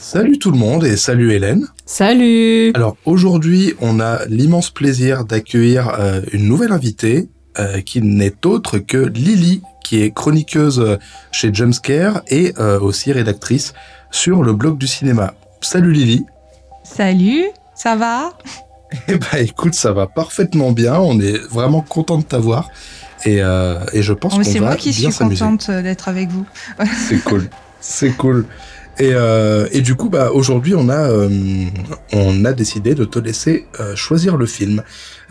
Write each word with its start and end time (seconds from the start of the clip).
Salut 0.00 0.38
tout 0.38 0.50
le 0.50 0.56
monde 0.56 0.86
et 0.86 0.96
salut 0.96 1.34
Hélène. 1.34 1.68
Salut 1.84 2.72
Alors 2.74 2.96
aujourd'hui, 3.04 3.74
on 3.82 4.00
a 4.00 4.24
l'immense 4.28 4.70
plaisir 4.70 5.26
d'accueillir 5.26 5.94
euh, 6.00 6.22
une 6.32 6.48
nouvelle 6.48 6.72
invitée 6.72 7.28
euh, 7.58 7.82
qui 7.82 8.00
n'est 8.00 8.46
autre 8.46 8.78
que 8.78 8.96
Lily, 8.96 9.60
qui 9.84 10.00
est 10.00 10.10
chroniqueuse 10.10 10.80
euh, 10.80 10.96
chez 11.32 11.52
Jumpscare 11.52 12.22
et 12.28 12.54
aussi 12.80 13.12
rédactrice 13.12 13.74
sur 14.10 14.42
le 14.42 14.54
blog 14.54 14.78
du 14.78 14.86
cinéma. 14.86 15.34
Salut 15.60 15.92
Lily. 15.92 16.24
Salut, 16.82 17.44
ça 17.74 17.94
va? 17.94 18.32
Eh 19.06 19.18
ben 19.18 19.38
écoute, 19.38 19.74
ça 19.74 19.92
va 19.92 20.08
parfaitement 20.08 20.72
bien. 20.72 20.98
On 20.98 21.20
est 21.20 21.38
vraiment 21.48 21.80
content 21.80 22.18
de 22.18 22.24
t'avoir 22.24 22.70
et, 23.24 23.36
et 23.36 24.02
je 24.02 24.12
pense 24.12 24.32
qu'on 24.32 24.38
va 24.38 24.44
C'est 24.44 24.58
moi 24.58 24.74
qui 24.74 24.92
suis 24.92 25.12
contente 25.12 25.70
d'être 25.70 26.08
avec 26.08 26.30
vous. 26.30 26.44
C'est 27.08 27.22
cool, 27.22 27.48
c'est 27.80 28.10
cool. 28.16 28.46
Et, 29.00 29.14
euh, 29.14 29.66
et, 29.72 29.80
du 29.80 29.94
coup, 29.94 30.10
bah, 30.10 30.30
aujourd'hui, 30.30 30.74
on 30.76 30.90
a, 30.90 31.08
euh, 31.10 31.28
on 32.12 32.44
a 32.44 32.52
décidé 32.52 32.94
de 32.94 33.06
te 33.06 33.18
laisser 33.18 33.66
euh, 33.80 33.96
choisir 33.96 34.36
le 34.36 34.46
film. 34.46 34.82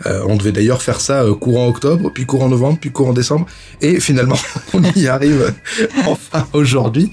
On 0.06 0.36
devait 0.36 0.52
d'ailleurs 0.52 0.80
faire 0.80 0.98
ça 0.98 1.26
courant 1.38 1.68
octobre, 1.68 2.10
puis 2.12 2.24
courant 2.24 2.48
novembre, 2.48 2.78
puis 2.80 2.90
courant 2.90 3.12
décembre. 3.12 3.46
Et 3.82 4.00
finalement, 4.00 4.38
on 4.72 4.82
y 4.82 5.06
arrive 5.06 5.54
enfin 6.06 6.48
aujourd'hui. 6.54 7.12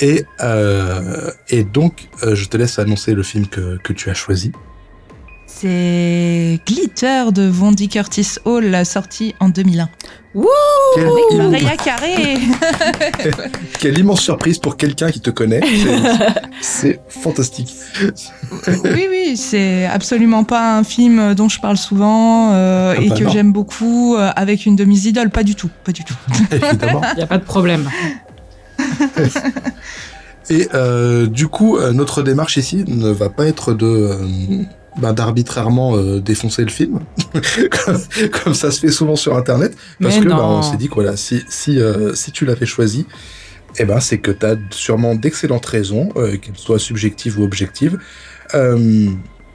Et, 0.00 0.24
donc, 1.72 2.08
je 2.22 2.44
te 2.44 2.56
laisse 2.56 2.78
annoncer 2.78 3.14
le 3.14 3.22
film 3.22 3.46
que 3.46 3.92
tu 3.92 4.10
as 4.10 4.14
choisi. 4.14 4.52
C'est 5.60 6.60
Glitter 6.64 7.32
de 7.32 7.42
Vondy 7.42 7.88
Curtis 7.88 8.36
Hall, 8.44 8.86
sorti 8.86 9.34
en 9.40 9.48
2001. 9.48 9.88
Wouh 10.36 10.46
Maria 11.36 11.76
Carré 11.76 12.38
Quelle 13.80 13.98
immense 13.98 14.20
surprise 14.20 14.58
pour 14.58 14.76
quelqu'un 14.76 15.10
qui 15.10 15.20
te 15.20 15.30
connaît. 15.30 15.60
C'est 16.60 17.00
fantastique. 17.08 17.74
oui, 18.84 19.08
oui, 19.10 19.36
c'est 19.36 19.86
absolument 19.86 20.44
pas 20.44 20.78
un 20.78 20.84
film 20.84 21.34
dont 21.34 21.48
je 21.48 21.58
parle 21.58 21.76
souvent 21.76 22.52
euh, 22.52 22.94
ah 22.96 23.02
et 23.02 23.08
bah 23.08 23.16
que 23.16 23.28
j'aime 23.28 23.52
beaucoup 23.52 24.14
euh, 24.14 24.30
avec 24.36 24.64
une 24.64 24.76
de 24.76 24.84
mes 24.84 25.08
idoles. 25.08 25.30
Pas 25.30 25.42
du 25.42 25.56
tout, 25.56 25.70
pas 25.82 25.90
du 25.90 26.04
tout. 26.04 26.14
Évidemment. 26.52 27.00
Il 27.14 27.16
n'y 27.16 27.22
a 27.24 27.26
pas 27.26 27.38
de 27.38 27.44
problème. 27.44 27.90
Et 30.50 30.68
euh, 30.72 31.26
du 31.26 31.48
coup, 31.48 31.78
notre 31.92 32.22
démarche 32.22 32.56
ici 32.56 32.84
ne 32.86 33.10
va 33.10 33.28
pas 33.28 33.46
être 33.46 33.74
de 33.74 34.16
bah, 34.98 35.12
d'arbitrairement 35.12 35.96
euh, 35.96 36.20
défoncer 36.20 36.62
le 36.62 36.70
film, 36.70 37.00
comme, 38.44 38.54
ça 38.54 38.70
se 38.70 38.80
fait 38.80 38.90
souvent 38.90 39.16
sur 39.16 39.36
Internet, 39.36 39.76
parce 40.00 40.18
que 40.18 40.28
bah, 40.28 40.44
on 40.44 40.62
s'est 40.62 40.76
dit 40.76 40.88
que 40.88 40.94
voilà, 40.94 41.16
si, 41.16 41.42
si, 41.48 41.78
euh, 41.78 42.14
si 42.14 42.32
tu 42.32 42.44
l'avais 42.44 42.66
choisi, 42.66 43.06
eh 43.78 43.84
ben, 43.84 44.00
c'est 44.00 44.18
que 44.18 44.30
tu 44.30 44.44
as 44.44 44.56
sûrement 44.70 45.14
d'excellentes 45.14 45.66
raisons, 45.66 46.08
euh, 46.16 46.36
qu'elles 46.36 46.56
soient 46.56 46.78
subjectives 46.78 47.38
ou 47.38 47.44
objectives. 47.44 47.98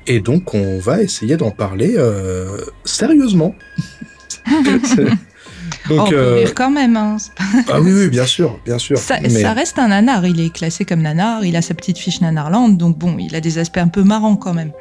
et 0.08 0.20
donc, 0.20 0.54
on 0.54 0.80
va 0.80 1.02
essayer 1.02 1.38
d'en 1.38 1.52
parler 1.52 1.98
sérieusement. 2.86 3.56
Donc, 5.90 6.08
on 6.08 6.10
peut 6.10 6.34
rire 6.36 6.54
quand 6.56 6.70
même. 6.70 6.96
Hein. 6.96 7.18
ah 7.70 7.82
oui, 7.82 7.92
oui, 7.94 8.08
bien 8.08 8.26
sûr, 8.26 8.60
bien 8.66 8.78
sûr. 8.78 8.98
Ça, 8.98 9.18
ça, 9.30 9.54
reste 9.54 9.80
un 9.80 9.90
nanar. 9.90 10.26
Il 10.26 10.40
est 10.40 10.54
classé 10.54 10.86
comme 10.86 11.02
nanar. 11.02 11.44
Il 11.44 11.56
a 11.56 11.62
sa 11.62 11.74
petite 11.74 11.98
fiche 11.98 12.22
Nanarland. 12.22 12.78
Donc 12.78 12.98
bon, 12.98 13.18
il 13.20 13.36
a 13.36 13.42
des 13.42 13.58
aspects 13.58 13.80
un 13.80 13.88
peu 13.88 14.04
marrants 14.04 14.38
quand 14.38 14.54
même. 14.54 14.72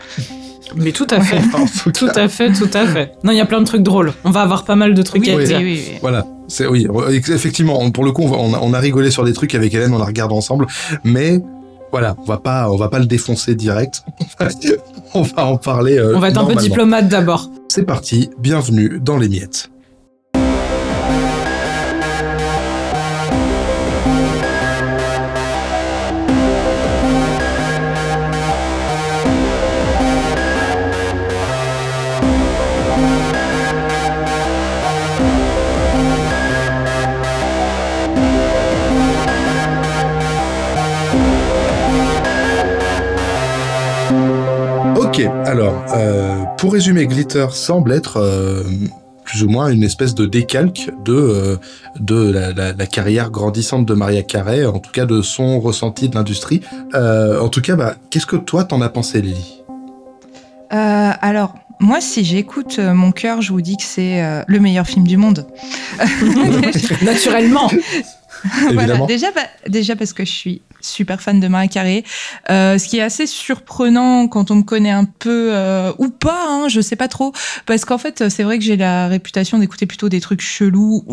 Mais 0.77 0.93
tout 0.93 1.07
à 1.11 1.21
fait. 1.21 1.41
tout, 1.93 2.09
à 2.15 2.29
fait, 2.29 2.53
tout 2.53 2.71
à 2.73 2.87
fait. 2.87 3.13
Non, 3.25 3.33
il 3.33 3.39
y 3.39 3.41
a 3.41 3.47
plein 3.47 3.61
de 3.61 3.67
trucs 3.67 3.83
drôles. 3.83 4.13
On 4.25 4.31
va 4.31 4.43
avoir 4.43 4.65
pas 4.65 4.77
mal 4.77 4.95
de 4.95 5.03
trucs 5.03 5.27
à 5.29 5.43
dire. 5.43 5.59
Oui, 5.59 5.65
oui, 5.65 5.99
voilà. 6.01 6.27
C'est 6.49 6.67
oui, 6.67 6.87
effectivement. 7.11 7.91
Pour 7.91 8.05
le 8.05 8.13
coup, 8.13 8.25
on, 8.25 8.75
a, 8.75 8.79
rigolé 8.79 9.11
sur 9.11 9.25
des 9.25 9.33
trucs 9.33 9.55
avec 9.55 9.73
Hélène, 9.73 9.95
on 9.95 9.99
la 9.99 10.05
regarde 10.05 10.33
ensemble, 10.33 10.67
mais 11.05 11.41
voilà, 11.91 12.15
on 12.19 12.25
va 12.25 12.39
pas, 12.39 12.71
on 12.71 12.77
va 12.77 12.89
pas 12.89 12.99
le 12.99 13.07
défoncer 13.07 13.55
direct. 13.55 14.03
on 15.15 15.23
va 15.23 15.47
en 15.47 15.57
parler. 15.57 15.99
Euh, 15.99 16.15
on 16.15 16.21
va 16.21 16.29
être 16.29 16.39
un 16.39 16.45
peu 16.45 16.57
diplomate 16.57 17.09
d'abord. 17.09 17.51
C'est 17.69 17.85
parti. 17.85 18.31
Bienvenue 18.39 18.99
dans 19.01 19.19
les 19.19 19.29
miettes. 19.29 19.72
Alors, 45.45 45.85
euh, 45.95 46.45
pour 46.59 46.73
résumer, 46.73 47.07
Glitter 47.07 47.47
semble 47.51 47.93
être 47.93 48.19
euh, 48.19 48.63
plus 49.25 49.43
ou 49.43 49.49
moins 49.49 49.69
une 49.69 49.83
espèce 49.83 50.15
de 50.15 50.27
décalque 50.27 50.91
de, 51.05 51.15
euh, 51.15 51.57
de 51.99 52.31
la, 52.33 52.87
carrière 52.87 53.31
grandissante 53.31 53.87
de 53.87 53.95
Maria 53.95 54.23
Carey, 54.23 54.65
en 54.65 54.79
tout 54.79 54.93
cas 54.93 55.05
de 55.05 55.21
son 55.21 55.61
ressenti 55.61 56.09
de 56.09 56.15
l'industrie. 56.15 56.61
en 56.95 57.49
tout 57.49 57.61
cas, 57.61 57.77
bah, 57.77 57.97
qu'est-ce 58.11 58.27
que 58.27 58.37
toi 58.37 58.65
t'en 58.65 58.81
as 58.81 58.89
pensé, 58.89 59.21
Lily? 59.21 59.63
Alors, 60.71 61.55
moi, 61.81 62.01
si 62.01 62.25
j'écoute 62.25 62.79
mon 62.79 63.13
cœur, 63.13 63.43
je 63.43 63.53
vous 63.53 63.61
dis 63.61 63.77
que 63.77 63.83
c'est 63.83 64.23
le 64.47 64.61
meilleur 64.61 64.87
film 64.87 65.07
du 65.07 65.17
monde. 65.17 65.47
Naturellement. 67.03 67.71
voilà, 68.73 68.99
déjà, 69.07 69.29
déjà 69.69 69.97
parce 69.97 70.13
que 70.13 70.25
je 70.25 70.31
suis 70.31 70.63
super 70.83 71.21
fan 71.21 71.41
de 71.41 71.49
Marie 71.49 71.69
Carré. 71.69 72.05
Euh, 72.51 72.79
ce 72.79 72.89
qui 72.89 72.99
est 72.99 73.03
assez 73.03 73.27
surprenant 73.27 74.29
quand 74.29 74.51
on 74.51 74.57
me 74.57 74.63
connaît 74.63 74.91
un 74.91 75.05
peu 75.05 75.51
euh, 75.53 75.93
ou 75.99 76.09
pas, 76.09 76.47
hein, 76.49 76.69
je 76.69 76.81
sais 76.81 76.97
pas 76.97 77.09
trop, 77.09 77.33
parce 77.67 77.85
qu'en 77.85 77.99
fait, 77.99 78.29
c'est 78.29 78.43
vrai 78.43 78.59
que 78.59 78.65
j'ai 78.65 78.77
la 78.77 79.09
réputation 79.09 79.59
d'écouter 79.59 79.87
plutôt 79.87 80.09
des 80.09 80.21
trucs 80.21 80.41
chelous 80.41 81.05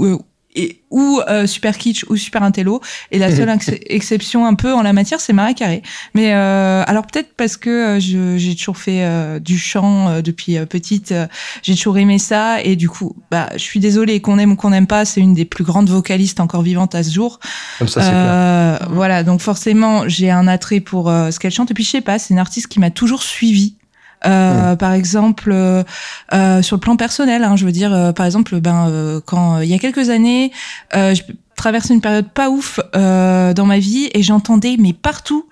et, 0.56 0.82
ou 0.90 1.22
euh, 1.28 1.46
super 1.46 1.78
kitsch 1.78 2.06
ou 2.10 2.16
super 2.16 2.44
intello. 2.44 2.82
Et 3.12 3.20
la 3.20 3.34
seule 3.36 3.50
exception 3.86 4.46
un 4.46 4.56
peu 4.56 4.74
en 4.74 4.82
la 4.82 4.94
matière 4.94 5.20
c'est 5.20 5.34
Marie 5.34 5.56
Carré. 5.56 5.84
Mais 6.16 6.34
euh, 6.34 6.84
alors 6.88 7.06
peut-être 7.06 7.34
parce 7.36 7.58
que 7.58 7.98
euh, 8.00 8.38
j'ai 8.38 8.56
toujours 8.56 8.78
fait 8.78 9.04
euh, 9.04 9.40
du 9.40 9.58
chant 9.58 10.22
depuis 10.22 10.58
petite 10.66 11.14
j'ai 11.62 11.76
toujours 11.76 11.98
aimé 11.98 12.18
ça. 12.18 12.62
Et 12.64 12.76
du 12.76 12.90
coup 12.90 13.16
bah 13.32 13.50
je 13.54 13.60
suis 13.60 13.80
désolée 13.80 14.22
qu'on 14.22 14.40
aime 14.40 14.54
ou 14.54 14.56
qu'on 14.56 14.72
n'aime 14.72 14.88
pas. 14.88 15.06
C'est 15.06 15.22
une 15.22 15.34
des 15.34 15.46
plus 15.46 15.64
grandes 15.64 15.90
vocalistes 15.90 16.40
encore 16.40 16.64
vivantes 16.64 16.96
à 16.96 17.04
ce 17.04 17.14
jour. 17.14 17.40
Comme 17.78 17.88
ça 17.88 18.02
c'est 18.02 18.10
clair. 18.10 18.90
Voilà. 18.92 19.24
Donc 19.24 19.42
forcément 19.42 20.08
j'ai 20.08 20.32
un 20.32 20.48
attrait 20.48 20.80
pour 20.80 21.08
ce 21.08 21.38
qu'elle 21.40 21.52
chante. 21.52 21.72
Et 21.72 21.74
puis 21.74 21.84
je 21.84 21.90
sais 21.90 22.02
pas 22.02 22.18
c'est 22.18 22.34
une 22.34 22.40
artiste 22.40 22.68
qui 22.68 22.80
m'a 22.80 22.92
toujours 22.92 23.24
suivi 23.24 23.76
euh, 24.26 24.76
par 24.76 24.94
exemple, 24.94 25.50
euh, 25.52 25.84
euh, 26.34 26.62
sur 26.62 26.76
le 26.76 26.82
plan 26.82 26.96
personnel, 26.96 27.44
hein, 27.44 27.56
je 27.56 27.66
veux 27.66 27.72
dire, 27.72 28.14
par 28.16 28.26
exemple, 28.26 28.60
ben 28.60 29.22
quand 29.26 29.60
il 29.60 29.70
y 29.70 29.74
a 29.74 29.80
quelques 29.80 30.10
années, 30.10 30.52
je 30.94 31.22
traversais 31.56 31.94
une 31.94 32.02
période 32.02 32.30
pas 32.30 32.50
ouf 32.50 32.80
dans 32.94 33.66
ma 33.66 33.80
vie 33.80 34.10
et 34.14 34.24
j'entendais 34.24 34.76
mais 34.80 34.94
partout 34.94 35.46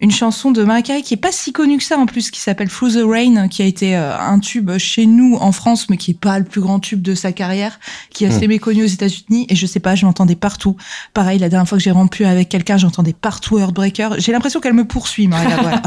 une 0.00 0.10
chanson 0.10 0.50
de 0.50 0.62
Mariah 0.64 0.82
Carey 0.82 1.02
qui 1.02 1.14
est 1.14 1.18
pas 1.18 1.32
si 1.32 1.52
connue 1.52 1.78
que 1.78 1.84
ça 1.84 1.98
en 1.98 2.06
plus, 2.06 2.30
qui 2.30 2.40
s'appelle 2.40 2.68
Through 2.68 2.94
the 2.94 3.04
Rain, 3.04 3.48
qui 3.48 3.62
a 3.62 3.66
été 3.66 3.96
euh, 3.96 4.16
un 4.18 4.38
tube 4.38 4.70
chez 4.78 5.06
nous 5.06 5.36
en 5.36 5.52
France, 5.52 5.88
mais 5.90 5.96
qui 5.96 6.12
est 6.12 6.18
pas 6.18 6.38
le 6.38 6.44
plus 6.44 6.60
grand 6.60 6.80
tube 6.80 7.02
de 7.02 7.14
sa 7.14 7.32
carrière, 7.32 7.78
qui 8.10 8.24
est 8.24 8.28
assez 8.28 8.46
hmm. 8.46 8.50
méconnu 8.50 8.84
aux 8.84 8.88
États-Unis. 8.88 9.46
Et 9.48 9.56
je 9.56 9.66
sais 9.66 9.80
pas, 9.80 9.94
je 9.94 10.06
l'entendais 10.06 10.36
partout. 10.36 10.76
Pareil, 11.12 11.38
la 11.38 11.48
dernière 11.48 11.68
fois 11.68 11.76
que 11.76 11.84
j'ai 11.84 11.90
rompu 11.90 12.24
avec 12.24 12.48
quelqu'un, 12.48 12.78
j'entendais 12.78 13.12
partout 13.12 13.58
Heartbreaker. 13.58 14.18
J'ai 14.18 14.32
l'impression 14.32 14.60
qu'elle 14.60 14.74
me 14.74 14.86
poursuit, 14.86 15.28
Mariah. 15.28 15.56
Voilà. 15.60 15.82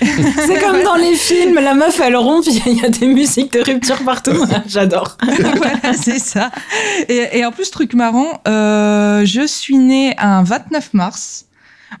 C'est 0.46 0.60
comme 0.60 0.82
dans 0.82 0.96
les 0.96 1.14
films, 1.14 1.54
la 1.54 1.74
meuf 1.74 2.00
elle 2.00 2.16
rompt, 2.16 2.46
il 2.46 2.78
y 2.78 2.84
a 2.84 2.90
des 2.90 3.06
musiques 3.06 3.52
de 3.52 3.60
rupture 3.60 4.04
partout. 4.04 4.44
J'adore. 4.66 5.16
voilà, 5.56 5.94
c'est 5.94 6.18
ça. 6.18 6.50
Et, 7.08 7.38
et, 7.38 7.44
en 7.44 7.52
plus, 7.52 7.70
truc 7.70 7.94
marrant, 7.94 8.40
euh, 8.46 9.24
je 9.24 9.46
suis 9.46 9.78
née 9.78 10.14
un 10.18 10.42
29 10.42 10.94
mars. 10.94 11.46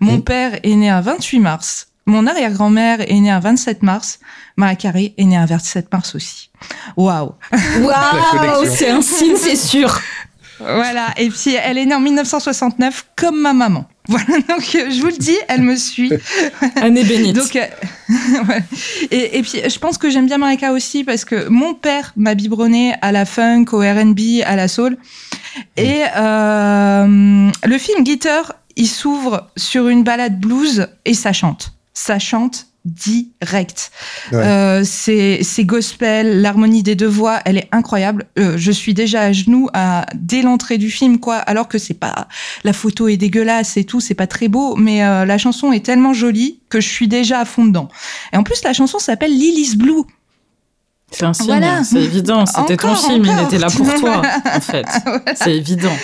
Mon 0.00 0.20
père 0.20 0.58
est 0.62 0.74
né 0.74 0.90
un 0.90 1.00
28 1.00 1.38
mars. 1.40 1.88
Mon 2.06 2.26
arrière-grand-mère 2.26 3.00
est 3.00 3.20
née 3.20 3.30
un 3.30 3.40
27 3.40 3.82
mars. 3.82 4.18
Ma 4.56 4.74
Carré 4.74 5.14
est 5.16 5.24
née 5.24 5.36
un 5.36 5.46
27 5.46 5.90
mars 5.90 6.14
aussi. 6.14 6.50
Waouh 6.96 7.32
Waouh 7.80 8.66
C'est 8.66 8.90
un 8.90 9.00
signe, 9.00 9.36
c'est 9.36 9.56
sûr 9.56 9.98
Voilà, 10.60 11.08
et 11.16 11.30
puis 11.30 11.54
elle 11.54 11.78
est 11.78 11.86
née 11.86 11.94
en 11.94 12.00
1969 12.00 13.06
comme 13.16 13.40
ma 13.40 13.52
maman. 13.52 13.86
Voilà, 14.06 14.38
donc 14.50 14.60
je 14.60 15.00
vous 15.00 15.06
le 15.06 15.16
dis, 15.16 15.36
elle 15.48 15.62
me 15.62 15.76
suit. 15.76 16.12
Année 16.76 17.04
bénite. 17.04 17.34
Donc, 17.34 17.56
euh, 17.56 17.64
et, 19.10 19.38
et, 19.38 19.42
puis 19.42 19.62
je 19.66 19.78
pense 19.78 19.96
que 19.96 20.10
j'aime 20.10 20.26
bien 20.26 20.36
Marika 20.36 20.72
aussi 20.72 21.04
parce 21.04 21.24
que 21.24 21.48
mon 21.48 21.72
père 21.72 22.12
m'a 22.14 22.34
biberonné 22.34 22.94
à 23.00 23.12
la 23.12 23.24
funk, 23.24 23.64
au 23.72 23.78
R&B, 23.78 24.42
à 24.44 24.56
la 24.56 24.68
soul. 24.68 24.98
Et 25.78 26.02
euh, 26.16 27.50
le 27.64 27.78
film 27.78 28.04
Guitar 28.04 28.56
il 28.76 28.88
s'ouvre 28.88 29.48
sur 29.56 29.88
une 29.88 30.02
balade 30.02 30.38
blues 30.38 30.88
et 31.04 31.14
ça 31.14 31.32
chante. 31.32 31.72
Ça 31.92 32.18
chante 32.18 32.66
direct. 32.84 33.90
Euh, 34.32 34.82
c'est 34.84 35.64
gospel, 35.64 36.42
l'harmonie 36.42 36.82
des 36.82 36.94
deux 36.94 37.08
voix, 37.08 37.40
elle 37.44 37.56
est 37.56 37.68
incroyable. 37.72 38.26
Euh, 38.38 38.54
je 38.58 38.70
suis 38.70 38.92
déjà 38.92 39.22
à 39.22 39.32
genoux 39.32 39.68
à, 39.72 40.06
dès 40.14 40.42
l'entrée 40.42 40.76
du 40.76 40.90
film, 40.90 41.18
quoi. 41.18 41.36
Alors 41.36 41.68
que 41.68 41.78
c'est 41.78 41.94
pas 41.94 42.28
la 42.62 42.72
photo 42.72 43.08
est 43.08 43.16
dégueulasse 43.16 43.76
et 43.76 43.84
tout, 43.84 44.00
c'est 44.00 44.14
pas 44.14 44.26
très 44.26 44.48
beau, 44.48 44.76
mais 44.76 45.02
euh, 45.02 45.24
la 45.24 45.38
chanson 45.38 45.72
est 45.72 45.84
tellement 45.84 46.12
jolie 46.12 46.60
que 46.68 46.80
je 46.80 46.88
suis 46.88 47.08
déjà 47.08 47.40
à 47.40 47.44
fond 47.44 47.64
dedans. 47.64 47.88
Et 48.32 48.36
en 48.36 48.42
plus, 48.42 48.62
la 48.64 48.72
chanson 48.72 48.98
s'appelle 48.98 49.32
Lily's 49.32 49.76
Blue. 49.76 50.02
C'est 51.10 51.24
un 51.24 51.32
signe, 51.32 51.62
c'est 51.84 52.02
évident. 52.02 52.44
C'était 52.44 52.76
ton 52.76 52.94
film, 52.94 53.24
il 53.24 53.44
était 53.44 53.58
là 53.58 53.68
pour 53.68 53.94
toi, 53.94 54.22
en 54.56 54.60
fait. 54.60 54.86
C'est 55.36 55.54
évident. 55.54 55.96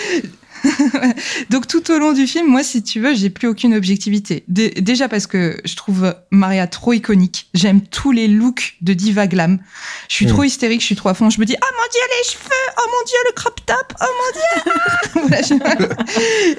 Donc 1.51 1.67
tout 1.67 1.91
au 1.91 1.99
long 1.99 2.13
du 2.13 2.27
film, 2.27 2.47
moi, 2.47 2.63
si 2.63 2.83
tu 2.83 3.01
veux, 3.01 3.15
j'ai 3.15 3.31
plus 3.31 3.49
aucune 3.49 3.75
objectivité. 3.75 4.45
déjà 4.49 5.09
parce 5.09 5.27
que 5.27 5.61
je 5.65 5.77
trouve 5.77 6.15
Maria 6.31 6.67
trop 6.67 6.93
iconique. 6.93 7.49
J'aime 7.55 7.81
tous 7.81 8.13
les 8.13 8.29
looks 8.29 8.77
de 8.81 8.95
diva 8.95 9.27
glam. 9.27 9.59
Je 10.09 10.15
suis 10.15 10.27
trop 10.27 10.45
hystérique, 10.45 10.81
je 10.81 10.87
suis 10.87 10.97
trop 10.97 11.09
à 11.09 11.15
fond. 11.15 11.31
Je 11.31 11.41
me 11.41 11.47
dis, 11.47 11.57
oh 11.61 11.75
mon 11.77 11.89
dieu, 11.93 12.01
les 12.19 12.29
cheveux, 12.31 12.67
oh 12.79 12.87
mon 12.87 13.05
dieu, 13.07 13.19
le 13.27 13.33
crop 13.33 13.61
top, 13.67 13.95
oh 14.01 15.25
mon 15.25 15.41
dieu. 15.43 15.57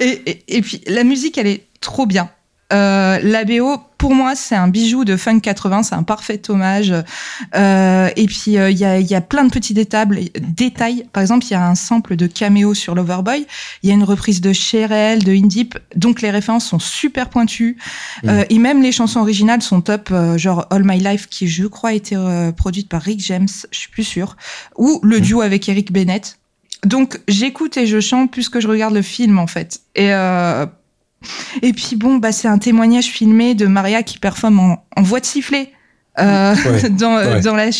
et, 0.00 0.44
et 0.48 0.62
puis 0.62 0.82
la 0.86 1.04
musique, 1.04 1.38
elle 1.38 1.46
est 1.46 1.66
trop 1.80 2.06
bien. 2.06 2.30
Euh, 2.72 3.18
la 3.22 3.44
BO, 3.44 3.78
pour 4.02 4.16
moi, 4.16 4.34
c'est 4.34 4.56
un 4.56 4.66
bijou 4.66 5.04
de 5.04 5.16
funk 5.16 5.38
80, 5.38 5.84
c'est 5.84 5.94
un 5.94 6.02
parfait 6.02 6.42
hommage. 6.48 6.92
Euh, 7.54 8.10
et 8.16 8.26
puis, 8.26 8.58
euh, 8.58 8.68
il 8.68 8.76
y, 8.76 8.84
a, 8.84 8.98
y, 8.98 9.14
a, 9.14 9.20
plein 9.20 9.44
de 9.44 9.50
petits 9.50 9.74
détails, 9.74 10.32
détails. 10.40 11.06
Par 11.12 11.20
exemple, 11.20 11.46
il 11.46 11.52
y 11.52 11.54
a 11.54 11.64
un 11.64 11.76
sample 11.76 12.16
de 12.16 12.26
caméo 12.26 12.74
sur 12.74 12.96
Loverboy. 12.96 13.46
Il 13.84 13.88
y 13.88 13.92
a 13.92 13.94
une 13.94 14.02
reprise 14.02 14.40
de 14.40 14.52
Cherelle, 14.52 15.22
de 15.22 15.30
Indip. 15.30 15.78
Donc, 15.94 16.20
les 16.20 16.32
références 16.32 16.66
sont 16.66 16.80
super 16.80 17.28
pointues. 17.28 17.76
Mmh. 18.24 18.28
Euh, 18.28 18.44
et 18.50 18.58
même 18.58 18.82
les 18.82 18.90
chansons 18.90 19.20
originales 19.20 19.62
sont 19.62 19.82
top. 19.82 20.08
Euh, 20.10 20.36
genre 20.36 20.66
All 20.70 20.82
My 20.84 20.98
Life, 20.98 21.28
qui, 21.28 21.46
je 21.46 21.66
crois, 21.66 21.90
a 21.90 21.92
été 21.92 22.16
produite 22.56 22.88
par 22.88 23.02
Rick 23.02 23.20
James, 23.20 23.46
je 23.70 23.78
suis 23.78 23.90
plus 23.90 24.02
sûre. 24.02 24.36
Ou 24.76 24.98
le 25.04 25.18
mmh. 25.18 25.20
duo 25.20 25.40
avec 25.42 25.68
Eric 25.68 25.92
Bennett. 25.92 26.38
Donc, 26.84 27.20
j'écoute 27.28 27.76
et 27.76 27.86
je 27.86 28.00
chante 28.00 28.32
plus 28.32 28.48
que 28.48 28.60
je 28.60 28.66
regarde 28.66 28.94
le 28.94 29.02
film, 29.02 29.38
en 29.38 29.46
fait. 29.46 29.82
Et 29.94 30.10
et 31.62 31.72
puis 31.72 31.96
bon, 31.96 32.16
bah, 32.16 32.32
c'est 32.32 32.48
un 32.48 32.58
témoignage 32.58 33.06
filmé 33.06 33.54
de 33.54 33.66
Maria 33.66 34.02
qui 34.02 34.18
performe 34.18 34.60
en, 34.60 35.02
voix 35.02 35.20
de 35.20 35.26
sifflet. 35.26 35.72
Euh, 36.18 36.54
dans, 36.90 37.40
dans, 37.40 37.54
la, 37.54 37.70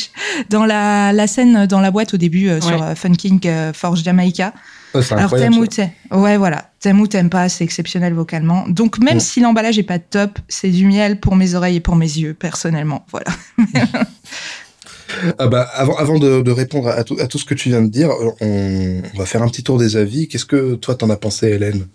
dans 0.49 0.65
la, 0.65 1.13
la, 1.13 1.27
scène 1.27 1.67
dans 1.67 1.81
la 1.81 1.91
boîte 1.91 2.15
au 2.15 2.17
début 2.17 2.49
euh, 2.49 2.63
sur 2.63 2.83
euh, 2.83 2.95
Funking 2.95 3.41
Forge 3.75 4.03
Jamaica. 4.03 4.55
Alors 5.11 5.31
t'aimes 5.31 5.59
ou 5.59 5.67
t'aimes, 5.67 5.91
ouais 6.11 6.37
voilà, 6.37 6.71
t'aimes 6.81 7.01
ou 7.01 7.07
t'aimes 7.07 7.31
pas, 7.31 7.49
c'est 7.49 7.65
exceptionnel 7.65 8.15
vocalement. 8.15 8.65
Donc 8.69 8.99
même 8.99 9.21
si 9.21 9.41
l'emballage 9.41 9.79
est 9.79 9.83
pas 9.85 9.99
top, 9.99 10.39
c'est 10.49 10.69
du 10.69 10.87
miel 10.87 11.19
pour 11.21 11.37
mes 11.37 11.55
oreilles 11.55 11.77
et 11.77 11.81
pour 11.81 11.97
mes 11.97 12.07
yeux 12.07 12.35
personnellement, 12.35 13.07
voilà. 13.11 13.31
ah 15.39 15.47
bah, 15.47 15.69
avant, 15.75 15.97
avant 15.97 16.19
de, 16.19 16.43
de 16.43 16.51
répondre 16.51 16.89
à 16.89 17.05
tout, 17.05 17.17
à 17.21 17.27
tout, 17.27 17.39
ce 17.39 17.45
que 17.45 17.55
tu 17.55 17.71
viens 17.71 17.83
de 17.83 17.89
dire, 17.89 18.11
on, 18.41 19.03
on 19.15 19.19
va 19.19 19.27
faire 19.27 19.43
un 19.43 19.49
petit 19.49 19.63
tour 19.63 19.79
des 19.79 19.97
avis. 19.97 20.29
Qu'est-ce 20.29 20.45
que 20.45 20.75
toi 20.75 20.95
t'en 20.95 21.11
as 21.11 21.17
pensé, 21.17 21.49
Hélène? 21.49 21.87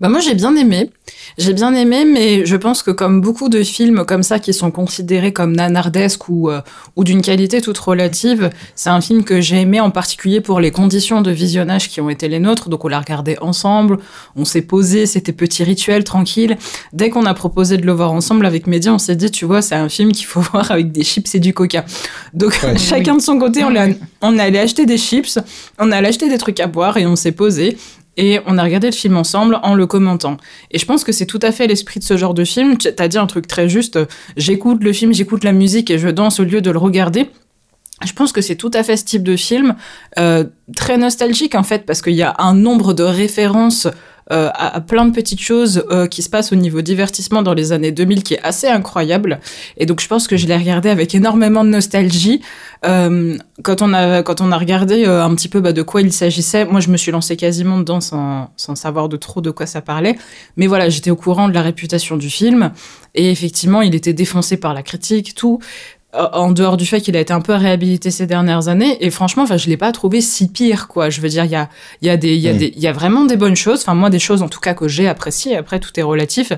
Bah 0.00 0.08
moi 0.08 0.20
j'ai 0.20 0.34
bien 0.34 0.54
aimé. 0.56 0.90
J'ai 1.36 1.52
bien 1.52 1.74
aimé, 1.74 2.04
mais 2.04 2.46
je 2.46 2.56
pense 2.56 2.82
que 2.82 2.90
comme 2.90 3.20
beaucoup 3.20 3.48
de 3.48 3.62
films 3.62 4.04
comme 4.04 4.22
ça 4.22 4.38
qui 4.38 4.54
sont 4.54 4.70
considérés 4.70 5.32
comme 5.32 5.54
nanardesques 5.54 6.28
ou, 6.28 6.48
euh, 6.50 6.60
ou 6.96 7.04
d'une 7.04 7.22
qualité 7.22 7.60
toute 7.60 7.78
relative, 7.78 8.50
c'est 8.74 8.90
un 8.90 9.00
film 9.00 9.24
que 9.24 9.40
j'ai 9.40 9.60
aimé 9.60 9.80
en 9.80 9.90
particulier 9.90 10.40
pour 10.40 10.60
les 10.60 10.70
conditions 10.70 11.22
de 11.22 11.30
visionnage 11.30 11.88
qui 11.88 12.00
ont 12.00 12.08
été 12.08 12.28
les 12.28 12.38
nôtres. 12.38 12.68
Donc 12.68 12.84
on 12.84 12.88
l'a 12.88 13.00
regardé 13.00 13.36
ensemble, 13.40 13.98
on 14.36 14.44
s'est 14.44 14.62
posé, 14.62 15.06
c'était 15.06 15.32
petit 15.32 15.64
rituel, 15.64 16.04
tranquille. 16.04 16.56
Dès 16.92 17.10
qu'on 17.10 17.26
a 17.26 17.34
proposé 17.34 17.76
de 17.76 17.86
le 17.86 17.92
voir 17.92 18.12
ensemble 18.12 18.46
avec 18.46 18.66
Média, 18.66 18.92
on 18.92 18.98
s'est 18.98 19.16
dit, 19.16 19.30
tu 19.30 19.44
vois, 19.44 19.60
c'est 19.60 19.74
un 19.74 19.88
film 19.88 20.12
qu'il 20.12 20.26
faut 20.26 20.40
voir 20.52 20.70
avec 20.70 20.92
des 20.92 21.04
chips 21.04 21.34
et 21.34 21.40
du 21.40 21.52
coca. 21.52 21.84
Donc 22.32 22.58
chacun 22.76 23.16
de 23.16 23.22
son 23.22 23.38
côté, 23.38 23.64
on, 23.64 23.74
on 24.22 24.38
est 24.38 24.42
allé 24.42 24.58
acheter 24.58 24.86
des 24.86 24.98
chips, 24.98 25.38
on 25.78 25.90
allé 25.90 26.08
acheter 26.08 26.28
des 26.28 26.38
trucs 26.38 26.60
à 26.60 26.66
boire 26.66 26.96
et 26.96 27.06
on 27.06 27.16
s'est 27.16 27.32
posé 27.32 27.76
et 28.16 28.40
on 28.46 28.58
a 28.58 28.62
regardé 28.62 28.88
le 28.88 28.94
film 28.94 29.16
ensemble 29.16 29.58
en 29.62 29.74
le 29.74 29.86
commentant. 29.86 30.36
Et 30.70 30.78
je 30.78 30.86
pense 30.86 31.04
que 31.04 31.12
c'est 31.12 31.26
tout 31.26 31.40
à 31.42 31.52
fait 31.52 31.66
l'esprit 31.66 32.00
de 32.00 32.04
ce 32.04 32.16
genre 32.16 32.34
de 32.34 32.44
film. 32.44 32.78
Tu 32.78 32.88
as 32.96 33.08
dit 33.08 33.18
un 33.18 33.26
truc 33.26 33.46
très 33.46 33.68
juste, 33.68 33.98
j'écoute 34.36 34.82
le 34.82 34.92
film, 34.92 35.12
j'écoute 35.12 35.44
la 35.44 35.52
musique 35.52 35.90
et 35.90 35.98
je 35.98 36.08
danse 36.08 36.40
au 36.40 36.44
lieu 36.44 36.60
de 36.60 36.70
le 36.70 36.78
regarder. 36.78 37.30
Je 38.04 38.12
pense 38.12 38.32
que 38.32 38.40
c'est 38.40 38.56
tout 38.56 38.70
à 38.74 38.82
fait 38.82 38.96
ce 38.96 39.04
type 39.04 39.22
de 39.22 39.36
film, 39.36 39.76
euh, 40.18 40.44
très 40.76 40.98
nostalgique 40.98 41.54
en 41.54 41.62
fait, 41.62 41.86
parce 41.86 42.02
qu'il 42.02 42.14
y 42.14 42.22
a 42.22 42.34
un 42.38 42.54
nombre 42.54 42.92
de 42.92 43.04
références 43.04 43.86
euh, 44.32 44.48
à, 44.54 44.80
plein 44.80 45.04
de 45.04 45.12
petites 45.12 45.40
choses 45.40 45.84
euh, 45.90 46.06
qui 46.06 46.22
se 46.22 46.30
passent 46.30 46.50
au 46.50 46.56
niveau 46.56 46.80
divertissement 46.80 47.42
dans 47.42 47.52
les 47.52 47.72
années 47.72 47.92
2000 47.92 48.22
qui 48.22 48.34
est 48.34 48.42
assez 48.42 48.66
incroyable. 48.66 49.38
Et 49.76 49.84
donc 49.84 50.00
je 50.00 50.08
pense 50.08 50.26
que 50.26 50.38
je 50.38 50.46
l'ai 50.46 50.56
regardé 50.56 50.88
avec 50.88 51.14
énormément 51.14 51.62
de 51.62 51.68
nostalgie. 51.68 52.40
Euh, 52.86 53.36
quand 53.62 53.82
on 53.82 53.92
a 53.92 54.22
quand 54.22 54.40
on 54.40 54.50
a 54.50 54.56
regardé 54.56 55.04
un 55.04 55.34
petit 55.34 55.48
peu 55.48 55.60
bah, 55.60 55.72
de 55.72 55.82
quoi 55.82 56.00
il 56.00 56.12
s'agissait, 56.12 56.64
moi 56.64 56.80
je 56.80 56.88
me 56.88 56.96
suis 56.96 57.12
lancée 57.12 57.36
quasiment 57.36 57.78
dedans 57.78 58.00
sans, 58.00 58.50
sans 58.56 58.74
savoir 58.74 59.10
de 59.10 59.16
trop 59.16 59.42
de 59.42 59.50
quoi 59.50 59.66
ça 59.66 59.82
parlait. 59.82 60.16
Mais 60.56 60.66
voilà, 60.66 60.88
j'étais 60.88 61.10
au 61.10 61.16
courant 61.16 61.48
de 61.48 61.54
la 61.54 61.62
réputation 61.62 62.16
du 62.16 62.30
film 62.30 62.72
et 63.14 63.30
effectivement 63.30 63.82
il 63.82 63.94
était 63.94 64.14
défoncé 64.14 64.56
par 64.56 64.72
la 64.72 64.82
critique, 64.82 65.34
tout 65.34 65.60
en 66.14 66.52
dehors 66.52 66.76
du 66.76 66.86
fait 66.86 67.00
qu'il 67.00 67.16
a 67.16 67.20
été 67.20 67.32
un 67.32 67.40
peu 67.40 67.54
réhabilité 67.54 68.10
ces 68.10 68.26
dernières 68.26 68.68
années. 68.68 69.04
Et 69.04 69.10
franchement 69.10 69.42
enfin 69.42 69.56
je 69.56 69.68
l'ai 69.68 69.76
pas 69.76 69.90
trouvé 69.92 70.20
si 70.20 70.48
pire 70.48 70.88
quoi. 70.88 71.10
Je 71.10 71.20
veux 71.20 71.28
dire 71.28 71.44
il 71.44 71.50
y 71.50 71.56
a 71.56 71.68
il 72.02 72.06
y 72.06 72.10
a 72.10 72.16
des 72.16 72.34
il 72.34 72.40
y 72.40 72.48
a 72.48 72.54
mm. 72.54 72.58
des 72.58 72.72
il 72.76 72.80
y 72.80 72.86
a 72.86 72.92
vraiment 72.92 73.24
des 73.24 73.36
bonnes 73.36 73.56
choses. 73.56 73.80
Enfin 73.80 73.94
moi 73.94 74.10
des 74.10 74.18
choses 74.18 74.42
en 74.42 74.48
tout 74.48 74.60
cas 74.60 74.74
que 74.74 74.86
j'ai 74.86 75.08
appréciées. 75.08 75.56
Après 75.56 75.80
tout 75.80 75.90
est 75.98 76.02
relatif. 76.02 76.52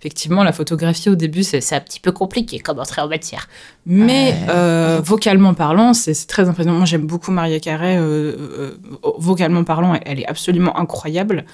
Effectivement 0.00 0.44
la 0.44 0.52
photographie 0.52 1.10
au 1.10 1.14
début 1.14 1.42
c'est 1.42 1.74
un 1.74 1.80
petit 1.80 2.00
peu 2.00 2.12
compliqué 2.12 2.58
comme 2.58 2.78
entrer 2.78 3.02
en 3.02 3.08
matière. 3.08 3.48
Mais 3.84 4.34
euh, 4.48 5.00
vocalement 5.04 5.54
parlant 5.54 5.92
c'est 5.92 6.14
très 6.26 6.48
impressionnant. 6.48 6.78
Moi 6.78 6.86
j'aime 6.86 7.06
beaucoup 7.06 7.32
Maria 7.32 7.60
Carré 7.60 7.96
euh, 7.96 8.02
euh, 8.02 8.78
vocalement 9.18 9.64
parlant 9.64 9.98
elle 10.04 10.20
est 10.20 10.26
absolument 10.26 10.78
incroyable. 10.78 11.44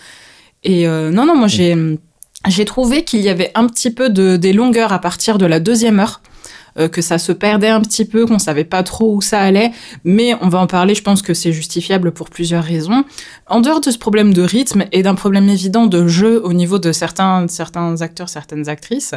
Et 0.65 0.87
non 0.87 1.27
non 1.27 1.37
moi 1.37 1.47
mm. 1.47 1.51
j'ai 1.51 1.99
j'ai 2.47 2.65
trouvé 2.65 3.03
qu'il 3.03 3.21
y 3.21 3.29
avait 3.29 3.51
un 3.57 3.67
petit 3.67 3.91
peu 3.91 4.11
de 4.11 4.37
des 4.37 4.53
longueurs 4.53 4.93
à 4.93 5.01
partir 5.01 5.39
de 5.39 5.47
la 5.47 5.59
deuxième 5.59 5.99
heure 5.99 6.21
euh, 6.79 6.89
que 6.89 7.03
ça 7.03 7.19
se 7.19 7.33
perdait 7.33 7.69
un 7.69 7.81
petit 7.81 8.05
peu, 8.05 8.27
qu'on 8.27 8.39
savait 8.39 8.65
pas 8.65 8.83
trop 8.83 9.15
où 9.15 9.21
ça 9.21 9.41
allait, 9.41 9.73
mais 10.05 10.35
on 10.41 10.49
va 10.49 10.59
en 10.59 10.67
parler, 10.67 10.95
je 10.95 11.03
pense 11.03 11.23
que 11.23 11.35
c'est 11.35 11.53
justifiable 11.53 12.13
pour 12.13 12.31
plusieurs 12.31 12.65
raisons. 12.65 13.05
En 13.47 13.61
dehors 13.61 13.81
de 13.81 13.91
ce 13.91 13.99
problème 13.99 14.33
de 14.33 14.43
rythme 14.43 14.85
et 14.93 15.03
d'un 15.03 15.15
problème 15.15 15.49
évident 15.49 15.87
de 15.87 16.07
jeu 16.07 16.41
au 16.45 16.53
niveau 16.53 16.79
de 16.79 16.93
certains, 16.93 17.47
certains 17.49 18.01
acteurs, 18.03 18.29
certaines 18.29 18.69
actrices, 18.69 19.15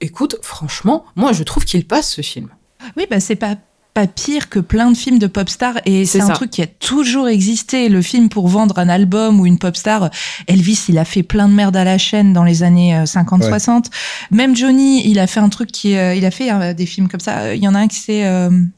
écoute, 0.00 0.36
franchement, 0.42 1.04
moi 1.16 1.32
je 1.32 1.42
trouve 1.42 1.64
qu'il 1.64 1.86
passe 1.86 2.10
ce 2.12 2.22
film. 2.22 2.48
Oui, 2.96 3.06
bah 3.10 3.20
c'est 3.20 3.36
pas 3.36 3.56
pas 3.96 4.06
pire 4.06 4.50
que 4.50 4.58
plein 4.58 4.90
de 4.90 4.96
films 4.96 5.18
de 5.18 5.26
pop 5.26 5.48
stars. 5.48 5.78
Et 5.86 6.04
c'est 6.04 6.20
un 6.20 6.28
truc 6.28 6.50
qui 6.50 6.60
a 6.60 6.66
toujours 6.66 7.28
existé. 7.28 7.88
Le 7.88 8.02
film 8.02 8.28
pour 8.28 8.46
vendre 8.46 8.78
un 8.78 8.90
album 8.90 9.40
ou 9.40 9.46
une 9.46 9.58
pop 9.58 9.74
star 9.74 10.10
Elvis 10.48 10.84
il 10.90 10.98
a 10.98 11.06
fait 11.06 11.22
plein 11.22 11.48
de 11.48 11.54
merde 11.54 11.74
à 11.78 11.82
la 11.82 11.96
chaîne 11.96 12.34
dans 12.34 12.44
les 12.44 12.62
années 12.62 13.02
50 13.06 13.42
euh, 13.42 13.48
60 13.48 13.90
même 14.30 14.54
Johnny 14.54 15.08
il 15.08 15.18
a 15.18 15.26
fait 15.26 15.40
un 15.40 15.48
truc 15.48 15.72
qui 15.72 15.96
euh, 15.96 16.14
il 16.14 16.26
a 16.26 16.30
fait 16.30 16.52
euh, 16.52 16.74
des 16.74 16.84
films 16.84 17.08
comme 17.08 17.20
ça. 17.20 17.54
Il 17.54 17.62
y 17.62 17.68
en 17.68 17.74
a 17.74 17.78
un 17.78 17.88
qui 17.88 17.96
c'est 17.96 18.30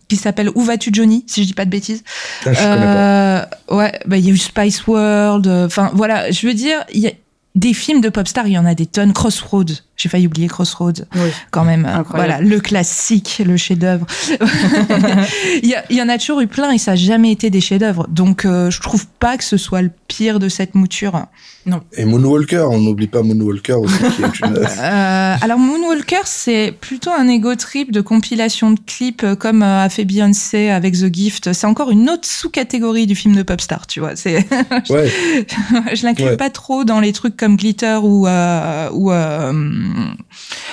qui 0.06 0.14
s'appelle 0.14 0.50
Où 0.54 0.62
vas-tu 0.62 0.90
Johnny 0.92 1.24
si 1.26 1.42
je 1.42 1.48
dis 1.48 1.54
pas 1.54 1.64
de 1.64 1.70
bêtises. 1.70 2.04
Ah, 2.46 3.48
ouais 3.70 3.98
bah 4.06 4.18
il 4.18 4.24
y 4.24 4.28
a 4.28 4.32
eu 4.32 4.38
Spice 4.38 4.86
World 4.86 5.48
enfin 5.48 5.90
voilà. 5.94 6.30
Je 6.30 6.46
veux 6.46 6.54
dire 6.54 6.84
il 6.94 7.00
y 7.00 7.08
a 7.08 7.12
des 7.56 7.74
films 7.74 8.00
de 8.00 8.08
pop 8.08 8.28
stars 8.28 8.46
il 8.46 8.52
y 8.52 8.58
en 8.58 8.66
a 8.66 8.76
des 8.76 8.86
tonnes. 8.86 9.12
Crossroads 9.12 9.82
j'ai 9.98 10.08
failli 10.08 10.26
oublier 10.26 10.46
Crossroads, 10.46 11.04
quand 11.50 11.64
même. 11.64 12.04
Voilà, 12.10 12.40
le 12.40 12.60
classique, 12.60 13.42
le 13.44 13.56
chef-d'œuvre. 13.56 14.06
il, 15.62 15.74
y, 15.90 15.94
y 15.94 16.02
en 16.02 16.08
a 16.08 16.18
toujours 16.18 16.40
eu 16.40 16.46
plein 16.46 16.70
et 16.70 16.78
ça 16.78 16.92
n'a 16.92 16.96
jamais 16.96 17.32
été 17.32 17.50
des 17.50 17.60
chefs-d'œuvre. 17.60 18.06
Donc, 18.08 18.44
euh, 18.44 18.70
je 18.70 18.80
trouve 18.80 19.06
pas 19.18 19.36
que 19.36 19.44
ce 19.44 19.56
soit 19.56 19.82
le 19.82 19.90
pire 20.06 20.38
de 20.38 20.48
cette 20.48 20.74
mouture. 20.74 21.26
Non. 21.68 21.80
Et 21.96 22.06
Moonwalker, 22.06 22.66
on 22.70 22.80
n'oublie 22.80 23.08
pas 23.08 23.22
Moonwalker 23.22 23.74
aussi. 23.74 23.98
Qui 24.16 24.22
est 24.22 24.40
une... 24.40 24.56
euh, 24.78 25.36
alors, 25.40 25.58
Moonwalker, 25.58 26.22
c'est 26.24 26.72
plutôt 26.80 27.10
un 27.10 27.28
ego 27.28 27.54
trip 27.56 27.92
de 27.92 28.00
compilation 28.00 28.70
de 28.70 28.80
clips 28.86 29.22
euh, 29.22 29.36
comme 29.36 29.62
euh, 29.62 29.84
a 29.84 29.88
fait 29.90 30.06
Beyoncé 30.06 30.70
avec 30.70 30.94
The 30.94 31.14
Gift. 31.14 31.52
C'est 31.52 31.66
encore 31.66 31.90
une 31.90 32.08
autre 32.08 32.26
sous-catégorie 32.26 33.06
du 33.06 33.14
film 33.14 33.36
de 33.36 33.42
pop 33.42 33.60
star, 33.60 33.86
tu 33.86 34.00
vois. 34.00 34.16
C'est. 34.16 34.46
ouais. 34.88 35.12
je 35.94 36.04
l'inclus 36.04 36.36
pas 36.38 36.50
trop 36.50 36.84
dans 36.84 37.00
les 37.00 37.12
trucs 37.12 37.36
comme 37.36 37.56
Glitter 37.56 37.98
ou 38.02 38.26
ou 38.26 39.10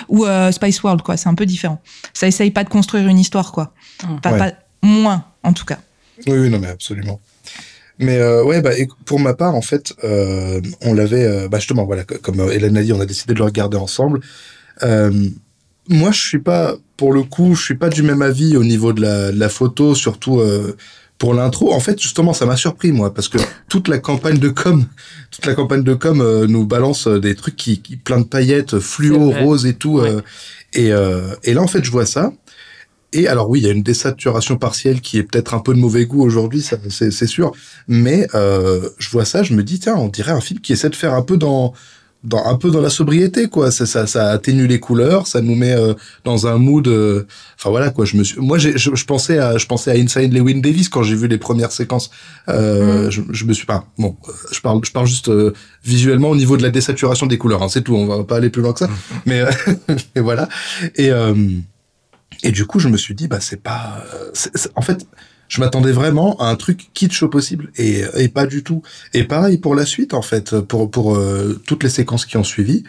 ou 0.08 0.26
euh, 0.26 0.52
Spice 0.52 0.84
World, 0.84 1.02
quoi. 1.02 1.18
C'est 1.18 1.30
un 1.30 1.36
peu 1.36 1.46
différent. 1.46 1.82
Ça 2.14 2.28
essaye 2.28 2.52
pas 2.52 2.64
de 2.64 2.70
construire 2.70 3.08
une 3.08 3.20
histoire, 3.20 3.52
quoi. 3.52 3.74
Pas, 4.22 4.54
moins, 4.82 5.26
en 5.44 5.54
tout 5.54 5.66
cas. 5.66 5.80
Oui, 6.28 6.38
oui, 6.38 6.50
non, 6.50 6.60
mais 6.60 6.68
absolument. 6.68 7.20
Mais 7.98 8.18
euh, 8.18 8.44
ouais, 8.44 8.62
bah, 8.62 8.72
pour 9.06 9.20
ma 9.20 9.34
part, 9.34 9.56
en 9.56 9.62
fait, 9.62 9.94
euh, 10.04 10.62
on 10.82 10.94
l'avait, 10.94 11.48
bah, 11.48 11.60
justement, 11.60 11.86
voilà, 11.86 12.04
comme 12.04 12.40
Hélène 12.52 12.78
a 12.78 12.84
dit, 12.84 12.94
on 12.94 13.00
a 13.00 13.06
décidé 13.06 13.34
de 13.34 13.40
le 13.40 13.46
regarder 13.46 13.78
ensemble. 13.78 14.20
moi, 14.82 16.12
je 16.12 16.20
suis 16.20 16.40
pas, 16.40 16.76
pour 16.98 17.14
le 17.14 17.24
coup, 17.24 17.56
je 17.56 17.64
suis 17.64 17.76
pas 17.76 17.90
du 17.90 18.04
même 18.04 18.22
avis 18.22 18.58
au 18.58 18.64
niveau 18.64 18.94
de 18.94 19.02
la, 19.02 19.32
de 19.32 19.40
la 19.40 19.50
photo, 19.50 19.96
surtout 19.96 20.42
pour 21.18 21.34
l'intro. 21.34 21.74
En 21.74 21.80
fait, 21.80 22.00
justement, 22.02 22.34
ça 22.34 22.46
m'a 22.46 22.58
surpris, 22.58 22.92
moi, 22.92 23.14
parce 23.14 23.30
que 23.30 23.38
toute 23.70 23.88
la 23.88 24.00
campagne 24.00 24.38
de 24.38 24.50
com, 24.50 24.86
toute 25.32 25.46
la 25.46 25.54
campagne 25.54 25.84
de 25.84 25.94
com 25.94 26.46
nous 26.46 26.66
balance 26.66 27.08
des 27.08 27.36
trucs 27.36 27.56
qui, 27.56 27.82
qui 27.82 27.98
plein 27.98 28.20
de 28.20 28.26
paillettes, 28.26 28.80
fluo, 28.80 29.32
rose 29.32 29.66
et 29.66 29.74
tout. 29.74 30.02
et, 30.74 30.92
et 31.44 31.54
là, 31.54 31.62
en 31.62 31.68
fait, 31.68 31.84
je 31.84 31.92
vois 31.92 32.06
ça. 32.06 32.32
Et 33.16 33.30
alors 33.30 33.50
oui, 33.50 33.62
il 33.62 33.66
y 33.66 33.70
a 33.70 33.72
une 33.72 33.82
désaturation 33.82 34.58
partielle 34.58 35.00
qui 35.00 35.18
est 35.18 35.24
peut-être 35.24 35.54
un 35.54 35.60
peu 35.60 35.74
de 35.74 35.80
mauvais 35.80 36.06
goût 36.06 36.22
aujourd'hui, 36.22 36.62
c'est 36.62 37.28
sûr. 37.28 37.54
Mais 37.88 38.28
euh, 38.36 38.90
je 38.98 39.10
vois 39.10 39.24
ça, 39.24 39.42
je 39.42 39.54
me 39.54 39.64
dis 39.64 39.80
tiens, 39.80 39.96
on 39.96 40.10
dirait 40.10 40.34
un 40.34 40.42
film 40.42 40.60
qui 40.60 40.74
essaie 40.74 40.90
de 40.90 40.98
faire 40.98 41.14
un 41.14 41.22
peu 41.22 41.38
dans 41.38 41.72
dans 42.26 42.46
un 42.46 42.56
peu 42.56 42.72
dans 42.72 42.82
la 42.82 42.90
sobriété 42.90 43.48
quoi 43.48 43.72
ça 43.72 43.86
ça, 43.86 44.08
ça 44.08 44.30
atténue 44.30 44.68
les 44.68 44.80
couleurs 44.80 45.28
ça 45.28 45.42
nous 45.42 45.56
met 45.56 45.74
euh, 45.74 45.94
dans 46.24 46.48
un 46.48 46.58
mood 46.58 46.88
euh, 46.88 47.26
enfin 47.58 47.70
voilà 47.70 47.92
quoi 47.92 48.06
je 48.06 48.18
me 48.18 48.24
suis 48.24 48.40
moi 48.40 48.58
je, 48.58 48.72
je, 48.76 49.06
pensais 49.06 49.38
à 49.38 49.58
je 49.58 49.66
pensais 49.66 49.92
à 49.92 49.94
Inside 49.94 50.34
Lewin 50.34 50.60
Davis 50.60 50.90
quand 50.90 51.04
j'ai 51.04 51.16
vu 51.16 51.28
les 51.28 51.38
premières 51.38 51.72
séquences 51.72 52.10
euh, 52.50 53.08
mm. 53.08 53.12
je, 53.12 53.22
je, 53.30 53.46
me 53.46 53.54
suis 53.54 53.66
pas 53.66 53.86
bon 53.98 54.16
je 54.52 54.60
parle 54.60 54.82
je 54.84 54.92
parle 54.92 55.08
juste 55.08 55.32
visuellement 55.84 56.30
au 56.30 56.36
niveau 56.36 56.58
de 56.58 56.64
la 56.64 56.72
désaturation 56.72 57.28
des 57.28 57.38
couleurs 57.38 57.64
hein, 57.64 57.70
c'est 57.70 57.82
tout 57.82 57.96
on 57.96 58.08
va 58.08 58.24
pas 58.24 58.38
aller 58.38 58.50
plus 58.50 58.62
loin 58.62 58.74
que 58.74 58.80
ça 58.80 58.88
mm. 58.88 58.92
mais, 59.26 59.44
mais 60.16 60.22
voilà 60.22 60.50
et 60.96 61.12
et 62.44 62.52
du 62.52 62.66
coup, 62.66 62.80
je 62.80 62.90
me 62.90 62.98
suis 62.98 63.16
dit, 63.16 63.28
bah, 63.28 63.40
c'est 63.40 63.62
pas. 63.62 64.04
en 64.76 64.82
fait, 64.82 65.08
je 65.48 65.60
m'attendais 65.60 65.92
vraiment 65.92 66.38
à 66.40 66.50
un 66.50 66.56
truc 66.56 66.90
kitsch 66.94 67.22
au 67.24 67.30
possible 67.30 67.72
et, 67.78 68.04
et 68.18 68.30
pas 68.30 68.46
du 68.46 68.64
tout. 68.64 68.82
Et 69.14 69.24
pareil 69.24 69.58
pour 69.58 69.76
la 69.76 69.86
suite, 69.86 70.14
en 70.14 70.22
fait, 70.22 70.60
pour, 70.62 70.90
pour 70.90 71.16
euh, 71.16 71.62
toutes 71.66 71.84
les 71.84 71.90
séquences 71.90 72.26
qui 72.26 72.38
ont 72.38 72.44
suivi, 72.44 72.84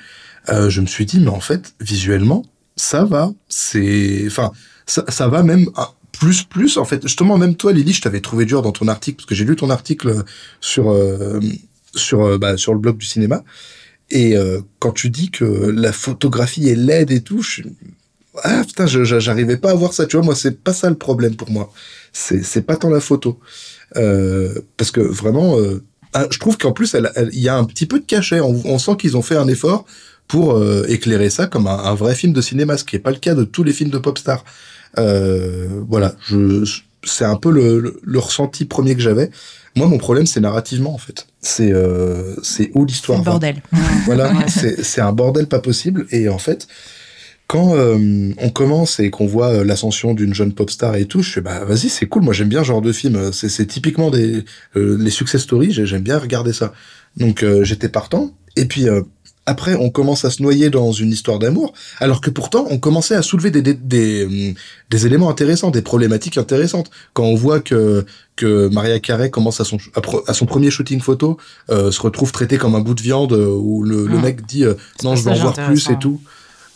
euh, 0.48 0.70
je 0.70 0.80
me 0.80 0.86
suis 0.86 1.06
dit, 1.06 1.20
mais 1.20 1.28
en 1.28 1.40
fait, 1.40 1.74
visuellement, 1.80 2.44
ça 2.76 3.04
va. 3.04 3.32
C'est. 3.48 4.24
Enfin, 4.26 4.52
ça, 4.86 5.04
ça 5.08 5.28
va 5.28 5.42
même. 5.42 5.66
plus 6.12 6.44
plus 6.44 6.78
en 6.78 6.86
fait 6.86 7.02
justement 7.02 7.36
même 7.36 7.56
toi 7.56 7.74
Lily 7.74 7.92
je 7.92 8.00
t'avais 8.00 8.22
trouvé 8.22 8.46
dur 8.46 8.62
dans 8.62 8.72
ton 8.72 8.88
article 8.88 9.16
parce 9.18 9.26
que 9.26 9.34
j'ai 9.34 9.44
lu 9.44 9.54
ton 9.54 9.68
article 9.68 10.24
sur 10.62 10.90
euh, 10.90 11.40
sur 11.94 12.22
euh, 12.22 12.38
bah, 12.38 12.56
sur 12.56 12.72
le 12.72 12.80
blog 12.80 12.96
du 12.96 13.04
cinéma 13.04 13.44
et 14.08 14.34
quand 14.78 14.92
tu 14.92 15.10
dis 15.10 15.30
que 15.30 15.44
la 15.44 15.92
photographie 15.92 16.68
est 16.68 16.76
laide 16.76 17.10
et 17.10 17.20
tout 17.22 17.42
je, 17.42 17.62
ah 18.44 18.62
putain, 18.66 18.86
j'arrivais 18.86 19.56
pas 19.56 19.70
à 19.70 19.74
voir 19.74 19.92
ça, 19.92 20.06
tu 20.06 20.16
vois, 20.16 20.24
moi 20.24 20.34
c'est 20.34 20.62
pas 20.62 20.72
ça 20.72 20.90
le 20.90 20.96
problème 20.96 21.36
pour 21.36 21.50
moi. 21.50 21.72
C'est 22.16 22.62
pas 22.62 22.76
tant 22.76 22.88
la 22.88 23.00
photo. 23.00 23.38
Euh, 23.96 24.60
parce 24.78 24.90
que 24.90 25.00
vraiment, 25.00 25.58
euh, 25.58 25.84
ah, 26.14 26.26
je 26.30 26.38
trouve 26.38 26.56
qu'en 26.56 26.72
plus, 26.72 26.96
il 27.32 27.40
y 27.40 27.48
a 27.48 27.56
un 27.56 27.64
petit 27.64 27.86
peu 27.86 28.00
de 28.00 28.06
cachet. 28.06 28.40
On, 28.40 28.78
sent 28.78 28.96
qu'ils 28.98 29.16
ont 29.16 29.22
fait 29.22 29.36
un 29.36 29.48
effort 29.48 29.84
pour 30.26 30.56
euh, 30.56 30.86
éclairer 30.88 31.28
ça 31.28 31.46
comme 31.46 31.66
un, 31.66 31.94
vrai 31.94 32.14
film 32.14 32.32
de 32.32 32.40
cinéma, 32.40 32.78
ce 32.78 32.84
qui 32.84 32.96
est 32.96 33.00
pas 33.00 33.10
le 33.10 33.18
cas 33.18 33.34
de 33.34 33.44
tous 33.44 33.62
les 33.62 33.72
films 33.72 33.90
de 33.90 33.98
pop 33.98 34.18
star. 34.18 34.44
voilà, 34.96 36.16
je, 36.26 36.64
c'est 37.04 37.26
un 37.26 37.36
peu 37.36 37.50
le, 37.50 38.00
le, 38.02 38.18
ressenti 38.18 38.64
premier 38.64 38.94
que 38.94 39.02
j'avais. 39.02 39.30
Moi, 39.76 39.86
mon 39.86 39.98
problème, 39.98 40.24
c'est 40.26 40.40
narrativement, 40.40 40.94
en 40.94 40.98
fait. 40.98 41.26
C'est 41.42 41.70
où 42.74 42.84
l'histoire. 42.86 43.18
C'est 43.18 43.24
bordel. 43.24 43.62
Voilà, 44.06 44.32
c'est 44.48 45.02
un 45.02 45.12
bordel 45.12 45.48
pas 45.48 45.60
possible. 45.60 46.06
Et 46.10 46.30
en 46.30 46.38
fait, 46.38 46.66
quand 47.46 47.76
euh, 47.76 48.32
on 48.38 48.50
commence 48.50 48.98
et 48.98 49.10
qu'on 49.10 49.26
voit 49.26 49.48
euh, 49.48 49.64
l'ascension 49.64 50.14
d'une 50.14 50.34
jeune 50.34 50.52
pop 50.52 50.68
star 50.68 50.96
et 50.96 51.04
tout, 51.04 51.22
je 51.22 51.30
fais 51.30 51.40
bah 51.40 51.64
vas-y 51.64 51.88
c'est 51.88 52.06
cool, 52.06 52.22
moi 52.22 52.34
j'aime 52.34 52.48
bien 52.48 52.62
ce 52.62 52.68
genre 52.68 52.82
de 52.82 52.92
film, 52.92 53.32
c'est 53.32 53.66
typiquement 53.66 54.10
des 54.10 54.44
euh, 54.76 54.96
les 54.98 55.10
success 55.10 55.42
stories, 55.42 55.72
j'aime 55.72 56.02
bien 56.02 56.18
regarder 56.18 56.52
ça. 56.52 56.72
Donc 57.16 57.44
j'étais 57.62 57.88
partant. 57.88 58.32
Et 58.56 58.66
puis 58.66 58.86
après 59.46 59.74
on 59.74 59.88
commence 59.88 60.26
à 60.26 60.30
se 60.30 60.42
noyer 60.42 60.68
dans 60.68 60.92
une 60.92 61.10
histoire 61.10 61.38
d'amour, 61.38 61.72
alors 61.98 62.20
que 62.20 62.28
pourtant 62.28 62.66
on 62.68 62.78
commençait 62.78 63.14
à 63.14 63.22
soulever 63.22 63.50
des 63.50 63.62
des, 63.62 63.74
des, 63.74 64.54
des 64.90 65.06
éléments 65.06 65.30
intéressants, 65.30 65.70
des 65.70 65.80
problématiques 65.80 66.36
intéressantes. 66.36 66.90
Quand 67.14 67.24
on 67.24 67.34
voit 67.34 67.60
que 67.60 68.04
que 68.34 68.68
Maria 68.68 68.98
Carey 68.98 69.30
commence 69.30 69.60
à 69.60 69.64
son 69.64 69.78
à, 70.26 70.34
son 70.34 70.44
premier 70.44 70.70
shooting 70.70 71.00
photo, 71.00 71.38
se 71.70 72.00
retrouve 72.02 72.32
traité 72.32 72.58
comme 72.58 72.74
un 72.74 72.80
bout 72.80 72.94
de 72.94 73.02
viande 73.02 73.32
où 73.32 73.82
le, 73.82 74.06
le 74.06 74.18
ah. 74.18 74.22
mec 74.22 74.44
dit 74.44 74.64
non 75.04 75.16
je 75.16 75.22
veux 75.22 75.30
en 75.30 75.36
voir 75.36 75.54
plus 75.54 75.88
et 75.88 75.98
tout. 75.98 76.20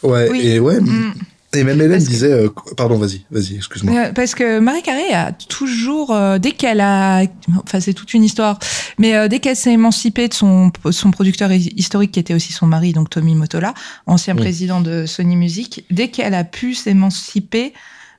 Ouais, 0.02 0.28
et 0.38 0.59
ouais. 0.61 0.80
Mm. 0.80 1.12
Et 1.52 1.64
même 1.64 1.80
Hélène 1.80 1.99
disait, 1.99 2.33
euh, 2.33 2.49
pardon, 2.76 2.97
vas-y, 2.97 3.25
vas-y, 3.33 3.57
excuse-moi. 3.57 3.97
Euh, 3.97 4.12
parce 4.12 4.37
que 4.37 4.61
Marie 4.61 4.83
Carré 4.83 5.12
a 5.12 5.33
toujours, 5.33 6.14
euh, 6.14 6.38
dès 6.38 6.52
qu'elle 6.52 6.80
a, 6.80 7.25
enfin 7.57 7.80
c'est 7.80 7.92
toute 7.92 8.14
une 8.14 8.23
histoire, 8.23 8.61
mais 8.99 9.28
dès 9.28 9.40
qu'elle 9.40 9.57
s'est 9.57 9.73
émancipée 9.73 10.28
de 10.28 10.35
son, 10.35 10.71
son 10.92 11.11
producteur 11.11 11.50
historique 11.50 12.12
qui 12.12 12.21
était 12.21 12.35
aussi 12.35 12.52
son 12.52 12.66
mari, 12.66 12.92
donc 12.92 13.11
Tommy 13.11 13.35
Motola, 13.35 13.75
ancien 14.07 14.37
président 14.37 14.80
de 14.80 15.07
Sony 15.07 15.35
Music, 15.35 15.85
dès 15.90 16.09
qu'elle 16.09 16.35
a 16.35 16.45
pu 16.45 16.75
s'émanciper, 16.75 17.73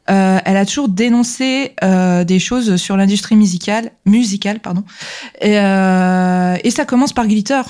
elle 0.08 0.58
a 0.58 0.66
toujours 0.66 0.90
dénoncé 0.90 1.76
des 1.82 2.40
choses 2.40 2.76
sur 2.76 2.98
l'industrie 2.98 3.38
musicale, 3.38 3.92
musicale 4.06 4.60
pardon, 4.60 4.84
et, 5.40 5.54
et 5.54 6.72
ça 6.72 6.86
commence 6.86 7.14
par 7.14 7.28
Glitter. 7.28 7.62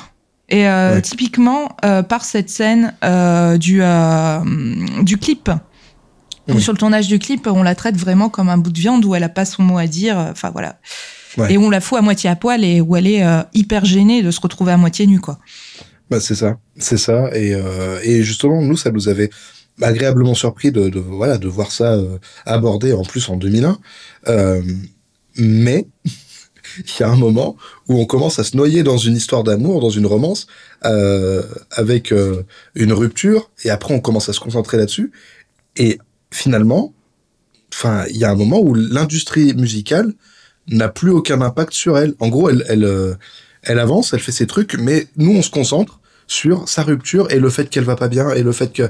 Et 0.51 0.67
euh, 0.67 0.99
typiquement, 0.99 1.77
euh, 1.85 2.03
par 2.03 2.25
cette 2.25 2.49
scène 2.49 2.93
euh, 3.05 3.57
du, 3.57 3.81
du 5.03 5.17
clip, 5.17 5.49
sur 6.59 6.73
le 6.73 6.77
tournage 6.77 7.07
du 7.07 7.19
clip, 7.19 7.47
on 7.47 7.63
la 7.63 7.73
traite 7.73 7.95
vraiment 7.95 8.27
comme 8.27 8.49
un 8.49 8.57
bout 8.57 8.71
de 8.71 8.79
viande 8.79 9.05
où 9.05 9.15
elle 9.15 9.23
a 9.23 9.29
pas 9.29 9.45
son 9.45 9.63
mot 9.63 9.77
à 9.77 9.87
dire. 9.87 10.17
Enfin 10.17 10.49
voilà. 10.51 10.77
Et 11.49 11.57
on 11.57 11.69
la 11.69 11.79
fout 11.79 11.97
à 11.97 12.01
moitié 12.01 12.29
à 12.29 12.35
poil 12.35 12.65
et 12.65 12.81
où 12.81 12.97
elle 12.97 13.07
est 13.07 13.23
hyper 13.53 13.85
gênée 13.85 14.21
de 14.21 14.29
se 14.31 14.41
retrouver 14.41 14.73
à 14.73 14.77
moitié 14.77 15.07
nue, 15.07 15.21
quoi. 15.21 15.39
Bah, 16.09 16.19
c'est 16.19 16.35
ça, 16.35 16.57
c'est 16.77 16.97
ça. 16.97 17.29
Et, 17.33 17.55
et 18.03 18.21
justement, 18.21 18.61
nous, 18.61 18.75
ça 18.75 18.91
nous 18.91 19.07
avait 19.07 19.29
agréablement 19.81 20.33
surpris 20.33 20.73
de, 20.73 20.89
de 20.89 20.99
voilà 20.99 21.37
de 21.37 21.47
voir 21.47 21.71
ça 21.71 21.97
abordé 22.45 22.91
en 22.91 23.03
plus 23.03 23.29
en 23.29 23.37
2001. 23.37 23.79
mais 25.37 25.87
il 26.77 26.99
y 26.99 27.03
a 27.03 27.09
un 27.09 27.15
moment 27.15 27.57
où 27.87 27.99
on 27.99 28.05
commence 28.05 28.39
à 28.39 28.43
se 28.43 28.55
noyer 28.55 28.83
dans 28.83 28.97
une 28.97 29.15
histoire 29.15 29.43
d'amour, 29.43 29.81
dans 29.81 29.89
une 29.89 30.05
romance, 30.05 30.47
euh, 30.85 31.43
avec 31.71 32.11
euh, 32.11 32.43
une 32.75 32.93
rupture, 32.93 33.49
et 33.63 33.69
après 33.69 33.93
on 33.93 33.99
commence 33.99 34.29
à 34.29 34.33
se 34.33 34.39
concentrer 34.39 34.77
là-dessus. 34.77 35.11
Et 35.77 35.99
finalement, 36.31 36.93
il 38.09 38.17
y 38.17 38.25
a 38.25 38.31
un 38.31 38.35
moment 38.35 38.59
où 38.59 38.73
l'industrie 38.73 39.53
musicale 39.53 40.13
n'a 40.67 40.89
plus 40.89 41.11
aucun 41.11 41.41
impact 41.41 41.73
sur 41.73 41.97
elle. 41.97 42.13
En 42.19 42.27
gros, 42.27 42.49
elle, 42.49 42.65
elle, 42.67 42.83
euh, 42.83 43.15
elle 43.63 43.79
avance, 43.79 44.13
elle 44.13 44.19
fait 44.19 44.31
ses 44.31 44.47
trucs, 44.47 44.75
mais 44.75 45.07
nous 45.17 45.31
on 45.31 45.41
se 45.41 45.49
concentre 45.49 45.99
sur 46.27 46.67
sa 46.69 46.83
rupture 46.83 47.29
et 47.31 47.39
le 47.39 47.49
fait 47.49 47.69
qu'elle 47.69 47.83
va 47.83 47.95
pas 47.95 48.07
bien 48.07 48.29
et 48.31 48.41
le 48.41 48.51
fait 48.51 48.71
que 48.71 48.89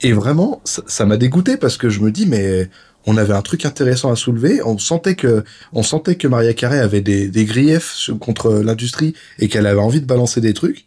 et 0.00 0.12
vraiment 0.12 0.62
ça 0.64 1.06
m'a 1.06 1.16
dégoûté 1.16 1.56
parce 1.56 1.76
que 1.76 1.88
je 1.88 1.98
me 2.00 2.12
dis 2.12 2.24
mais 2.24 2.70
on 3.08 3.16
avait 3.16 3.32
un 3.32 3.40
truc 3.40 3.64
intéressant 3.64 4.12
à 4.12 4.16
soulever. 4.16 4.60
On 4.62 4.76
sentait 4.76 5.14
que, 5.14 5.42
on 5.72 5.82
sentait 5.82 6.16
que 6.16 6.28
Maria 6.28 6.52
Carey 6.52 6.78
avait 6.78 7.00
des, 7.00 7.28
des 7.28 7.44
griefs 7.46 8.10
contre 8.20 8.52
l'industrie 8.52 9.14
et 9.38 9.48
qu'elle 9.48 9.66
avait 9.66 9.80
envie 9.80 10.02
de 10.02 10.06
balancer 10.06 10.42
des 10.42 10.52
trucs. 10.52 10.84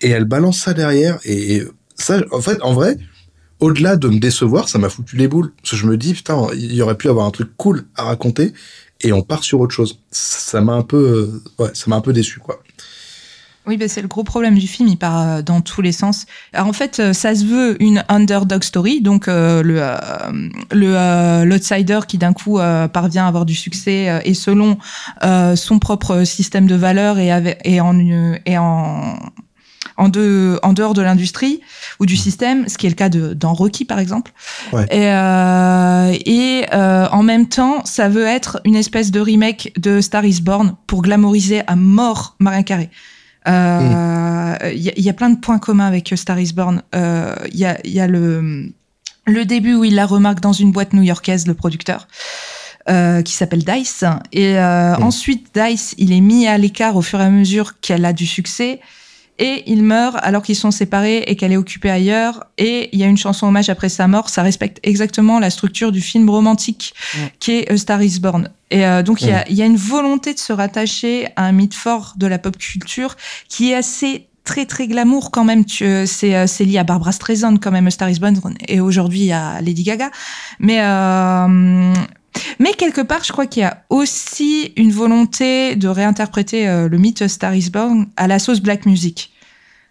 Et 0.00 0.08
elle 0.08 0.24
balance 0.24 0.58
ça 0.58 0.72
derrière. 0.72 1.18
Et, 1.26 1.62
ça, 1.94 2.22
en 2.30 2.40
fait, 2.40 2.58
en 2.62 2.72
vrai, 2.72 2.96
au-delà 3.60 3.96
de 3.96 4.08
me 4.08 4.18
décevoir, 4.18 4.70
ça 4.70 4.78
m'a 4.78 4.88
foutu 4.88 5.16
les 5.16 5.28
boules. 5.28 5.52
Parce 5.58 5.72
que 5.72 5.76
je 5.76 5.86
me 5.86 5.98
dis, 5.98 6.14
putain, 6.14 6.48
il 6.54 6.74
y 6.74 6.80
aurait 6.80 6.96
pu 6.96 7.10
avoir 7.10 7.26
un 7.26 7.30
truc 7.30 7.50
cool 7.58 7.84
à 7.96 8.04
raconter 8.04 8.54
et 9.02 9.12
on 9.12 9.20
part 9.20 9.44
sur 9.44 9.60
autre 9.60 9.74
chose. 9.74 10.00
Ça 10.10 10.62
m'a 10.62 10.72
un 10.72 10.82
peu, 10.82 11.42
ouais, 11.58 11.70
ça 11.74 11.84
m'a 11.88 11.96
un 11.96 12.00
peu 12.00 12.14
déçu, 12.14 12.38
quoi. 12.38 12.62
Oui, 13.66 13.76
bah 13.76 13.86
c'est 13.86 14.02
le 14.02 14.08
gros 14.08 14.24
problème 14.24 14.58
du 14.58 14.66
film, 14.66 14.88
il 14.88 14.98
part 14.98 15.20
euh, 15.20 15.42
dans 15.42 15.60
tous 15.60 15.82
les 15.82 15.92
sens. 15.92 16.26
Alors, 16.52 16.66
en 16.66 16.72
fait, 16.72 16.98
euh, 16.98 17.12
ça 17.12 17.34
se 17.34 17.44
veut 17.44 17.80
une 17.80 18.04
underdog 18.08 18.64
story, 18.64 19.00
donc 19.00 19.28
euh, 19.28 19.62
le 19.62 19.80
le 20.72 21.44
l'outsider 21.44 22.00
qui 22.08 22.18
d'un 22.18 22.32
coup 22.32 22.58
parvient 22.92 23.24
à 23.24 23.28
avoir 23.28 23.46
du 23.46 23.54
succès 23.54 24.20
et 24.24 24.34
selon 24.34 24.78
son 25.54 25.78
propre 25.78 26.24
système 26.24 26.66
de 26.66 26.74
valeurs 26.74 27.18
et, 27.18 27.30
avec, 27.30 27.60
et 27.64 27.80
en 27.80 27.98
et 28.46 28.58
en 28.58 29.16
en, 29.96 30.08
de, 30.08 30.58
en 30.62 30.72
dehors 30.72 30.94
de 30.94 31.02
l'industrie 31.02 31.60
ou 32.00 32.06
du 32.06 32.16
système, 32.16 32.68
ce 32.68 32.78
qui 32.78 32.86
est 32.86 32.90
le 32.90 32.94
cas 32.94 33.08
de, 33.08 33.34
dans 33.34 33.54
Rocky 33.54 33.84
par 33.84 33.98
exemple. 33.98 34.32
Ouais. 34.72 34.86
Et, 34.90 35.08
euh, 35.08 36.16
et 36.24 36.66
euh, 36.72 37.06
en 37.10 37.22
même 37.22 37.48
temps, 37.48 37.84
ça 37.84 38.08
veut 38.08 38.26
être 38.26 38.60
une 38.64 38.76
espèce 38.76 39.10
de 39.10 39.20
remake 39.20 39.72
de 39.78 40.00
Star 40.00 40.24
is 40.24 40.40
Born 40.40 40.74
pour 40.86 41.02
glamouriser 41.02 41.62
à 41.66 41.76
mort 41.76 42.36
Marin 42.38 42.62
Carré. 42.62 42.90
Il 43.46 43.52
euh, 43.52 44.72
y, 44.72 45.02
y, 45.02 45.10
a 45.10 45.12
plein 45.12 45.30
de 45.30 45.38
points 45.38 45.58
communs 45.58 45.86
avec 45.86 46.12
Star 46.14 46.38
is 46.38 46.52
Born. 46.52 46.82
Il 46.92 46.98
euh, 46.98 47.34
y, 47.52 47.64
a, 47.64 47.78
y 47.84 47.98
a 48.00 48.06
le, 48.06 48.72
le 49.26 49.44
début 49.44 49.74
où 49.74 49.84
il 49.84 49.96
la 49.96 50.06
remarque 50.06 50.40
dans 50.40 50.52
une 50.52 50.70
boîte 50.70 50.92
new-yorkaise, 50.92 51.46
le 51.46 51.54
producteur. 51.54 52.06
Euh, 52.88 53.22
qui 53.22 53.32
s'appelle 53.34 53.62
Dice. 53.62 54.04
Et 54.32 54.58
euh, 54.58 54.96
ensuite, 54.96 55.54
Dice, 55.54 55.94
il 55.98 56.12
est 56.12 56.20
mis 56.20 56.48
à 56.48 56.58
l'écart 56.58 56.96
au 56.96 57.02
fur 57.02 57.20
et 57.20 57.24
à 57.24 57.30
mesure 57.30 57.78
qu'elle 57.78 58.04
a 58.04 58.12
du 58.12 58.26
succès 58.26 58.80
et 59.38 59.62
il 59.66 59.82
meurt 59.82 60.16
alors 60.20 60.42
qu'ils 60.42 60.56
sont 60.56 60.70
séparés 60.70 61.24
et 61.26 61.36
qu'elle 61.36 61.52
est 61.52 61.56
occupée 61.56 61.90
ailleurs. 61.90 62.44
Et 62.58 62.90
il 62.92 62.98
y 62.98 63.02
a 63.02 63.06
une 63.06 63.16
chanson 63.16 63.46
hommage 63.46 63.70
après 63.70 63.88
sa 63.88 64.06
mort. 64.06 64.28
Ça 64.28 64.42
respecte 64.42 64.78
exactement 64.82 65.38
la 65.38 65.50
structure 65.50 65.92
du 65.92 66.00
film 66.00 66.28
romantique 66.28 66.94
qui 67.40 67.52
est 67.52 67.70
A 67.70 67.76
Star 67.76 68.02
Is 68.02 68.20
Born. 68.20 68.50
Et 68.70 68.86
euh, 68.86 69.02
donc 69.02 69.22
il 69.22 69.28
y, 69.28 69.32
a, 69.32 69.50
y 69.50 69.62
a 69.62 69.66
une 69.66 69.76
volonté 69.76 70.34
de 70.34 70.38
se 70.38 70.52
rattacher 70.52 71.28
à 71.36 71.44
un 71.46 71.52
mythe 71.52 71.74
fort 71.74 72.14
de 72.16 72.26
la 72.26 72.38
pop 72.38 72.56
culture 72.56 73.16
qui 73.48 73.72
est 73.72 73.74
assez 73.74 74.28
très 74.44 74.66
très 74.66 74.86
glamour 74.86 75.30
quand 75.30 75.44
même. 75.44 75.64
Euh, 75.82 76.06
c'est 76.06 76.34
euh, 76.34 76.46
c'est 76.46 76.64
lié 76.64 76.78
à 76.78 76.84
Barbara 76.84 77.12
Streisand 77.12 77.56
quand 77.58 77.70
même, 77.70 77.86
A 77.86 77.90
Star 77.90 78.10
Is 78.10 78.18
Born 78.18 78.38
et 78.68 78.80
aujourd'hui 78.80 79.32
à 79.32 79.60
Lady 79.60 79.82
Gaga. 79.82 80.10
Mais 80.58 80.78
Mais 82.58 82.72
quelque 82.72 83.00
part, 83.00 83.24
je 83.24 83.32
crois 83.32 83.46
qu'il 83.46 83.62
y 83.62 83.66
a 83.66 83.84
aussi 83.90 84.72
une 84.76 84.92
volonté 84.92 85.76
de 85.76 85.88
réinterpréter 85.88 86.68
euh, 86.68 86.88
le 86.88 86.98
mythe 86.98 87.26
Star 87.28 87.54
is 87.54 87.70
Born 87.70 88.06
à 88.16 88.26
la 88.26 88.38
sauce 88.38 88.60
black 88.60 88.86
music. 88.86 89.32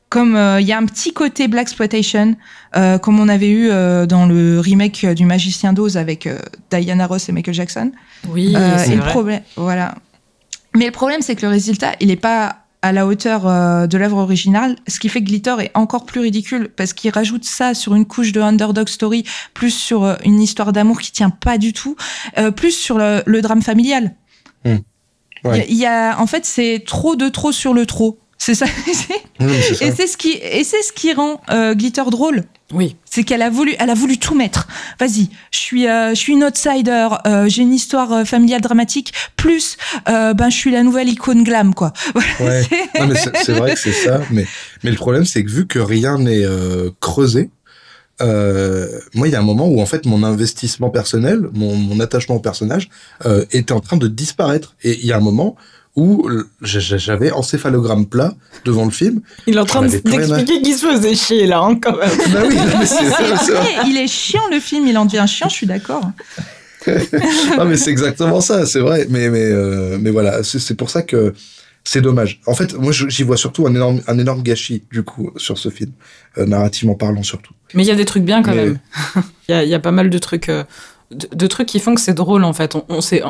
Comme 0.10 0.36
euh, 0.36 0.60
il 0.60 0.68
y 0.68 0.74
a 0.74 0.78
un 0.78 0.86
petit 0.86 1.14
côté 1.14 1.48
black 1.48 1.64
exploitation, 1.64 2.36
euh, 2.76 2.98
comme 2.98 3.20
on 3.20 3.30
avait 3.30 3.50
eu 3.50 3.70
dans 4.08 4.26
le 4.26 4.60
remake 4.60 5.06
du 5.06 5.26
Magicien 5.26 5.72
d'Oz 5.74 5.96
avec 5.98 6.28
Diana 6.70 7.08
Ross 7.08 7.30
et 7.30 7.32
Michael 7.32 7.54
Jackson. 7.54 7.92
Oui, 8.28 8.54
c'est 8.78 8.96
vrai. 8.96 9.10
problème, 9.10 9.42
voilà. 9.56 9.96
Mais 10.76 10.86
le 10.86 10.92
problème, 10.92 11.22
c'est 11.22 11.36
que 11.36 11.46
le 11.46 11.52
résultat, 11.52 11.94
il 12.00 12.08
n'est 12.08 12.16
pas 12.16 12.61
à 12.82 12.92
la 12.92 13.06
hauteur 13.06 13.48
euh, 13.48 13.88
de 13.88 13.98
l'œuvre 13.98 14.18
originale, 14.18 14.76
ce 14.88 15.00
qui 15.00 15.10
fait 15.10 15.20
que 15.20 15.26
Glitter 15.26 15.56
est 15.60 15.72
encore 15.76 16.06
plus 16.06 16.20
ridicule 16.20 16.70
parce 16.76 16.94
qu'il 16.94 17.12
rajoute 17.12 17.46
ça 17.46 17.74
sur 17.74 17.94
une 17.96 18.06
couche 18.06 18.32
de 18.32 18.42
underdog 18.42 18.90
story, 18.90 19.24
plus 19.54 19.72
sur 19.72 20.04
euh, 20.04 20.16
une 20.26 20.42
histoire 20.42 20.74
d'amour 20.74 21.00
qui 21.00 21.12
tient 21.12 21.30
pas 21.30 21.58
du 21.58 21.74
tout, 21.74 21.96
euh, 22.38 22.50
plus 22.52 22.72
sur 22.72 22.98
le, 22.98 23.42
drame 23.42 23.62
familial. 23.62 24.16
Hmm. 24.66 24.78
Il 25.44 25.76
y, 25.76 25.88
a, 25.88 26.20
en 26.20 26.28
fait, 26.28 26.46
c'est 26.46 26.84
trop 26.86 27.16
de 27.16 27.28
trop 27.28 27.52
sur 27.52 27.74
le 27.74 27.88
trop. 27.88 28.20
C'est 28.38 28.54
ça. 28.54 28.68
et 29.40 29.92
c'est 29.92 30.08
ce 30.08 30.18
qui 30.18 30.34
et 30.34 30.64
c'est 30.64 30.84
ce 30.84 30.94
qui 30.94 31.14
rend 31.14 31.42
Glitter 31.74 32.04
drôle. 32.12 32.44
Oui. 32.74 32.96
C'est 33.06 33.24
qu'elle 33.24 33.42
a 33.42 33.50
voulu, 33.50 33.76
elle 33.80 33.90
a 33.90 33.94
voulu 33.94 34.18
tout 34.18 34.36
mettre. 34.36 34.68
Vas-y, 35.00 35.30
je 35.52 35.60
suis, 35.60 35.88
euh, 35.88 36.10
je 36.12 36.16
suis 36.16 36.34
une 36.34 36.44
outsider. 36.44 37.08
Euh, 37.26 37.48
j'ai 37.48 37.64
une 37.64 37.74
histoire 37.74 38.12
euh, 38.14 38.26
familiale 38.26 38.62
dramatique. 38.62 39.14
Plus, 39.36 39.78
ben, 40.06 40.50
je 40.50 40.56
suis 40.56 40.72
la 40.72 40.84
nouvelle 40.84 41.10
icône 41.10 41.44
glam, 41.44 41.74
quoi. 41.74 41.94
Ouais. 42.40 42.64
c'est 43.44 43.54
vrai 43.54 43.74
que 43.74 43.80
c'est 43.80 43.92
ça. 43.92 44.22
Mais, 44.32 44.46
mais 44.84 44.92
le 44.92 44.96
problème, 44.96 45.26
c'est 45.26 45.44
que 45.44 45.50
vu 45.50 45.68
que 45.68 45.80
rien 45.80 46.18
n'est 46.18 46.46
creusé, 47.00 47.50
moi, 48.20 49.28
il 49.28 49.32
y 49.32 49.36
a 49.36 49.40
un 49.40 49.44
moment 49.44 49.68
où 49.68 49.82
en 49.82 49.86
fait 49.86 50.06
mon 50.06 50.24
investissement 50.24 50.90
personnel, 50.90 51.50
mon, 51.54 51.76
mon 51.76 52.00
attachement 52.00 52.36
au 52.36 52.40
personnage, 52.40 52.90
était 53.52 53.74
en 53.74 53.80
train 53.80 53.98
de 53.98 54.08
disparaître. 54.08 54.76
Et 54.84 55.00
il 55.00 55.06
y 55.06 55.12
a 55.12 55.18
un 55.18 55.22
moment 55.22 55.56
où 55.96 56.28
j'avais 56.62 57.32
encéphalogramme 57.32 58.06
plat 58.06 58.34
devant 58.64 58.86
le 58.86 58.92
film. 58.92 59.22
Il 59.46 59.58
est 59.58 59.60
en 59.60 59.66
train 59.66 59.86
d'expliquer 59.86 60.62
qu'il 60.62 60.76
se 60.76 60.86
faisait 60.86 61.16
chier 61.16 61.48
là, 61.48 61.60
hein, 61.60 61.76
quand 61.76 61.98
même. 61.98 62.10
bah 62.32 62.44
oui, 62.48 62.56
mais 62.80 62.86
c'est 62.86 63.04
Il 63.88 63.98
est 63.98 64.08
chiant 64.08 64.48
le 64.52 64.60
film, 64.60 64.88
il 64.88 64.98
en 64.98 65.06
devient 65.06 65.26
chiant, 65.28 65.50
je 65.50 65.56
suis 65.56 65.68
d'accord. 65.68 66.12
ah 67.58 67.66
mais 67.66 67.78
c'est 67.78 67.92
exactement 67.92 68.42
ça, 68.42 68.66
c'est 68.66 68.80
vrai. 68.80 69.06
Mais 69.10 69.30
mais 69.30 69.44
euh, 69.44 69.98
mais 70.00 70.10
voilà, 70.10 70.44
c'est 70.44 70.76
pour 70.76 70.90
ça 70.90 71.04
que 71.04 71.34
c'est 71.84 72.02
dommage. 72.02 72.42
En 72.46 72.54
fait, 72.54 72.74
moi 72.74 72.92
j'y 72.92 73.24
vois 73.24 73.38
surtout 73.38 73.68
un 73.68 73.76
énorme 73.76 74.02
un 74.08 74.18
énorme 74.18 74.42
gâchis 74.42 74.84
du 74.92 75.04
coup 75.04 75.32
sur 75.38 75.58
ce 75.58 75.70
film, 75.70 75.92
euh, 76.38 76.46
narrativement 76.46 76.96
parlant 76.96 77.24
surtout. 77.24 77.54
Mais 77.74 77.84
il 77.84 77.88
y 77.88 77.92
a 77.92 77.96
des 77.96 78.06
trucs 78.06 78.24
bien 78.24 78.42
quand 78.42 78.56
même. 78.56 78.80
Il 79.48 79.62
y, 79.62 79.68
y, 79.68 79.74
a 79.74 79.80
pas 79.80 79.92
mal 79.92 80.10
de 80.10 80.18
trucs. 80.18 80.48
Euh, 80.48 80.64
de, 81.12 81.48
trucs 81.48 81.68
qui 81.68 81.80
font 81.80 81.96
que 81.96 82.02
c'est 82.02 82.14
drôle 82.14 82.44
en 82.44 82.54
fait. 82.54 82.76
On, 82.76 82.86
on 82.90 83.02
sait, 83.02 83.22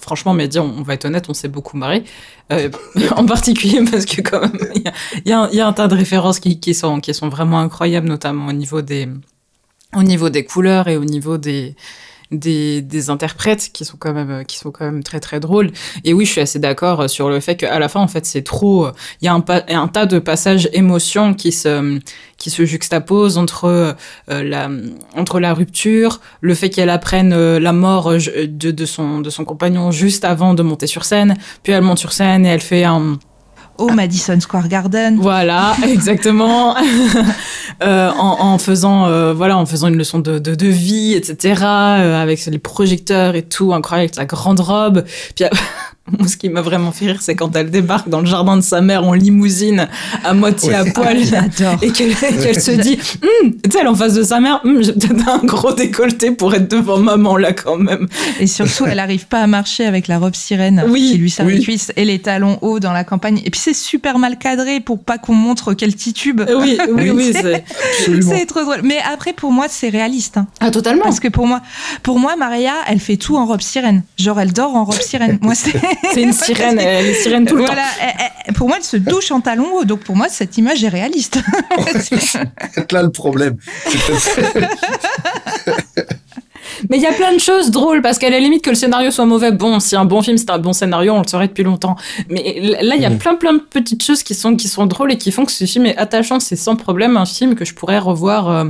franchement, 0.00 0.32
mais 0.32 0.56
on, 0.58 0.82
va 0.82 0.94
être 0.94 1.04
honnête, 1.04 1.26
on 1.28 1.34
s'est 1.34 1.48
beaucoup 1.48 1.76
marré. 1.76 2.04
Euh, 2.52 2.70
en 3.16 3.26
particulier 3.26 3.80
parce 3.90 4.04
que 4.04 4.20
quand 4.20 4.40
même, 4.40 4.58
il 4.74 4.82
y, 5.24 5.30
y, 5.30 5.60
a 5.60 5.66
un 5.66 5.72
tas 5.72 5.88
de 5.88 5.94
références 5.94 6.38
qui, 6.38 6.60
qui, 6.60 6.74
sont, 6.74 7.00
qui 7.00 7.12
sont 7.12 7.28
vraiment 7.28 7.58
incroyables, 7.58 8.08
notamment 8.08 8.46
au 8.46 8.52
niveau 8.52 8.82
des, 8.82 9.08
au 9.94 10.02
niveau 10.02 10.30
des 10.30 10.44
couleurs 10.44 10.88
et 10.88 10.96
au 10.96 11.04
niveau 11.04 11.38
des, 11.38 11.74
des, 12.30 12.82
des, 12.82 13.10
interprètes 13.10 13.70
qui 13.72 13.84
sont 13.84 13.96
quand 13.98 14.12
même 14.12 14.44
qui 14.44 14.58
sont 14.58 14.70
quand 14.70 14.84
même 14.84 15.02
très 15.02 15.20
très 15.20 15.40
drôles. 15.40 15.70
Et 16.04 16.12
oui 16.12 16.24
je 16.24 16.32
suis 16.32 16.40
assez 16.40 16.58
d'accord 16.58 17.08
sur 17.08 17.28
le 17.28 17.40
fait 17.40 17.56
qu'à 17.56 17.78
la 17.78 17.88
fin 17.88 18.00
en 18.00 18.08
fait 18.08 18.26
c'est 18.26 18.42
trop 18.42 18.88
il 19.20 19.26
y 19.26 19.28
a 19.28 19.34
un, 19.34 19.88
tas 19.88 20.06
de 20.06 20.18
passages 20.18 20.68
émotions 20.72 21.34
qui 21.34 21.52
se 21.52 22.00
qui 22.38 22.50
se 22.50 22.64
juxtaposent 22.64 23.38
entre 23.38 23.64
euh, 23.64 23.94
la 24.28 24.68
entre 25.16 25.40
la 25.40 25.54
rupture 25.54 26.20
le 26.40 26.54
fait 26.54 26.70
qu'elle 26.70 26.90
apprenne 26.90 27.32
euh, 27.32 27.58
la 27.58 27.72
mort 27.72 28.12
de, 28.12 28.46
de 28.70 28.86
son 28.86 29.20
de 29.20 29.30
son 29.30 29.44
compagnon 29.44 29.90
juste 29.90 30.24
avant 30.24 30.54
de 30.54 30.62
monter 30.62 30.86
sur 30.86 31.04
scène 31.04 31.36
puis 31.62 31.72
elle 31.72 31.82
monte 31.82 31.98
sur 31.98 32.12
scène 32.12 32.44
et 32.44 32.50
elle 32.50 32.60
fait 32.60 32.84
un 32.84 33.18
au 33.78 33.90
Madison 33.90 34.38
Square 34.40 34.68
Garden. 34.68 35.18
Voilà, 35.20 35.74
exactement. 35.84 36.76
euh, 37.82 38.10
en, 38.10 38.40
en, 38.40 38.58
faisant, 38.58 39.06
euh, 39.06 39.32
voilà, 39.32 39.56
en 39.58 39.66
faisant 39.66 39.88
une 39.88 39.96
leçon 39.96 40.18
de, 40.18 40.38
de, 40.38 40.54
de 40.54 40.66
vie, 40.66 41.14
etc. 41.14 41.62
Euh, 41.62 42.22
avec 42.22 42.44
les 42.46 42.58
projecteurs 42.58 43.34
et 43.34 43.42
tout, 43.42 43.72
incroyable, 43.72 44.04
avec 44.04 44.14
sa 44.14 44.24
grande 44.24 44.60
robe. 44.60 45.04
Puis 45.34 45.44
Moi, 46.18 46.28
ce 46.28 46.36
qui 46.36 46.48
m'a 46.48 46.60
vraiment 46.60 46.92
fait 46.92 47.06
rire, 47.06 47.20
c'est 47.20 47.34
quand 47.34 47.54
elle 47.56 47.70
débarque 47.70 48.08
dans 48.08 48.20
le 48.20 48.26
jardin 48.26 48.56
de 48.56 48.62
sa 48.62 48.80
mère 48.80 49.04
en 49.04 49.12
limousine, 49.12 49.88
à 50.24 50.34
moitié 50.34 50.74
à 50.74 50.84
poil, 50.84 51.18
et 51.82 51.90
qu'elle 51.90 52.62
se 52.62 52.70
dit, 52.70 52.98
hum, 53.22 53.52
tu 53.62 53.70
sais, 53.70 53.78
elle 53.80 53.88
en 53.88 53.94
face 53.94 54.14
de 54.14 54.22
sa 54.22 54.38
mère, 54.38 54.60
hum, 54.64 54.82
j'ai 54.82 54.92
peut-être 54.92 55.28
un 55.28 55.44
gros 55.44 55.72
décolleté 55.72 56.30
pour 56.30 56.54
être 56.54 56.70
devant 56.70 56.98
maman 56.98 57.36
là 57.36 57.52
quand 57.52 57.76
même. 57.76 58.06
Et 58.38 58.46
surtout, 58.46 58.86
elle 58.86 58.96
n'arrive 58.96 59.26
pas 59.26 59.40
à 59.40 59.46
marcher 59.46 59.84
avec 59.84 60.06
la 60.06 60.18
robe 60.18 60.34
sirène 60.34 60.84
qui 60.94 61.18
lui 61.18 61.30
sert 61.30 61.46
les 61.46 61.60
cuisses 61.60 61.92
et 61.96 62.04
les 62.04 62.20
talons 62.20 62.58
hauts 62.62 62.80
dans 62.80 62.92
la 62.92 63.04
campagne. 63.04 63.40
Et 63.44 63.50
puis 63.50 63.60
c'est 63.60 63.74
super 63.74 64.18
mal 64.18 64.38
cadré 64.38 64.80
pour 64.80 65.02
pas 65.02 65.18
qu'on 65.18 65.34
montre 65.34 65.74
qu'elle 65.74 65.94
titube. 65.94 66.42
Oui, 66.48 66.78
oui, 66.90 67.10
oui, 67.14 67.34
c'est 68.22 68.46
trop 68.46 68.60
drôle. 68.60 68.80
Mais 68.82 68.98
après, 69.12 69.32
pour 69.32 69.52
moi, 69.52 69.66
c'est 69.68 69.88
réaliste. 69.88 70.36
Hein. 70.36 70.46
Ah, 70.60 70.70
totalement. 70.70 71.04
Parce 71.04 71.20
que 71.20 71.28
pour 71.28 71.46
moi, 71.46 71.60
pour 72.02 72.18
moi, 72.18 72.36
Maria, 72.36 72.74
elle 72.86 73.00
fait 73.00 73.16
tout 73.16 73.36
en 73.36 73.46
robe 73.46 73.60
sirène. 73.60 74.02
Genre, 74.16 74.38
elle 74.40 74.52
dort 74.52 74.74
en 74.74 74.84
robe 74.84 75.00
sirène. 75.00 75.38
Moi, 75.42 75.54
c'est 75.54 75.74
c'est 76.12 76.22
une 76.22 76.32
sirène, 76.32 76.78
elle 76.78 77.06
est 77.06 77.14
sirène 77.14 77.46
tout 77.46 77.56
le 77.56 77.64
voilà, 77.64 77.82
temps. 77.82 78.52
pour 78.54 78.68
moi, 78.68 78.76
elle 78.78 78.84
se 78.84 78.96
douche 78.96 79.30
en 79.30 79.40
talons 79.40 79.74
hauts, 79.74 79.84
donc 79.84 80.00
pour 80.00 80.16
moi, 80.16 80.28
cette 80.28 80.56
image 80.58 80.82
est 80.84 80.88
réaliste. 80.88 81.38
c'est 82.00 82.92
là 82.92 83.02
le 83.02 83.10
problème. 83.10 83.56
Mais 86.90 86.96
il 86.96 87.02
y 87.02 87.06
a 87.06 87.12
plein 87.12 87.32
de 87.32 87.40
choses 87.40 87.70
drôles 87.70 88.02
parce 88.02 88.18
qu'à 88.18 88.30
la 88.30 88.38
limite 88.38 88.62
que 88.62 88.70
le 88.70 88.76
scénario 88.76 89.10
soit 89.10 89.26
mauvais, 89.26 89.52
bon, 89.52 89.80
si 89.80 89.96
un 89.96 90.04
bon 90.04 90.22
film 90.22 90.38
c'est 90.38 90.50
un 90.50 90.58
bon 90.58 90.72
scénario, 90.72 91.12
on 91.14 91.22
le 91.22 91.28
saurait 91.28 91.48
depuis 91.48 91.64
longtemps. 91.64 91.96
Mais 92.28 92.60
là, 92.80 92.96
il 92.96 93.02
y 93.02 93.06
a 93.06 93.10
mm. 93.10 93.18
plein 93.18 93.34
plein 93.34 93.52
de 93.54 93.60
petites 93.60 94.02
choses 94.02 94.22
qui 94.22 94.34
sont 94.34 94.56
qui 94.56 94.68
sont 94.68 94.86
drôles 94.86 95.12
et 95.12 95.18
qui 95.18 95.32
font 95.32 95.44
que 95.44 95.52
ce 95.52 95.64
film 95.64 95.86
est 95.86 95.96
attachant. 95.96 96.40
C'est 96.40 96.56
sans 96.56 96.76
problème 96.76 97.16
un 97.16 97.26
film 97.26 97.54
que 97.54 97.64
je 97.64 97.74
pourrais 97.74 97.98
revoir 97.98 98.48
euh, 98.48 98.64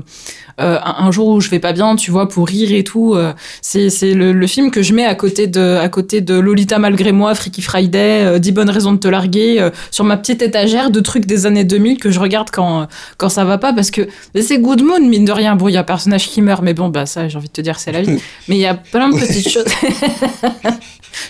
euh, 0.61 0.79
un, 0.83 1.11
jour 1.11 1.29
où 1.29 1.41
je 1.41 1.51
vais 1.51 1.59
pas 1.59 1.73
bien, 1.73 1.97
tu 1.97 2.11
vois, 2.11 2.29
pour 2.29 2.49
rire 2.49 2.73
et 2.73 2.83
tout. 2.83 3.15
Euh, 3.15 3.35
c'est 3.61 3.91
c'est 3.91 4.15
le, 4.15 4.33
le, 4.33 4.47
film 4.47 4.71
que 4.71 4.81
je 4.81 4.95
mets 4.95 5.05
à 5.05 5.15
côté 5.15 5.47
de 5.47 5.77
à 5.77 5.89
côté 5.89 6.23
de 6.23 6.35
Lolita 6.35 6.79
malgré 6.79 7.13
moi, 7.13 7.35
Freaky 7.35 7.61
Friday, 7.61 8.25
euh, 8.25 8.39
10 8.39 8.53
bonnes 8.53 8.71
raisons 8.71 8.93
de 8.93 8.99
te 8.99 9.09
larguer, 9.09 9.61
euh, 9.61 9.71
sur 9.91 10.05
ma 10.05 10.17
petite 10.17 10.41
étagère 10.41 10.91
de 10.91 11.01
trucs 11.01 11.27
des 11.27 11.45
années 11.45 11.65
2000 11.65 11.99
que 11.99 12.11
je 12.11 12.19
regarde 12.19 12.49
quand 12.51 12.89
quand 13.19 13.29
ça 13.29 13.45
va 13.45 13.59
pas 13.59 13.75
parce 13.75 13.91
que 13.91 14.09
c'est 14.41 14.59
Good 14.59 14.83
Moon 14.83 15.01
mine 15.01 15.27
de 15.27 15.33
rien. 15.33 15.57
Bon, 15.57 15.69
il 15.69 15.73
y 15.73 15.77
a 15.77 15.81
un 15.81 15.85
personnage 15.85 16.29
qui 16.29 16.41
meurt, 16.41 16.63
mais 16.63 16.73
bon, 16.73 16.89
bah 16.89 17.05
ça, 17.05 17.29
j'ai 17.29 17.37
envie 17.37 17.49
de 17.49 17.53
te 17.53 17.61
dire, 17.61 17.79
c'est 17.79 17.93
la 17.97 18.03
vie. 18.03 18.23
mais 18.49 18.57
il 18.57 18.61
y 18.61 18.67
a 18.67 18.75
plein 18.75 19.09
de 19.09 19.19
petites 19.19 19.49
choses. 19.49 19.65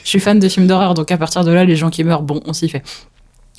je 0.04 0.08
suis 0.08 0.20
fan 0.20 0.38
de 0.38 0.48
films 0.48 0.66
d'horreur, 0.66 0.94
donc 0.94 1.10
à 1.10 1.16
partir 1.16 1.44
de 1.44 1.52
là, 1.52 1.64
les 1.64 1.76
gens 1.76 1.90
qui 1.90 2.04
meurent, 2.04 2.22
bon, 2.22 2.42
on 2.46 2.52
s'y 2.52 2.68
fait. 2.68 2.82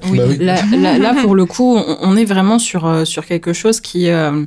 Oui, 0.06 0.20
bah 0.40 0.56
Là, 0.72 0.98
là, 0.98 1.16
pour 1.22 1.36
le 1.36 1.46
coup, 1.46 1.76
on, 1.76 2.16
est 2.16 2.26
vraiment 2.26 2.60
sur, 2.60 3.08
sur 3.08 3.26
quelque 3.26 3.52
chose 3.52 3.82
qui, 3.82 4.10
euh, 4.10 4.46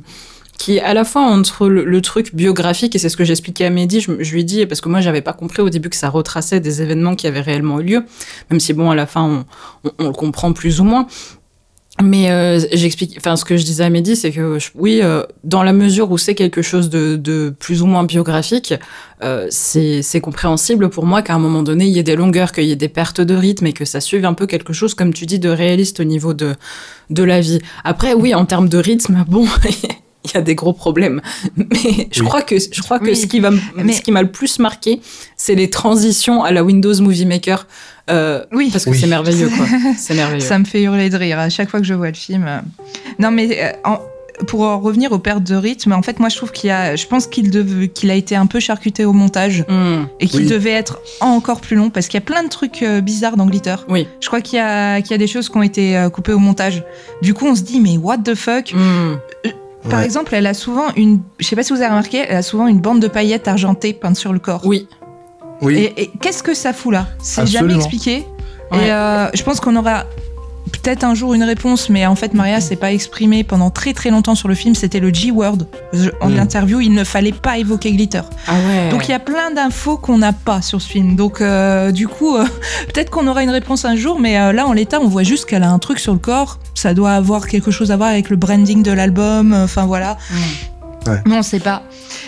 qui 0.61 0.77
est 0.77 0.81
à 0.81 0.93
la 0.93 1.03
fois 1.03 1.23
entre 1.23 1.67
le, 1.67 2.01
truc 2.01 2.35
biographique, 2.35 2.95
et 2.95 2.99
c'est 2.99 3.09
ce 3.09 3.17
que 3.17 3.23
j'expliquais 3.23 3.65
à 3.65 3.71
Mehdi, 3.71 3.99
je, 3.99 4.11
lui 4.11 4.41
ai 4.41 4.43
dit, 4.43 4.65
parce 4.67 4.79
que 4.79 4.89
moi 4.89 5.01
j'avais 5.01 5.21
pas 5.21 5.33
compris 5.33 5.63
au 5.63 5.71
début 5.71 5.89
que 5.89 5.95
ça 5.95 6.07
retraçait 6.07 6.59
des 6.59 6.83
événements 6.83 7.15
qui 7.15 7.25
avaient 7.25 7.41
réellement 7.41 7.79
eu 7.79 7.83
lieu, 7.83 8.03
même 8.51 8.59
si 8.59 8.71
bon, 8.73 8.91
à 8.91 8.95
la 8.95 9.07
fin 9.07 9.23
on, 9.83 9.91
on, 9.97 10.07
le 10.07 10.13
comprend 10.13 10.53
plus 10.53 10.79
ou 10.79 10.83
moins. 10.83 11.07
Mais 11.99 12.31
euh, 12.31 12.59
j'explique, 12.71 13.15
enfin 13.17 13.35
ce 13.35 13.43
que 13.43 13.57
je 13.57 13.63
disais 13.63 13.83
à 13.83 13.89
Mehdi, 13.89 14.15
c'est 14.15 14.31
que 14.31 14.57
oui, 14.75 15.01
euh, 15.03 15.23
dans 15.43 15.61
la 15.61 15.73
mesure 15.73 16.09
où 16.09 16.17
c'est 16.17 16.35
quelque 16.35 16.61
chose 16.61 16.89
de, 16.89 17.15
de, 17.17 17.53
plus 17.59 17.81
ou 17.81 17.85
moins 17.85 18.05
biographique, 18.05 18.73
euh, 19.23 19.47
c'est 19.51 20.21
compréhensible 20.21 20.89
pour 20.89 21.05
moi 21.05 21.21
qu'à 21.21 21.35
un 21.35 21.39
moment 21.39 21.63
donné 21.63 21.85
il 21.85 21.91
y 21.91 21.99
ait 21.99 22.03
des 22.03 22.15
longueurs, 22.15 22.53
qu'il 22.53 22.63
y 22.63 22.71
ait 22.71 22.77
des 22.77 22.87
pertes 22.87 23.19
de 23.19 23.35
rythme 23.35 23.67
et 23.67 23.73
que 23.73 23.85
ça 23.85 23.99
suive 23.99 24.25
un 24.25 24.33
peu 24.33 24.47
quelque 24.47 24.73
chose, 24.73 24.93
comme 24.93 25.13
tu 25.13 25.25
dis, 25.25 25.37
de 25.37 25.49
réaliste 25.49 25.99
au 25.99 26.05
niveau 26.05 26.33
de 26.33 26.55
de 27.09 27.23
la 27.23 27.41
vie. 27.41 27.59
Après, 27.83 28.13
oui, 28.13 28.33
en 28.33 28.45
termes 28.45 28.69
de 28.69 28.77
rythme, 28.77 29.25
bon. 29.27 29.45
il 30.25 30.31
y 30.33 30.37
a 30.37 30.41
des 30.41 30.55
gros 30.55 30.73
problèmes. 30.73 31.21
Mais 31.57 32.09
je 32.11 32.23
crois 32.23 32.41
que 32.41 32.55
je 32.59 32.81
crois 32.81 32.99
que 32.99 33.13
ce 33.13 33.25
qui 33.25 33.39
va 33.39 33.51
ce 33.51 34.01
qui 34.01 34.11
m'a 34.11 34.21
le 34.21 34.31
plus 34.31 34.59
marqué, 34.59 35.01
c'est 35.37 35.55
les 35.55 35.69
transitions 35.69 36.43
à 36.43 36.51
la 36.51 36.63
Windows 36.63 36.99
Movie 37.01 37.25
Maker. 37.25 37.67
Euh, 38.09 38.43
oui, 38.51 38.69
parce 38.71 38.85
que 38.85 38.93
c'est 38.93 39.07
merveilleux 39.07 39.49
quoi. 39.49 39.65
C'est 39.97 40.15
merveilleux. 40.15 40.45
Ça 40.45 40.57
me 40.57 40.65
fait 40.65 40.81
hurler 40.81 41.09
de 41.09 41.17
rire 41.17 41.39
à 41.39 41.49
chaque 41.49 41.69
fois 41.69 41.79
que 41.79 41.85
je 41.85 41.93
vois 41.93 42.09
le 42.09 42.15
film. 42.15 42.45
Non 43.19 43.31
mais 43.31 43.57
euh, 43.63 43.95
pour 44.47 44.61
en 44.61 44.79
revenir 44.79 45.11
aux 45.11 45.19
pertes 45.19 45.43
de 45.43 45.55
rythme, 45.55 45.91
en 45.93 46.01
fait, 46.01 46.19
moi, 46.19 46.29
je 46.29 46.37
trouve 46.37 46.51
qu'il 46.51 46.69
a, 46.69 46.95
je 46.95 47.05
pense 47.07 47.27
qu'il 47.27 47.51
qu'il 47.93 48.11
a 48.11 48.15
été 48.15 48.35
un 48.35 48.45
peu 48.45 48.59
charcuté 48.59 49.05
au 49.05 49.13
montage 49.13 49.65
hmm. 49.67 50.05
et 50.19 50.27
qu'il 50.27 50.47
devait 50.47 50.71
être 50.71 50.99
encore 51.19 51.61
plus 51.61 51.75
long 51.75 51.89
parce 51.89 52.07
qu'il 52.07 52.15
y 52.15 52.23
a 52.23 52.25
plein 52.25 52.43
de 52.43 52.49
trucs 52.49 52.83
euh, 52.83 53.01
bizarres 53.01 53.37
dans 53.37 53.45
Glitter. 53.45 53.75
Oui. 53.89 54.07
Je 54.19 54.27
crois 54.27 54.41
qu'il 54.41 54.57
y 54.57 54.61
a, 54.61 55.01
qu'il 55.01 55.11
y 55.11 55.13
a 55.13 55.17
des 55.17 55.27
choses 55.27 55.49
qui 55.49 55.57
ont 55.57 55.63
été 55.63 55.97
euh, 55.97 56.09
coupées 56.09 56.33
au 56.33 56.39
montage. 56.39 56.83
Du 57.21 57.33
coup, 57.33 57.47
on 57.47 57.55
se 57.55 57.61
dit, 57.61 57.79
mais 57.79 57.97
what 57.97 58.19
the 58.19 58.35
fuck? 58.35 58.73
Hmm. 58.73 59.15
Par 59.89 60.01
exemple, 60.01 60.35
elle 60.35 60.47
a 60.47 60.53
souvent 60.53 60.93
une. 60.95 61.21
Je 61.39 61.47
sais 61.47 61.55
pas 61.55 61.63
si 61.63 61.73
vous 61.73 61.79
avez 61.79 61.89
remarqué, 61.89 62.23
elle 62.27 62.37
a 62.37 62.41
souvent 62.41 62.67
une 62.67 62.79
bande 62.79 62.99
de 62.99 63.07
paillettes 63.07 63.47
argentées 63.47 63.93
peinte 63.93 64.15
sur 64.15 64.33
le 64.33 64.39
corps. 64.39 64.61
Oui. 64.65 64.87
Oui. 65.61 65.93
Et, 65.97 66.11
qu'est-ce 66.21 66.43
que 66.43 66.53
ça 66.53 66.73
fout 66.73 66.93
là? 66.93 67.07
C'est 67.19 67.47
jamais 67.47 67.75
expliqué. 67.75 68.25
Et 68.73 68.91
euh, 68.91 69.29
je 69.33 69.43
pense 69.43 69.59
qu'on 69.59 69.75
aura 69.75 70.05
peut-être 70.71 71.03
un 71.03 71.13
jour 71.13 71.33
une 71.33 71.43
réponse, 71.43 71.89
mais 71.89 72.05
en 72.05 72.15
fait 72.15 72.33
Maria 72.33 72.61
s'est 72.61 72.75
pas 72.75 72.91
exprimée 72.91 73.43
pendant 73.43 73.69
très 73.69 73.93
très 73.93 74.09
longtemps 74.09 74.35
sur 74.35 74.47
le 74.47 74.55
film. 74.55 74.75
C'était 74.75 74.99
le 74.99 75.13
G-word. 75.13 75.57
En 76.21 76.29
Mm. 76.29 76.39
interview, 76.39 76.79
il 76.81 76.93
ne 76.93 77.03
fallait 77.03 77.31
pas 77.31 77.57
évoquer 77.57 77.91
Glitter. 77.91 78.21
Ah 78.47 78.53
ouais. 78.53 78.89
Donc 78.89 79.07
il 79.07 79.11
y 79.11 79.13
a 79.13 79.19
plein 79.19 79.51
d'infos 79.51 79.97
qu'on 79.97 80.17
n'a 80.17 80.33
pas 80.33 80.61
sur 80.61 80.81
ce 80.81 80.87
film. 80.89 81.15
Donc 81.15 81.41
euh, 81.41 81.91
du 81.91 82.07
coup, 82.07 82.35
euh, 82.37 82.45
peut-être 82.93 83.09
qu'on 83.09 83.27
aura 83.27 83.43
une 83.43 83.49
réponse 83.49 83.85
un 83.85 83.95
jour, 83.95 84.19
mais 84.19 84.37
euh, 84.39 84.51
là 84.53 84.67
en 84.67 84.73
l'état, 84.73 84.99
on 85.01 85.07
voit 85.07 85.23
juste 85.23 85.45
qu'elle 85.45 85.63
a 85.63 85.69
un 85.69 85.79
truc 85.79 85.99
sur 85.99 86.13
le 86.13 86.19
corps. 86.19 86.59
Ça 86.75 86.93
doit 86.93 87.11
avoir 87.11 87.47
quelque 87.47 87.71
chose 87.71 87.91
à 87.91 87.97
voir 87.97 88.09
avec 88.09 88.29
le 88.29 88.35
branding 88.37 88.83
de 88.83 88.91
l'album. 88.91 89.53
Enfin 89.53 89.85
voilà. 89.85 90.17
Mm. 90.31 90.35
Mais 91.25 91.35
on 91.35 91.41
sait 91.41 91.59
pas. 91.59 91.83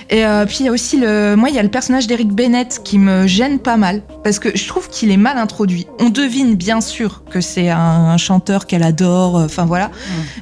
Et 0.09 0.25
euh, 0.25 0.45
puis 0.45 0.57
il 0.61 0.65
y 0.65 0.69
a 0.69 0.71
aussi 0.71 0.97
le, 0.99 1.35
moi 1.35 1.49
il 1.49 1.55
y 1.55 1.59
a 1.59 1.63
le 1.63 1.69
personnage 1.69 2.07
d'Eric 2.07 2.29
Bennett 2.31 2.81
qui 2.83 2.97
me 2.97 3.27
gêne 3.27 3.59
pas 3.59 3.77
mal 3.77 4.01
parce 4.23 4.39
que 4.39 4.55
je 4.57 4.67
trouve 4.67 4.89
qu'il 4.89 5.11
est 5.11 5.17
mal 5.17 5.37
introduit. 5.37 5.87
On 5.99 6.09
devine 6.09 6.55
bien 6.55 6.81
sûr 6.81 7.23
que 7.29 7.39
c'est 7.41 7.69
un, 7.69 7.77
un 7.79 8.17
chanteur 8.17 8.65
qu'elle 8.65 8.83
adore. 8.83 9.37
euh, 9.37 9.45
Enfin 9.45 9.65
voilà. 9.65 9.91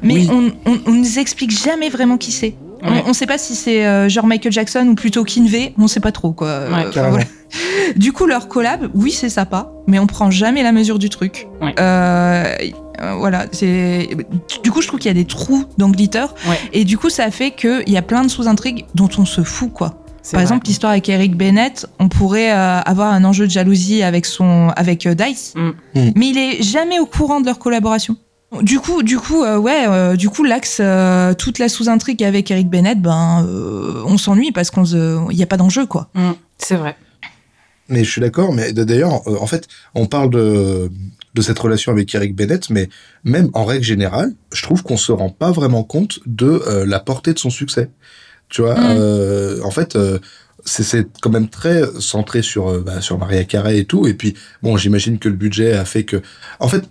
Mais 0.01 0.13
Oui. 0.15 0.29
on, 0.31 0.51
on, 0.71 0.77
on 0.87 0.91
nous 0.91 1.19
explique 1.19 1.51
jamais 1.51 1.89
vraiment 1.89 2.17
qui 2.17 2.31
c'est. 2.31 2.55
Ouais. 2.83 3.03
On, 3.05 3.09
on 3.09 3.13
sait 3.13 3.27
pas 3.27 3.37
si 3.37 3.53
c'est 3.53 3.85
euh, 3.85 4.09
genre 4.09 4.25
Michael 4.25 4.51
Jackson 4.51 4.87
ou 4.89 4.95
plutôt 4.95 5.23
Kinvey, 5.23 5.73
on 5.77 5.87
sait 5.87 5.99
pas 5.99 6.11
trop 6.11 6.31
quoi. 6.31 6.61
Voilà. 6.69 7.25
Du 7.97 8.13
coup, 8.13 8.25
leur 8.27 8.47
collab, 8.47 8.89
oui, 8.95 9.11
c'est 9.11 9.29
sympa, 9.29 9.69
mais 9.85 9.99
on 9.99 10.07
prend 10.07 10.31
jamais 10.31 10.63
la 10.63 10.71
mesure 10.71 10.97
du 10.99 11.09
truc. 11.09 11.47
Euh, 13.01 13.13
voilà, 13.15 13.45
c'est. 13.51 14.09
Du 14.63 14.71
coup, 14.71 14.81
je 14.81 14.87
trouve 14.87 14.99
qu'il 14.99 15.09
y 15.09 15.11
a 15.11 15.15
des 15.15 15.25
trous 15.25 15.65
dans 15.77 15.89
Glitter, 15.89 16.25
Ouais. 16.47 16.59
et 16.73 16.83
du 16.85 16.97
coup, 16.97 17.09
ça 17.09 17.31
fait 17.31 17.51
qu'il 17.51 17.87
y 17.89 17.97
a 17.97 18.01
plein 18.01 18.23
de 18.23 18.29
sous-intrigues 18.29 18.85
dont 18.95 19.09
on 19.17 19.25
se 19.25 19.41
fout, 19.43 19.71
quoi. 19.73 19.89
Par 19.89 20.33
vrai. 20.33 20.41
exemple, 20.43 20.67
l'histoire 20.67 20.91
avec 20.91 21.09
Eric 21.09 21.35
Bennett, 21.35 21.87
on 21.99 22.07
pourrait 22.07 22.51
euh, 22.51 22.79
avoir 22.81 23.11
un 23.11 23.23
enjeu 23.23 23.47
de 23.47 23.51
jalousie 23.51 24.03
avec 24.03 24.27
son, 24.27 24.69
avec 24.75 25.07
euh, 25.07 25.15
Dice, 25.15 25.53
Mm. 25.55 25.69
Mm. 25.95 26.11
mais 26.15 26.27
il 26.29 26.37
est 26.37 26.61
jamais 26.63 26.99
au 26.99 27.07
courant 27.07 27.41
de 27.41 27.47
leur 27.47 27.57
collaboration. 27.57 28.15
Du 28.61 28.79
coup, 28.79 29.01
du 29.01 29.17
coup, 29.17 29.43
euh, 29.43 29.57
ouais, 29.57 29.85
euh, 29.87 30.15
du 30.15 30.29
coup, 30.29 30.43
l'axe, 30.43 30.77
euh, 30.79 31.33
toute 31.33 31.57
la 31.57 31.69
sous-intrigue 31.69 32.21
avec 32.23 32.51
Eric 32.51 32.69
Bennett, 32.69 33.01
ben, 33.01 33.45
euh, 33.47 34.03
on 34.05 34.17
s'ennuie 34.17 34.51
parce 34.51 34.69
qu'on, 34.69 34.83
il 35.31 35.37
n'y 35.37 35.41
a 35.43 35.47
pas 35.47 35.57
d'enjeu, 35.57 35.85
quoi. 35.87 36.09
Mm. 36.13 36.31
C'est 36.59 36.75
vrai. 36.75 36.95
Mais 37.89 38.03
je 38.03 38.11
suis 38.11 38.21
d'accord, 38.21 38.53
mais 38.53 38.73
d'ailleurs, 38.73 39.27
en 39.27 39.47
fait, 39.47 39.67
on 39.95 40.05
parle 40.05 40.29
de, 40.29 40.91
de 41.33 41.41
cette 41.41 41.59
relation 41.59 41.91
avec 41.91 42.13
Eric 42.13 42.35
Bennett, 42.35 42.69
mais 42.69 42.89
même 43.23 43.49
en 43.53 43.63
règle 43.65 43.83
générale, 43.85 44.33
je 44.53 44.63
trouve 44.63 44.83
qu'on 44.83 44.97
se 44.97 45.11
rend 45.11 45.29
pas 45.29 45.51
vraiment 45.51 45.83
compte 45.83 46.19
de 46.25 46.61
euh, 46.67 46.85
la 46.85 46.99
portée 46.99 47.33
de 47.33 47.39
son 47.39 47.49
succès. 47.49 47.89
Tu 48.49 48.61
vois, 48.61 48.75
Mm. 48.75 48.95
euh, 48.97 49.61
en 49.63 49.71
fait, 49.71 49.95
euh, 49.95 50.19
c'est- 50.65 51.07
quand 51.21 51.29
même 51.29 51.47
très 51.47 51.83
centré 51.99 52.41
sur, 52.41 52.67
euh, 52.69 52.83
bah, 52.85 52.99
sur 53.01 53.17
Maria 53.17 53.45
Carey 53.45 53.77
et 53.79 53.85
tout. 53.85 54.07
Et 54.07 54.13
puis, 54.13 54.33
bon, 54.61 54.75
j'imagine 54.77 55.19
que 55.19 55.29
le 55.29 55.35
budget 55.35 55.71
a 55.73 55.85
fait 55.85 56.03
que. 56.03 56.21
En 56.59 56.67
fait, 56.67 56.83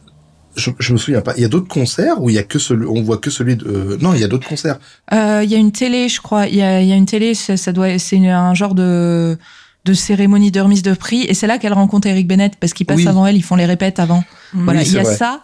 je, 0.57 0.71
je 0.79 0.93
me 0.95 0.99
souviens 0.99 1.21
pas. 1.21 1.35
Il 1.37 1.43
y 1.43 1.45
a 1.45 1.49
d'autres 1.49 1.69
concerts 1.69 2.21
où 2.23 2.31
il 2.31 2.35
y 2.37 2.39
a 2.39 2.43
que 2.43 2.59
celui, 2.59 2.87
on 2.87 3.03
voit 3.03 3.19
que 3.19 3.31
celui 3.31 3.57
de. 3.57 3.67
euh, 3.69 3.99
non, 4.01 4.15
il 4.15 4.21
y 4.21 4.25
a 4.25 4.29
d'autres 4.29 4.49
concerts. 4.49 4.79
Euh, 5.13 5.43
Il 5.45 5.51
y 5.51 5.55
a 5.55 5.59
une 5.59 5.71
télé, 5.71 6.09
je 6.09 6.21
crois. 6.23 6.47
Il 6.47 6.57
y 6.57 6.63
a, 6.63 6.81
y 6.83 6.93
a 6.93 6.97
une 6.97 7.07
télé, 7.07 7.35
ça, 7.35 7.57
ça 7.59 7.73
doit, 7.73 7.99
c'est 7.99 8.17
un 8.27 8.55
genre 8.55 8.75
de, 8.75 9.37
de 9.85 9.95
cérémonie 9.95 10.51
de 10.51 10.61
remise 10.61 10.83
de 10.83 10.93
prix. 10.95 11.23
Et 11.29 11.35
c'est 11.35 11.47
là 11.47 11.59
qu'elle 11.59 11.73
rencontre 11.73 12.07
Eric 12.07 12.27
Bennett 12.29 12.55
parce 12.61 12.73
qu'ils 12.73 12.87
passent 12.87 12.97
Oui. 12.99 13.09
avant 13.09 13.27
elle, 13.27 13.37
ils 13.37 13.43
font 13.43 13.57
les 13.57 13.67
répètes 13.67 13.99
avant. 13.99 14.23
Voilà, 14.53 14.81
Oui, 14.81 14.87
il 14.87 14.93
y 14.95 14.99
a 14.99 15.03
c'est 15.03 15.09
vrai. 15.09 15.17
ça. 15.17 15.41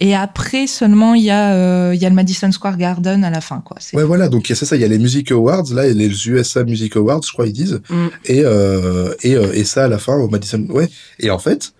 Et 0.00 0.14
après 0.14 0.68
seulement, 0.68 1.14
il 1.14 1.24
y 1.24 1.30
a, 1.30 1.54
euh, 1.54 1.92
il 1.94 2.00
y 2.00 2.06
a 2.06 2.08
le 2.08 2.14
Madison 2.14 2.52
Square 2.52 2.76
Garden 2.76 3.24
à 3.24 3.30
la 3.30 3.40
fin, 3.40 3.60
quoi. 3.64 3.76
C'est- 3.80 3.96
Ouais, 3.96 4.04
voilà. 4.04 4.28
Donc, 4.28 4.48
il 4.48 4.50
y 4.50 4.52
a 4.52 4.56
ça, 4.56 4.64
ça. 4.64 4.76
Il 4.76 4.82
y 4.82 4.84
a 4.84 4.88
les 4.88 4.98
Music 4.98 5.32
Awards. 5.32 5.64
Là, 5.72 5.82
a 5.82 5.86
les 5.88 6.28
USA 6.28 6.62
Music 6.62 6.94
Awards, 6.96 7.20
je 7.26 7.32
crois, 7.32 7.46
ils 7.48 7.52
disent. 7.52 7.80
Mm. 7.90 8.06
et 8.26 8.42
euh, 8.44 9.12
et, 9.22 9.34
euh, 9.34 9.50
et 9.54 9.64
ça 9.64 9.84
à 9.84 9.88
la 9.88 9.98
fin 9.98 10.14
au 10.14 10.28
Madison 10.28 10.64
ouais 10.70 10.88
et 11.18 11.30
en 11.30 11.38
fait 11.40 11.72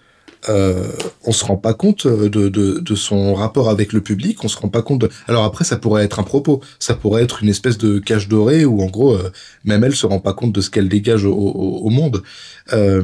euh, 0.49 0.89
on 1.25 1.33
se 1.33 1.45
rend 1.45 1.57
pas 1.57 1.75
compte 1.75 2.07
de, 2.07 2.29
de, 2.49 2.79
de 2.81 2.95
son 2.95 3.35
rapport 3.35 3.69
avec 3.71 3.93
le 3.93 4.01
public 4.01 4.43
on 4.45 4.49
se 4.49 4.57
rend 4.57 4.69
pas 4.69 4.83
compte 4.83 5.01
de... 5.01 5.11
alors 5.27 5.45
après 5.45 5.65
ça 5.65 5.77
pourrait 5.77 6.05
être 6.05 6.19
un 6.21 6.23
propos 6.23 6.61
ça 6.79 6.95
pourrait 6.95 7.23
être 7.23 7.43
une 7.43 7.49
espèce 7.49 7.77
de 7.79 7.99
cache 7.99 8.29
dorée 8.29 8.65
où 8.65 8.81
en 8.83 8.87
gros 8.87 9.15
euh, 9.15 9.31
même 9.65 9.85
elle 9.85 9.95
se 9.97 10.07
rend 10.07 10.21
pas 10.21 10.33
compte 10.33 10.53
de 10.55 10.61
ce 10.61 10.71
qu'elle 10.71 10.89
dégage 10.89 11.25
au, 11.25 11.33
au, 11.35 11.79
au 11.87 11.91
monde 11.91 12.23
euh, 12.73 13.03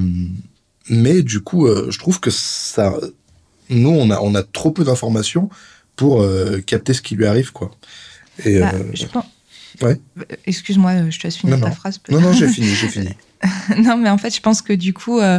mais 0.88 1.22
du 1.22 1.40
coup 1.40 1.66
euh, 1.66 1.90
je 1.90 1.98
trouve 1.98 2.20
que 2.20 2.30
ça 2.30 2.94
nous 3.70 3.90
on 3.90 4.10
a 4.10 4.20
on 4.20 4.34
a 4.34 4.42
trop 4.42 4.70
peu 4.70 4.84
d'informations 4.84 5.48
pour 5.96 6.22
euh, 6.22 6.60
capter 6.60 6.92
ce 6.94 7.02
qui 7.02 7.14
lui 7.14 7.26
arrive 7.26 7.52
quoi 7.52 7.70
et 8.44 8.58
Bah, 8.60 8.72
euh, 8.74 8.82
je 8.94 9.06
pense- 9.06 9.24
ouais. 9.82 10.00
Euh, 10.18 10.22
Excuse-moi, 10.46 10.90
euh, 10.92 11.10
je 11.10 11.18
te 11.18 11.24
laisse 11.24 11.36
finir 11.36 11.56
Non, 11.56 11.62
ta 11.64 11.68
non. 11.70 11.74
phrase. 11.74 12.00
non 12.10 12.20
non 12.20 12.32
j'ai 12.32 12.48
fini 12.48 12.66
j'ai 12.68 12.88
fini 12.88 13.08
non, 13.78 13.96
mais 13.96 14.08
en 14.10 14.18
fait, 14.18 14.34
je 14.34 14.40
pense 14.40 14.62
que 14.62 14.72
du 14.72 14.92
coup, 14.92 15.20
euh, 15.20 15.38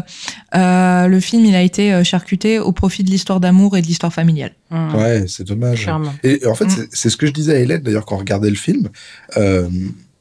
euh, 0.55 1.07
le 1.07 1.19
film, 1.19 1.45
il 1.45 1.55
a 1.55 1.61
été 1.61 1.93
euh, 1.93 2.03
charcuté 2.03 2.59
au 2.59 2.71
profit 2.71 3.03
de 3.03 3.09
l'histoire 3.09 3.39
d'amour 3.39 3.77
et 3.77 3.81
de 3.81 3.87
l'histoire 3.87 4.13
familiale. 4.13 4.53
Mm. 4.69 4.95
ouais 4.95 5.25
c'est 5.27 5.43
dommage 5.45 5.83
Clairement. 5.83 6.13
Et 6.23 6.45
en 6.45 6.55
fait, 6.55 6.65
Mm. 6.65 6.69
c'est- 6.69 6.87
c'est 6.91 7.09
ce 7.09 7.17
que 7.17 7.25
je 7.27 7.31
disais 7.31 7.55
à 7.55 7.59
Hélène 7.59 7.81
d'ailleurs 7.81 8.05
quand 8.05 8.15
on 8.15 8.19
regardait 8.19 8.49
le 8.49 8.55
film. 8.55 8.89
Euh, 9.37 9.67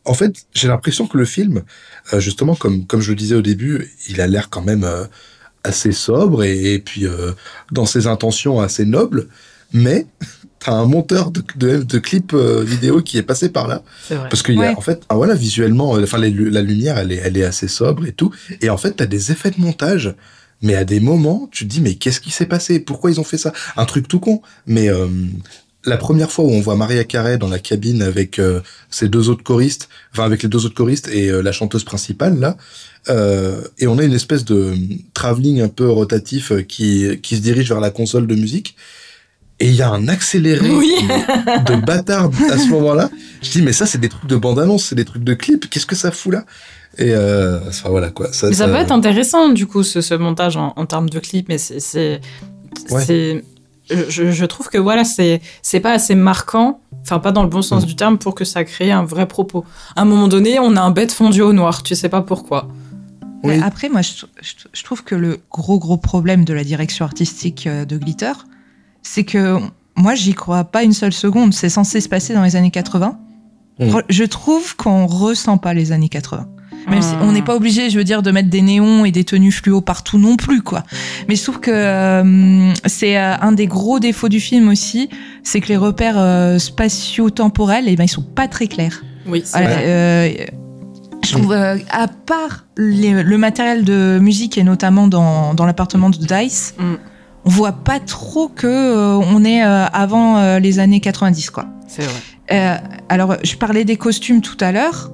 en 0.04 0.14
fait, 0.14 0.34
j'ai 0.54 0.68
l'impression 0.68 1.06
que 1.06 1.16
le 1.18 1.24
film, 1.24 1.62
euh, 2.12 2.20
justement, 2.20 2.54
comme, 2.54 2.86
comme 2.86 3.00
je 3.00 3.10
le 3.10 3.16
disais 3.16 3.34
au 3.34 3.42
début, 3.42 3.90
il 4.08 4.20
a 4.20 4.26
l'air 4.26 4.50
quand 4.50 4.62
même 4.62 4.84
euh, 4.84 5.04
assez 5.62 5.92
sobre 5.92 6.44
et, 6.44 6.74
et 6.74 6.78
puis 6.78 7.06
euh, 7.06 7.32
dans 7.72 7.86
ses 7.86 8.06
intentions 8.06 8.60
assez 8.60 8.84
nobles, 8.84 9.28
mais 9.72 10.06
t'as 10.64 10.72
un 10.72 10.86
monteur 10.86 11.30
de, 11.30 11.42
de, 11.56 11.82
de 11.82 11.98
clips 11.98 12.32
euh, 12.34 12.62
vidéo 12.64 13.02
qui 13.02 13.18
est 13.18 13.22
passé 13.22 13.48
par 13.50 13.68
là. 13.68 13.82
C'est 14.08 14.14
vrai. 14.16 14.28
parce 14.30 14.42
qu'il 14.42 14.54
y 14.54 14.58
a 14.58 14.60
Ouais. 14.70 14.74
en 14.76 14.80
fait 14.80 15.02
ah, 15.08 15.14
voilà 15.16 15.34
visuellement 15.34 15.96
euh, 15.96 16.02
enfin 16.04 16.18
la 16.18 16.28
lumière 16.62 16.98
elle 16.98 17.12
est 17.12 17.16
elle 17.24 17.36
est 17.36 17.44
assez 17.44 17.68
sobre 17.68 18.06
et 18.06 18.12
tout. 18.12 18.30
Et 18.60 18.70
en 18.70 18.76
fait 18.78 18.92
t'as 18.92 19.06
des 19.06 19.30
effets 19.32 19.50
de 19.50 19.60
montage 19.60 20.14
mais 20.62 20.74
à 20.74 20.84
des 20.84 21.00
moments 21.00 21.48
tu 21.52 21.64
te 21.66 21.70
dis 21.70 21.80
mais 21.80 21.94
qu'est-ce 21.96 22.20
qui 22.20 22.30
s'est 22.30 22.46
passé? 22.46 22.80
Pourquoi 22.80 23.10
ils 23.10 23.20
ont 23.20 23.24
fait 23.24 23.38
ça? 23.38 23.52
Un 23.76 23.84
truc 23.84 24.08
tout 24.08 24.20
con 24.20 24.40
mais 24.66 24.88
euh, 24.88 25.06
la 25.86 25.98
première 25.98 26.30
fois 26.32 26.46
où 26.46 26.50
on 26.50 26.60
voit 26.62 26.76
Maria 26.76 27.04
Carey 27.04 27.36
dans 27.36 27.48
la 27.48 27.58
cabine 27.58 28.00
avec 28.00 28.38
euh, 28.38 28.60
ses 28.88 29.08
deux 29.08 29.28
autres 29.28 29.42
choristes 29.42 29.90
enfin 30.12 30.24
avec 30.24 30.42
les 30.42 30.48
deux 30.48 30.64
autres 30.64 30.74
choristes 30.74 31.08
et 31.08 31.28
euh, 31.28 31.42
la 31.42 31.52
chanteuse 31.52 31.84
principale 31.84 32.38
là 32.40 32.56
euh, 33.10 33.60
et 33.78 33.86
on 33.86 33.98
a 33.98 34.02
une 34.04 34.14
espèce 34.14 34.46
de 34.46 34.74
travelling 35.12 35.60
un 35.60 35.68
peu 35.68 35.86
rotatif 35.90 36.52
qui 36.66 37.20
qui 37.22 37.36
se 37.36 37.42
dirige 37.42 37.68
vers 37.68 37.80
la 37.80 37.90
console 37.90 38.26
de 38.26 38.34
musique 38.34 38.76
et 39.60 39.68
il 39.68 39.74
y 39.74 39.82
a 39.82 39.90
un 39.90 40.08
accéléré 40.08 40.68
Oui. 40.70 40.92
de 41.66 41.76
bâtard 41.76 42.30
à 42.50 42.58
ce 42.58 42.68
moment-là. 42.70 43.08
Je 43.42 43.50
dis, 43.50 43.62
mais 43.62 43.72
ça, 43.72 43.86
c'est 43.86 43.98
des 43.98 44.08
trucs 44.08 44.26
de 44.28 44.36
bande-annonce, 44.36 44.84
c'est 44.86 44.94
des 44.96 45.04
trucs 45.04 45.24
de 45.24 45.34
clip. 45.34 45.68
Qu'est-ce 45.70 45.86
que 45.86 45.94
ça 45.96 46.10
fout 46.10 46.32
là? 46.32 46.44
Et 46.98 47.12
euh, 47.14 47.60
enfin, 47.68 47.88
voilà 47.90 48.10
quoi. 48.10 48.32
Ça, 48.32 48.48
Mais 48.48 48.54
ça 48.54 48.66
peut 48.68 48.74
être 48.76 48.92
intéressant, 48.92 49.48
du 49.50 49.66
coup, 49.66 49.82
ce, 49.82 50.00
ce 50.00 50.14
montage 50.14 50.56
en, 50.56 50.72
en 50.76 50.86
termes 50.86 51.08
de 51.10 51.18
clip, 51.18 51.48
mais 51.48 51.58
c'est. 51.58 51.80
c'est- 51.80 52.20
Ouais. 52.90 53.04
c'est- 53.04 53.44
Je, 54.08 54.30
je 54.32 54.44
trouve 54.46 54.68
que 54.68 54.78
voilà, 54.78 55.04
c'est 55.04 55.40
c'est 55.62 55.78
pas 55.78 55.92
assez 55.92 56.14
marquant, 56.14 56.80
enfin 57.02 57.18
pas 57.18 57.30
dans 57.32 57.42
le 57.42 57.48
bon 57.50 57.60
sens 57.62 57.82
Mm. 57.84 57.86
du 57.86 57.96
terme, 57.96 58.18
pour 58.18 58.34
que 58.34 58.44
ça 58.44 58.64
crée 58.64 58.90
un 58.90 59.04
vrai 59.04 59.28
propos. 59.28 59.64
À 59.94 60.02
un 60.02 60.04
moment 60.06 60.26
donné, 60.26 60.58
on 60.58 60.74
a 60.74 60.80
un 60.80 60.90
bête 60.90 61.12
fondu 61.12 61.42
au 61.42 61.52
noir, 61.52 61.82
tu 61.82 61.94
sais 61.94 62.08
pas 62.08 62.22
pourquoi. 62.22 62.66
Oui. 63.44 63.60
Après, 63.62 63.90
moi, 63.90 64.00
je, 64.00 64.12
je- 64.40 64.54
je 64.72 64.82
trouve 64.84 65.04
que 65.04 65.14
le 65.14 65.38
gros, 65.50 65.78
gros 65.78 65.98
problème 65.98 66.44
de 66.46 66.54
la 66.54 66.64
direction 66.64 67.04
artistique 67.04 67.66
euh, 67.66 67.84
de 67.84 67.98
Glitter, 67.98 68.32
c'est 69.04 69.22
que 69.24 69.58
moi, 69.96 70.16
j'y 70.16 70.34
crois 70.34 70.64
pas 70.64 70.82
une 70.82 70.92
seule 70.92 71.12
seconde. 71.12 71.54
C'est 71.54 71.68
censé 71.68 72.00
se 72.00 72.08
passer 72.08 72.34
dans 72.34 72.42
les 72.42 72.56
années 72.56 72.72
80. 72.72 73.16
Mm. 73.78 73.86
Je 74.08 74.24
trouve 74.24 74.74
qu'on 74.76 75.06
ressent 75.06 75.56
pas 75.58 75.72
les 75.74 75.92
années 75.92 76.08
80. 76.08 76.48
Même 76.90 77.00
si 77.00 77.14
Mm. 77.14 77.22
on 77.22 77.32
n'est 77.32 77.42
pas 77.42 77.54
obligé, 77.56 77.88
je 77.90 77.96
veux 77.96 78.04
dire, 78.04 78.20
de 78.22 78.30
mettre 78.30 78.50
des 78.50 78.60
néons 78.60 79.04
et 79.06 79.10
des 79.12 79.24
tenues 79.24 79.52
fluo 79.52 79.80
partout 79.80 80.18
non 80.18 80.36
plus, 80.36 80.60
quoi. 80.62 80.82
Mais 81.28 81.36
je 81.36 81.42
trouve 81.44 81.60
que 81.60 81.70
euh, 81.70 82.72
c'est 82.86 83.16
euh, 83.16 83.34
un 83.40 83.52
des 83.52 83.66
gros 83.66 84.00
défauts 84.00 84.28
du 84.28 84.40
film 84.40 84.68
aussi, 84.68 85.08
c'est 85.44 85.60
que 85.60 85.68
les 85.68 85.76
repères 85.78 86.18
euh, 86.18 86.58
spatio-temporels, 86.58 87.84
eh 87.88 87.96
ben, 87.96 88.04
ils 88.04 88.08
sont 88.08 88.22
pas 88.22 88.48
très 88.48 88.66
clairs. 88.66 89.02
Oui, 89.26 89.42
c'est 89.44 89.58
Voilà, 89.58 89.74
vrai. 89.74 89.84
euh, 89.86 90.28
je 91.24 91.32
trouve, 91.32 91.52
euh, 91.52 91.78
à 91.90 92.06
part 92.08 92.66
les- 92.76 93.22
le 93.22 93.38
matériel 93.38 93.84
de 93.84 94.18
musique 94.20 94.58
et 94.58 94.62
notamment 94.62 95.08
dans, 95.08 95.54
dans 95.54 95.64
l'appartement 95.64 96.10
de 96.10 96.16
Dice, 96.18 96.74
Mm. 96.78 96.94
On 97.44 97.50
voit 97.50 97.72
pas 97.72 98.00
trop 98.00 98.48
que 98.48 98.66
euh, 98.66 99.16
on 99.16 99.44
est 99.44 99.64
euh, 99.64 99.86
avant 99.86 100.38
euh, 100.38 100.58
les 100.58 100.78
années 100.78 101.00
90, 101.00 101.50
quoi. 101.50 101.66
C'est 101.88 102.02
vrai. 102.02 102.12
Euh, 102.52 102.76
alors, 103.08 103.36
je 103.42 103.56
parlais 103.56 103.84
des 103.84 103.96
costumes 103.96 104.40
tout 104.40 104.56
à 104.60 104.72
l'heure. 104.72 105.10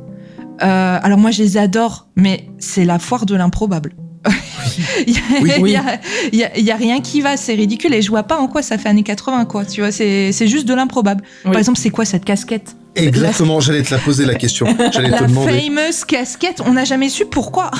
Euh, 0.62 0.99
alors 1.03 1.19
moi, 1.19 1.31
je 1.31 1.43
les 1.43 1.57
adore, 1.57 2.07
mais 2.16 2.49
c'est 2.59 2.85
la 2.85 2.99
foire 2.99 3.27
de 3.27 3.35
l'improbable. 3.35 3.93
Il 5.07 5.14
y, 5.14 5.19
a- 5.19 5.59
Oui. 5.61 5.73
y 5.73 5.77
a- 5.77 6.59
y 6.59 6.62
y 6.66 6.73
rien 6.73 7.01
qui 7.01 7.21
va, 7.23 7.37
c'est 7.38 7.55
ridicule 7.55 7.95
et 7.95 8.03
je 8.03 8.11
vois 8.11 8.23
pas 8.25 8.38
en 8.38 8.47
quoi 8.49 8.61
ça 8.62 8.77
fait 8.77 8.88
années 8.90 9.03
80 9.03 9.47
quoi. 9.47 9.64
Tu 9.64 9.81
vois, 9.81 9.90
c'est 9.90 10.33
c'est 10.33 10.47
juste 10.47 10.69
de 10.69 10.75
l'improbable. 10.75 11.25
Par 11.45 11.57
exemple, 11.57 11.79
c'est 11.79 11.88
quoi 11.90 12.05
cette 12.05 12.25
casquette? 12.27 12.77
Exactement, 12.96 13.61
j'allais 13.61 13.83
te 13.83 13.92
la 13.92 13.98
poser 13.98 14.24
la 14.24 14.35
question. 14.35 14.66
J'allais 14.92 15.16
te 15.16 15.24
demander. 15.24 15.53
La 15.53 15.61
famous 15.61 16.05
casquette, 16.07 16.61
on 16.64 16.72
n'a 16.72 16.85
jamais 16.85 17.09
su 17.09 17.24
pourquoi. 17.24 17.70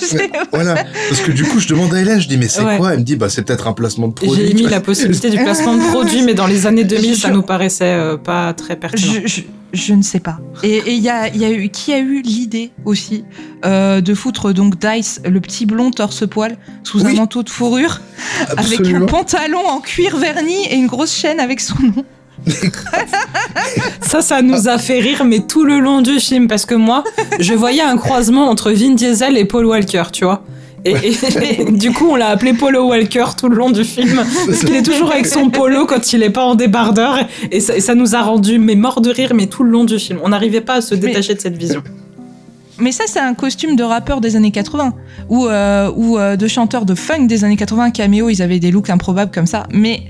voilà, 0.52 0.84
parce 1.08 1.20
que 1.20 1.32
du 1.32 1.44
coup, 1.44 1.58
je 1.58 1.68
demande 1.68 1.92
à 1.92 2.00
Hélène, 2.00 2.20
je 2.20 2.28
dis, 2.28 2.36
mais 2.36 2.48
c'est 2.48 2.62
quoi? 2.76 2.92
Elle 2.92 3.00
me 3.00 3.04
dit, 3.04 3.16
bah, 3.16 3.28
c'est 3.28 3.42
peut-être 3.42 3.66
un 3.66 3.72
placement 3.72 4.08
de 4.08 4.12
produit. 4.12 4.46
J'ai 4.46 4.54
mis 4.54 4.62
la 4.62 4.80
possibilité 4.80 5.30
du 5.30 5.38
placement 5.38 5.74
de 5.74 5.82
produit, 5.82 6.22
mais 6.22 6.34
dans 6.34 6.46
les 6.46 6.66
années 6.66 6.84
2000, 6.90 7.16
ça 7.16 7.30
nous 7.30 7.42
paraissait 7.42 7.84
euh, 7.84 8.16
pas 8.16 8.52
très 8.52 8.76
pertinent. 8.76 9.14
Je, 9.72 9.94
ne 9.94 10.02
sais 10.02 10.18
pas. 10.18 10.40
Et 10.64 10.82
il 10.88 11.00
y 11.00 11.08
a, 11.08 11.28
y 11.28 11.44
a 11.44 11.50
eu, 11.50 11.68
qui 11.68 11.92
a 11.92 12.00
eu 12.00 12.22
l'idée 12.22 12.72
aussi 12.84 13.24
euh, 13.64 14.00
de 14.00 14.14
foutre 14.14 14.52
donc 14.52 14.80
Dice, 14.80 15.20
le 15.24 15.40
petit 15.40 15.64
blond 15.64 15.92
torse-poil, 15.92 16.56
sous 16.82 17.06
un 17.06 17.12
manteau 17.12 17.44
de 17.44 17.50
fourrure, 17.50 18.00
avec 18.56 18.80
un 18.88 19.06
pantalon 19.06 19.64
en 19.64 19.80
cuir 19.80 20.16
verni 20.16 20.66
et 20.68 20.74
une 20.74 20.88
grosse 20.88 21.14
chaîne 21.14 21.38
avec 21.38 21.60
son 21.60 21.80
nom 21.80 22.04
ça, 24.00 24.22
ça 24.22 24.42
nous 24.42 24.68
a 24.68 24.78
fait 24.78 25.00
rire, 25.00 25.24
mais 25.24 25.40
tout 25.40 25.64
le 25.64 25.78
long 25.78 26.00
du 26.00 26.18
film, 26.18 26.48
parce 26.48 26.66
que 26.66 26.74
moi, 26.74 27.04
je 27.38 27.54
voyais 27.54 27.82
un 27.82 27.96
croisement 27.96 28.48
entre 28.48 28.72
Vin 28.72 28.94
Diesel 28.94 29.36
et 29.36 29.44
Paul 29.44 29.66
Walker, 29.66 30.04
tu 30.12 30.24
vois. 30.24 30.42
Et, 30.84 31.70
du 31.72 31.92
coup, 31.92 32.08
on 32.10 32.16
l'a 32.16 32.28
appelé 32.28 32.54
Polo 32.54 32.88
Walker 32.88 33.26
tout 33.36 33.48
le 33.48 33.56
long 33.56 33.70
du 33.70 33.84
film. 33.84 34.24
Parce 34.46 34.64
qu'il 34.64 34.74
est 34.74 34.82
toujours 34.82 35.12
avec 35.12 35.26
son 35.26 35.50
polo 35.50 35.86
quand 35.86 36.12
il 36.12 36.22
est 36.22 36.30
pas 36.30 36.44
en 36.44 36.54
débardeur. 36.54 37.18
Et 37.50 37.60
ça, 37.60 37.94
nous 37.94 38.14
a 38.14 38.22
rendu 38.22 38.58
mais 38.58 38.76
morts 38.76 39.00
de 39.00 39.10
rire, 39.10 39.32
mais 39.34 39.46
tout 39.46 39.62
le 39.62 39.70
long 39.70 39.84
du 39.84 39.98
film. 39.98 40.20
On 40.24 40.30
n'arrivait 40.30 40.60
pas 40.60 40.74
à 40.74 40.80
se 40.80 40.94
détacher 40.94 41.34
de 41.34 41.40
cette 41.40 41.56
vision. 41.56 41.82
Mais 42.78 42.92
ça, 42.92 43.04
c'est 43.06 43.20
un 43.20 43.34
costume 43.34 43.76
de 43.76 43.82
rappeur 43.82 44.22
des 44.22 44.36
années 44.36 44.52
80 44.52 44.94
ou, 45.28 45.46
euh, 45.46 45.90
ou 45.94 46.18
euh, 46.18 46.36
de 46.36 46.48
chanteur 46.48 46.86
de 46.86 46.94
funk 46.94 47.26
des 47.26 47.44
années 47.44 47.56
80. 47.56 47.90
Cameo, 47.90 48.30
ils 48.30 48.40
avaient 48.40 48.58
des 48.58 48.70
looks 48.70 48.88
improbables 48.88 49.30
comme 49.30 49.46
ça. 49.46 49.64
Mais 49.70 50.04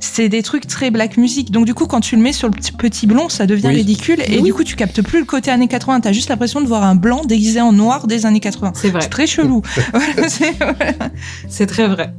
c'est 0.00 0.28
des 0.28 0.42
trucs 0.42 0.66
très 0.66 0.90
black 0.90 1.16
music. 1.16 1.50
Donc 1.50 1.66
du 1.66 1.74
coup, 1.74 1.86
quand 1.86 2.00
tu 2.00 2.16
le 2.16 2.22
mets 2.22 2.32
sur 2.32 2.48
le 2.48 2.54
petit, 2.54 3.06
blond, 3.06 3.28
ça 3.28 3.46
devient 3.46 3.68
ridicule. 3.68 4.22
Et 4.26 4.40
du 4.40 4.52
coup, 4.52 4.64
tu 4.64 4.76
captes 4.76 5.02
plus 5.02 5.20
le 5.20 5.24
côté 5.24 5.50
années 5.50 5.68
80. 5.68 6.00
T'as 6.00 6.12
juste 6.12 6.28
l'impression 6.28 6.60
de 6.60 6.66
voir 6.66 6.84
un 6.84 6.94
blanc 6.94 7.24
déguisé 7.24 7.60
en 7.60 7.72
noir 7.72 8.06
des 8.06 8.26
années 8.26 8.40
80. 8.40 8.72
C'est 8.74 8.90
vrai. 8.90 9.00
C'est 9.02 9.08
très 9.08 9.26
chelou. 9.26 9.62
c'est 11.48 11.66
très 11.66 11.88
vrai. 11.88 12.12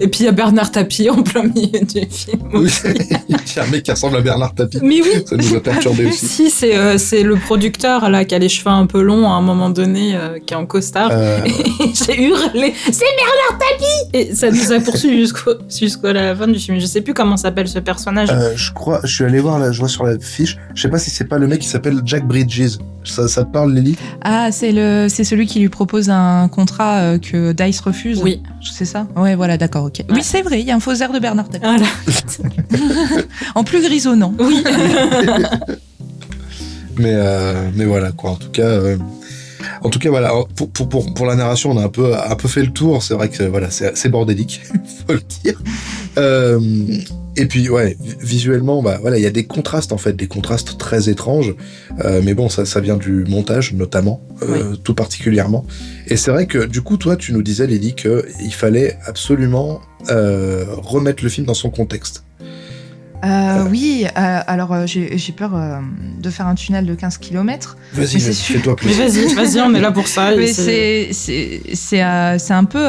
Et 0.00 0.08
puis 0.08 0.20
il 0.20 0.26
y 0.26 0.28
a 0.28 0.32
Bernard 0.32 0.70
Tapie 0.70 1.08
en 1.10 1.22
plein 1.22 1.44
milieu 1.44 1.80
du 1.80 2.00
film. 2.10 2.40
il 2.54 3.36
y 3.36 3.58
a 3.58 3.62
un 3.62 3.66
mec 3.68 3.82
qui 3.82 3.90
ressemble 3.90 4.16
à 4.16 4.20
Bernard 4.20 4.54
Tapie. 4.54 4.78
Mais 4.82 5.00
oui. 5.00 5.22
Ça 5.26 5.36
nous 5.36 5.54
a 5.54 5.60
perturbé 5.60 6.06
aussi. 6.06 6.26
Si, 6.26 6.50
c'est 6.50 6.76
euh, 6.76 6.98
c'est 6.98 7.22
le 7.22 7.36
producteur 7.36 8.10
là 8.10 8.24
qui 8.24 8.34
a 8.34 8.38
les 8.38 8.48
cheveux 8.48 8.70
un 8.70 8.86
peu 8.86 9.02
longs 9.02 9.30
à 9.30 9.34
un 9.34 9.42
moment 9.42 9.70
donné, 9.70 10.16
euh, 10.16 10.38
qui 10.44 10.54
est 10.54 10.56
en 10.56 10.66
costard. 10.66 11.10
Euh... 11.12 11.38
J'ai 11.94 12.22
hurlé 12.22 12.74
C'est 12.90 13.04
Bernard 13.16 13.58
Tapie 13.58 14.10
Et 14.12 14.34
ça 14.34 14.50
nous 14.50 14.72
a 14.72 14.80
poursuivi 14.80 15.20
jusqu'au 15.20 15.52
jusqu'à 15.68 16.12
la 16.12 16.34
fin 16.34 16.48
du 16.48 16.58
film. 16.58 16.80
Je 16.80 16.86
sais 16.86 17.00
plus 17.00 17.14
comment 17.14 17.36
s'appelle 17.36 17.68
ce 17.68 17.78
personnage. 17.78 18.28
Euh, 18.30 18.54
je 18.56 18.72
crois, 18.72 19.00
je 19.04 19.14
suis 19.14 19.24
allé 19.24 19.40
voir 19.40 19.58
là, 19.58 19.72
je 19.72 19.78
vois 19.78 19.88
sur 19.88 20.04
la 20.04 20.18
fiche. 20.18 20.56
Je 20.74 20.82
sais 20.82 20.88
pas 20.88 20.98
si 20.98 21.10
c'est 21.10 21.28
pas 21.28 21.38
le 21.38 21.46
mec 21.46 21.60
qui 21.60 21.68
s'appelle 21.68 22.00
Jack 22.04 22.26
Bridges. 22.26 22.78
Ça, 23.04 23.26
ça, 23.26 23.42
te 23.42 23.50
parle, 23.50 23.74
Lily? 23.74 23.96
Ah, 24.22 24.52
c'est 24.52 24.70
le, 24.70 25.08
c'est 25.08 25.24
celui 25.24 25.46
qui 25.46 25.58
lui 25.58 25.68
propose 25.68 26.08
un 26.08 26.46
contrat 26.46 27.18
que 27.18 27.50
Dice 27.50 27.80
refuse. 27.80 28.20
Oui, 28.22 28.40
c'est 28.70 28.84
ça. 28.84 29.06
Ouais, 29.16 29.34
voilà, 29.34 29.56
d'accord. 29.56 29.90
Oui, 30.10 30.22
c'est 30.22 30.42
vrai, 30.42 30.60
il 30.60 30.66
y 30.66 30.70
a 30.70 30.76
un 30.76 30.80
faux 30.80 30.94
air 30.94 31.12
de 31.12 31.18
Bernard 31.18 31.48
Tapie. 31.48 31.64
Voilà. 31.64 31.86
en 33.54 33.64
plus 33.64 33.82
grisonnant. 33.82 34.34
Oui. 34.38 34.62
mais, 36.98 37.12
euh, 37.14 37.70
mais 37.74 37.84
voilà, 37.84 38.12
quoi. 38.12 38.30
En 38.30 38.36
tout 38.36 38.50
cas. 38.50 38.62
Euh, 38.62 38.96
en 39.84 39.90
tout 39.90 39.98
cas, 39.98 40.10
voilà, 40.10 40.32
pour, 40.54 40.70
pour, 40.70 41.14
pour, 41.14 41.26
la 41.26 41.34
narration, 41.34 41.70
on 41.70 41.78
a 41.78 41.84
un 41.84 41.88
peu, 41.88 42.14
un 42.16 42.36
peu 42.36 42.48
fait 42.48 42.62
le 42.62 42.70
tour. 42.70 43.02
C'est 43.02 43.14
vrai 43.14 43.28
que 43.28 43.42
voilà, 43.44 43.68
c'est 43.70 44.08
bordélique, 44.08 44.62
faut 45.06 45.14
le 45.14 45.22
dire. 45.42 45.60
Euh, 46.18 46.60
et 47.36 47.46
puis, 47.46 47.68
ouais, 47.70 47.96
visuellement, 48.20 48.82
bah, 48.82 48.98
voilà, 49.00 49.16
il 49.16 49.22
y 49.22 49.26
a 49.26 49.30
des 49.30 49.44
contrastes, 49.44 49.92
en 49.92 49.98
fait, 49.98 50.12
des 50.14 50.26
contrastes 50.26 50.76
très 50.76 51.08
étranges. 51.08 51.54
Euh, 52.04 52.20
mais 52.22 52.34
bon, 52.34 52.48
ça, 52.48 52.66
ça 52.66 52.80
vient 52.80 52.96
du 52.96 53.24
montage, 53.24 53.72
notamment, 53.72 54.22
euh, 54.42 54.76
tout 54.76 54.94
particulièrement. 54.94 55.64
Et 56.08 56.16
c'est 56.16 56.30
vrai 56.30 56.46
que, 56.46 56.66
du 56.66 56.82
coup, 56.82 56.98
toi, 56.98 57.16
tu 57.16 57.32
nous 57.32 57.42
disais, 57.42 57.66
Lily, 57.66 57.94
qu'il 57.94 58.52
fallait 58.52 58.98
absolument 59.06 59.80
euh, 60.10 60.64
remettre 60.68 61.22
le 61.22 61.30
film 61.30 61.46
dans 61.46 61.54
son 61.54 61.70
contexte. 61.70 62.24
Euh, 63.24 63.68
oui, 63.70 64.04
euh, 64.04 64.40
alors 64.46 64.72
euh, 64.72 64.86
j'ai 64.86 65.32
peur 65.32 65.52
de 66.18 66.30
faire 66.30 66.46
un 66.46 66.54
tunnel 66.54 66.86
de 66.86 66.94
15 66.94 67.18
km. 67.18 67.76
Vas-y, 67.92 68.20
fais-toi 68.20 68.74
Mais 68.84 68.92
vas-y, 68.92 69.34
vas-y, 69.34 69.60
on 69.60 69.74
est 69.74 69.80
là 69.80 69.92
pour 69.92 70.08
ça. 70.08 70.30
c'est 70.52 72.00
un 72.00 72.64
peu. 72.64 72.86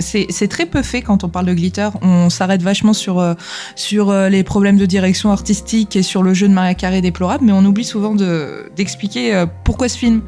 c'est 0.00 0.48
très 0.48 0.66
peu 0.66 0.82
fait 0.82 1.02
quand 1.02 1.24
on 1.24 1.28
parle 1.28 1.46
de 1.46 1.54
glitter. 1.54 1.88
On 2.02 2.30
s'arrête 2.30 2.62
vachement 2.62 2.94
sur, 2.94 3.36
sur 3.74 4.12
les 4.12 4.42
problèmes 4.42 4.78
de 4.78 4.86
direction 4.86 5.30
artistique 5.30 5.96
et 5.96 6.02
sur 6.02 6.22
le 6.22 6.32
jeu 6.32 6.48
de 6.48 6.54
Maria 6.54 6.74
Carré 6.74 7.02
déplorable, 7.02 7.44
mais 7.44 7.52
on 7.52 7.64
oublie 7.64 7.84
souvent 7.84 8.14
d'expliquer 8.76 9.44
pourquoi 9.64 9.88
ce 9.88 9.98
film. 9.98 10.22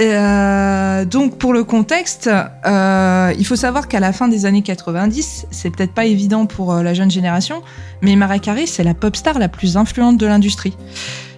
Euh, 0.00 1.04
donc 1.04 1.36
pour 1.36 1.52
le 1.52 1.64
contexte, 1.64 2.30
euh, 2.66 3.32
il 3.38 3.44
faut 3.44 3.56
savoir 3.56 3.86
qu'à 3.86 4.00
la 4.00 4.12
fin 4.12 4.28
des 4.28 4.46
années 4.46 4.62
90, 4.62 5.46
c'est 5.50 5.70
peut-être 5.70 5.92
pas 5.92 6.06
évident 6.06 6.46
pour 6.46 6.72
euh, 6.72 6.82
la 6.82 6.94
jeune 6.94 7.10
génération, 7.10 7.62
mais 8.00 8.16
Mariah 8.16 8.38
Carey, 8.38 8.66
c'est 8.66 8.84
la 8.84 8.94
pop 8.94 9.14
star 9.14 9.38
la 9.38 9.48
plus 9.48 9.76
influente 9.76 10.16
de 10.16 10.26
l'industrie. 10.26 10.76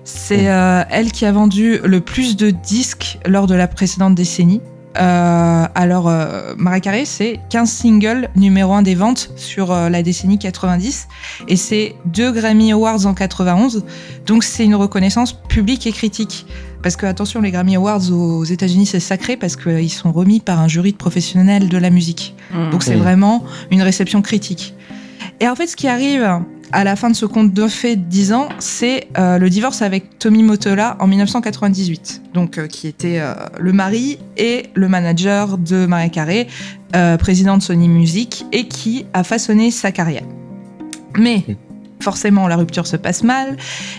C'est 0.04 0.44
elle 0.90 1.12
qui 1.12 1.24
a 1.26 1.32
vendu 1.32 1.78
le 1.84 2.00
plus 2.00 2.36
de 2.36 2.50
disques 2.50 3.18
lors 3.24 3.46
de 3.46 3.54
la 3.54 3.68
précédente 3.68 4.16
décennie. 4.16 4.60
alors, 4.96 6.12
Mariah 6.58 6.80
Carey, 6.80 7.04
c'est 7.04 7.38
15 7.50 7.70
singles 7.70 8.28
numéro 8.34 8.72
1 8.72 8.82
des 8.82 8.96
ventes 8.96 9.30
sur 9.36 9.72
la 9.72 10.02
décennie 10.02 10.40
90 10.40 11.06
et 11.46 11.54
c'est 11.54 11.94
deux 12.04 12.32
Grammy 12.32 12.72
Awards 12.72 13.06
en 13.06 13.14
91. 13.14 13.84
Donc, 14.26 14.42
c'est 14.42 14.64
une 14.64 14.74
reconnaissance 14.74 15.32
publique 15.32 15.86
et 15.86 15.92
critique. 15.92 16.46
Parce 16.82 16.96
que, 16.96 17.06
attention, 17.06 17.40
les 17.40 17.50
Grammy 17.50 17.76
Awards 17.76 18.10
aux 18.10 18.44
États-Unis, 18.44 18.86
c'est 18.86 19.00
sacré 19.00 19.36
parce 19.36 19.56
qu'ils 19.56 19.92
sont 19.92 20.12
remis 20.12 20.40
par 20.40 20.58
un 20.58 20.68
jury 20.68 20.92
de 20.92 20.96
professionnels 20.96 21.68
de 21.68 21.78
la 21.78 21.90
musique. 21.90 22.34
Mmh. 22.52 22.70
Donc, 22.70 22.82
c'est 22.82 22.96
vraiment 22.96 23.44
une 23.70 23.82
réception 23.82 24.20
critique. 24.22 24.74
Et 25.40 25.48
en 25.48 25.54
fait, 25.54 25.66
ce 25.66 25.76
qui 25.76 25.88
arrive 25.88 26.42
à 26.72 26.84
la 26.84 26.96
fin 26.96 27.10
de 27.10 27.16
ce 27.16 27.26
conte 27.26 27.52
de 27.52 27.68
fait 27.68 27.96
de 27.96 28.02
10 28.02 28.32
ans, 28.32 28.48
c'est 28.58 29.08
euh, 29.18 29.38
le 29.38 29.50
divorce 29.50 29.82
avec 29.82 30.18
Tommy 30.18 30.42
Motola 30.42 30.96
en 31.00 31.06
1998, 31.06 32.22
donc 32.32 32.58
euh, 32.58 32.66
qui 32.66 32.88
était 32.88 33.18
euh, 33.20 33.34
le 33.60 33.72
mari 33.72 34.18
et 34.36 34.66
le 34.74 34.88
manager 34.88 35.58
de 35.58 35.86
Maria 35.86 36.08
Carey, 36.08 36.46
président 37.18 37.56
de 37.56 37.62
Sony 37.62 37.88
Music, 37.88 38.44
et 38.52 38.68
qui 38.68 39.06
a 39.14 39.24
façonné 39.24 39.70
sa 39.70 39.92
carrière. 39.92 40.24
Mais 41.18 41.44
mmh 41.48 41.71
forcément 42.02 42.48
la 42.48 42.56
rupture 42.56 42.86
se 42.86 42.96
passe 42.96 43.22
mal 43.22 43.56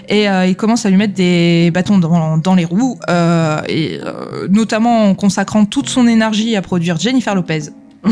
et 0.10 0.30
euh, 0.30 0.46
il 0.46 0.56
commence 0.56 0.86
à 0.86 0.89
lui 0.89 0.98
mettre 0.98 1.13
des 1.13 1.72
bâtons 1.74 1.98
dans, 1.98 2.56
les 2.56 2.66
roues 2.66 3.00
euh, 3.10 3.62
et 3.68 4.00
euh, 4.04 4.48
notamment 4.50 5.10
en 5.10 5.16
consacrant 5.16 5.66
toute 5.66 5.89
son 5.89 6.08
énergie 6.08 6.56
à 6.56 6.62
produire 6.62 7.00
Jennifer 7.00 7.34
Lopez. 7.34 7.70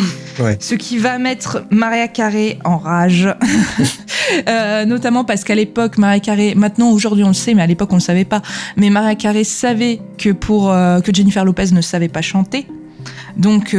Ce 0.60 0.74
qui 0.74 0.98
va 0.98 1.20
mettre 1.20 1.66
Maria 1.70 2.08
Carey 2.08 2.58
en 2.64 2.78
rage, 2.78 3.28
notamment 4.88 5.26
parce 5.26 5.44
qu'à 5.44 5.54
l'époque, 5.54 5.98
Maria 5.98 6.22
Carey, 6.22 6.54
maintenant 6.56 6.92
aujourd'hui 6.92 7.26
on 7.26 7.28
le 7.28 7.34
sait, 7.34 7.54
mais 7.54 7.62
à 7.62 7.68
l'époque 7.68 7.92
on 7.92 7.98
le 7.98 8.02
savait 8.02 8.24
pas, 8.24 8.42
mais 8.78 8.90
Maria 8.90 9.16
Carey 9.16 9.44
savait 9.44 10.00
que 10.18 10.30
pour 10.30 10.70
que 10.70 11.14
Jennifer 11.14 11.44
Lopez 11.44 11.74
ne 11.74 11.82
savait 11.82 12.08
pas 12.08 12.22
chanter, 12.22 12.68
donc 13.36 13.76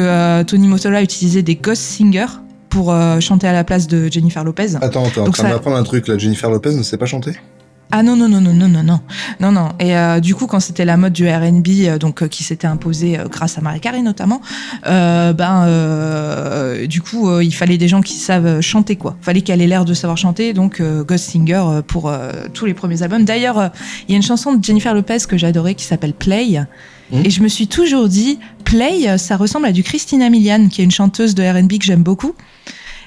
Tony 0.46 0.68
Motola 0.68 1.02
utilisait 1.02 1.42
des 1.42 1.56
ghost 1.56 1.82
singers 1.82 2.26
pour 2.72 2.90
euh, 2.90 3.20
chanter 3.20 3.46
à 3.46 3.52
la 3.52 3.64
place 3.64 3.86
de 3.86 4.10
Jennifer 4.10 4.42
Lopez. 4.44 4.76
Attends, 4.80 5.04
attends, 5.04 5.24
Donc, 5.24 5.36
ça 5.36 5.46
m'apprendre 5.46 5.76
un 5.76 5.82
truc 5.82 6.08
là. 6.08 6.16
Jennifer 6.16 6.50
Lopez 6.50 6.74
ne 6.74 6.82
sait 6.82 6.96
pas 6.96 7.04
chanter? 7.04 7.32
Ah 7.90 8.02
non 8.02 8.16
non 8.16 8.26
non 8.26 8.40
non 8.40 8.54
non 8.54 8.68
non 8.68 8.82
non. 8.82 9.00
Non 9.40 9.52
non. 9.52 9.68
Et 9.78 9.94
euh, 9.94 10.20
du 10.20 10.34
coup 10.34 10.46
quand 10.46 10.60
c'était 10.60 10.86
la 10.86 10.96
mode 10.96 11.12
du 11.12 11.28
R&B 11.28 11.68
euh, 11.82 11.98
donc 11.98 12.26
qui 12.28 12.42
s'était 12.42 12.66
imposée 12.66 13.18
grâce 13.30 13.58
à 13.58 13.60
Marie 13.60 13.80
Carey 13.80 14.00
notamment 14.00 14.40
ben 14.86 15.66
du 16.88 17.02
coup 17.02 17.38
il 17.40 17.54
fallait 17.54 17.76
des 17.76 17.88
gens 17.88 18.00
qui 18.00 18.14
savent 18.14 18.62
chanter 18.62 18.96
quoi. 18.96 19.18
Fallait 19.20 19.42
qu'elle 19.42 19.60
ait 19.60 19.66
l'air 19.66 19.84
de 19.84 19.92
savoir 19.92 20.16
chanter 20.16 20.54
donc 20.54 20.80
Ghost 20.80 21.26
Singer 21.26 21.82
pour 21.86 22.10
tous 22.54 22.64
les 22.64 22.72
premiers 22.72 23.02
albums. 23.02 23.26
D'ailleurs 23.26 23.70
il 24.08 24.12
y 24.12 24.14
a 24.14 24.16
une 24.16 24.22
chanson 24.22 24.54
de 24.54 24.64
Jennifer 24.64 24.94
Lopez 24.94 25.18
que 25.28 25.36
j'adorais 25.36 25.74
qui 25.74 25.84
s'appelle 25.84 26.14
Play 26.14 26.62
mmh. 27.12 27.24
et 27.24 27.30
je 27.30 27.42
me 27.42 27.48
suis 27.48 27.68
toujours 27.68 28.08
dit 28.08 28.38
Play 28.64 29.16
ça 29.18 29.36
ressemble 29.36 29.66
à 29.66 29.72
du 29.72 29.82
Christina 29.82 30.30
Milian 30.30 30.68
qui 30.68 30.80
est 30.80 30.84
une 30.84 30.90
chanteuse 30.90 31.34
de 31.34 31.42
R&B 31.42 31.78
que 31.78 31.84
j'aime 31.84 32.02
beaucoup 32.02 32.34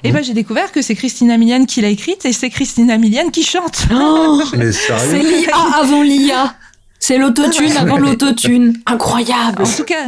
et 0.05 0.11
ben 0.11 0.23
j'ai 0.23 0.33
découvert 0.33 0.71
que 0.71 0.83
c'est 0.83 0.93
Christina 0.93 1.35
Milian 1.35 1.65
qui 1.65 1.81
l'a 1.81 1.89
écrite 1.89 2.25
et 2.25 2.33
c'est 2.33 2.51
Christina 2.51 2.99
Milian 2.99 3.29
qui 3.31 3.43
chante. 3.43 3.87
Oh, 3.91 4.39
c'est 4.71 5.19
l'IA 5.19 5.57
avant 5.81 6.03
l'IA. 6.03 6.55
C'est 6.99 7.17
l'autotune 7.17 7.75
avant 7.75 7.97
l'autotune. 7.99 8.77
Incroyable. 8.85 9.63
En 9.63 9.65
tout 9.65 9.83
cas, 9.83 10.05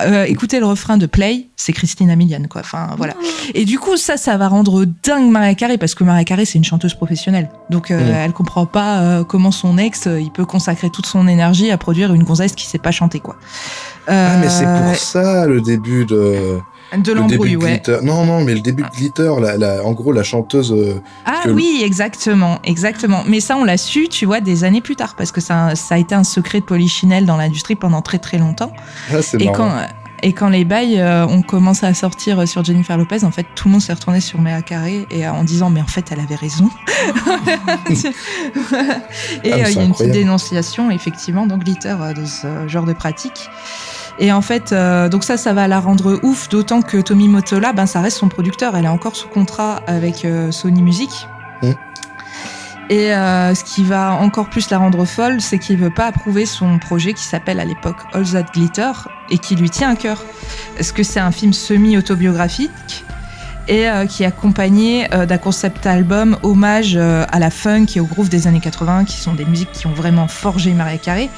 euh, 0.00 0.24
écoutez 0.24 0.60
le 0.60 0.66
refrain 0.66 0.96
de 0.96 1.06
Play, 1.06 1.48
c'est 1.56 1.72
Christina 1.72 2.16
Milian, 2.16 2.42
quoi. 2.48 2.60
Enfin, 2.60 2.88
voilà. 2.96 3.14
Et 3.54 3.64
du 3.64 3.78
coup, 3.78 3.96
ça, 3.96 4.16
ça 4.16 4.36
va 4.36 4.48
rendre 4.48 4.84
dingue 5.02 5.30
Maria 5.30 5.54
Carey 5.54 5.78
parce 5.78 5.94
que 5.94 6.04
Maria 6.04 6.24
Carey, 6.24 6.44
c'est 6.44 6.58
une 6.58 6.64
chanteuse 6.64 6.94
professionnelle. 6.94 7.48
Donc, 7.70 7.90
euh, 7.90 8.24
elle 8.24 8.32
comprend 8.32 8.66
pas 8.66 9.00
euh, 9.00 9.24
comment 9.24 9.50
son 9.50 9.78
ex, 9.78 10.06
il 10.06 10.30
peut 10.30 10.44
consacrer 10.44 10.90
toute 10.90 11.06
son 11.06 11.28
énergie 11.28 11.70
à 11.70 11.78
produire 11.78 12.12
une 12.12 12.24
gonzesse 12.24 12.54
qui 12.54 12.66
sait 12.66 12.78
pas 12.78 12.90
chanter, 12.90 13.20
quoi. 13.20 13.36
Ah, 14.06 14.36
mais 14.40 14.48
c'est 14.48 14.66
pour 14.66 14.94
ça 14.96 15.46
le 15.46 15.60
début 15.60 16.04
de 16.04 16.60
De 17.02 17.12
l'embrouille, 17.12 17.56
ouais. 17.56 17.82
Non, 18.02 18.24
non, 18.24 18.42
mais 18.44 18.54
le 18.54 18.60
début 18.60 18.82
de 18.82 18.88
Glitter, 18.88 19.32
la, 19.40 19.84
en 19.84 19.92
gros, 19.92 20.12
la 20.12 20.22
chanteuse. 20.22 20.72
Euh, 20.72 21.02
ah 21.24 21.42
oui, 21.48 21.82
exactement, 21.84 22.58
exactement. 22.64 23.22
Mais 23.26 23.40
ça, 23.40 23.56
on 23.56 23.64
l'a 23.64 23.76
su, 23.76 24.08
tu 24.08 24.26
vois, 24.26 24.40
des 24.40 24.64
années 24.64 24.80
plus 24.80 24.96
tard, 24.96 25.14
parce 25.16 25.32
que 25.32 25.40
ça, 25.40 25.74
ça 25.74 25.96
a 25.96 25.98
été 25.98 26.14
un 26.14 26.24
secret 26.24 26.60
de 26.60 26.64
Polichinelle 26.64 27.26
dans 27.26 27.36
l'industrie 27.36 27.74
pendant 27.76 28.02
très 28.02 28.18
très 28.18 28.38
longtemps. 28.38 28.72
Ah, 29.12 29.22
c'est 29.22 29.42
marrant. 29.42 29.52
Quand, 29.52 29.72
et 30.22 30.32
quand 30.32 30.48
les 30.48 30.64
bails 30.64 30.98
euh, 30.98 31.26
ont 31.26 31.42
commencé 31.42 31.84
à 31.84 31.92
sortir 31.94 32.48
sur 32.48 32.64
Jennifer 32.64 32.96
Lopez, 32.96 33.24
en 33.24 33.30
fait, 33.30 33.46
tout 33.54 33.68
le 33.68 33.72
monde 33.72 33.82
s'est 33.82 33.92
retourné 33.92 34.20
sur 34.20 34.40
Mea 34.40 34.62
Carré 34.62 35.06
et 35.10 35.28
en 35.28 35.44
disant 35.44 35.70
mais 35.70 35.82
en 35.82 35.86
fait 35.86 36.06
elle 36.10 36.20
avait 36.20 36.36
raison. 36.36 36.70
et 39.44 39.52
ah, 39.52 39.68
il 39.68 39.74
y 39.74 39.78
a 39.78 39.82
une 39.82 39.92
petite 39.92 40.12
dénonciation 40.12 40.90
effectivement 40.90 41.46
donc 41.46 41.64
glitter 41.64 41.94
de 42.16 42.24
ce 42.24 42.66
genre 42.66 42.84
de 42.84 42.94
pratique. 42.94 43.50
Et 44.18 44.32
en 44.32 44.40
fait, 44.40 44.72
euh, 44.72 45.08
donc 45.08 45.24
ça, 45.24 45.36
ça 45.36 45.52
va 45.52 45.68
la 45.68 45.78
rendre 45.78 46.18
ouf, 46.22 46.48
d'autant 46.48 46.80
que 46.82 46.98
Tommy 46.98 47.28
Motola, 47.28 47.72
ben, 47.72 47.86
ça 47.86 48.00
reste 48.00 48.18
son 48.18 48.28
producteur. 48.28 48.76
Elle 48.76 48.86
est 48.86 48.88
encore 48.88 49.14
sous 49.14 49.28
contrat 49.28 49.82
avec 49.86 50.24
euh, 50.24 50.50
Sony 50.50 50.82
Music. 50.82 51.10
Mmh. 51.62 51.72
Et 52.88 53.12
euh, 53.12 53.54
ce 53.54 53.64
qui 53.64 53.82
va 53.82 54.12
encore 54.12 54.48
plus 54.48 54.70
la 54.70 54.78
rendre 54.78 55.04
folle, 55.04 55.40
c'est 55.40 55.58
qu'il 55.58 55.76
veut 55.76 55.92
pas 55.92 56.06
approuver 56.06 56.46
son 56.46 56.78
projet 56.78 57.12
qui 57.12 57.24
s'appelle 57.24 57.60
à 57.60 57.64
l'époque 57.64 57.96
All 58.12 58.24
That 58.24 58.44
Glitter 58.54 58.92
et 59.28 59.38
qui 59.38 59.56
lui 59.56 59.70
tient 59.70 59.90
à 59.90 59.96
cœur. 59.96 60.24
Parce 60.76 60.92
que 60.92 61.02
c'est 61.02 61.20
un 61.20 61.32
film 61.32 61.52
semi-autobiographique 61.52 63.04
et 63.68 63.88
qui 64.08 64.22
est 64.22 64.26
accompagné 64.26 65.08
d'un 65.08 65.38
concept 65.38 65.84
album 65.86 66.36
hommage 66.44 66.96
à 66.96 67.38
la 67.40 67.50
funk 67.50 67.86
et 67.96 68.00
au 68.00 68.04
groove 68.04 68.28
des 68.28 68.46
années 68.46 68.60
80, 68.60 69.04
qui 69.06 69.16
sont 69.16 69.34
des 69.34 69.44
musiques 69.44 69.72
qui 69.72 69.88
ont 69.88 69.92
vraiment 69.92 70.28
forgé 70.28 70.72
Maria 70.72 70.98
Carey. 70.98 71.28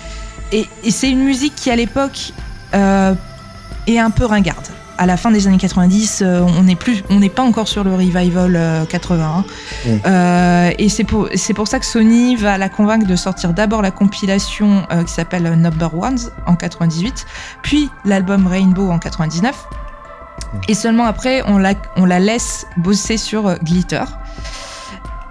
Et, 0.53 0.67
et 0.85 0.91
c'est 0.91 1.09
une 1.11 1.25
musique 1.25 1.55
qui, 1.55 1.71
à 1.71 1.77
l'époque, 1.77 2.35
et 2.75 3.99
un 3.99 4.11
peu 4.11 4.25
ringarde. 4.25 4.69
À 5.01 5.07
la 5.07 5.17
fin 5.17 5.31
des 5.31 5.47
années 5.47 5.59
90, 5.59 6.23
euh, 6.23 6.41
on 6.41 6.65
n'est 6.65 6.75
plus, 6.75 7.05
on 7.09 7.21
n'est 7.21 7.29
pas 7.29 7.43
encore 7.43 7.69
sur 7.69 7.85
le 7.85 7.95
revival 7.95 8.87
80. 8.89 9.45
Euh, 9.87 10.71
mm. 10.71 10.75
et 10.77 10.89
c'est 10.89 11.05
pour, 11.05 11.29
c'est 11.35 11.55
pour 11.55 11.69
ça 11.69 11.79
que 11.79 11.87
Sony 11.87 12.35
va 12.35 12.59
la 12.59 12.69
convaincre 12.69 13.07
de 13.07 13.17
sortir 13.17 13.53
d'abord 13.53 13.81
la 13.81 13.93
compilation 13.93 14.87
qui 15.07 15.13
s'appelle 15.13 15.55
Number 15.55 15.97
Ones 15.97 16.19
en 16.47 16.57
98, 16.57 17.27
puis 17.63 17.91
l'album 18.05 18.47
Rainbow 18.49 18.91
en 18.91 18.99
99. 18.99 19.55
Mm. 19.55 20.59
Et 20.67 20.75
seulement 20.75 21.05
après, 21.05 21.43
on 21.47 21.59
la, 21.59 21.75
on 21.97 22.05
la 22.05 22.19
laisse 22.19 22.67
bosser 22.77 23.17
sur 23.17 23.57
Glitter. 23.63 24.05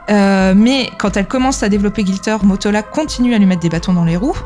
Euh, 0.10 0.54
mais 0.56 0.90
quand 0.98 1.18
elle 1.18 1.28
commence 1.28 1.64
à 1.64 1.70
développer 1.70 2.04
Glitter, 2.04 2.38
Motola 2.44 2.82
continue 2.82 3.34
à 3.34 3.38
lui 3.38 3.46
mettre 3.46 3.62
des 3.62 3.70
bâtons 3.70 3.94
dans 3.94 4.06
les 4.06 4.16
roues. 4.16 4.38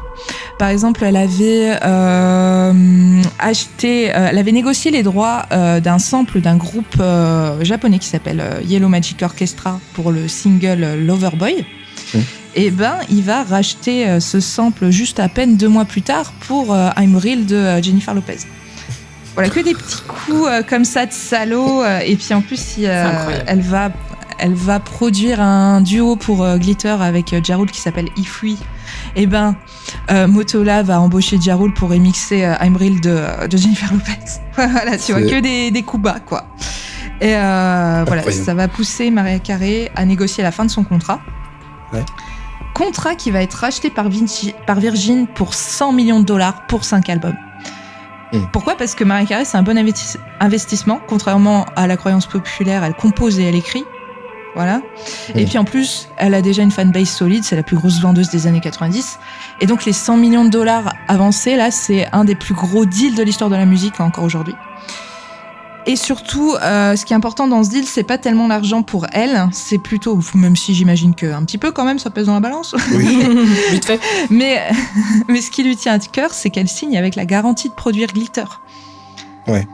Par 0.58 0.70
exemple, 0.70 1.04
elle 1.04 1.16
avait 1.16 1.78
euh, 1.84 3.22
acheté, 3.40 4.10
euh, 4.10 4.30
elle 4.30 4.38
avait 4.38 4.52
négocié 4.52 4.92
les 4.92 5.04
droits 5.04 5.46
d'un 5.52 6.00
sample 6.00 6.42
d'un 6.42 6.58
groupe 6.58 7.02
japonais 7.62 8.00
qui 8.00 8.08
s'appelle 8.08 8.44
Yellow 8.66 8.90
Magic 8.90 9.22
Orchestra 9.22 9.80
pour 9.94 10.12
le 10.12 10.28
single 10.28 10.96
Loverboy. 11.06 11.66
Mmh. 12.14 12.18
Et 12.54 12.66
eh 12.66 12.72
ben, 12.72 12.96
il 13.10 13.22
va 13.22 13.44
racheter 13.44 14.20
ce 14.20 14.42
sample 14.42 14.90
juste 14.90 15.22
à 15.22 15.30
peine 15.30 15.56
deux 15.56 15.70
mois 15.70 15.86
plus 15.86 16.02
tard 16.02 16.34
pour 16.48 16.76
I'm 16.98 17.16
Real 17.16 17.46
de 17.46 17.82
Jennifer 17.82 18.14
Lopez. 18.14 18.40
Voilà, 19.36 19.50
que 19.50 19.62
des 19.62 19.74
petits 19.74 20.02
coups 20.02 20.50
comme 20.68 20.84
ça 20.84 21.06
de 21.06 21.14
salaud. 21.14 21.86
et 22.06 22.16
puis 22.18 22.34
en 22.34 22.42
plus, 22.42 22.80
elle 22.80 23.62
va 23.62 23.92
elle 24.42 24.56
va 24.56 24.80
produire 24.80 25.40
un 25.40 25.82
duo 25.82 26.16
pour 26.16 26.44
euh, 26.44 26.58
Glitter 26.58 26.98
avec 27.00 27.32
euh, 27.32 27.42
Jarul 27.44 27.70
qui 27.70 27.80
s'appelle 27.80 28.10
Ifui. 28.18 28.54
Et 29.16 29.24
eh 29.24 29.28
ben, 29.28 29.56
euh, 30.10 30.28
Motola 30.28 30.82
va 30.82 31.00
embaucher 31.00 31.40
Jarul 31.40 31.74
pour 31.74 31.92
remixer 31.92 32.40
I'm 32.60 32.76
Real 32.76 33.00
de, 33.00 33.24
Jennifer 33.56 33.94
Lopez. 33.94 34.42
voilà, 34.56 34.98
tu 34.98 35.14
vois, 35.14 35.22
que 35.22 35.70
des, 35.70 35.84
coups 35.84 36.04
bas, 36.04 36.20
quoi. 36.20 36.46
Et 37.22 37.34
voilà, 37.34 38.24
ça 38.32 38.56
va 38.56 38.68
pousser 38.68 39.12
Maria 39.12 39.38
Carey 39.38 39.92
à 39.96 40.06
négocier 40.06 40.44
la 40.44 40.52
fin 40.52 40.66
de 40.66 40.72
son 40.72 40.84
contrat. 40.84 41.22
Contrat 42.74 43.16
qui 43.16 43.30
va 43.30 43.44
être 43.44 43.54
racheté 43.54 43.92
par, 43.92 44.08
par 44.66 44.80
Virgin 44.80 45.28
pour 45.28 45.54
100 45.54 45.94
millions 45.94 46.20
de 46.20 46.26
dollars 46.26 46.66
pour 46.66 46.84
5 46.84 47.10
albums. 47.10 47.38
Hmm. 48.34 48.46
Pourquoi? 48.52 48.76
Parce 48.76 48.96
que 48.96 49.04
Maria 49.04 49.26
Carey, 49.28 49.46
c'est 49.46 49.58
un 49.58 49.64
bon 49.64 49.78
investissement. 50.40 51.00
Contrairement 51.08 51.66
à 51.76 51.86
la 51.86 51.96
croyance 51.96 52.26
populaire, 52.26 52.84
elle 52.84 52.96
compose 52.96 53.40
et 53.40 53.44
elle 53.44 53.56
écrit. 53.56 53.84
Voilà. 54.56 54.82
Et 55.34 55.46
puis 55.46 55.58
en 55.58 55.64
plus, 55.64 56.10
elle 56.18 56.34
a 56.34 56.42
déjà 56.42 56.62
une 56.62 56.72
fanbase 56.72 57.10
solide, 57.10 57.44
c'est 57.44 57.56
la 57.56 57.64
plus 57.64 57.78
grosse 57.78 58.02
vendeuse 58.02 58.30
des 58.30 58.48
années 58.48 58.60
90. 58.60 59.20
Et 59.62 59.66
donc 59.66 59.86
les 59.86 59.94
100 59.94 60.18
millions 60.18 60.44
de 60.44 60.50
dollars 60.50 60.94
avancés, 61.08 61.56
là, 61.56 61.72
c'est 61.72 62.08
un 62.12 62.26
des 62.26 62.36
plus 62.36 62.54
gros 62.54 62.86
deals 62.86 63.16
de 63.16 63.24
l'histoire 63.24 63.50
de 63.50 63.56
la 63.56 63.66
musique 63.66 64.00
encore 64.00 64.26
aujourd'hui. 64.26 64.56
Et 65.88 65.96
surtout, 65.96 66.56
euh, 66.62 66.96
ce 66.96 67.06
qui 67.06 67.14
est 67.14 67.16
important 67.16 67.48
dans 67.48 67.64
ce 67.64 67.70
deal, 67.70 67.86
c'est 67.86 68.04
pas 68.04 68.20
tellement 68.20 68.48
l'argent 68.48 68.84
pour 68.84 69.08
elle, 69.14 69.48
c'est 69.52 69.80
plutôt, 69.80 70.20
même 70.36 70.56
si 70.56 70.76
j'imagine 70.76 71.16
qu'un 71.16 71.44
petit 71.44 71.58
peu 71.58 71.72
quand 71.72 71.86
même, 71.86 71.98
ça 71.98 72.12
pèse 72.12 72.28
dans 72.28 72.36
la 72.36 72.40
balance. 72.40 72.76
Oui, 72.94 73.18
vite 73.72 73.86
fait. 73.86 74.00
Mais, 74.30 74.62
mais 75.28 75.42
ce 75.42 75.50
qui 75.50 75.64
lui 75.64 75.76
tient 75.76 75.94
à 75.94 76.00
cœur, 76.00 76.34
c'est 76.34 76.52
qu'elle 76.52 76.68
signe 76.68 76.98
avec 76.98 77.16
la 77.16 77.26
garantie 77.26 77.70
de 77.70 77.74
produire 77.74 78.10
Glitter. 78.10 78.46
Ouais. 79.48 79.68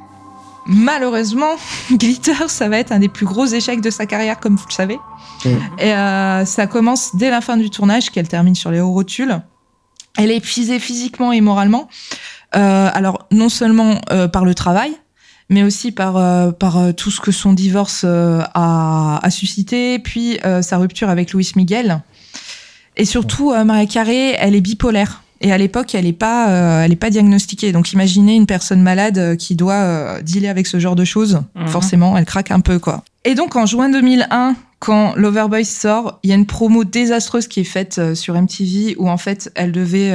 Malheureusement, 0.68 1.56
Glitter, 1.92 2.48
ça 2.48 2.70
va 2.70 2.78
être 2.78 2.92
un 2.92 3.00
des 3.00 3.10
plus 3.10 3.26
gros 3.26 3.46
échecs 3.46 3.82
de 3.82 3.90
sa 3.90 4.06
carrière, 4.06 4.40
comme 4.40 4.56
vous 4.56 4.66
le 4.68 4.74
savez. 4.74 5.00
Mm. 5.46 5.50
Et 5.80 5.94
euh, 5.94 6.46
ça 6.46 6.68
commence 6.68 7.16
dès 7.16 7.30
la 7.30 7.42
fin 7.42 7.58
du 7.58 7.70
tournage, 7.70 8.10
qu'elle 8.10 8.28
termine 8.28 8.56
sur 8.56 8.72
les 8.72 8.82
hauts 8.82 8.92
rotules. 8.92 9.42
Elle 10.18 10.32
est 10.32 10.38
épuisée 10.38 10.80
physiquement 10.80 11.32
et 11.32 11.42
moralement. 11.42 11.88
Euh, 12.56 12.90
alors, 12.94 13.28
non 13.32 13.50
seulement 13.50 14.02
euh, 14.12 14.28
par 14.28 14.46
le 14.46 14.56
travail, 14.56 14.92
mais 15.50 15.64
aussi 15.64 15.92
par, 15.92 16.18
euh, 16.18 16.52
par 16.52 16.94
tout 16.96 17.12
ce 17.12 17.22
que 17.22 17.32
son 17.32 17.54
divorce 17.54 18.04
a, 18.04 19.20
a, 19.22 19.30
suscité, 19.30 20.00
puis 20.00 20.40
sa 20.62 20.78
rupture 20.78 21.10
avec 21.10 21.32
Louis 21.32 21.50
Miguel. 21.56 22.02
Et 22.96 23.06
surtout, 23.06 23.54
Maria 23.64 23.86
Carré, 23.86 24.32
elle 24.40 24.56
est 24.56 24.62
bipolaire. 24.62 25.22
Et 25.42 25.52
à 25.52 25.58
l'époque, 25.58 25.94
elle 25.94 26.06
n'est 26.06 26.14
pas, 26.14 26.50
euh, 26.50 26.84
elle 26.84 26.92
est 26.92 26.98
pas 26.98 27.10
diagnostiquée. 27.10 27.72
Donc, 27.72 27.92
imaginez 27.94 28.36
une 28.36 28.46
personne 28.46 28.82
malade 28.82 29.18
euh, 29.18 29.36
qui 29.36 29.56
doit 29.56 29.74
euh, 29.74 30.22
dealer 30.22 30.50
avec 30.50 30.68
ce 30.68 30.80
genre 30.80 30.96
de 30.96 31.06
choses. 31.06 31.42
Mhm. 31.56 31.68
Forcément, 31.68 32.18
elle 32.18 32.26
craque 32.26 32.52
un 32.52 32.60
peu, 32.60 32.80
quoi. 32.80 33.04
Et 33.24 33.36
donc, 33.36 33.56
en 33.56 33.66
juin 33.66 33.90
2001, 33.90 34.56
quand 34.80 35.16
Loverboy 35.16 35.66
sort, 35.66 36.20
il 36.24 36.30
y 36.30 36.34
a 36.34 36.36
une 36.36 36.46
promo 36.46 36.84
désastreuse 36.84 37.48
qui 37.48 37.60
est 37.60 37.66
faite 37.66 38.14
sur 38.14 38.40
MTV 38.40 38.96
où 39.00 39.10
en 39.10 39.18
fait 39.18 39.52
elle 39.56 39.72
devait 39.72 40.14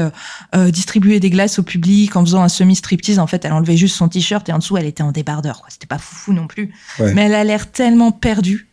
distribuer 0.69 1.19
des 1.19 1.31
glaces 1.31 1.59
au 1.59 1.65
public 1.65 2.15
en 2.15 2.25
faisant 2.25 2.43
un 2.43 2.49
semi-striptease. 2.49 3.19
En 3.19 3.27
fait, 3.27 3.45
elle 3.45 3.53
enlevait 3.53 3.77
juste 3.77 3.97
son 3.97 4.09
t-shirt 4.09 4.49
et 4.49 4.53
en 4.53 4.59
dessous 4.59 4.79
elle 4.79 4.87
était 4.87 5.03
en 5.03 5.11
débardeur. 5.11 5.63
C'était 5.69 5.89
pas 5.89 5.99
foufou 5.99 6.33
non 6.33 6.47
plus. 6.47 6.73
Mais 7.01 7.23
elle 7.23 7.35
a 7.35 7.43
l'air 7.43 7.73
tellement 7.73 8.13
perdue. 8.13 8.69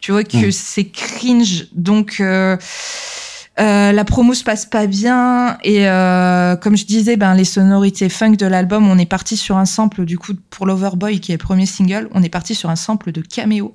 Tu 0.00 0.12
vois 0.12 0.22
que 0.22 0.48
mm. 0.48 0.52
c'est 0.52 0.84
cringe. 0.84 1.68
Donc 1.72 2.22
euh, 3.58 3.92
la 3.92 4.04
promo 4.04 4.34
se 4.34 4.44
passe 4.44 4.66
pas 4.66 4.86
bien 4.86 5.56
et 5.62 5.88
euh, 5.88 6.56
comme 6.56 6.76
je 6.76 6.84
disais, 6.84 7.16
ben 7.16 7.34
les 7.34 7.44
sonorités 7.44 8.10
funk 8.10 8.32
de 8.32 8.46
l'album, 8.46 8.86
on 8.86 8.98
est 8.98 9.06
parti 9.06 9.36
sur 9.36 9.56
un 9.56 9.64
sample 9.64 10.04
du 10.04 10.18
coup 10.18 10.34
pour 10.50 10.66
Loverboy 10.66 11.20
qui 11.20 11.32
est 11.32 11.36
le 11.36 11.42
premier 11.42 11.64
single, 11.64 12.08
on 12.12 12.22
est 12.22 12.28
parti 12.28 12.54
sur 12.54 12.68
un 12.68 12.76
sample 12.76 13.12
de 13.12 13.22
Cameo, 13.22 13.74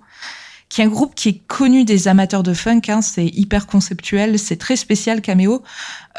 qui 0.70 0.82
est 0.82 0.84
un 0.84 0.88
groupe 0.88 1.16
qui 1.16 1.30
est 1.30 1.42
connu 1.48 1.84
des 1.84 2.08
amateurs 2.08 2.44
de 2.44 2.54
funk. 2.54 2.82
Hein, 2.90 3.02
c'est 3.02 3.26
hyper 3.26 3.66
conceptuel, 3.66 4.38
c'est 4.38 4.58
très 4.58 4.76
spécial 4.76 5.20
Cameo, 5.20 5.64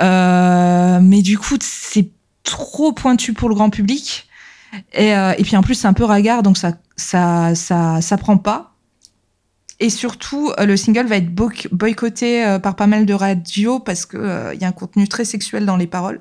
euh, 0.00 0.98
mais 1.00 1.22
du 1.22 1.38
coup 1.38 1.56
c'est 1.60 2.10
trop 2.42 2.92
pointu 2.92 3.32
pour 3.32 3.48
le 3.48 3.54
grand 3.54 3.70
public 3.70 4.26
et, 4.92 5.10
et 5.10 5.42
puis 5.44 5.56
en 5.56 5.62
plus 5.62 5.74
c'est 5.74 5.86
un 5.86 5.92
peu 5.92 6.04
ragard 6.04 6.42
donc 6.42 6.58
ça 6.58 6.72
ça 6.96 7.54
ça 7.54 8.00
ça 8.00 8.16
prend 8.16 8.38
pas. 8.38 8.71
Et 9.80 9.90
surtout, 9.90 10.52
euh, 10.58 10.66
le 10.66 10.76
single 10.76 11.06
va 11.06 11.16
être 11.16 11.34
boycotté 11.34 12.44
euh, 12.44 12.58
par 12.58 12.76
pas 12.76 12.86
mal 12.86 13.06
de 13.06 13.14
radios 13.14 13.80
parce 13.80 14.06
qu'il 14.06 14.20
euh, 14.20 14.54
y 14.54 14.64
a 14.64 14.68
un 14.68 14.72
contenu 14.72 15.08
très 15.08 15.24
sexuel 15.24 15.66
dans 15.66 15.76
les 15.76 15.86
paroles. 15.86 16.20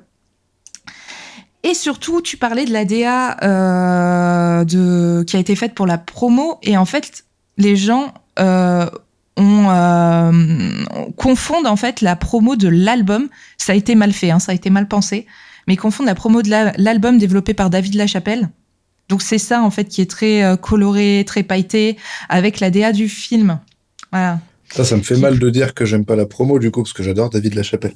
Et 1.62 1.74
surtout, 1.74 2.20
tu 2.22 2.36
parlais 2.36 2.64
de 2.64 2.72
la 2.72 2.84
DA 2.84 4.64
de, 4.64 5.22
qui 5.22 5.36
a 5.36 5.38
été 5.38 5.54
faite 5.54 5.74
pour 5.74 5.86
la 5.86 5.96
promo. 5.96 6.58
Et 6.62 6.76
en 6.76 6.84
fait, 6.84 7.24
les 7.56 7.76
gens 7.76 8.12
on, 8.36 9.66
confondent 11.16 11.68
en 11.68 11.76
fait 11.76 12.00
la 12.00 12.16
promo 12.16 12.56
de 12.56 12.66
l'album. 12.66 13.28
Ça 13.58 13.74
a 13.74 13.76
été 13.76 13.94
mal 13.94 14.12
fait, 14.12 14.32
hein, 14.32 14.40
ça 14.40 14.50
a 14.50 14.56
été 14.56 14.70
mal 14.70 14.88
pensé. 14.88 15.26
Mais 15.68 15.76
confondent 15.76 16.06
la 16.06 16.16
promo 16.16 16.42
de 16.42 16.50
l'album 16.50 17.18
développé 17.18 17.54
par 17.54 17.70
David 17.70 17.94
Lachapelle 17.94 18.48
donc 19.12 19.20
c'est 19.20 19.36
ça 19.36 19.60
en 19.60 19.70
fait 19.70 19.84
qui 19.84 20.00
est 20.00 20.10
très 20.10 20.42
euh, 20.42 20.56
coloré, 20.56 21.22
très 21.26 21.42
pailleté, 21.42 21.98
avec 22.30 22.60
la 22.60 22.70
DA 22.70 22.92
du 22.92 23.10
film. 23.10 23.58
Voilà. 24.10 24.40
Ça, 24.70 24.86
ça 24.86 24.96
me 24.96 25.02
fait 25.02 25.18
mal 25.18 25.38
de 25.38 25.50
dire 25.50 25.74
que 25.74 25.84
j'aime 25.84 26.06
pas 26.06 26.16
la 26.16 26.24
promo 26.24 26.58
du 26.58 26.70
coup 26.70 26.82
parce 26.82 26.94
que 26.94 27.02
j'adore 27.02 27.28
David 27.28 27.54
Lachapelle. 27.54 27.92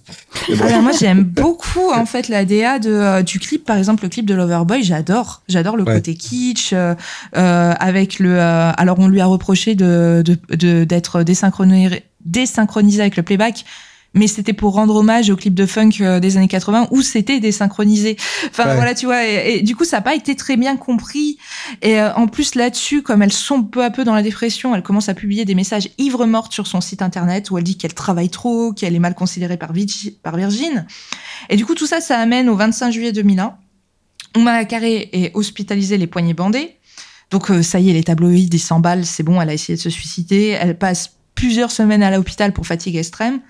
Alors 0.60 0.82
moi 0.82 0.92
j'aime 0.92 1.22
beaucoup 1.22 1.90
en 1.90 2.04
fait 2.04 2.28
la 2.28 2.44
DA 2.44 2.78
de, 2.78 2.90
euh, 2.90 3.22
du 3.22 3.38
clip, 3.38 3.64
par 3.64 3.78
exemple 3.78 4.02
le 4.02 4.10
clip 4.10 4.26
de 4.26 4.34
Loverboy, 4.34 4.82
j'adore, 4.82 5.42
j'adore 5.48 5.78
le 5.78 5.86
côté 5.86 6.14
kitsch 6.16 6.74
euh, 6.74 6.94
avec 7.32 8.18
le. 8.18 8.38
alors 8.38 8.98
on 8.98 9.08
lui 9.08 9.22
a 9.22 9.26
reproché 9.26 9.74
de 9.74 10.22
d'être 10.50 11.22
désynchronisé, 11.22 12.02
désynchronisé 12.26 13.00
avec 13.00 13.16
le 13.16 13.22
playback, 13.22 13.64
mais 14.16 14.26
c'était 14.26 14.54
pour 14.54 14.72
rendre 14.72 14.96
hommage 14.96 15.30
au 15.30 15.36
clip 15.36 15.54
de 15.54 15.66
funk 15.66 15.90
euh, 16.00 16.18
des 16.18 16.36
années 16.36 16.48
80 16.48 16.88
où 16.90 17.02
c'était 17.02 17.38
désynchronisé. 17.38 18.16
Enfin 18.48 18.74
voilà, 18.74 18.94
tu 18.94 19.06
vois, 19.06 19.24
et, 19.24 19.62
du 19.62 19.76
coup 19.76 19.84
ça 19.84 19.98
n'a 19.98 20.02
pas 20.02 20.14
été 20.14 20.34
très 20.34 20.56
bien 20.56 20.76
compris. 20.76 21.38
Et 21.82 22.00
euh, 22.00 22.12
en 22.14 22.26
plus 22.26 22.54
là-dessus, 22.54 23.02
comme 23.02 23.22
elle 23.22 23.32
sombre 23.32 23.70
peu 23.70 23.84
à 23.84 23.90
peu 23.90 24.04
dans 24.04 24.14
la 24.14 24.22
dépression, 24.22 24.74
elle 24.74 24.82
commence 24.82 25.08
à 25.08 25.14
publier 25.14 25.44
des 25.44 25.54
messages 25.54 25.90
ivre 25.98 26.24
morte 26.24 26.52
sur 26.52 26.66
son 26.66 26.80
site 26.80 27.02
internet 27.02 27.50
où 27.50 27.58
elle 27.58 27.64
dit 27.64 27.76
qu'elle 27.76 27.94
travaille 27.94 28.30
trop, 28.30 28.72
qu'elle 28.72 28.94
est 28.94 29.00
mal 29.00 29.14
considérée 29.14 29.58
par, 29.58 29.72
par 30.22 30.36
Virgin. 30.36 30.86
Et 31.50 31.56
du 31.56 31.66
coup 31.66 31.74
tout 31.74 31.86
ça, 31.86 32.00
ça 32.00 32.18
amène 32.18 32.48
au 32.48 32.56
25 32.56 32.90
juillet 32.90 33.12
2001. 33.12 33.54
Ouma 34.36 34.64
Carré 34.64 35.10
est 35.12 35.30
hospitalisée 35.34 35.98
les 35.98 36.06
poignets 36.06 36.34
bandés. 36.34 36.76
Donc 37.30 37.50
euh, 37.50 37.62
ça 37.62 37.80
y 37.80 37.90
est, 37.90 37.92
les 37.92 38.04
tabloïds, 38.04 38.48
ils 38.52 38.58
s'emballent, 38.58 39.04
c'est 39.04 39.22
bon, 39.22 39.40
elle 39.40 39.50
a 39.50 39.54
essayé 39.54 39.76
de 39.76 39.82
se 39.82 39.90
suicider. 39.90 40.56
Elle 40.58 40.78
passe 40.78 41.16
plusieurs 41.34 41.70
semaines 41.70 42.02
à 42.02 42.10
l'hôpital 42.10 42.52
pour 42.52 42.66
fatigue 42.66 42.96
extrême. 42.96 43.40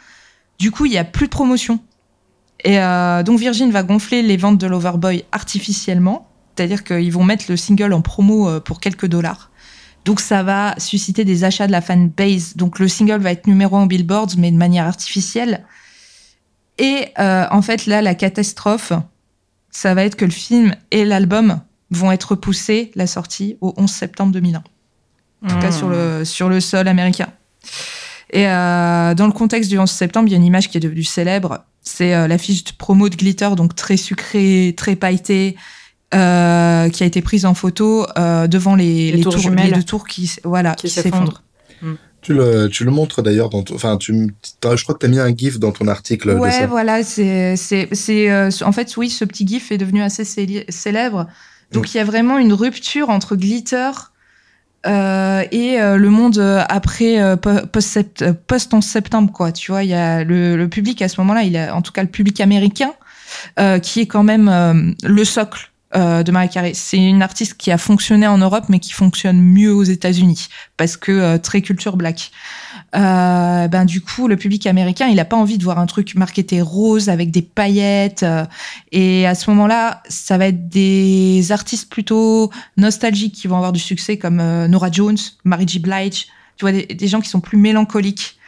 Du 0.59 0.71
coup, 0.71 0.87
il 0.87 0.91
n'y 0.91 0.99
a 0.99 1.05
plus 1.05 1.27
de 1.27 1.31
promotion. 1.31 1.81
Et 2.65 2.79
euh, 2.79 3.23
donc 3.23 3.39
Virgin 3.39 3.71
va 3.71 3.83
gonfler 3.83 4.23
les 4.23 4.37
ventes 4.37 4.59
de 4.59 4.67
l'Overboy 4.67 5.25
artificiellement, 5.33 6.29
c'est-à-dire 6.57 6.85
qu'ils 6.85 7.13
vont 7.13 7.25
mettre 7.25 7.45
le 7.49 7.57
single 7.57 7.93
en 7.93 8.01
promo 8.01 8.49
euh, 8.49 8.61
pour 8.61 8.81
quelques 8.81 9.07
dollars. 9.07 9.51
Donc 10.05 10.21
ça 10.21 10.43
va 10.43 10.75
susciter 10.79 11.25
des 11.25 11.45
achats 11.45 11.67
de 11.67 11.73
la 11.73 11.81
fanbase. 11.81 12.57
Donc 12.57 12.79
le 12.79 12.89
single 12.89 13.21
va 13.21 13.33
être 13.33 13.47
numéro 13.47 13.77
1 13.77 13.83
en 13.83 13.87
Billboard, 13.87 14.35
mais 14.39 14.51
de 14.51 14.57
manière 14.57 14.87
artificielle. 14.87 15.65
Et 16.79 17.09
euh, 17.19 17.47
en 17.51 17.63
fait, 17.63 17.87
là, 17.87 18.03
la 18.03 18.15
catastrophe, 18.15 18.93
ça 19.71 19.95
va 19.95 20.05
être 20.05 20.17
que 20.17 20.25
le 20.25 20.31
film 20.31 20.75
et 20.91 21.05
l'album 21.05 21.61
vont 21.91 22.13
être 22.13 22.33
repoussés, 22.33 22.91
la 22.95 23.07
sortie, 23.07 23.57
au 23.61 23.75
11 23.77 23.91
septembre 23.91 24.33
2001. 24.33 24.63
En 25.45 25.49
tout 25.49 25.59
cas, 25.59 25.71
sur 25.71 25.89
le, 25.89 26.25
sur 26.25 26.49
le 26.49 26.61
sol 26.61 26.89
américain. 26.89 27.29
Et 28.37 28.47
euh, 28.47 29.15
dans 29.15 29.27
le 29.27 29.33
contexte 29.33 29.71
du 29.71 29.79
11 29.79 29.91
septembre, 29.91 30.29
il 30.29 30.33
y 30.33 30.35
a 30.35 30.37
une 30.37 30.45
image 30.45 30.69
qui 30.69 30.77
est 30.77 30.81
devenue 30.81 31.05
célèbre. 31.05 31.65
C'est 31.83 32.15
euh, 32.15 32.29
l'affiche 32.29 32.65
de 32.65 32.73
promo 32.77 33.09
de 33.09 33.17
Glitter, 33.17 33.49
donc 33.57 33.75
très 33.75 33.97
sucrée, 33.97 34.75
très 34.77 34.95
pailletée, 34.95 35.57
euh, 36.15 36.89
qui 36.89 37.03
a 37.03 37.07
été 37.07 37.21
prise 37.21 37.47
en 37.47 37.55
photo 37.55 38.07
euh, 38.17 38.47
devant 38.47 38.77
les, 38.77 39.11
les, 39.11 39.23
tours, 39.23 39.35
tours 39.35 39.51
les 39.51 39.73
deux 39.73 39.83
tours 39.83 40.07
qui, 40.07 40.31
voilà, 40.45 40.77
qui, 40.77 40.89
s'effondrent. 40.89 41.43
Mm. 41.83 41.95
Tu 42.23 42.33
le, 42.33 42.69
tu 42.69 42.85
le 42.85 42.93
montres 42.93 43.23
d'ailleurs 43.23 43.51
dans 43.51 43.65
enfin 43.73 43.97
tu 43.97 44.13
je 44.13 44.83
crois 44.83 44.95
que 44.95 45.01
tu 45.01 45.07
as 45.07 45.09
mis 45.09 45.19
un 45.19 45.35
gif 45.35 45.59
dans 45.59 45.73
ton 45.73 45.87
article 45.87 46.31
ouais 46.31 46.49
de 46.49 46.55
ça. 46.55 46.67
voilà 46.67 47.05
c'est 47.05 47.55
c'est 47.57 47.89
c'est 47.93 48.31
euh, 48.31 48.51
en 48.65 48.73
fait 48.73 48.97
oui 48.97 49.11
ce 49.11 49.25
petit 49.25 49.47
gif 49.47 49.71
est 49.71 49.79
devenu 49.79 50.03
assez 50.03 50.25
célèbre 50.25 51.29
donc 51.71 51.95
il 51.95 51.99
y 51.99 52.01
a 52.01 52.05
vraiment 52.05 52.39
une 52.39 52.53
rupture 52.53 53.11
entre 53.11 53.37
glitter 53.37 53.91
euh, 54.87 55.45
et 55.51 55.81
euh, 55.81 55.97
le 55.97 56.11
monde 56.11 56.39
euh, 56.39 56.63
après 56.69 57.19
post, 57.73 58.31
post 58.47 58.73
11 58.73 58.85
septembre 58.85 59.33
quoi 59.33 59.51
tu 59.51 59.73
vois 59.73 59.83
il 59.83 59.91
y 59.91 59.95
a 59.95 60.23
le, 60.23 60.57
le, 60.57 60.69
public 60.69 61.03
à 61.03 61.09
ce 61.09 61.21
moment-là 61.21 61.43
il 61.43 61.57
a 61.57 61.75
en 61.75 61.83
tout 61.83 61.93
cas 61.93 62.03
le 62.03 62.09
public 62.09 62.41
américain 62.41 62.93
qui 63.83 64.01
est 64.01 64.07
quand 64.07 64.23
même 64.23 64.95
le 65.03 65.25
socle 65.25 65.71
de 65.95 66.31
Marie 66.31 66.49
Carré. 66.49 66.73
C'est 66.75 66.97
une 66.97 67.23
artiste 67.23 67.55
qui 67.55 67.71
a 67.71 67.79
fonctionné 67.79 68.27
en 68.27 68.39
Europe, 68.39 68.65
mais 68.69 68.79
qui 68.79 68.93
fonctionne 68.93 69.41
mieux 69.41 69.75
aux 69.75 69.83
États-Unis 69.83 70.49
parce 70.77 70.97
que 70.97 71.37
très 71.39 71.61
culture 71.61 71.97
black. 71.97 72.31
Euh, 72.95 73.69
ben 73.69 73.85
du 73.85 74.01
coup, 74.01 74.29
le 74.29 74.37
public 74.37 74.67
américain, 74.67 75.09
il 75.09 75.19
a 75.21 75.25
pas 75.25 75.37
envie 75.37 75.59
de 75.59 75.65
voir 75.65 75.79
un 75.79 75.87
truc 75.87 76.15
marketé 76.15 76.61
rose 76.63 77.09
avec 77.09 77.31
des 77.31 77.43
paillettes. 77.43 78.23
Euh, 78.23 78.45
et 78.93 79.27
à 79.27 79.35
ce 79.35 79.51
moment-là, 79.51 80.03
ça 80.09 80.39
va 80.39 80.47
être 80.47 80.69
des 80.69 81.53
artistes 81.53 81.91
plutôt 81.91 82.51
nostalgiques 82.77 83.35
qui 83.35 83.49
vont 83.49 83.57
avoir 83.57 83.73
du 83.73 83.81
succès 83.81 84.19
comme 84.19 84.41
euh, 84.41 84.69
Nora 84.69 84.91
Jones, 84.91 85.19
Mary 85.45 85.67
J. 85.67 85.79
Blige. 85.79 86.27
Tu 86.57 86.63
vois, 86.65 86.73
des, 86.73 87.09
gens 87.09 87.21
qui 87.21 87.29
sont 87.29 87.41
plus 87.41 87.59
mélancoliques. 87.59 88.39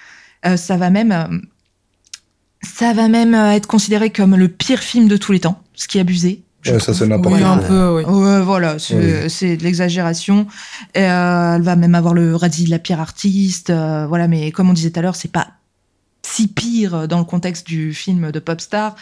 ça 0.57 0.79
va 0.79 0.89
même, 0.89 1.43
ça 2.63 2.95
va 2.95 3.09
même 3.09 3.35
être 3.35 3.67
considéré 3.67 4.09
comme 4.09 4.35
le 4.35 4.49
pire 4.49 4.79
film 4.79 5.09
de 5.09 5.19
tous 5.19 5.33
les 5.33 5.41
temps, 5.41 5.63
ce 5.75 5.89
qui 5.89 5.99
est 5.99 6.01
abusé. 6.01 6.43
Ouais, 6.67 6.81
ça 6.81 6.93
c'est 6.93 7.07
n'importe 7.07 7.37
oui, 7.37 7.43
un 7.43 7.59
peu, 7.59 7.97
oui. 7.97 8.05
Ouais, 8.05 8.41
voilà, 8.43 8.79
c'est 8.79 9.57
de 9.57 9.63
l'exagération. 9.63 10.47
Euh, 10.97 11.57
elle 11.57 11.63
va 11.63 11.77
même 11.77 11.95
avoir 11.95 12.15
le 12.15 12.35
radis 12.35 12.65
de 12.65 12.71
la 12.71 12.79
pire 12.79 13.01
artiste. 13.01 13.71
Euh, 13.71 14.07
voilà, 14.07 14.29
mais 14.29 14.51
comme 14.51 14.69
on 14.69 14.73
disait 14.73 14.91
tout 14.91 14.99
à 14.99 15.03
l'heure, 15.03 15.17
c'est 15.17 15.31
pas 15.31 15.49
si 16.23 16.49
pire 16.49 17.07
dans 17.07 17.19
le 17.19 17.25
contexte 17.25 17.67
du 17.67 17.95
film 17.95 18.33
de 18.33 18.39
Popstar. 18.41 18.97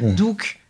Donc, 0.00 0.60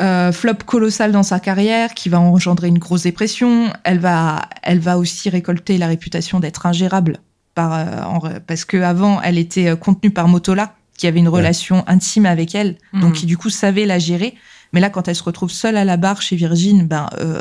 euh, 0.00 0.32
flop 0.32 0.54
colossal 0.66 1.12
dans 1.12 1.22
sa 1.22 1.38
carrière 1.38 1.94
qui 1.94 2.08
va 2.08 2.20
engendrer 2.20 2.68
une 2.68 2.80
grosse 2.80 3.04
dépression. 3.04 3.72
Elle 3.84 4.00
va, 4.00 4.48
elle 4.62 4.80
va 4.80 4.98
aussi 4.98 5.30
récolter 5.30 5.78
la 5.78 5.86
réputation 5.86 6.40
d'être 6.40 6.66
ingérable 6.66 7.18
par, 7.54 7.72
euh, 7.72 8.40
parce 8.46 8.64
que 8.64 8.76
avant, 8.78 9.22
elle 9.22 9.38
était 9.38 9.76
contenue 9.76 10.10
par 10.10 10.26
Motola, 10.26 10.74
qui 10.98 11.06
avait 11.06 11.20
une 11.20 11.28
relation 11.28 11.84
intime 11.86 12.26
avec 12.26 12.54
elle, 12.54 12.76
donc 12.92 13.10
mmh. 13.10 13.12
qui 13.12 13.26
du 13.26 13.36
coup 13.36 13.50
savait 13.50 13.86
la 13.86 13.98
gérer. 13.98 14.34
Mais 14.74 14.80
là, 14.80 14.90
quand 14.90 15.08
elle 15.08 15.14
se 15.14 15.22
retrouve 15.22 15.50
seule 15.50 15.76
à 15.76 15.84
la 15.84 15.96
barre 15.96 16.20
chez 16.20 16.34
Virgin, 16.34 16.86
ben, 16.86 17.08
euh, 17.20 17.40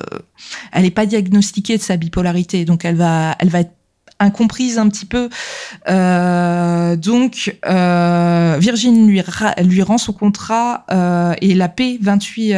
elle 0.72 0.84
n'est 0.84 0.92
pas 0.92 1.08
diagnostiquée 1.08 1.78
de 1.78 1.82
sa 1.82 1.98
bipolarité, 1.98 2.64
donc 2.64 2.86
elle 2.86 2.96
va, 2.96 3.36
elle 3.40 3.50
va 3.50 3.62
être 3.62 3.74
incomprise 4.20 4.78
un 4.78 4.88
petit 4.90 5.06
peu. 5.06 5.30
Euh, 5.90 6.96
donc, 6.96 7.58
euh, 7.66 8.58
Virgin 8.60 9.08
lui, 9.08 9.82
rend 9.82 9.98
son 9.98 10.14
contrat 10.14 10.86
euh, 10.92 11.34
et 11.42 11.54
la 11.56 11.70
paie 11.70 11.98
28, 12.02 12.54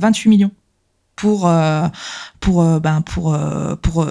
28 0.00 0.28
millions 0.28 0.50
pour 1.16 1.52
pour 2.40 2.80
ben 2.80 3.02
pour 3.02 3.38
pour 3.82 4.06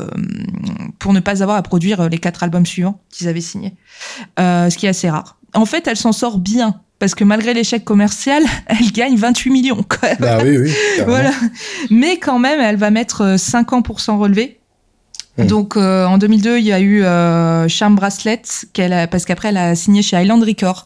pour 0.99 1.13
ne 1.13 1.19
pas 1.19 1.43
avoir 1.43 1.57
à 1.57 1.63
produire 1.63 2.09
les 2.09 2.19
quatre 2.19 2.43
albums 2.43 2.65
suivants 2.65 3.01
qu'ils 3.09 3.27
avaient 3.27 3.41
signés, 3.41 3.75
ce 4.37 4.75
qui 4.75 4.85
est 4.85 4.89
assez 4.89 5.09
rare. 5.09 5.37
En 5.53 5.65
fait, 5.65 5.87
elle 5.87 5.97
s'en 5.97 6.13
sort 6.13 6.37
bien 6.37 6.79
parce 7.01 7.15
que 7.15 7.23
malgré 7.23 7.55
l'échec 7.55 7.83
commercial, 7.83 8.43
elle 8.67 8.91
gagne 8.91 9.15
28 9.15 9.49
millions. 9.49 9.83
Bah 10.19 10.37
oui, 10.43 10.57
oui. 10.57 10.71
voilà. 11.07 11.31
Mais 11.89 12.17
quand 12.17 12.37
même, 12.37 12.59
elle 12.61 12.77
va 12.77 12.91
mettre 12.91 13.37
5 13.39 13.73
euh, 13.73 13.75
ans 13.75 13.81
pour 13.81 13.99
s'en 13.99 14.19
relever. 14.19 14.59
Hmm. 15.39 15.47
Donc 15.47 15.77
euh, 15.77 16.05
en 16.05 16.19
2002, 16.19 16.59
il 16.59 16.65
y 16.65 16.71
a 16.71 16.79
eu 16.79 17.03
euh, 17.03 17.67
Charm 17.67 17.95
Bracelet, 17.95 18.43
qu'elle 18.73 18.93
a, 18.93 19.07
parce 19.07 19.25
qu'après 19.25 19.49
elle 19.49 19.57
a 19.57 19.73
signé 19.73 20.03
chez 20.03 20.21
Island 20.21 20.43
Records. 20.43 20.85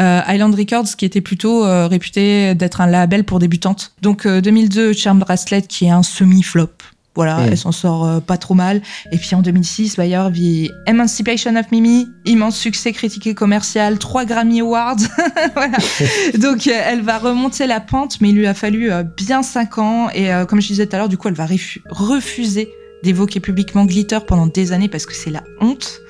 Euh, 0.00 0.22
Island 0.26 0.56
Records 0.56 0.96
qui 0.98 1.04
était 1.04 1.20
plutôt 1.20 1.64
euh, 1.64 1.86
réputé 1.86 2.56
d'être 2.56 2.80
un 2.80 2.88
label 2.88 3.22
pour 3.22 3.38
débutantes. 3.38 3.92
Donc 4.02 4.26
2002, 4.26 4.92
Charm 4.92 5.20
Bracelet 5.20 5.62
qui 5.62 5.84
est 5.84 5.90
un 5.90 6.02
semi-flop. 6.02 6.70
Voilà, 7.14 7.38
mm. 7.38 7.48
elle 7.48 7.58
s'en 7.58 7.72
sort 7.72 8.04
euh, 8.04 8.20
pas 8.20 8.36
trop 8.36 8.54
mal. 8.54 8.82
Et 9.12 9.18
puis 9.18 9.34
en 9.34 9.42
2006, 9.42 9.96
bah, 9.96 10.06
il 10.06 10.10
y 10.10 10.14
a 10.14 10.30
Emancipation 10.86 11.54
of 11.56 11.70
Mimi, 11.70 12.08
immense 12.24 12.56
succès 12.56 12.92
critique 12.92 13.26
et 13.26 13.34
commercial, 13.34 13.98
trois 13.98 14.24
Grammy 14.24 14.60
Awards. 14.60 14.96
voilà. 15.54 15.78
Donc 16.38 16.66
euh, 16.66 16.72
elle 16.84 17.02
va 17.02 17.18
remonter 17.18 17.66
la 17.66 17.80
pente, 17.80 18.20
mais 18.20 18.30
il 18.30 18.36
lui 18.36 18.46
a 18.46 18.54
fallu 18.54 18.90
euh, 18.90 19.04
bien 19.04 19.42
cinq 19.42 19.78
ans. 19.78 20.08
Et 20.10 20.30
comme 20.48 20.60
je 20.60 20.68
disais 20.68 20.86
tout 20.86 20.96
à 20.96 20.98
l'heure, 20.98 21.08
du 21.08 21.16
coup, 21.16 21.28
elle 21.28 21.34
va 21.34 21.46
refuser 21.88 22.68
d'évoquer 23.02 23.38
publiquement 23.40 23.84
Glitter 23.84 24.18
pendant 24.26 24.46
des 24.46 24.72
années 24.72 24.88
parce 24.88 25.06
que 25.06 25.14
c'est 25.14 25.30
la 25.30 25.42
honte. 25.60 26.00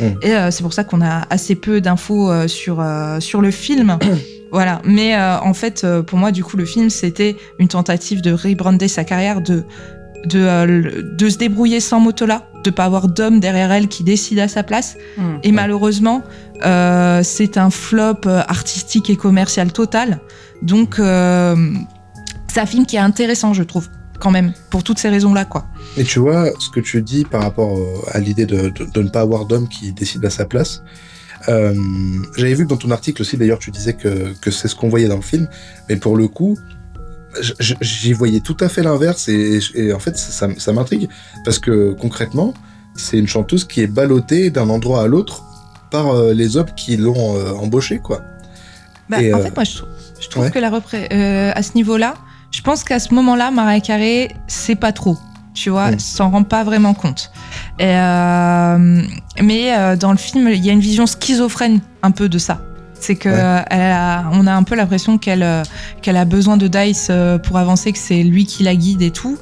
Mm. 0.00 0.04
Et 0.22 0.50
c'est 0.50 0.62
pour 0.62 0.72
ça 0.72 0.84
qu'on 0.84 1.02
a 1.02 1.26
assez 1.30 1.54
peu 1.54 1.80
d'infos 1.80 2.48
sur, 2.48 2.84
sur 3.20 3.40
le 3.40 3.50
film. 3.50 3.98
Voilà, 4.52 4.80
mais 4.84 5.16
en 5.18 5.52
fait, 5.52 5.84
pour 6.06 6.16
moi, 6.16 6.30
du 6.30 6.44
coup, 6.44 6.56
le 6.56 6.64
film, 6.64 6.88
c'était 6.88 7.34
une 7.58 7.66
tentative 7.66 8.20
de 8.20 8.30
rebrander 8.32 8.86
sa 8.86 9.02
carrière, 9.02 9.40
de 9.40 9.64
de, 10.26 10.40
euh, 10.40 11.02
de 11.16 11.28
se 11.28 11.38
débrouiller 11.38 11.80
sans 11.80 12.00
Motola, 12.00 12.48
de 12.64 12.70
pas 12.70 12.84
avoir 12.84 13.08
d'homme 13.08 13.40
derrière 13.40 13.72
elle 13.72 13.88
qui 13.88 14.04
décide 14.04 14.38
à 14.38 14.48
sa 14.48 14.62
place. 14.62 14.96
Hmm. 15.18 15.36
et 15.42 15.52
malheureusement, 15.52 16.22
euh, 16.64 17.20
c'est 17.22 17.58
un 17.58 17.70
flop 17.70 18.26
euh, 18.26 18.42
artistique 18.48 19.10
et 19.10 19.16
commercial 19.16 19.72
total. 19.72 20.20
Donc, 20.62 20.94
c'est 20.96 22.60
un 22.60 22.66
film 22.66 22.86
qui 22.86 22.96
est 22.96 23.00
intéressant, 23.00 23.52
je 23.52 23.62
trouve, 23.62 23.88
quand 24.18 24.30
même, 24.30 24.52
pour 24.70 24.82
toutes 24.82 24.98
ces 24.98 25.10
raisons-là, 25.10 25.44
quoi. 25.44 25.66
Et 25.96 26.04
tu 26.04 26.20
vois, 26.20 26.48
ce 26.58 26.70
que 26.70 26.80
tu 26.80 27.02
dis 27.02 27.24
par 27.24 27.42
rapport 27.42 27.78
à 28.12 28.18
l'idée 28.18 28.46
de, 28.46 28.70
de, 28.70 29.02
ne 29.02 29.08
pas 29.08 29.20
avoir 29.20 29.44
d'homme 29.44 29.68
qui 29.68 29.92
décide 29.92 30.24
à 30.24 30.30
sa 30.30 30.46
place, 30.46 30.82
j'avais 31.46 32.54
vu 32.54 32.64
que 32.64 32.70
dans 32.70 32.78
ton 32.78 32.90
article 32.92 33.20
aussi, 33.20 33.36
d'ailleurs, 33.36 33.58
tu 33.58 33.70
disais 33.70 33.92
que, 33.92 34.32
que 34.40 34.50
c'est 34.50 34.68
ce 34.68 34.74
qu'on 34.74 34.88
voyait 34.88 35.08
dans 35.08 35.16
le 35.16 35.22
film, 35.22 35.48
mais 35.90 35.96
pour 35.96 36.16
le 36.16 36.28
coup, 36.28 36.56
j'y 37.60 38.12
voyais 38.12 38.40
tout 38.40 38.56
à 38.60 38.68
fait 38.68 38.82
l'inverse 38.82 39.28
et, 39.28 39.92
en 39.92 39.98
fait 39.98 40.16
ça, 40.16 40.48
ça 40.56 40.72
m'intrigue 40.72 41.08
parce 41.44 41.58
que 41.58 41.92
concrètement 41.92 42.54
c'est 42.94 43.18
une 43.18 43.26
chanteuse 43.26 43.64
qui 43.64 43.80
est 43.80 43.86
ballottée 43.86 44.50
d'un 44.50 44.68
endroit 44.68 45.02
à 45.02 45.06
l'autre 45.06 45.44
par 45.90 46.08
euh, 46.08 46.32
les 46.32 46.56
hommes 46.56 46.72
qui 46.76 46.96
l'ont 46.96 47.36
euh, 47.36 47.52
embauchée 47.52 47.98
quoi. 47.98 48.22
Bah, 49.08 49.18
en 49.18 49.22
euh, 49.22 49.42
fait 49.42 49.54
moi 49.54 49.64
je, 49.64 50.28
trouve 50.28 50.50
que 50.50 50.58
la 50.58 50.72
à 51.54 51.62
ce 51.62 51.74
niveau-là, 51.74 52.14
je 52.50 52.62
pense 52.62 52.84
qu'à 52.84 52.98
ce 52.98 53.12
moment-là 53.14 53.50
Mariah 53.50 53.80
Carey 53.80 54.34
c'est 54.46 54.76
pas 54.76 54.92
trop, 54.92 55.18
tu 55.52 55.70
vois, 55.70 55.90
mm. 55.90 55.98
s'en 55.98 56.30
rend 56.30 56.42
pas 56.42 56.64
vraiment 56.64 56.94
compte. 56.94 57.30
Et, 57.78 57.94
mais 59.42 59.96
dans 59.96 60.12
le 60.12 60.18
film 60.18 60.48
il 60.48 60.64
y 60.64 60.70
a 60.70 60.72
une 60.72 60.80
vision 60.80 61.06
schizophrène 61.06 61.80
un 62.02 62.10
peu 62.10 62.28
de 62.28 62.38
ça. 62.38 62.60
C'est 63.04 63.16
que 63.16 63.28
a, 63.28 64.30
on 64.32 64.46
a 64.46 64.54
un 64.54 64.62
peu 64.62 64.74
l'impression 64.74 65.18
qu'elle 65.18 65.42
euh, 65.42 65.62
qu'elle 66.00 66.16
a 66.16 66.24
besoin 66.24 66.56
de 66.56 66.68
Dice 66.68 67.08
euh, 67.10 67.36
pour 67.36 67.58
avancer, 67.58 67.92
que 67.92 67.98
c'est 67.98 68.22
lui 68.22 68.46
qui 68.46 68.62
la 68.62 68.74
guide 68.74 69.02
et 69.02 69.10
tout. 69.10 69.36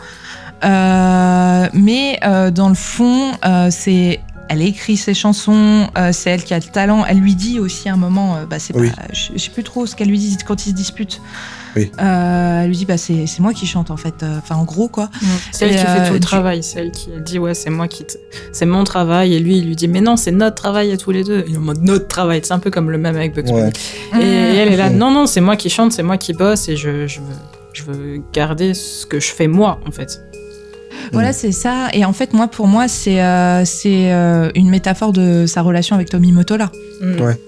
Euh, 0.65 1.69
mais 1.73 2.19
dans 2.53 2.69
le 2.69 2.75
fond, 2.75 3.31
c'est 3.71 4.21
elle 4.53 4.63
écrit 4.63 4.97
ses 4.97 5.15
chansons, 5.15 5.89
c'est 6.13 6.31
elle 6.31 6.45
qui 6.45 6.55
a 6.55 6.59
le 6.59 6.65
talent. 6.65 7.05
Elle 7.07 7.19
lui 7.19 7.35
dit 7.35 7.59
aussi 7.59 7.89
à 7.89 7.95
un 7.95 7.97
moment, 7.97 8.39
bah, 8.49 8.59
c'est 8.59 8.73
pas, 8.73 8.81
je, 9.13 9.39
sais 9.39 9.51
plus 9.51 9.65
trop 9.65 9.87
ce 9.87 9.97
qu'elle 9.97 10.09
lui 10.09 10.19
dit 10.19 10.37
quand 10.47 10.67
ils 10.67 10.71
se 10.71 10.75
disputent. 10.75 11.21
Oui. 11.75 11.91
elle 11.97 12.69
lui 12.69 12.77
dit 12.77 12.85
bah 12.85 12.99
c'est 12.99 13.41
moi 13.41 13.55
qui 13.55 13.67
chante 13.67 13.91
en 13.91 13.97
fait. 13.97 14.23
Enfin 14.23 14.57
en 14.57 14.65
gros 14.65 14.89
quoi. 14.89 15.09
C'est 15.53 15.67
elle 15.67 15.77
qui 15.77 15.85
fait 15.85 16.07
tout 16.07 16.15
le 16.15 16.21
travail. 16.21 16.63
C'est 16.63 16.81
elle 16.81 16.91
qui 16.91 17.09
dit 17.25 17.39
ouais 17.39 17.55
c'est 17.55 17.71
moi 17.71 17.89
qui 17.89 18.05
c'est 18.53 18.67
mon 18.67 18.85
travail 18.85 19.35
et 19.35 19.41
lui 19.41 19.57
il 19.59 19.67
lui 19.67 19.77
dit 19.77 19.89
mais 19.89 20.03
non 20.03 20.17
c'est 20.17 20.33
notre 20.33 20.57
travail 20.57 20.93
à 20.93 20.97
tous 20.97 21.13
les 21.13 21.25
deux. 21.25 21.45
Il 21.49 21.55
est 21.55 21.59
en 21.59 21.63
mode 21.63 21.83
notre 21.83 22.09
travail. 22.09 22.41
C'est 22.45 22.53
un 22.53 22.59
peu 22.59 22.71
comme 22.71 22.91
le 22.91 22.99
même 22.99 23.17
avec 23.17 23.35
Bugs 23.35 23.43
Bunny. 23.43 23.73
Et, 24.21 24.25
elle 24.25 24.73
est 24.73 24.77
là 24.77 24.91
non 24.91 25.11
non 25.11 25.27
c'est 25.27 25.41
moi 25.41 25.57
qui 25.57 25.71
chante 25.71 25.93
c'est 25.93 26.03
moi 26.03 26.19
qui 26.19 26.35
bosse 26.35 26.69
et 26.69 26.77
je, 26.77 27.07
je 27.07 27.21
veux 27.21 27.37
je 27.73 27.83
veux 27.85 28.23
garder 28.33 28.75
ce 28.75 29.07
que 29.07 29.21
je 29.21 29.33
fais 29.33 29.47
moi 29.47 29.81
en 29.87 29.91
fait. 29.91 30.21
Voilà, 31.13 31.31
mm. 31.31 31.35
c'est 31.35 31.53
ça. 31.53 31.89
Et 31.93 32.05
en 32.05 32.13
fait, 32.13 32.33
moi, 32.33 32.49
pour 32.49 32.67
moi, 32.67 32.89
c'est 32.89 33.23
euh, 33.23 33.65
c'est 33.65 34.13
euh, 34.13 34.51
une 34.55 34.71
métaphore 34.71 35.13
de 35.13 35.47
sa 35.47 35.63
relation 35.63 35.97
avec 35.97 36.11
Tommy 36.11 36.33
Motola. 36.33 36.71
Mm. 37.01 37.21
Ouais. 37.21 37.39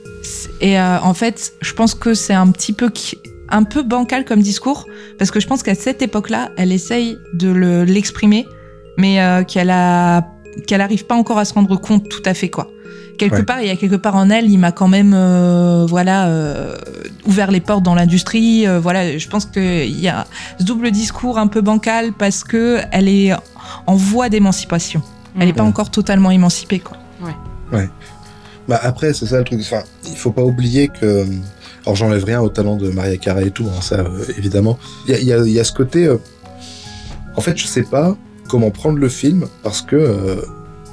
Et 0.60 0.78
euh, 0.78 0.98
en 1.00 1.14
fait, 1.14 1.52
je 1.60 1.72
pense 1.74 1.94
que 1.94 2.14
c'est 2.14 2.34
un 2.34 2.48
petit 2.48 2.72
peu 2.72 2.90
un 3.50 3.64
peu 3.64 3.82
bancal 3.82 4.24
comme 4.24 4.40
discours 4.40 4.86
parce 5.18 5.30
que 5.30 5.38
je 5.38 5.46
pense 5.46 5.62
qu'à 5.62 5.74
cette 5.74 6.02
époque-là, 6.02 6.50
elle 6.56 6.72
essaye 6.72 7.18
de 7.34 7.82
l'exprimer, 7.82 8.46
mais 8.96 9.18
qu'elle 9.46 9.70
a 9.70 10.26
qu'elle 10.66 10.80
arrive 10.80 11.04
pas 11.04 11.16
encore 11.16 11.38
à 11.38 11.44
se 11.44 11.52
rendre 11.52 11.76
compte 11.76 12.08
tout 12.08 12.22
à 12.24 12.32
fait 12.32 12.48
quoi 12.48 12.70
quelque 13.16 13.42
part, 13.42 13.60
il 13.60 13.66
y 13.66 13.70
a 13.70 13.76
quelque 13.76 13.96
part 13.96 14.16
en 14.16 14.30
elle, 14.30 14.50
il 14.50 14.58
m'a 14.58 14.72
quand 14.72 14.88
même, 14.88 15.12
euh, 15.14 15.86
voilà, 15.88 16.28
euh, 16.28 16.76
ouvert 17.26 17.50
les 17.50 17.60
portes 17.60 17.82
dans 17.82 17.94
l'industrie. 17.94 18.66
Euh, 18.66 18.80
voilà, 18.80 19.16
je 19.16 19.28
pense 19.28 19.46
qu'il 19.46 20.00
y 20.00 20.08
a 20.08 20.26
ce 20.58 20.64
double 20.64 20.90
discours 20.90 21.38
un 21.38 21.46
peu 21.46 21.60
bancal 21.60 22.12
parce 22.12 22.44
que 22.44 22.80
elle 22.92 23.08
est 23.08 23.32
en 23.86 23.96
voie 23.96 24.28
d'émancipation. 24.28 25.02
Elle 25.38 25.46
n'est 25.46 25.52
pas 25.52 25.64
encore 25.64 25.90
totalement 25.90 26.30
émancipée, 26.30 26.78
quoi. 26.78 26.96
Ouais. 27.20 27.34
Ouais. 27.76 27.88
Bah 28.68 28.78
après, 28.82 29.12
c'est 29.12 29.26
ça 29.26 29.38
le 29.38 29.44
truc. 29.44 29.60
Enfin, 29.60 29.82
il 30.08 30.16
faut 30.16 30.30
pas 30.30 30.44
oublier 30.44 30.88
que. 30.88 31.26
Alors, 31.84 31.96
j'enlève 31.96 32.24
rien 32.24 32.40
au 32.40 32.48
talent 32.48 32.76
de 32.76 32.88
Maria 32.90 33.16
Carey 33.18 33.48
et 33.48 33.50
tout, 33.50 33.66
hein, 33.66 33.80
ça, 33.82 34.04
évidemment. 34.38 34.78
Il 35.06 35.22
y 35.22 35.32
a, 35.32 35.38
y 35.38 35.60
a, 35.60 35.64
ce 35.64 35.72
côté. 35.72 36.08
En 37.36 37.40
fait, 37.40 37.58
je 37.58 37.66
sais 37.66 37.82
pas 37.82 38.16
comment 38.48 38.70
prendre 38.70 38.98
le 38.98 39.08
film 39.08 39.46
parce 39.62 39.82
que 39.82 40.40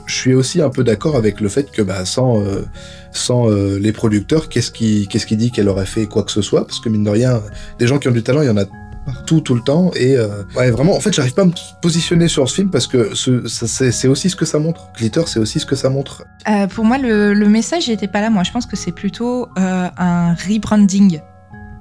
je 0.05 0.15
suis 0.15 0.33
aussi 0.33 0.61
un 0.61 0.69
peu 0.69 0.83
d'accord 0.83 1.15
avec 1.15 1.41
le 1.41 1.49
fait 1.49 1.71
que 1.71 1.81
bah, 1.81 2.05
sans, 2.05 2.41
euh, 2.41 2.65
sans 3.11 3.49
euh, 3.49 3.79
les 3.79 3.91
producteurs, 3.91 4.49
qu'est-ce 4.49 4.71
qui, 4.71 5.07
qu'est-ce 5.07 5.25
qui 5.25 5.37
dit 5.37 5.51
qu'elle 5.51 5.69
aurait 5.69 5.85
fait 5.85 6.05
quoi 6.05 6.23
que 6.23 6.31
ce 6.31 6.41
soit? 6.41 6.65
Parce 6.65 6.79
que 6.79 6.89
mine 6.89 7.03
de 7.03 7.09
rien, 7.09 7.41
des 7.79 7.87
gens 7.87 7.97
qui 7.99 8.07
ont 8.07 8.11
du 8.11 8.23
talent, 8.23 8.41
il 8.41 8.47
y 8.47 8.49
en 8.49 8.57
a 8.57 8.65
partout, 9.05 9.41
tout 9.41 9.55
le 9.55 9.61
temps. 9.61 9.91
Et 9.95 10.15
euh, 10.17 10.43
ouais, 10.55 10.71
vraiment, 10.71 10.95
en 10.95 10.99
fait, 10.99 11.13
j'arrive 11.13 11.33
pas 11.33 11.41
à 11.43 11.45
me 11.45 11.53
positionner 11.81 12.27
sur 12.27 12.47
ce 12.49 12.55
film 12.55 12.69
parce 12.69 12.87
que 12.87 13.15
ce, 13.15 13.47
c'est, 13.47 14.07
aussi 14.07 14.29
ce 14.29 14.35
que 14.35 14.45
ça 14.45 14.59
montre. 14.59 14.89
Glitter, 14.97 15.23
c'est 15.25 15.39
aussi 15.39 15.59
ce 15.59 15.65
que 15.65 15.75
ça 15.75 15.89
montre. 15.89 16.25
pour 16.73 16.85
moi, 16.85 16.97
le, 16.97 17.33
le 17.33 17.47
message 17.47 17.87
n'était 17.87 18.07
pas 18.07 18.21
là. 18.21 18.29
Moi, 18.29 18.43
je 18.43 18.51
pense 18.51 18.65
que 18.65 18.75
c'est 18.75 18.91
plutôt 18.91 19.47
un 19.55 20.33
rebranding 20.33 21.19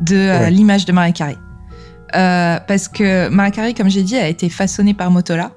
de 0.01 0.49
l'image 0.49 0.87
de 0.87 0.93
Marie 0.93 1.13
Carré. 1.13 1.37
parce 2.13 2.89
que 2.89 3.29
Marie 3.29 3.53
Carré, 3.53 3.75
comme 3.75 3.91
j'ai 3.91 4.03
dit, 4.03 4.17
a 4.17 4.29
été 4.29 4.49
façonnée 4.49 4.95
par 4.95 5.11
Motola 5.11 5.53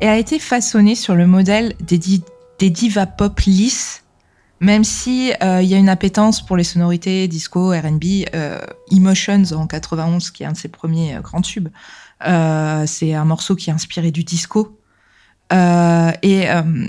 et 0.00 0.08
a 0.08 0.16
été 0.18 0.38
façonnée 0.38 0.94
sur 0.94 1.14
le 1.14 1.26
modèle 1.26 1.74
des, 1.80 1.98
des 2.58 2.70
divas 2.70 3.06
pop 3.06 3.40
lisses, 3.40 4.02
même 4.60 4.84
si 4.84 5.32
euh, 5.42 5.62
il 5.62 5.68
y 5.68 5.74
a 5.74 5.78
une 5.78 5.88
appétence 5.88 6.44
pour 6.44 6.56
les 6.56 6.64
sonorités 6.64 7.26
disco, 7.26 7.70
R&B, 7.70 8.26
euh, 8.34 8.60
Emotions 8.90 9.52
en 9.52 9.66
91 9.66 10.30
qui 10.30 10.42
est 10.42 10.46
un 10.46 10.52
de 10.52 10.56
ses 10.56 10.68
premiers 10.68 11.16
euh, 11.16 11.20
grands 11.20 11.40
tubes. 11.40 11.68
c'est 12.20 13.14
un 13.14 13.24
morceau 13.24 13.56
qui 13.56 13.70
est 13.70 13.72
inspiré 13.72 14.10
du 14.10 14.22
disco. 14.22 14.78
et 15.50 16.46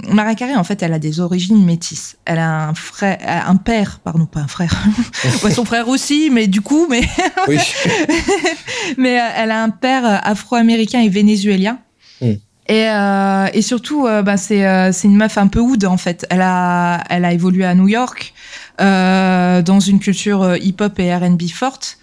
Mariah 0.09 0.35
Carey, 0.35 0.55
en 0.55 0.65
fait, 0.65 0.83
elle 0.83 0.93
a 0.93 0.99
des 0.99 1.21
origines 1.21 1.63
métisses. 1.63 2.17
Elle 2.25 2.39
a 2.39 2.67
un 2.67 2.73
frère, 2.73 3.17
un 3.47 3.55
père, 3.55 3.99
pardon, 4.03 4.25
pas 4.25 4.41
un 4.41 4.47
frère. 4.47 4.75
son 5.55 5.63
frère 5.63 5.87
aussi, 5.87 6.29
mais 6.29 6.47
du 6.47 6.59
coup, 6.59 6.87
mais 6.89 7.01
mais 8.97 9.17
elle 9.37 9.51
a 9.51 9.63
un 9.63 9.69
père 9.69 10.03
afro-américain 10.27 10.99
et 10.99 11.07
vénézuélien. 11.07 11.79
Hmm. 12.19 12.33
Et, 12.71 12.87
euh, 12.87 13.47
et 13.53 13.61
surtout, 13.61 14.07
euh, 14.07 14.21
bah, 14.21 14.37
c'est 14.37 14.65
euh, 14.65 14.93
c'est 14.93 15.09
une 15.09 15.17
meuf 15.17 15.37
un 15.37 15.47
peu 15.47 15.59
oud 15.59 15.83
en 15.83 15.97
fait. 15.97 16.25
Elle 16.29 16.41
a 16.41 17.33
évolué 17.33 17.65
à 17.65 17.75
New 17.75 17.89
York 17.89 18.33
dans 18.79 19.79
une 19.79 19.99
culture 19.99 20.55
hip-hop 20.55 20.97
et 20.97 21.13
R&B 21.13 21.43
forte, 21.53 21.99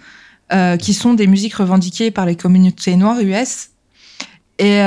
qui 0.79 0.95
sont 0.95 1.15
des 1.15 1.27
musiques 1.27 1.55
revendiquées 1.55 2.11
par 2.13 2.27
les 2.27 2.37
communautés 2.37 2.95
noires 2.97 3.19
US. 3.21 3.71
Et 4.61 4.81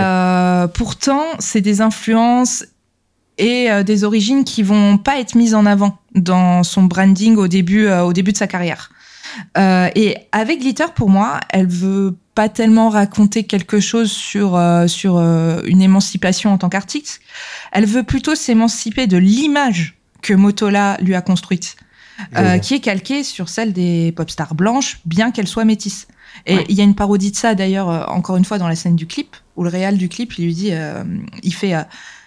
pourtant, 0.73 1.23
c'est 1.39 1.59
des 1.59 1.81
influences 1.81 2.63
et 3.37 3.67
des 3.83 4.03
origines 4.05 4.45
qui 4.45 4.63
vont 4.63 4.97
pas 4.97 5.19
être 5.19 5.35
mises 5.35 5.53
en 5.53 5.65
avant 5.65 5.97
dans 6.15 6.63
son 6.63 6.83
branding 6.83 7.35
au 7.35 7.49
début 7.49 7.89
au 7.89 8.13
début 8.13 8.31
de 8.31 8.37
sa 8.37 8.47
carrière. 8.47 8.91
et 9.57 10.15
avec 10.31 10.61
Glitter, 10.61 10.85
pour 10.95 11.09
moi, 11.09 11.41
elle 11.49 11.67
veut 11.67 12.15
pas 12.35 12.49
tellement 12.49 12.89
raconter 12.89 13.43
quelque 13.43 13.79
chose 13.79 14.11
sur 14.11 14.55
euh, 14.55 14.87
sur 14.87 15.17
euh, 15.17 15.61
une 15.65 15.81
émancipation 15.81 16.51
en 16.53 16.57
tant 16.57 16.69
qu'artiste. 16.69 17.19
Elle 17.71 17.85
veut 17.85 18.03
plutôt 18.03 18.35
s'émanciper 18.35 19.07
de 19.07 19.17
l'image 19.17 19.97
que 20.21 20.33
Motola 20.33 20.97
lui 21.01 21.15
a 21.15 21.21
construite, 21.21 21.75
euh, 22.37 22.59
qui 22.59 22.75
est 22.75 22.79
calquée 22.79 23.23
sur 23.23 23.49
celle 23.49 23.73
des 23.73 24.13
pop 24.15 24.29
stars 24.29 24.55
blanches, 24.55 24.99
bien 25.05 25.31
qu'elle 25.31 25.47
soit 25.47 25.65
métisse. 25.65 26.07
Et 26.45 26.57
il 26.69 26.75
y 26.75 26.81
a 26.81 26.83
une 26.83 26.95
parodie 26.95 27.31
de 27.31 27.35
ça 27.35 27.55
d'ailleurs, 27.55 28.09
encore 28.09 28.37
une 28.37 28.45
fois 28.45 28.57
dans 28.57 28.67
la 28.67 28.75
scène 28.75 28.95
du 28.95 29.05
clip, 29.05 29.35
où 29.57 29.63
le 29.63 29.69
réal 29.69 29.97
du 29.97 30.07
clip 30.07 30.37
il 30.37 30.45
lui 30.45 30.53
dit, 30.53 30.71
il 31.43 31.53
fait. 31.53 31.73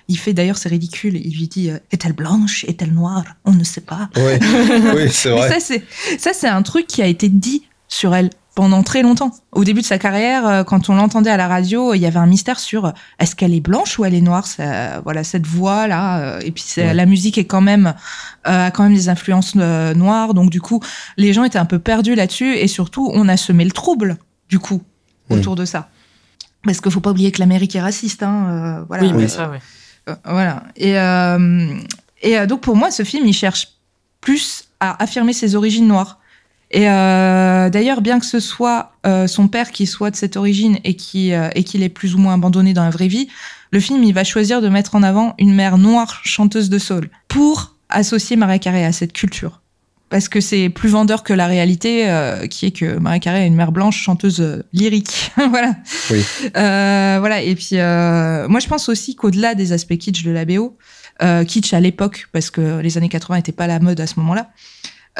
il 0.09 0.19
fait 0.19 0.35
d'ailleurs, 0.35 0.59
c'est 0.59 0.69
ridicule, 0.69 1.17
il 1.17 1.39
lui 1.39 1.49
dit 1.49 1.71
Est-elle 1.91 2.13
blanche 2.13 2.65
Est-elle 2.65 2.93
noire 2.93 3.25
On 3.47 3.53
ne 3.53 3.65
sait 3.65 3.81
pas. 3.81 4.11
Oui, 4.17 4.23
oui 4.95 5.11
c'est 5.11 5.31
vrai. 5.31 5.59
ça, 5.59 6.33
c'est 6.35 6.49
un 6.49 6.63
truc 6.63 6.87
qui 6.87 7.01
a 7.01 7.07
été 7.07 7.31
dit 7.31 7.63
sur 7.89 8.15
elle 8.15 8.31
pendant 8.55 8.83
très 8.83 9.03
longtemps. 9.03 9.33
Au 9.53 9.65
début 9.65 9.81
de 9.81 9.87
sa 9.87 9.99
carrière, 9.99 10.47
euh, 10.47 10.65
quand 10.65 10.89
on 10.89 10.95
l'entendait 10.95 11.31
à 11.31 11.37
la 11.37 11.49
radio, 11.49 11.93
il 11.95 11.99
y 11.99 12.07
avait 12.07 12.19
un 12.19 12.27
mystère 12.27 12.61
sur 12.61 12.87
euh, 12.87 12.91
est-ce 13.19 13.35
qu'elle 13.35 13.53
est 13.53 13.61
blanche 13.61 13.99
ou 13.99 14.05
elle 14.05 14.15
est 14.15 14.21
noire. 14.21 14.47
voilà 15.05 15.25
cette 15.25 15.47
voix 15.47 15.87
là. 15.89 16.21
Euh, 16.21 16.41
et 16.41 16.53
puis 16.53 16.65
la 16.77 17.07
musique 17.07 17.37
est 17.37 17.45
quand 17.45 17.61
même 17.61 17.95
a 18.45 18.71
quand 18.71 18.85
même 18.85 18.95
des 18.95 19.09
influences 19.09 19.55
noires. 19.57 20.35
Donc 20.35 20.51
du 20.51 20.61
coup, 20.61 20.81
les 21.17 21.33
gens 21.33 21.45
étaient 21.45 21.59
un 21.59 21.65
peu 21.65 21.79
perdus 21.79 22.15
là-dessus 22.15 22.57
et 22.57 22.69
surtout 22.69 23.11
on 23.13 23.29
a 23.29 23.37
semé 23.37 23.65
le 23.65 23.73
trouble 23.73 24.17
du 24.49 24.59
coup 24.59 24.83
autour 25.31 25.57
de 25.57 25.65
ça. 25.65 25.89
Parce 26.63 26.81
qu'il 26.81 26.93
faut 26.93 27.01
pas 27.01 27.11
oublier 27.11 27.31
que 27.31 27.41
l'Amérique 27.41 27.77
est 27.77 27.83
raciste. 27.83 28.23
Hein, 28.23 28.85
voilà. 28.89 29.05
Oui, 29.05 29.13
mais 29.13 29.29
ça, 29.29 29.51
oui. 29.51 30.15
voilà. 30.25 30.63
Et 30.77 30.95
et 32.23 32.47
donc 32.47 32.61
pour 32.61 32.77
moi, 32.77 32.91
ce 32.91 33.03
film, 33.03 33.27
il 33.27 33.35
cherche 33.35 33.69
plus 34.21 34.69
à 34.81 35.03
affirmer 35.03 35.33
ses 35.33 35.57
origines 35.57 35.87
noires 35.87 36.21
et 36.71 36.89
euh, 36.89 37.71
d'ailleurs, 37.71 38.01
bien 38.01 38.19
que 38.19 38.27
ce 38.27 38.41
soit 38.41 38.93
euh, 39.07 39.27
son 39.27 39.49
père 39.49 39.71
qui 39.71 39.87
soit 39.87 40.11
de 40.11 40.17
cette 40.17 40.37
origine 40.37 40.79
et 40.85 40.95
qui 40.95 41.33
euh, 41.33 41.49
et 41.55 41.63
qu'il 41.63 41.83
est 41.83 41.89
plus 41.89 42.15
ou 42.15 42.19
moins 42.19 42.35
abandonné 42.35 42.73
dans 42.73 42.85
la 42.85 42.91
vraie 42.91 43.09
vie, 43.09 43.29
le 43.71 43.81
film 43.81 44.03
il 44.03 44.15
va 44.15 44.25
choisir 44.25 44.61
de 44.61 44.69
mettre 44.69 44.95
en 44.95 45.03
avant 45.03 45.35
une 45.39 45.55
mère 45.55 45.79
noire 45.79 46.21
chanteuse 46.25 46.71
de 46.71 46.79
soul 46.79 47.11
pour 47.29 47.77
associer 47.91 48.37
Maria 48.37 48.59
Carey 48.59 48.85
à 48.85 48.93
cette 48.93 49.13
culture. 49.13 49.61
Parce 50.11 50.29
que 50.29 50.41
c'est 50.41 50.69
plus 50.69 50.91
vendeur 50.91 51.23
que 51.23 51.33
la 51.33 51.47
réalité, 51.47 52.07
qui 52.49 52.67
est 52.67 52.71
que 52.71 52.99
Maria 52.99 53.19
Carey 53.19 53.43
est 53.43 53.47
une 53.49 53.57
mère 53.57 53.73
blanche 53.73 54.01
chanteuse 54.01 54.63
lyrique. 54.73 55.33
voilà. 55.37 55.75
Oui. 56.11 56.23
voilà. 56.55 57.43
Et 57.43 57.57
puis, 57.57 57.77
moi, 57.77 58.61
je 58.61 58.69
pense 58.69 58.89
aussi 58.89 59.17
qu'au-delà 59.17 59.57
des 59.57 59.73
aspects 59.73 59.97
kitsch 59.97 60.23
de 60.23 60.31
la 60.31 60.45
BO, 60.45 60.77
kitsch 61.49 61.73
à 61.73 61.81
l'époque, 61.81 62.29
parce 62.31 62.51
que 62.51 62.79
les 62.81 62.97
années 62.97 63.09
80 63.09 63.39
n'étaient 63.39 63.51
pas 63.51 63.67
la 63.67 63.81
mode 63.81 63.99
à 63.99 64.07
ce 64.07 64.21
moment-là, 64.21 64.51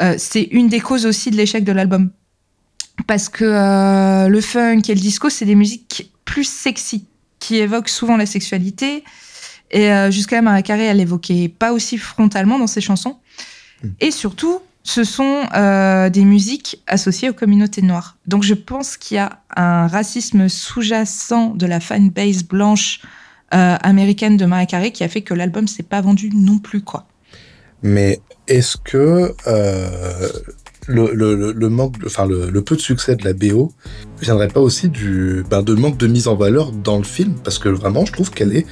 euh, 0.01 0.15
c'est 0.17 0.43
une 0.43 0.67
des 0.67 0.79
causes 0.79 1.05
aussi 1.05 1.31
de 1.31 1.37
l'échec 1.37 1.63
de 1.63 1.71
l'album. 1.71 2.11
Parce 3.07 3.29
que 3.29 3.43
euh, 3.45 4.27
le 4.27 4.41
funk 4.41 4.81
et 4.87 4.95
le 4.95 4.99
disco, 4.99 5.29
c'est 5.29 5.45
des 5.45 5.55
musiques 5.55 6.11
plus 6.23 6.47
sexy, 6.47 7.05
qui 7.39 7.57
évoquent 7.57 7.89
souvent 7.89 8.17
la 8.17 8.25
sexualité. 8.25 9.03
Et 9.71 9.91
euh, 9.91 10.11
jusqu'à 10.11 10.41
Maria 10.41 10.61
Carey, 10.61 10.85
elle 10.85 10.97
l'évoquait 10.97 11.49
pas 11.49 11.73
aussi 11.73 11.97
frontalement 11.97 12.57
dans 12.57 12.67
ses 12.67 12.81
chansons. 12.81 13.17
Hmm. 13.83 13.89
Et 13.99 14.11
surtout, 14.11 14.59
ce 14.83 15.03
sont 15.03 15.45
des 16.11 16.25
musiques 16.25 16.83
associées 16.85 17.31
aux 17.31 17.33
communautés 17.33 17.81
noires. 17.81 18.17
Donc 18.27 18.43
je 18.43 18.53
pense 18.53 18.97
qu'il 18.97 19.15
y 19.15 19.19
a 19.19 19.41
un 19.55 19.87
racisme 19.87 20.47
sous-jacent 20.47 21.55
de 21.55 21.65
la 21.65 21.79
fanbase 21.79 22.43
blanche 22.43 23.01
américaine 23.49 24.37
de 24.37 24.45
Maria 24.45 24.67
Carey 24.67 24.91
qui 24.91 25.03
a 25.03 25.09
fait 25.09 25.21
que 25.21 25.33
l'album 25.33 25.67
s'est 25.67 25.81
pas 25.81 26.01
vendu 26.01 26.29
non 26.35 26.59
plus, 26.59 26.81
quoi. 26.81 27.07
Mais 27.81 28.19
est-ce 28.47 28.77
que 28.77 29.33
euh, 29.47 30.29
le, 30.87 31.11
le, 31.13 31.51
le, 31.51 31.69
manque, 31.69 31.95
enfin 32.05 32.25
le, 32.25 32.49
le, 32.49 32.61
peu 32.61 32.75
de 32.75 32.81
succès 32.81 33.15
de 33.15 33.23
la 33.23 33.33
BO 33.33 33.71
viendrait 34.21 34.47
pas 34.47 34.59
aussi 34.59 34.89
du 34.89 35.43
ben, 35.49 35.63
de 35.63 35.73
manque 35.73 35.97
de 35.97 36.07
mise 36.07 36.27
en 36.27 36.35
valeur 36.35 36.71
dans 36.71 36.97
le 36.97 37.03
film? 37.03 37.35
Parce 37.43 37.59
que 37.59 37.69
vraiment, 37.69 38.05
je 38.05 38.13
trouve 38.13 38.31
qu'elle 38.31 38.55
est. 38.55 38.65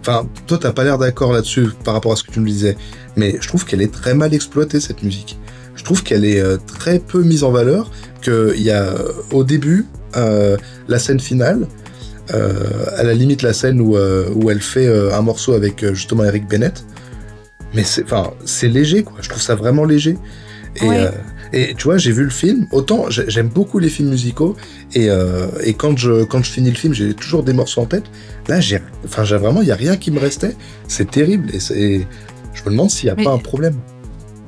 Enfin, 0.00 0.26
toi, 0.46 0.58
t'as 0.58 0.72
pas 0.72 0.82
l'air 0.82 0.98
d'accord 0.98 1.32
là-dessus 1.32 1.68
par 1.84 1.94
rapport 1.94 2.12
à 2.12 2.16
ce 2.16 2.24
que 2.24 2.32
tu 2.32 2.40
me 2.40 2.46
disais, 2.46 2.76
mais 3.16 3.38
je 3.40 3.46
trouve 3.46 3.64
qu'elle 3.64 3.82
est 3.82 3.92
très 3.92 4.14
mal 4.14 4.34
exploitée 4.34 4.80
cette 4.80 5.02
musique. 5.04 5.38
Je 5.76 5.84
trouve 5.84 6.02
qu'elle 6.02 6.24
est 6.24 6.40
euh, 6.40 6.58
très 6.58 6.98
peu 6.98 7.22
mise 7.22 7.44
en 7.44 7.50
valeur. 7.50 7.90
Qu'il 8.20 8.62
y 8.62 8.70
a 8.70 8.82
euh, 8.82 9.12
au 9.32 9.42
début 9.42 9.86
euh, 10.16 10.56
la 10.86 10.98
scène 10.98 11.18
finale, 11.20 11.66
à 12.28 13.02
la 13.02 13.12
limite 13.12 13.42
la 13.42 13.52
scène 13.52 13.78
où, 13.78 13.94
où 13.94 14.50
elle 14.50 14.62
fait 14.62 14.88
un 15.12 15.20
morceau 15.20 15.52
avec 15.52 15.84
justement 15.92 16.24
Eric 16.24 16.48
Bennett 16.48 16.82
mais 17.74 17.84
c'est, 17.84 18.04
enfin, 18.04 18.32
c'est 18.44 18.68
léger, 18.68 19.02
quoi. 19.02 19.16
Je 19.20 19.28
trouve 19.28 19.42
ça 19.42 19.54
vraiment 19.54 19.84
léger. 19.84 20.16
Et, 20.76 20.88
euh, 20.88 21.10
et 21.52 21.74
tu 21.74 21.84
vois, 21.84 21.98
j'ai 21.98 22.12
vu 22.12 22.24
le 22.24 22.30
film. 22.30 22.66
Autant 22.72 23.10
j'aime 23.10 23.48
beaucoup 23.48 23.78
les 23.78 23.90
films 23.90 24.08
musicaux. 24.08 24.56
Et, 24.94 25.10
euh, 25.10 25.48
et 25.62 25.74
quand 25.74 25.98
je 25.98 26.24
quand 26.24 26.42
je 26.42 26.50
finis 26.50 26.70
le 26.70 26.76
film, 26.76 26.94
j'ai 26.94 27.12
toujours 27.14 27.42
des 27.42 27.52
morceaux 27.52 27.82
en 27.82 27.86
tête. 27.86 28.04
Là, 28.48 28.60
j'ai, 28.60 28.80
enfin, 29.04 29.24
j'ai 29.24 29.36
vraiment, 29.36 29.60
il 29.60 29.68
y 29.68 29.72
a 29.72 29.76
rien 29.76 29.96
qui 29.96 30.10
me 30.10 30.18
restait. 30.18 30.56
C'est 30.88 31.10
terrible. 31.10 31.54
Et 31.54 31.60
c'est, 31.60 32.06
je 32.54 32.62
me 32.64 32.70
demande 32.70 32.90
s'il 32.90 33.12
n'y 33.12 33.20
a 33.20 33.24
pas 33.24 33.32
un 33.32 33.38
problème. 33.38 33.76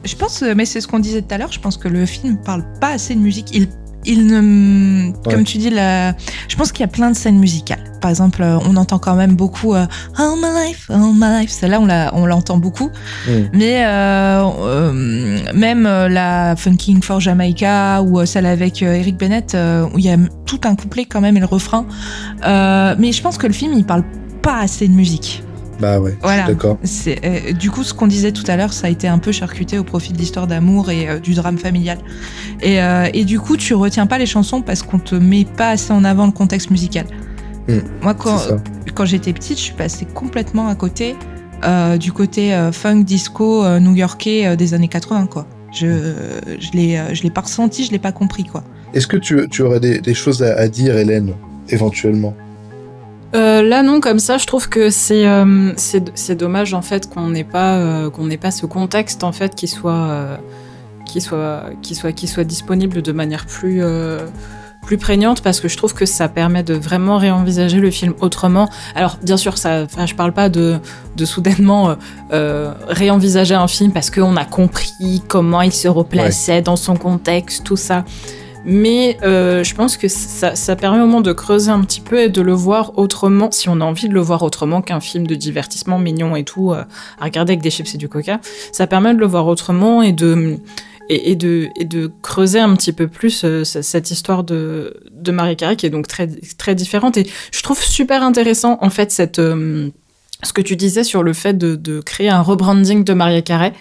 Je 0.04 0.16
pense, 0.16 0.42
mais 0.42 0.64
c'est 0.66 0.80
ce 0.80 0.88
qu'on 0.88 0.98
disait 0.98 1.22
tout 1.22 1.34
à 1.34 1.38
l'heure. 1.38 1.52
Je 1.52 1.60
pense 1.60 1.76
que 1.76 1.88
le 1.88 2.06
film 2.06 2.38
parle 2.42 2.64
pas 2.80 2.90
assez 2.90 3.14
de 3.14 3.20
musique. 3.20 3.54
Il 3.54 3.68
il 4.06 4.26
ne, 4.26 5.12
comme 5.30 5.44
tu 5.44 5.58
dis, 5.58 5.70
la, 5.70 6.14
je 6.48 6.56
pense 6.56 6.72
qu'il 6.72 6.80
y 6.80 6.84
a 6.84 6.88
plein 6.88 7.10
de 7.10 7.16
scènes 7.16 7.38
musicales. 7.38 7.82
Par 8.00 8.10
exemple, 8.10 8.42
euh, 8.42 8.58
on 8.68 8.76
entend 8.76 8.98
quand 8.98 9.14
même 9.14 9.34
beaucoup 9.34 9.74
euh, 9.74 9.86
All 10.16 10.36
My 10.36 10.66
Life, 10.66 10.90
All 10.90 11.12
My 11.14 11.40
Life. 11.40 11.50
Celle-là, 11.50 11.80
on, 11.80 12.20
on 12.20 12.26
l'entend 12.26 12.58
beaucoup. 12.58 12.90
Mm. 13.26 13.32
Mais 13.54 13.84
euh, 13.86 14.44
euh, 14.60 15.38
même 15.54 15.84
la 15.84 16.54
Funking 16.56 17.02
for 17.02 17.20
Jamaica 17.20 18.02
ou 18.02 18.24
celle 18.26 18.46
avec 18.46 18.82
Eric 18.82 19.16
Bennett, 19.16 19.56
où 19.92 19.98
il 19.98 20.04
y 20.04 20.10
a 20.10 20.16
tout 20.44 20.60
un 20.64 20.76
couplet 20.76 21.06
quand 21.06 21.20
même 21.20 21.36
et 21.36 21.40
le 21.40 21.46
refrain. 21.46 21.86
mais 22.42 23.12
je 23.12 23.22
pense 23.22 23.38
que 23.38 23.46
le 23.46 23.52
film, 23.52 23.72
il 23.72 23.84
parle 23.84 24.04
pas 24.42 24.58
assez 24.58 24.86
de 24.86 24.92
musique. 24.92 25.42
Bah 25.80 26.00
ouais, 26.00 26.16
voilà. 26.22 26.46
d'accord. 26.46 26.78
Euh, 27.06 27.52
du 27.52 27.70
coup, 27.70 27.82
ce 27.82 27.94
qu'on 27.94 28.06
disait 28.06 28.32
tout 28.32 28.44
à 28.46 28.56
l'heure, 28.56 28.72
ça 28.72 28.86
a 28.86 28.90
été 28.90 29.08
un 29.08 29.18
peu 29.18 29.32
charcuté 29.32 29.78
au 29.78 29.84
profit 29.84 30.12
de 30.12 30.18
l'histoire 30.18 30.46
d'amour 30.46 30.90
et 30.90 31.08
euh, 31.08 31.18
du 31.18 31.34
drame 31.34 31.58
familial. 31.58 31.98
Et, 32.62 32.80
euh, 32.80 33.08
et, 33.12 33.24
du 33.24 33.40
coup, 33.40 33.56
tu 33.56 33.74
retiens 33.74 34.06
pas 34.06 34.18
les 34.18 34.26
chansons 34.26 34.62
parce 34.62 34.82
qu'on 34.82 34.98
te 34.98 35.14
met 35.14 35.44
pas 35.44 35.70
assez 35.70 35.92
en 35.92 36.04
avant 36.04 36.26
le 36.26 36.32
contexte 36.32 36.70
musical. 36.70 37.06
Hmm. 37.68 37.78
Moi, 38.02 38.14
quand, 38.14 38.38
quand 38.94 39.04
j'étais 39.04 39.32
petite, 39.32 39.58
je 39.58 39.64
suis 39.64 39.74
passée 39.74 40.06
complètement 40.06 40.68
à 40.68 40.74
côté 40.74 41.16
du 41.98 42.12
côté 42.12 42.54
funk, 42.72 43.04
disco, 43.04 43.66
new-yorkais 43.78 44.54
des 44.54 44.74
années 44.74 44.88
80, 44.88 45.28
quoi. 45.28 45.46
Je, 45.72 45.86
l'ai, 46.74 47.00
je 47.14 47.22
l'ai 47.22 47.30
pas 47.30 47.40
ressenti, 47.40 47.86
je 47.86 47.90
l'ai 47.90 47.98
pas 47.98 48.12
compris, 48.12 48.44
quoi. 48.44 48.62
Est-ce 48.92 49.06
que 49.06 49.16
tu, 49.16 49.48
tu 49.48 49.62
aurais 49.62 49.80
des, 49.80 49.98
des 49.98 50.12
choses 50.12 50.42
à, 50.42 50.54
à 50.58 50.68
dire, 50.68 50.94
Hélène, 50.98 51.32
éventuellement? 51.70 52.34
Euh, 53.34 53.62
là 53.62 53.82
non, 53.82 54.00
comme 54.00 54.18
ça, 54.18 54.38
je 54.38 54.46
trouve 54.46 54.68
que 54.68 54.90
c'est 54.90 55.26
euh, 55.26 55.72
c'est 55.76 56.34
dommage 56.36 56.72
en 56.72 56.82
fait 56.82 57.12
qu'on 57.12 57.30
n'ait 57.30 57.44
pas 57.44 57.76
euh, 57.78 58.10
qu'on 58.10 58.26
n'ait 58.26 58.36
pas 58.36 58.50
ce 58.50 58.66
contexte 58.66 59.24
en 59.24 59.32
fait 59.32 59.54
qui 59.54 59.66
soit 59.66 60.38
qui 61.04 61.20
soit 61.20 61.64
qui 61.82 61.94
soit 61.94 62.12
qui 62.12 62.28
soit 62.28 62.44
disponible 62.44 63.02
de 63.02 63.12
manière 63.12 63.46
plus 63.46 63.82
plus 64.82 64.98
prégnante 64.98 65.42
parce 65.42 65.60
que 65.60 65.68
je 65.68 65.76
trouve 65.76 65.94
que 65.94 66.04
ça 66.04 66.28
permet 66.28 66.62
de 66.62 66.74
vraiment 66.74 67.16
réenvisager 67.16 67.78
le 67.78 67.90
film 67.90 68.14
autrement. 68.20 68.68
Alors 68.94 69.18
bien 69.22 69.38
sûr, 69.38 69.56
ça, 69.58 69.86
je 69.86 70.14
parle 70.14 70.32
pas 70.32 70.48
de, 70.48 70.78
de 71.16 71.24
soudainement 71.24 71.96
réenvisager 72.30 73.54
un 73.54 73.68
film 73.68 73.92
parce 73.92 74.10
qu'on 74.10 74.36
a 74.36 74.44
compris 74.44 75.22
comment 75.26 75.62
il 75.62 75.72
se 75.72 75.88
replaçait 75.88 76.62
dans 76.62 76.76
son 76.76 76.94
contexte, 76.94 77.64
tout 77.64 77.76
ça. 77.76 78.04
Mais 78.64 79.18
euh, 79.22 79.62
je 79.62 79.74
pense 79.74 79.96
que 79.96 80.08
ça, 80.08 80.76
permet 80.76 81.02
au 81.02 81.06
moins 81.06 81.20
de 81.20 81.32
creuser 81.32 81.70
un 81.70 81.80
petit 81.82 82.00
peu 82.00 82.20
et 82.20 82.28
de 82.28 82.40
le 82.40 82.52
voir 82.52 82.98
autrement, 82.98 83.50
si 83.50 83.68
on 83.68 83.80
a 83.80 83.84
envie 83.84 84.08
de 84.08 84.14
le 84.14 84.20
voir 84.20 84.42
autrement 84.42 84.80
qu'un 84.80 85.00
film 85.00 85.26
de 85.26 85.34
divertissement 85.34 85.98
mignon 85.98 86.34
et 86.34 86.44
tout, 86.44 86.72
euh, 86.72 86.84
à 87.20 87.24
regarder 87.24 87.52
avec 87.52 87.62
des 87.62 87.70
chips 87.70 87.94
et 87.94 87.98
du 87.98 88.08
coca. 88.08 88.40
Ça 88.72 88.86
permet 88.86 89.14
de 89.14 89.18
le 89.18 89.26
voir 89.26 89.46
autrement 89.46 90.02
et 90.02 90.12
de, 90.12 90.58
creuser 92.22 92.58
un 92.58 92.74
petit 92.74 92.92
peu 92.92 93.06
plus 93.06 93.44
euh, 93.44 93.64
cette 93.64 94.10
histoire 94.10 94.44
de, 94.44 94.96
de 95.12 95.30
Marie 95.30 95.56
Carré 95.56 95.76
qui 95.76 95.84
est 95.84 95.90
donc 95.90 96.08
très, 96.08 96.74
différente. 96.74 97.18
Et 97.18 97.26
je 97.52 97.62
trouve 97.62 97.82
super 97.82 98.22
intéressant, 98.22 98.78
en 98.80 98.90
fait, 98.90 99.12
ce 99.12 100.52
que 100.54 100.62
tu 100.62 100.76
disais 100.76 101.04
sur 101.04 101.22
le 101.22 101.34
fait 101.34 101.58
de, 101.58 101.76
de 101.76 102.00
créer 102.00 102.30
un 102.30 102.40
rebranding 102.40 103.04
de 103.04 103.12
Maria 103.12 103.42
Carré. 103.42 103.74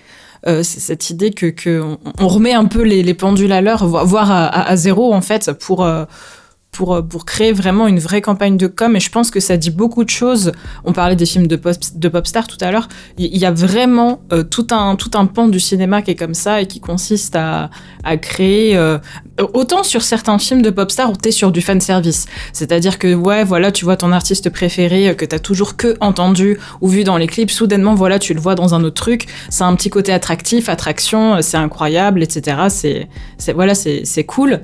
Euh, 0.46 0.62
cette 0.62 1.10
idée 1.10 1.32
que, 1.32 1.46
que 1.46 1.82
on, 2.20 2.28
remet 2.28 2.54
un 2.54 2.66
peu 2.66 2.82
les, 2.82 3.02
les 3.02 3.14
pendules 3.14 3.54
à 3.54 3.62
l'heure, 3.62 3.86
voire 3.88 4.30
à, 4.30 4.48
à, 4.68 4.76
zéro 4.76 5.14
en 5.14 5.22
fait, 5.22 5.54
pour 5.54 5.86
euh, 5.86 6.04
pour, 6.74 7.02
pour 7.08 7.24
créer 7.26 7.54
vraiment 7.54 7.88
une 7.88 8.00
vraie 8.00 8.22
campagne 8.22 8.58
de 8.58 8.68
com. 8.68 8.96
Et 8.96 9.00
je 9.00 9.10
pense 9.10 9.32
que 9.32 9.40
ça 9.40 9.56
dit 9.56 9.70
beaucoup 9.70 10.04
de 10.04 10.10
choses. 10.10 10.52
On 10.84 10.92
parlait 10.92 11.16
des 11.16 11.26
films 11.26 11.48
de 11.48 11.56
pop, 11.56 11.76
de 11.96 12.10
pop 12.10 12.28
star 12.28 12.48
tout 12.48 12.58
à 12.60 12.72
l'heure. 12.72 12.90
Il 13.18 13.38
y 13.38 13.46
a 13.46 13.52
vraiment 13.52 14.22
euh, 14.34 14.44
tout, 14.44 14.68
un, 14.72 14.96
tout 14.96 15.12
un 15.14 15.26
pan 15.26 15.48
du 15.48 15.60
cinéma 15.60 16.02
qui 16.02 16.12
est 16.12 16.16
comme 16.16 16.34
ça 16.34 16.62
et 16.62 16.68
qui 16.68 16.82
consiste 16.82 17.36
à, 17.36 17.70
à 18.04 18.18
créer. 18.18 18.76
Euh, 18.76 18.98
autant 19.54 19.84
sur 19.84 20.02
certains 20.02 20.38
films 20.38 20.62
de 20.62 20.70
pop 20.70 20.92
star 20.92 21.12
où 21.12 21.16
t'es 21.16 21.32
sur 21.32 21.52
du 21.52 21.62
fan 21.62 21.80
service. 21.80 22.26
C'est-à-dire 22.52 23.00
que, 23.00 23.14
ouais, 23.14 23.44
voilà, 23.44 23.72
tu 23.72 23.86
vois 23.86 23.96
ton 23.96 24.12
artiste 24.12 24.50
préféré 24.50 25.10
euh, 25.10 25.14
que 25.14 25.26
t'as 25.26 25.40
toujours 25.40 25.78
que 25.78 25.96
entendu 26.02 26.60
ou 26.82 26.88
vu 26.88 27.04
dans 27.04 27.18
les 27.18 27.28
clips. 27.28 27.52
Soudainement, 27.52 27.94
voilà, 27.94 28.20
tu 28.20 28.34
le 28.34 28.42
vois 28.42 28.56
dans 28.56 28.74
un 28.74 28.84
autre 28.84 29.02
truc. 29.02 29.28
C'est 29.50 29.64
un 29.64 29.76
petit 29.76 29.92
côté 29.92 30.12
attractif, 30.12 30.70
attraction, 30.70 31.42
c'est 31.42 31.58
incroyable, 31.58 32.24
etc. 32.24 32.58
C'est, 32.70 33.08
c'est, 33.38 33.54
voilà, 33.54 33.76
c'est, 33.76 34.06
c'est 34.06 34.24
cool. 34.24 34.62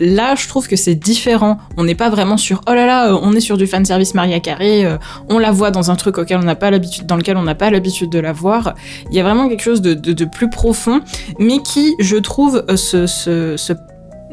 Là, 0.00 0.34
je 0.34 0.48
trouve 0.48 0.66
que 0.66 0.76
c'est 0.76 0.94
différent. 0.94 1.58
On 1.76 1.84
n'est 1.84 1.94
pas 1.94 2.08
vraiment 2.08 2.38
sur 2.38 2.62
oh 2.66 2.72
là 2.72 2.86
là, 2.86 3.10
euh, 3.12 3.18
on 3.22 3.34
est 3.34 3.40
sur 3.40 3.58
du 3.58 3.66
fan 3.66 3.84
service 3.84 4.14
Maria 4.14 4.40
Carré, 4.40 4.86
euh, 4.86 4.96
on 5.28 5.38
la 5.38 5.50
voit 5.50 5.70
dans 5.70 5.90
un 5.90 5.96
truc 5.96 6.16
auquel 6.16 6.38
on 6.38 6.42
n'a 6.42 6.54
pas 6.54 6.70
l'habitude, 6.70 7.06
dans 7.06 7.16
lequel 7.16 7.36
on 7.36 7.42
n'a 7.42 7.54
pas 7.54 7.70
l'habitude 7.70 8.10
de 8.10 8.18
la 8.18 8.32
voir. 8.32 8.74
Il 9.10 9.16
y 9.16 9.20
a 9.20 9.22
vraiment 9.22 9.48
quelque 9.48 9.62
chose 9.62 9.82
de, 9.82 10.24
plus 10.24 10.48
profond, 10.48 11.02
mais 11.38 11.58
qui, 11.58 11.94
je 11.98 12.16
trouve, 12.16 12.64
euh, 12.70 13.56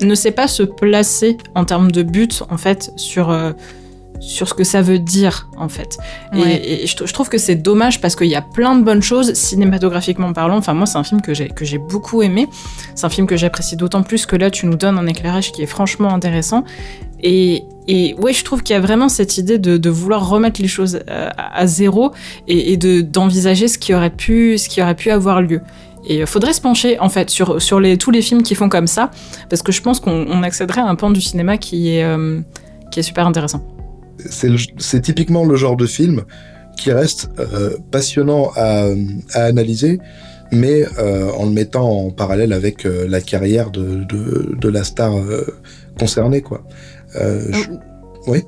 ne 0.01 0.15
sait 0.15 0.31
pas 0.31 0.47
se 0.47 0.63
placer 0.63 1.37
en 1.53 1.65
termes 1.65 1.91
de 1.91 2.03
but 2.03 2.43
en 2.49 2.57
fait 2.57 2.91
sur 2.95 3.35
sur 4.19 4.47
ce 4.47 4.53
que 4.53 4.63
ça 4.63 4.81
veut 4.81 4.99
dire 4.99 5.49
en 5.57 5.69
fait. 5.69 5.97
Et, 6.33 6.85
je, 6.87 7.13
trouve 7.13 7.29
que 7.29 7.37
c'est 7.37 7.55
dommage 7.55 8.01
parce 8.01 8.15
qu'il 8.15 8.27
y 8.27 8.35
a 8.35 8.41
plein 8.41 8.75
de 8.75 8.83
bonnes 8.83 9.01
choses 9.01 9.33
cinématographiquement 9.33 10.33
parlant. 10.33 10.57
Enfin 10.57 10.73
moi 10.73 10.85
c'est 10.85 10.97
un 10.97 11.03
film 11.03 11.21
que 11.21 11.33
j'ai 11.33 11.49
que 11.49 11.65
j'ai 11.65 11.77
beaucoup 11.77 12.21
aimé. 12.21 12.47
C'est 12.95 13.05
un 13.05 13.09
film 13.09 13.27
que 13.27 13.37
j'apprécie 13.37 13.75
d'autant 13.75 14.03
plus 14.03 14.25
que 14.25 14.35
là 14.35 14.49
tu 14.51 14.65
nous 14.65 14.75
donnes 14.75 14.97
un 14.97 15.07
éclairage 15.07 15.51
qui 15.51 15.61
est 15.61 15.67
franchement 15.67 16.13
intéressant. 16.13 16.63
Et, 17.23 17.63
et 17.87 18.15
ouais 18.15 18.33
je 18.33 18.43
trouve 18.43 18.63
qu'il 18.63 18.73
y 18.73 18.77
a 18.77 18.81
vraiment 18.81 19.09
cette 19.09 19.37
idée 19.37 19.57
de, 19.57 19.89
vouloir 19.89 20.29
remettre 20.29 20.61
les 20.61 20.67
choses 20.67 20.99
à, 21.07 21.65
zéro 21.65 22.11
et, 22.47 22.73
et 22.73 22.77
de 22.77 23.01
d'envisager 23.01 23.67
ce 23.67 23.77
qui 23.77 23.93
aurait 23.93 24.11
pu 24.11 24.57
ce 24.57 24.69
qui 24.69 24.81
aurait 24.81 24.95
pu 24.95 25.09
avoir 25.09 25.41
lieu. 25.41 25.61
Et 26.07 26.19
il 26.19 26.25
faudrait 26.25 26.53
se 26.53 26.61
pencher 26.61 26.99
en 26.99 27.09
fait 27.09 27.29
sur, 27.29 27.61
sur 27.61 27.79
les, 27.79 27.97
tous 27.97 28.11
les 28.11 28.21
films 28.21 28.41
qui 28.41 28.55
font 28.55 28.69
comme 28.69 28.87
ça, 28.87 29.11
parce 29.49 29.61
que 29.61 29.73
je 29.73 29.81
pense 29.81 29.99
qu'on 29.99 30.41
accéderait 30.41 30.81
à 30.81 30.87
un 30.87 30.95
pan 30.95 31.09
du 31.09 31.19
cinéma 31.19 31.57
qui 31.57 31.89
est, 31.89 32.03
euh, 32.03 32.39
qui 32.91 33.01
est 33.01 33.03
super 33.03 33.27
intéressant 33.27 33.61
c'est 34.29 35.01
typiquement 35.01 35.45
le 35.45 35.55
genre 35.55 35.75
de 35.75 35.85
film 35.85 36.23
qui 36.77 36.91
reste 36.91 37.29
euh, 37.39 37.77
passionnant 37.91 38.51
à, 38.55 38.87
analyser, 39.33 39.99
mais 40.51 40.85
euh, 40.99 41.29
en 41.31 41.45
le 41.45 41.51
mettant 41.51 41.89
en 41.89 42.11
parallèle 42.11 42.53
avec 42.53 42.85
euh, 42.85 43.07
la 43.09 43.19
carrière 43.19 43.71
de, 43.71 44.05
de, 44.05 44.69
la 44.69 44.83
star 44.83 45.13
concernée, 45.99 46.41
quoi. 46.41 46.63
Oui. 48.27 48.43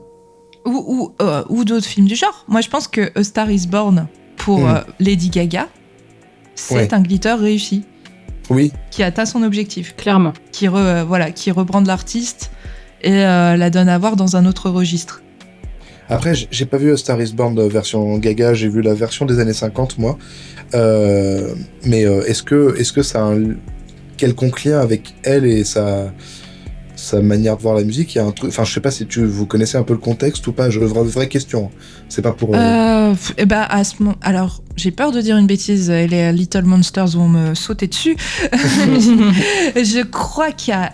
Ou, 0.65 1.11
ou, 1.49 1.65
d'autres 1.65 1.86
films 1.86 2.05
du 2.05 2.15
genre. 2.15 2.45
Moi, 2.47 2.61
je 2.61 2.70
pense 2.70 2.88
que 2.88 3.11
A 3.17 3.24
Star 3.24 3.49
Is 3.49 3.65
Born 3.67 4.07
pour 4.38 4.59
hmm. 4.59 4.84
Lady 4.99 5.30
Gaga, 5.30 5.67
c'est 6.55 6.93
un 6.93 7.01
glitter 7.01 7.34
réussi. 7.34 7.84
Oui. 8.49 8.72
Qui 8.91 9.03
atteint 9.03 9.26
son 9.26 9.41
objectif. 9.43 9.95
Clairement. 9.95 10.34
Qui, 10.51 10.67
voilà, 10.67 11.32
qui 11.32 11.49
reprend 11.51 11.82
de 11.82 11.88
l'artiste 11.88 12.51
et 13.01 13.11
la 13.22 13.70
donne 13.70 13.89
à 13.89 13.97
voir 13.97 14.15
dans 14.15 14.36
un 14.36 14.45
autre 14.45 14.70
registre. 14.70 15.22
Après, 16.10 16.34
j'ai 16.34 16.66
pas 16.66 16.78
vu 16.78 16.91
A 16.91 16.97
Star 16.97 17.22
is 17.22 17.34
Born 17.34 17.68
version 17.68 18.18
Gaga, 18.18 18.55
j'ai 18.55 18.68
vu 18.68 18.82
la 18.82 18.95
version 18.95 19.26
des 19.26 19.39
années 19.39 19.53
50, 19.53 19.99
moi. 19.99 20.18
Euh, 20.74 21.53
mais 21.86 22.05
euh, 22.05 22.24
est-ce 22.26 22.41
que, 22.41 22.76
est 22.80 22.91
que 22.91 23.03
ça 23.03 23.22
a 23.22 23.32
un 23.32 23.55
quelconque 24.18 24.64
lien 24.64 24.80
avec 24.80 25.14
elle 25.24 25.45
et 25.45 25.64
sa, 25.64 26.12
sa 26.99 27.22
manière 27.22 27.57
de 27.57 27.62
voir 27.62 27.76
la 27.76 27.84
musique, 27.84 28.16
il 28.16 28.18
y 28.18 28.22
a 28.22 28.26
un 28.26 28.32
truc. 28.32 28.49
Enfin, 28.49 28.64
je 28.64 28.74
sais 28.74 28.82
pas 28.82 28.91
si 28.91 29.05
tu 29.05 29.24
vous 29.26 29.45
connaissez 29.45 29.78
un 29.78 29.84
peu 29.84 29.93
le 29.93 29.99
contexte 29.99 30.45
ou 30.47 30.51
pas. 30.51 30.70
Je 30.70 30.80
vraie, 30.80 31.03
vraie 31.03 31.28
question. 31.28 31.72
C'est 32.10 32.22
pas 32.22 32.34
pour. 32.34 32.53
Euh... 32.53 32.57
euh 32.57 33.16
eh 33.38 33.45
ben, 33.45 33.66
à 33.70 33.84
ce 33.84 33.95
moment, 33.99 34.16
alors 34.22 34.62
j'ai 34.76 34.91
peur 34.91 35.12
de 35.12 35.22
dire 35.22 35.38
une 35.38 35.47
bêtise. 35.47 35.89
Et 35.89 36.07
les 36.07 36.32
Little 36.34 36.64
Monsters 36.64 37.07
vont 37.07 37.30
me 37.30 37.55
sauter 37.55 37.88
dessus. 37.88 38.18
je 38.51 40.03
crois 40.03 40.51
qu'il 40.51 40.74
y 40.74 40.78
a. 40.78 40.91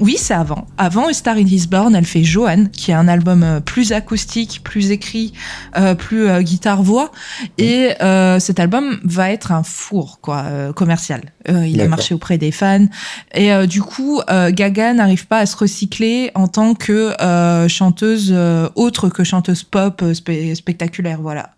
Oui, 0.00 0.16
c'est 0.18 0.34
avant. 0.34 0.66
Avant 0.76 1.12
Star 1.12 1.36
in 1.36 1.46
His 1.46 1.66
Born, 1.66 1.94
elle 1.94 2.04
fait 2.04 2.22
Johan, 2.22 2.66
qui 2.72 2.90
est 2.90 2.94
un 2.94 3.08
album 3.08 3.42
euh, 3.42 3.60
plus 3.60 3.92
acoustique, 3.92 4.60
plus 4.62 4.90
écrit, 4.90 5.32
euh, 5.76 5.94
plus 5.94 6.42
guitare-voix. 6.42 7.10
Et 7.58 7.90
cet 8.38 8.60
album 8.60 9.00
va 9.04 9.30
être 9.30 9.52
un 9.52 9.62
four, 9.62 10.20
quoi, 10.20 10.44
commercial. 10.74 11.32
il 11.48 11.80
a 11.80 11.88
marché 11.88 12.14
auprès 12.14 12.38
des 12.38 12.52
fans. 12.52 12.86
Et 13.34 13.50
du 13.66 13.82
coup, 13.82 14.20
Gaga 14.28 14.94
n'arrive 14.94 15.26
pas 15.26 15.38
à 15.38 15.46
se 15.46 15.56
recycler 15.56 16.30
en 16.34 16.48
tant 16.48 16.74
que 16.74 17.14
euh, 17.20 17.68
chanteuse 17.68 18.30
euh, 18.32 18.68
autre 18.74 19.08
que 19.08 19.24
chanteuse 19.24 19.64
pop 19.64 20.02
euh, 20.02 20.14
spectaculaire. 20.54 21.20
Voilà. 21.20 21.54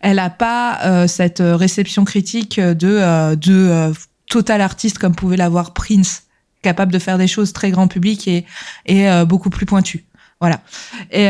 elle 0.00 0.16
n'a 0.16 0.30
pas 0.30 1.06
cette 1.08 1.42
réception 1.42 2.04
critique 2.04 2.60
de, 2.60 3.34
de 3.34 3.92
total 4.28 4.60
artiste 4.60 4.98
comme 4.98 5.14
pouvait 5.14 5.36
l'avoir 5.36 5.72
Prince, 5.72 6.24
capable 6.62 6.92
de 6.92 6.98
faire 6.98 7.18
des 7.18 7.28
choses 7.28 7.52
très 7.52 7.70
grand 7.70 7.88
public 7.88 8.26
et, 8.28 8.44
et 8.86 9.06
beaucoup 9.26 9.50
plus 9.50 9.66
pointues. 9.66 10.04
Voilà. 10.40 10.60
Et 11.10 11.28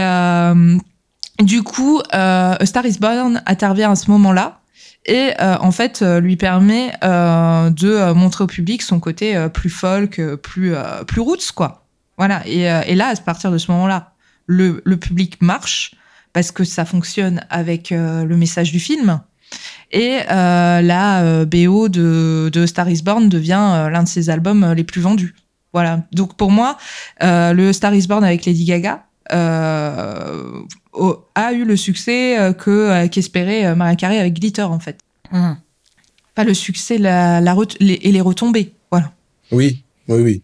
du 1.43 1.63
coup, 1.63 2.01
A 2.11 2.59
Star 2.65 2.87
Is 2.87 2.99
Born 2.99 3.43
intervient 3.47 3.91
à 3.93 3.97
ce 3.97 4.11
moment-là. 4.11 4.61
et 5.07 5.33
en 5.41 5.73
fait 5.73 6.03
lui 6.03 6.37
permet 6.37 6.93
de 7.03 8.13
montrer 8.13 8.45
au 8.45 8.47
public 8.47 8.83
son 8.83 9.01
côté 9.01 9.49
plus 9.53 9.71
folk, 9.71 10.21
plus 10.43 10.75
plus 11.07 11.21
roots 11.21 11.53
quoi. 11.55 11.87
Voilà. 12.17 12.43
Et, 12.47 12.63
et 12.63 12.95
là, 12.95 13.09
à 13.09 13.17
partir 13.17 13.51
de 13.51 13.59
ce 13.59 13.71
moment-là, 13.73 14.13
le, 14.47 14.83
le 14.85 14.97
public 14.97 15.41
marche 15.41 15.95
parce 16.33 16.53
que 16.53 16.65
ça 16.65 16.85
fonctionne 16.85 17.41
avec 17.51 17.91
le 17.91 18.37
message 18.37 18.71
du 18.71 18.81
film. 18.81 19.21
Et 19.91 20.19
euh, 20.31 20.83
la 20.83 21.23
euh, 21.23 21.47
BO 21.47 21.89
de, 21.89 22.51
de 22.53 22.67
Star 22.67 22.91
is 22.91 23.03
Born 23.03 23.29
devient 23.29 23.61
euh, 23.61 23.89
l'un 23.89 24.03
de 24.03 24.09
ses 24.09 24.31
albums 24.31 24.73
les 24.73 24.85
plus 24.85 25.01
vendus. 25.01 25.35
Voilà. 25.73 26.07
Donc 26.13 26.37
pour 26.37 26.51
moi, 26.51 26.77
le 27.21 27.73
Star 27.73 27.95
is 27.95 28.07
Born 28.07 28.25
avec 28.25 28.45
Lady 28.45 28.65
Gaga 28.65 29.05
a 29.31 30.33
eu 31.53 31.65
le 31.65 31.77
succès 31.77 32.55
que 32.59 33.07
qu'espérait 33.09 33.75
Mariah 33.75 33.97
Carey 33.97 34.19
avec 34.19 34.35
Glitter 34.35 34.63
en 34.63 34.81
fait. 34.81 34.99
Mmh. 35.31 35.53
Pas 36.35 36.45
le 36.45 36.55
succès, 36.55 36.97
la, 36.97 37.43
la 37.43 37.55
et 37.81 38.13
les 38.13 38.21
retombées. 38.23 38.73
Voilà. 38.91 39.13
Oui, 39.53 39.85
oui, 40.09 40.23
oui. 40.23 40.23
Oui, 40.23 40.43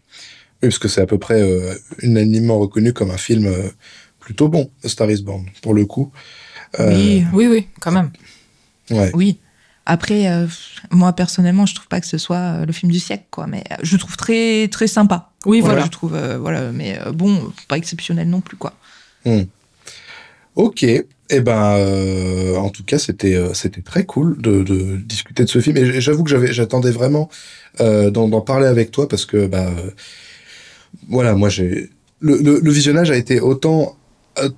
parce 0.60 0.78
que 0.78 0.88
c'est 0.88 1.00
à 1.00 1.06
peu 1.06 1.16
près 1.18 1.42
unanimement 2.02 2.58
reconnu 2.58 2.92
comme 2.92 3.10
un 3.10 3.16
film 3.16 3.50
plutôt 4.20 4.48
bon, 4.48 4.70
Star 4.84 5.10
is 5.10 5.22
Born, 5.22 5.46
pour 5.62 5.72
le 5.72 5.86
coup. 5.86 6.12
Oui, 6.78 7.24
oui, 7.32 7.46
oui, 7.46 7.66
quand 7.80 7.92
même. 7.92 8.10
Oui. 8.90 9.38
Après, 9.86 10.28
euh, 10.30 10.46
moi 10.90 11.12
personnellement, 11.12 11.66
je 11.66 11.74
trouve 11.74 11.88
pas 11.88 12.00
que 12.00 12.06
ce 12.06 12.16
soit 12.16 12.36
euh, 12.36 12.66
le 12.66 12.72
film 12.72 12.90
du 12.90 12.98
siècle, 12.98 13.24
quoi. 13.30 13.46
Mais 13.46 13.64
euh, 13.70 13.76
je 13.82 13.96
trouve 13.96 14.16
très 14.16 14.68
très 14.68 14.86
sympa. 14.86 15.30
Oui, 15.44 15.60
voilà. 15.60 15.84
Je 15.84 15.90
trouve, 15.90 16.16
voilà. 16.40 16.72
Mais 16.72 16.98
bon, 17.12 17.52
pas 17.68 17.76
exceptionnel 17.76 18.28
non 18.28 18.40
plus, 18.40 18.56
quoi. 18.56 18.72
Hmm. 19.26 19.42
Ok. 20.56 20.84
Eh 21.30 21.40
ben, 21.40 22.56
en 22.56 22.68
tout 22.70 22.84
cas, 22.84 22.98
c'était 22.98 23.38
c'était 23.54 23.82
très 23.82 24.04
cool 24.04 24.40
de, 24.40 24.62
de, 24.62 24.96
discuter 24.96 25.44
de 25.44 25.48
ce 25.48 25.60
film. 25.60 25.76
Et 25.76 26.00
j'avoue 26.00 26.24
que 26.24 26.30
j'avais 26.30 26.52
j'attendais 26.52 26.90
vraiment 26.90 27.28
d'en 27.78 28.40
parler 28.40 28.66
avec 28.66 28.90
toi 28.90 29.08
parce 29.08 29.26
que 29.26 29.46
bah 29.46 29.70
voilà, 31.08 31.34
moi 31.34 31.48
j'ai 31.48 31.90
le, 32.20 32.38
le, 32.38 32.70
visionnage 32.70 33.10
a 33.10 33.16
été 33.16 33.40
autant 33.40 33.96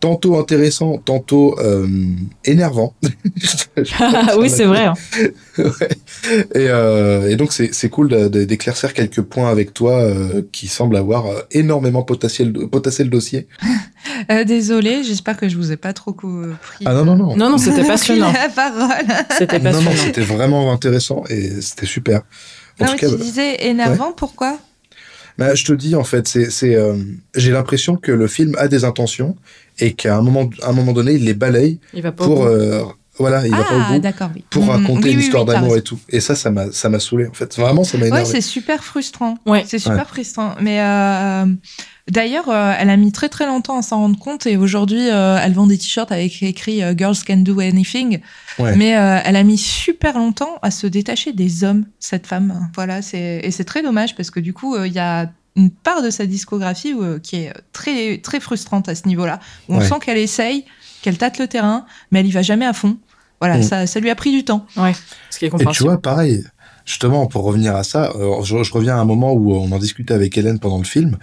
tantôt 0.00 0.38
intéressant, 0.38 0.98
tantôt 0.98 1.58
euh, 1.58 1.86
énervant. 2.44 2.94
oui, 4.38 4.50
c'est 4.50 4.64
vrai. 4.64 4.86
Hein. 5.58 5.72
et, 6.54 6.68
euh, 6.68 7.30
et, 7.30 7.36
donc, 7.36 7.52
c'est 7.52 7.88
cool 7.88 8.28
d'éclaircir 8.30 8.92
quelques 8.92 9.22
points 9.22 9.50
avec 9.50 9.72
toi 9.72 10.00
euh, 10.00 10.42
qui 10.52 10.68
semblent 10.68 10.96
avoir 10.96 11.26
euh, 11.26 11.40
énormément 11.50 12.02
potassé 12.02 12.44
le, 12.44 12.68
potassé 12.68 13.04
le 13.04 13.10
dossier. 13.10 13.48
Désolée, 14.46 15.02
j'espère 15.02 15.36
que 15.36 15.48
je 15.48 15.56
vous 15.56 15.72
ai 15.72 15.76
pas 15.76 15.92
trop 15.92 16.12
pris. 16.12 16.84
Ah 16.84 16.92
non, 16.92 17.04
non, 17.04 17.16
non. 17.16 17.36
Non, 17.36 17.50
non, 17.50 17.58
c'était 17.58 17.84
passionnant. 17.84 18.32
la 18.32 18.48
parole. 18.48 19.06
C'était 19.36 19.58
passionnant. 19.58 19.90
Non, 19.90 19.96
non, 19.96 20.02
c'était 20.04 20.20
vraiment 20.20 20.72
intéressant 20.72 21.24
et 21.30 21.60
c'était 21.62 21.86
super. 21.86 22.22
En 22.80 22.84
non, 22.84 22.92
tout 22.92 22.98
cas, 22.98 23.08
tu 23.08 23.16
disais 23.16 23.66
énervant, 23.66 24.12
pourquoi? 24.12 24.58
Bah, 25.38 25.54
je 25.54 25.64
te 25.64 25.72
dis 25.72 25.94
en 25.94 26.04
fait, 26.04 26.28
c'est, 26.28 26.76
j'ai 27.34 27.50
l'impression 27.50 27.96
que 27.96 28.12
le 28.12 28.26
film 28.26 28.54
a 28.58 28.68
des 28.68 28.84
intentions 28.84 29.36
et 29.78 29.92
qu'à 29.92 30.16
un 30.16 30.22
moment, 30.22 30.48
un 30.62 30.72
moment 30.72 30.92
donné, 30.92 31.12
il 31.12 31.24
les 31.24 31.34
balaye 31.34 31.80
pour, 32.16 32.44
euh, 32.44 32.82
voilà, 33.18 33.46
il 33.46 33.52
va 33.52 33.64
pas 33.64 34.26
au 34.26 34.30
pour 34.50 34.66
raconter 34.68 35.12
une 35.12 35.20
histoire 35.20 35.44
d'amour 35.44 35.76
et 35.76 35.82
tout. 35.82 35.98
Et 36.08 36.20
ça, 36.20 36.34
ça 36.34 36.50
m'a, 36.50 36.70
ça 36.72 36.88
m'a 36.88 36.98
saoulé 36.98 37.26
en 37.26 37.32
fait. 37.32 37.56
Vraiment, 37.58 37.84
ça 37.84 37.98
m'a 37.98 38.06
énervé. 38.06 38.24
Ouais, 38.24 38.30
c'est 38.30 38.40
super 38.40 38.84
frustrant. 38.84 39.38
Ouais. 39.46 39.64
C'est 39.66 39.78
super 39.78 40.08
frustrant. 40.08 40.54
Mais 40.60 40.80
euh, 40.80 41.46
d'ailleurs, 42.10 42.48
euh, 42.48 42.74
elle 42.78 42.90
a 42.90 42.96
mis 42.96 43.12
très 43.12 43.28
très 43.28 43.46
longtemps 43.46 43.78
à 43.78 43.82
s'en 43.82 43.98
rendre 43.98 44.18
compte 44.18 44.46
et 44.46 44.56
aujourd'hui, 44.56 45.08
elle 45.08 45.52
vend 45.52 45.66
des 45.66 45.78
t-shirts 45.78 46.12
avec 46.12 46.42
écrit 46.42 46.82
Girls 46.96 47.16
Can 47.26 47.38
Do 47.38 47.60
Anything. 47.60 48.20
Mais 48.58 48.90
elle 48.90 49.36
a 49.36 49.42
mis 49.44 49.58
super 49.58 50.18
longtemps 50.18 50.58
à 50.62 50.70
se 50.70 50.86
détacher 50.86 51.32
des 51.32 51.64
hommes, 51.64 51.86
cette 51.98 52.26
femme. 52.26 52.70
Voilà, 52.74 53.02
c'est 53.02 53.40
et 53.42 53.50
c'est 53.50 53.64
très 53.64 53.82
dommage 53.82 54.14
parce 54.14 54.30
que 54.30 54.40
du 54.40 54.52
coup, 54.52 54.76
il 54.84 54.92
y 54.92 54.98
a 54.98 55.30
une 55.56 55.70
part 55.70 56.02
de 56.02 56.10
sa 56.10 56.26
discographie 56.26 56.94
euh, 56.94 57.18
qui 57.18 57.36
est 57.36 57.52
très, 57.72 58.18
très 58.18 58.40
frustrante 58.40 58.88
à 58.88 58.94
ce 58.94 59.08
niveau-là. 59.08 59.40
on 59.68 59.80
sent 59.80 59.96
qu'elle 60.04 60.18
essaye, 60.18 60.64
qu'elle 61.02 61.18
tâte 61.18 61.38
le 61.38 61.48
terrain, 61.48 61.86
mais 62.10 62.20
elle 62.20 62.26
y 62.26 62.32
va 62.32 62.42
jamais 62.42 62.66
à 62.66 62.72
fond. 62.72 62.98
Voilà, 63.40 63.58
mm. 63.58 63.62
ça, 63.62 63.86
ça 63.86 64.00
lui 64.00 64.10
a 64.10 64.14
pris 64.14 64.32
du 64.32 64.44
temps. 64.44 64.66
Ouais, 64.76 64.92
ce 65.30 65.38
qui 65.38 65.46
est 65.46 65.48
Et 65.48 65.66
tu 65.72 65.82
vois, 65.82 66.00
pareil, 66.00 66.44
justement, 66.84 67.26
pour 67.26 67.44
revenir 67.44 67.74
à 67.74 67.84
ça, 67.84 68.12
euh, 68.16 68.42
je, 68.42 68.72
reviens 68.72 68.96
à 68.96 69.00
un 69.00 69.04
moment 69.04 69.32
où 69.32 69.54
on 69.54 69.70
en 69.72 69.78
discutait 69.78 70.14
avec 70.14 70.36
Hélène 70.36 70.58
pendant 70.58 70.78
le 70.78 70.84
film. 70.84 71.16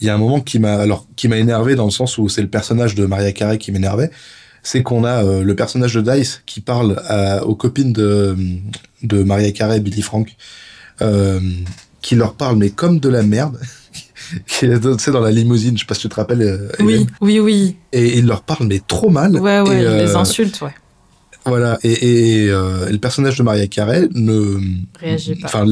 Il 0.00 0.06
y 0.06 0.10
a 0.10 0.14
un 0.14 0.18
moment 0.18 0.40
qui 0.40 0.58
m'a 0.58 0.74
alors 0.74 1.06
qui 1.14 1.28
m'a 1.28 1.36
énervé 1.36 1.76
dans 1.76 1.84
le 1.84 1.90
sens 1.90 2.18
où 2.18 2.28
c'est 2.28 2.42
le 2.42 2.48
personnage 2.48 2.94
de 2.94 3.06
Maria 3.06 3.32
Carey 3.32 3.58
qui 3.58 3.70
m'énervait. 3.70 4.10
C'est 4.62 4.82
qu'on 4.82 5.04
a 5.04 5.22
euh, 5.22 5.42
le 5.42 5.54
personnage 5.54 5.94
de 5.94 6.00
Dice 6.00 6.42
qui 6.46 6.60
parle 6.60 7.00
aux 7.44 7.54
copines 7.54 7.92
de, 7.92 8.36
de 9.02 9.22
Maria 9.22 9.52
Carey, 9.52 9.78
Billy 9.80 10.02
Frank, 10.02 10.34
euh, 11.02 11.40
qui 12.04 12.16
leur 12.16 12.34
parle, 12.34 12.56
mais 12.56 12.68
comme 12.68 13.00
de 13.00 13.08
la 13.08 13.22
merde. 13.22 13.58
qui 14.46 14.66
est 14.66 15.10
dans 15.10 15.20
la 15.20 15.30
limousine, 15.30 15.76
je 15.76 15.80
sais 15.80 15.86
pas 15.86 15.94
si 15.94 16.02
tu 16.02 16.08
te 16.08 16.14
rappelles. 16.14 16.42
Euh, 16.42 16.68
oui, 16.80 17.06
oui, 17.20 17.40
oui. 17.40 17.76
Et 17.92 18.18
il 18.18 18.26
leur 18.26 18.42
parle, 18.42 18.66
mais 18.66 18.80
trop 18.86 19.10
mal. 19.10 19.36
Ouais, 19.36 19.60
ouais, 19.60 19.78
il 19.78 19.88
les 19.88 20.14
euh, 20.14 20.18
insulte, 20.18 20.60
ouais. 20.60 20.74
Voilà, 21.46 21.78
et, 21.82 22.44
et, 22.44 22.50
euh, 22.50 22.88
le 22.90 22.98
personnage 22.98 23.36
de 23.36 23.42
Maria 23.42 23.66
Carey 23.66 24.08
ne 24.14 24.58
réagit 24.98 25.34
pas. 25.34 25.48
Enfin, 25.48 25.66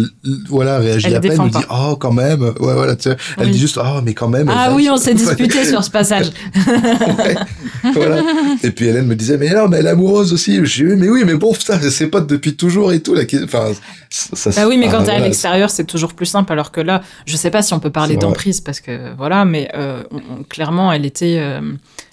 voilà, 0.48 0.78
réagit 0.78 1.14
à 1.14 1.20
peine, 1.20 1.38
elle 1.42 1.50
dit 1.50 1.66
oh 1.70 1.96
quand 1.96 2.12
même, 2.12 2.42
ouais 2.42 2.74
voilà, 2.74 2.94
tu 2.94 3.10
sais, 3.10 3.16
elle 3.38 3.50
dit 3.50 3.58
juste 3.58 3.78
oh 3.82 4.00
mais 4.04 4.12
quand 4.12 4.28
même. 4.28 4.50
Ah 4.50 4.72
oui, 4.74 4.88
on 4.90 4.98
s'est 4.98 5.14
disputé 5.24 5.64
sur 5.64 5.82
ce 5.82 5.90
passage. 5.90 6.30
voilà. 7.94 8.22
Et 8.62 8.70
puis 8.70 8.88
Hélène 8.88 9.06
me 9.06 9.16
disait 9.16 9.38
mais 9.38 9.50
non, 9.50 9.68
mais 9.68 9.78
elle 9.78 9.86
est 9.86 9.90
amoureuse 9.90 10.32
aussi. 10.32 10.64
Je 10.64 10.84
dis 10.84 10.96
mais 10.96 11.08
oui, 11.08 11.22
mais 11.24 11.34
bon, 11.34 11.54
ça, 11.54 11.80
c'est 11.90 12.08
potes 12.08 12.26
depuis 12.26 12.54
toujours 12.54 12.92
et 12.92 13.00
tout. 13.00 13.14
Là, 13.14 13.22
enfin, 13.44 13.72
ça. 14.10 14.50
Ah 14.56 14.68
oui, 14.68 14.76
mais 14.76 14.88
quand 14.88 15.04
t'es 15.04 15.12
à 15.12 15.18
l'extérieur, 15.18 15.70
c'est 15.70 15.84
toujours 15.84 16.12
plus 16.14 16.26
simple. 16.26 16.52
Alors 16.52 16.70
que 16.70 16.80
là, 16.80 17.02
je 17.26 17.36
sais 17.36 17.50
pas 17.50 17.62
si 17.62 17.72
on 17.72 17.80
peut 17.80 17.90
parler 17.90 18.16
d'emprise 18.16 18.60
parce 18.60 18.80
que 18.80 19.14
voilà, 19.16 19.44
mais 19.44 19.70
euh, 19.74 20.02
clairement, 20.48 20.92
elle 20.92 21.06
était. 21.06 21.38
Euh, 21.40 21.60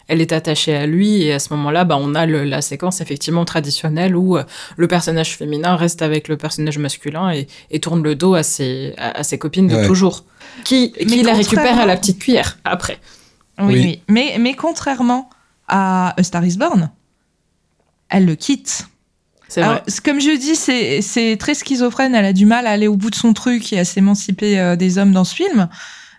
elle 0.10 0.22
est 0.22 0.34
attachée 0.34 0.76
à 0.76 0.88
lui 0.88 1.22
et 1.22 1.34
à 1.34 1.40
ce 1.40 1.54
moment-là, 1.54 1.86
bah, 1.86 1.98
on 2.00 2.16
a 2.16 2.26
la 2.26 2.62
séquence 2.62 3.00
effectivement 3.00 3.46
traditionnelle 3.46 4.16
où 4.16 4.38
euh, 4.38 4.44
le 4.76 4.88
personnage 4.88 5.38
féminin 5.38 5.76
reste 5.76 6.02
avec 6.02 6.28
le 6.28 6.36
personnage 6.36 6.80
masculin 6.80 7.32
et, 7.32 7.80
tourne 7.80 8.04
le 8.04 8.16
dos 8.16 8.34
à 8.34 8.44
ses, 8.44 8.96
à, 8.98 9.24
ses 9.24 9.38
copines 9.38 9.68
de 9.68 9.86
toujours, 9.86 10.26
qui, 10.66 10.92
qui 10.92 11.22
la 11.22 11.36
récupère 11.36 11.80
à 11.80 11.86
la 11.86 11.96
petite 11.96 12.20
cuillère 12.20 12.58
après. 12.66 12.98
Oui, 13.60 13.74
oui. 13.74 14.02
Mais, 14.10 14.36
mais 14.40 14.56
contrairement 14.56 15.30
à 15.68 16.20
A 16.20 16.24
Star 16.24 16.44
is 16.44 16.58
Born, 16.58 16.90
elle 18.10 18.26
le 18.26 18.36
quitte. 18.36 18.88
C'est 19.48 19.62
vrai. 19.62 19.84
Comme 20.04 20.20
je 20.20 20.38
dis, 20.38 20.56
c'est 20.56 21.38
très 21.38 21.54
schizophrène. 21.54 22.16
Elle 22.16 22.26
a 22.26 22.34
du 22.34 22.48
mal 22.48 22.66
à 22.66 22.72
aller 22.72 22.88
au 22.88 22.96
bout 22.96 23.12
de 23.12 23.16
son 23.16 23.34
truc 23.34 23.72
et 23.74 23.80
à 23.80 23.86
s'émanciper 23.86 24.60
euh, 24.60 24.76
des 24.76 24.98
hommes 24.98 25.12
dans 25.12 25.24
ce 25.24 25.36
film. 25.36 25.70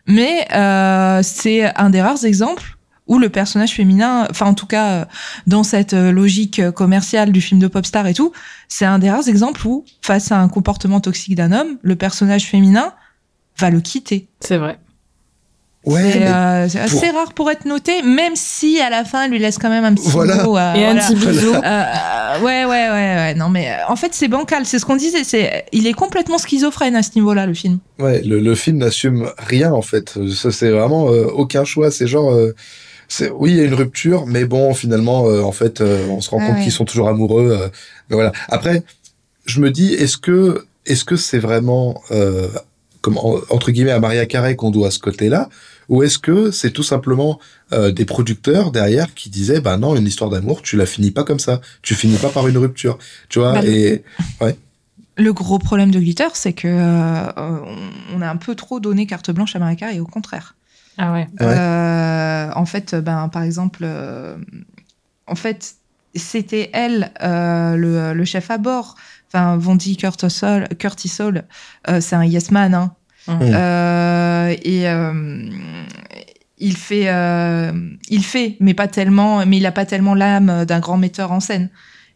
Mais 0.07 0.47
euh, 0.53 1.21
c'est 1.23 1.77
un 1.77 1.91
des 1.91 2.01
rares 2.01 2.25
exemples 2.25 2.77
où 3.11 3.19
le 3.19 3.29
personnage 3.29 3.73
féminin, 3.73 4.27
enfin 4.31 4.47
en 4.47 4.55
tout 4.55 4.67
cas 4.67 4.91
euh, 4.91 5.05
dans 5.49 5.65
cette 5.65 5.95
euh, 5.95 6.13
logique 6.13 6.61
euh, 6.61 6.71
commerciale 6.71 7.33
du 7.33 7.41
film 7.41 7.61
de 7.61 7.67
pop 7.67 7.85
star 7.85 8.07
et 8.07 8.15
tout, 8.15 8.33
c'est 8.69 8.85
un 8.85 9.01
des 9.01 9.11
rares 9.11 9.29
exemples 9.29 9.67
où 9.67 9.85
face 10.01 10.31
à 10.31 10.39
un 10.39 10.49
comportement 10.49 11.01
toxique 11.01 11.35
d'un 11.35 11.51
homme, 11.51 11.77
le 11.83 11.97
personnage 11.97 12.47
féminin 12.47 12.95
va 13.59 13.71
le 13.71 13.81
quitter. 13.81 14.29
C'est 14.39 14.59
vrai. 14.59 14.79
Ouais, 15.87 16.69
c'est 16.69 16.79
assez 16.79 17.11
rare 17.11 17.33
pour 17.33 17.51
être 17.51 17.65
noté, 17.65 18.03
même 18.03 18.37
si 18.37 18.81
à 18.81 18.91
la 18.91 19.03
fin, 19.03 19.25
il 19.25 19.33
lui 19.33 19.39
laisse 19.41 19.59
quand 19.59 19.71
même 19.71 19.85
un 19.85 19.95
petit 19.95 20.11
voilà. 20.11 20.77
et 20.77 20.85
un 20.87 20.95
petit 20.95 21.15
bisou. 21.15 21.53
ouais, 21.53 22.65
ouais, 22.65 22.67
ouais, 22.67 22.91
ouais. 22.91 23.35
Non, 23.35 23.49
mais 23.49 23.75
en 23.89 23.97
fait, 23.97 24.11
c'est 24.13 24.29
bancal. 24.29 24.67
C'est 24.67 24.79
ce 24.79 24.85
qu'on 24.85 24.97
disait. 24.97 25.25
C'est, 25.25 25.65
il 25.73 25.87
est 25.87 25.95
complètement 25.95 26.37
schizophrène 26.37 26.97
à 26.97 27.03
ce 27.03 27.13
niveau-là, 27.17 27.47
le 27.47 27.55
film. 27.55 27.79
Ouais, 27.99 28.21
le, 28.21 28.41
le 28.41 28.55
film 28.55 28.77
n'assume 28.77 29.31
rien 29.39 29.73
en 29.73 29.81
fait. 29.81 30.19
Ça, 30.35 30.53
c'est 30.53 30.69
vraiment 30.69 31.05
aucun 31.07 31.65
choix. 31.65 31.91
C'est 31.91 32.07
genre 32.07 32.37
oui, 33.35 33.51
il 33.51 33.57
y 33.57 33.61
a 33.61 33.65
une 33.65 33.75
rupture, 33.75 34.27
mais 34.27 34.45
bon, 34.45 34.73
finalement, 34.75 35.27
euh, 35.27 35.43
en 35.43 35.53
fait, 35.53 35.81
euh, 35.81 36.07
on 36.09 36.21
se 36.21 36.31
rend 36.31 36.39
compte 36.39 36.63
qu'ils 36.63 36.73
sont 36.73 36.85
toujours 36.85 37.09
amoureux. 37.09 37.51
Euh, 37.51 37.69
mais 38.09 38.15
voilà. 38.15 38.33
Après, 38.49 38.83
je 39.47 39.61
me 39.61 39.71
dis, 39.71 39.95
est-ce 39.95 40.17
que, 40.17 40.65
est-ce 40.87 41.05
que 41.05 41.17
c'est 41.17 41.39
vraiment, 41.39 42.03
comme 43.01 43.19
entre 43.19 43.71
guillemets, 43.71 43.91
à 43.91 44.01
Maria 44.01 44.27
Carré 44.27 44.57
qu'on 44.57 44.71
doit 44.71 44.91
ce 44.91 44.99
côté-là, 44.99 45.49
ou 45.89 46.03
est-ce 46.03 46.19
que 46.19 46.51
c'est 46.51 46.71
tout 46.71 46.83
simplement 46.83 47.41
des 47.73 48.05
producteurs 48.05 48.71
derrière 48.71 49.13
qui 49.15 49.29
disaient, 49.29 49.61
bah 49.61 49.77
non, 49.77 49.97
une 49.97 50.07
histoire 50.07 50.31
d'amour, 50.31 50.63
tu 50.63 50.77
la 50.77 50.87
finis 50.87 51.11
pas 51.11 51.25
comme 51.25 51.39
ça, 51.39 51.61
tu 51.83 51.95
finis 51.95 52.17
pas 52.17 52.29
par 52.29 52.47
une 52.49 52.59
rupture, 52.59 52.99
tu 53.29 53.41
vois 53.41 53.55
bah, 53.55 53.65
Et 53.65 54.03
ouais. 54.41 54.57
Le 55.17 55.33
gros 55.33 55.59
problème 55.59 55.91
de 55.91 55.99
Glitter, 55.99 56.29
c'est 56.35 56.53
que 56.53 56.69
on 56.69 58.23
a 58.23 58.31
un 58.31 58.37
peu 58.37 58.55
trop 58.55 58.81
donné 58.81 59.07
carte 59.07 59.31
blanche 59.31 59.57
à 59.57 59.59
Maria 59.59 59.77
Carré, 59.77 59.97
et 59.97 60.01
au 60.01 60.07
contraire. 60.07 60.55
Ah 61.03 61.13
ouais. 61.13 61.27
Euh, 61.41 62.51
en 62.55 62.67
fait, 62.67 62.95
ben, 62.95 63.31
par 63.31 63.43
exemple, 63.43 63.81
euh, 63.85 64.37
en 65.27 65.35
fait, 65.35 65.77
c'était 66.15 66.69
elle, 66.75 67.11
euh, 67.23 68.13
le, 68.13 68.25
chef 68.27 68.51
à 68.51 68.59
bord. 68.59 68.97
Enfin, 69.29 69.57
Vondi 69.57 69.97
Curtisol, 69.97 70.69
Curtisol 70.79 71.45
c'est 72.01 72.17
un 72.17 72.25
yes 72.25 72.51
man. 72.51 72.75
Hein. 72.75 72.93
Mmh. 73.29 73.43
et 74.63 74.87
il 76.59 76.77
fait, 76.77 77.73
il 78.11 78.25
fait, 78.25 78.57
mais 78.61 78.75
pas 78.75 78.89
tellement, 78.89 79.47
mais 79.47 79.57
il 79.57 79.65
a 79.65 79.73
pas 79.73 79.87
tellement 79.87 80.15
l'âme 80.15 80.67
d'un 80.67 80.81
grand 80.81 80.99
metteur 80.99 81.33
en 81.33 81.41
scène. 81.41 81.71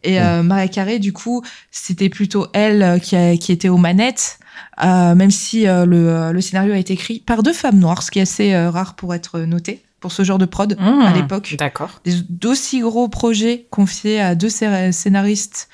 Et 0.05 0.21
euh, 0.21 0.43
Maria 0.43 0.67
Carré, 0.67 0.99
du 0.99 1.13
coup, 1.13 1.43
c'était 1.71 2.09
plutôt 2.09 2.47
elle 2.53 2.99
qui, 3.01 3.15
a, 3.15 3.35
qui 3.37 3.51
était 3.51 3.69
aux 3.69 3.77
manettes, 3.77 4.39
même 4.81 5.31
si 5.31 5.65
le, 5.65 6.31
le, 6.31 6.41
scénario 6.41 6.73
a 6.73 6.77
été 6.77 6.93
écrit 6.93 7.19
par 7.19 7.43
deux 7.43 7.53
femmes 7.53 7.79
noires, 7.79 8.03
ce 8.03 8.11
qui 8.11 8.19
est 8.19 8.23
assez 8.23 8.55
rare 8.55 8.95
pour 8.95 9.13
être 9.13 9.39
noté 9.39 9.81
pour 9.99 10.11
ce 10.11 10.23
genre 10.23 10.37
de 10.37 10.45
prod 10.45 10.77
à 10.79 11.11
mmh, 11.11 11.13
l'époque. 11.15 11.55
D'accord. 11.57 12.01
D'aussi 12.29 12.79
gros 12.81 13.07
projets 13.07 13.65
confiés 13.71 14.21
à 14.21 14.35
deux 14.35 14.49
scénaristes 14.49 15.69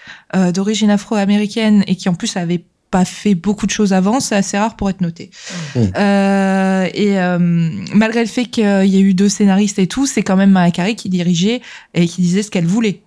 d'origine 0.53 0.89
afro-américaine 0.89 1.83
et 1.87 1.95
qui 1.95 2.07
en 2.07 2.13
plus 2.13 2.37
avaient 2.37 2.63
pas 2.91 3.05
fait 3.05 3.35
beaucoup 3.35 3.65
de 3.65 3.71
choses 3.71 3.93
avant, 3.93 4.19
c'est 4.19 4.35
assez 4.35 4.57
rare 4.57 4.75
pour 4.75 4.89
être 4.89 5.01
noté. 5.01 5.31
Mmh. 5.75 5.79
Euh, 5.97 6.89
et 6.93 7.19
euh, 7.19 7.39
malgré 7.93 8.19
le 8.19 8.27
fait 8.27 8.45
qu'il 8.45 8.85
y 8.85 8.97
ait 8.97 9.01
eu 9.01 9.13
deux 9.13 9.29
scénaristes 9.29 9.79
et 9.79 9.87
tout, 9.87 10.05
c'est 10.05 10.21
quand 10.21 10.35
même 10.35 10.51
Maria 10.51 10.71
Carré 10.71 10.95
qui 10.95 11.09
dirigeait 11.09 11.61
et 11.93 12.05
qui 12.05 12.21
disait 12.21 12.43
ce 12.43 12.51
qu'elle 12.51 12.67
voulait. 12.67 13.01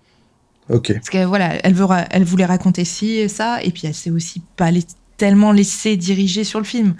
Ok. 0.69 0.93
Parce 0.93 1.09
que 1.09 1.23
voilà, 1.25 1.55
elle, 1.63 1.73
veut, 1.73 1.85
elle 2.09 2.23
voulait 2.23 2.45
raconter 2.45 2.85
ci 2.85 3.11
et 3.17 3.27
ça, 3.27 3.61
et 3.61 3.71
puis 3.71 3.83
elle 3.85 3.93
s'est 3.93 4.11
aussi 4.11 4.41
pas 4.55 4.69
tellement 5.17 5.51
laissée 5.51 5.95
diriger 5.97 6.43
sur 6.43 6.59
le 6.59 6.65
film. 6.65 6.95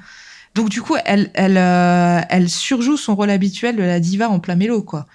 Donc 0.53 0.70
du 0.70 0.82
coup, 0.82 0.95
elle, 1.05 1.32
elle, 1.34 1.57
euh, 1.57 2.22
elle 2.30 2.49
surjoue 2.49 2.95
son 2.95 3.16
rôle 3.16 3.30
habituel 3.30 3.76
de 3.76 3.84
la 3.84 3.99
diva 3.99 4.30
en 4.30 4.39
plein 4.39 4.55
mélo, 4.55 4.84
quoi. 4.84 5.05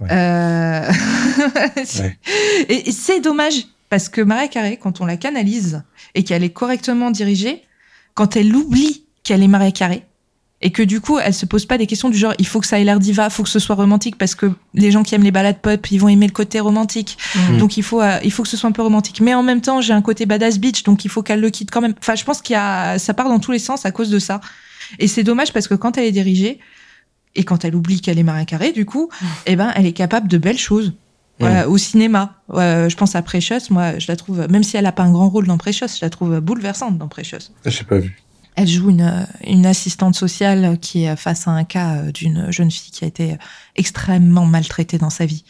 Ouais. 0.00 0.08
Euh... 0.10 0.92
ouais. 1.76 2.18
Et, 2.68 2.88
et 2.88 2.92
c'est 2.92 3.20
dommage 3.20 3.66
parce 3.88 4.08
que 4.08 4.20
Maria 4.20 4.48
Carré, 4.48 4.76
quand 4.76 5.00
on 5.00 5.06
la 5.06 5.16
canalise 5.16 5.82
et 6.14 6.24
qu'elle 6.24 6.44
est 6.44 6.50
correctement 6.50 7.10
dirigée, 7.10 7.62
quand 8.14 8.36
elle 8.36 8.54
oublie 8.54 9.04
qu'elle 9.22 9.42
est 9.42 9.48
Maria 9.48 9.72
Carré, 9.72 10.04
et 10.64 10.70
que 10.70 10.82
du 10.82 11.02
coup, 11.02 11.18
elle 11.18 11.34
se 11.34 11.44
pose 11.44 11.66
pas 11.66 11.76
des 11.76 11.86
questions 11.86 12.08
du 12.08 12.16
genre, 12.16 12.32
il 12.38 12.46
faut 12.46 12.58
que 12.58 12.66
ça 12.66 12.80
ait 12.80 12.84
l'air 12.84 12.98
diva, 12.98 13.26
il 13.26 13.30
faut 13.30 13.42
que 13.42 13.50
ce 13.50 13.58
soit 13.58 13.74
romantique, 13.74 14.16
parce 14.16 14.34
que 14.34 14.50
les 14.72 14.90
gens 14.90 15.02
qui 15.02 15.14
aiment 15.14 15.22
les 15.22 15.30
balades 15.30 15.58
pop, 15.58 15.90
ils 15.90 15.98
vont 15.98 16.08
aimer 16.08 16.26
le 16.26 16.32
côté 16.32 16.58
romantique. 16.58 17.18
Mmh. 17.36 17.58
Donc 17.58 17.76
il 17.76 17.82
faut, 17.82 18.00
euh, 18.00 18.18
il 18.24 18.32
faut 18.32 18.44
que 18.44 18.48
ce 18.48 18.56
soit 18.56 18.70
un 18.70 18.72
peu 18.72 18.80
romantique. 18.80 19.20
Mais 19.20 19.34
en 19.34 19.42
même 19.42 19.60
temps, 19.60 19.82
j'ai 19.82 19.92
un 19.92 20.00
côté 20.00 20.24
badass 20.24 20.58
bitch, 20.58 20.82
donc 20.82 21.04
il 21.04 21.10
faut 21.10 21.22
qu'elle 21.22 21.40
le 21.40 21.50
quitte 21.50 21.70
quand 21.70 21.82
même. 21.82 21.92
Enfin, 22.00 22.14
je 22.14 22.24
pense 22.24 22.40
qu'il 22.40 22.54
y 22.54 22.56
a, 22.56 22.98
ça 22.98 23.12
part 23.12 23.28
dans 23.28 23.40
tous 23.40 23.52
les 23.52 23.58
sens 23.58 23.84
à 23.84 23.90
cause 23.90 24.08
de 24.08 24.18
ça. 24.18 24.40
Et 24.98 25.06
c'est 25.06 25.22
dommage 25.22 25.52
parce 25.52 25.68
que 25.68 25.74
quand 25.74 25.98
elle 25.98 26.04
est 26.04 26.12
dirigée, 26.12 26.60
et 27.34 27.44
quand 27.44 27.66
elle 27.66 27.74
oublie 27.74 28.00
qu'elle 28.00 28.18
est 28.18 28.22
Maria 28.22 28.46
Carré, 28.46 28.72
du 28.72 28.86
coup, 28.86 29.10
mmh. 29.10 29.26
eh 29.44 29.56
ben, 29.56 29.70
elle 29.76 29.84
est 29.84 29.92
capable 29.92 30.28
de 30.28 30.38
belles 30.38 30.58
choses. 30.58 30.94
Voilà, 31.40 31.68
au 31.68 31.76
cinéma. 31.76 32.36
je 32.48 32.94
pense 32.94 33.14
à 33.16 33.20
Precious, 33.20 33.68
moi, 33.68 33.98
je 33.98 34.06
la 34.08 34.16
trouve, 34.16 34.46
même 34.48 34.62
si 34.62 34.78
elle 34.78 34.84
n'a 34.84 34.92
pas 34.92 35.02
un 35.02 35.10
grand 35.10 35.28
rôle 35.28 35.46
dans 35.46 35.58
Precious, 35.58 35.88
je 35.88 35.98
la 36.00 36.08
trouve 36.08 36.40
bouleversante 36.40 36.96
dans 36.96 37.08
Precious. 37.08 37.50
Je 37.66 37.76
n'ai 37.76 37.84
pas 37.84 37.98
vu. 37.98 38.23
Elle 38.56 38.68
joue 38.68 38.90
une, 38.90 39.26
une 39.44 39.66
assistante 39.66 40.14
sociale 40.14 40.78
qui 40.80 41.04
est 41.04 41.16
face 41.16 41.48
à 41.48 41.50
un 41.50 41.64
cas 41.64 42.02
d'une 42.12 42.50
jeune 42.50 42.70
fille 42.70 42.92
qui 42.92 43.04
a 43.04 43.08
été 43.08 43.36
extrêmement 43.76 44.46
maltraitée 44.46 44.98
dans 44.98 45.10
sa 45.10 45.26
vie. 45.26 45.44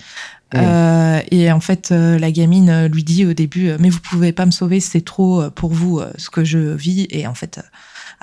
Euh, 0.54 1.20
et 1.32 1.50
en 1.50 1.60
fait, 1.60 1.90
la 1.90 2.30
gamine 2.30 2.86
lui 2.86 3.02
dit 3.02 3.26
au 3.26 3.32
début, 3.32 3.72
mais 3.80 3.90
vous 3.90 4.00
pouvez 4.00 4.32
pas 4.32 4.46
me 4.46 4.52
sauver, 4.52 4.78
c'est 4.78 5.04
trop 5.04 5.50
pour 5.50 5.72
vous 5.72 6.00
ce 6.16 6.30
que 6.30 6.44
je 6.44 6.58
vis. 6.58 7.06
Et 7.10 7.26
en 7.26 7.34
fait, 7.34 7.60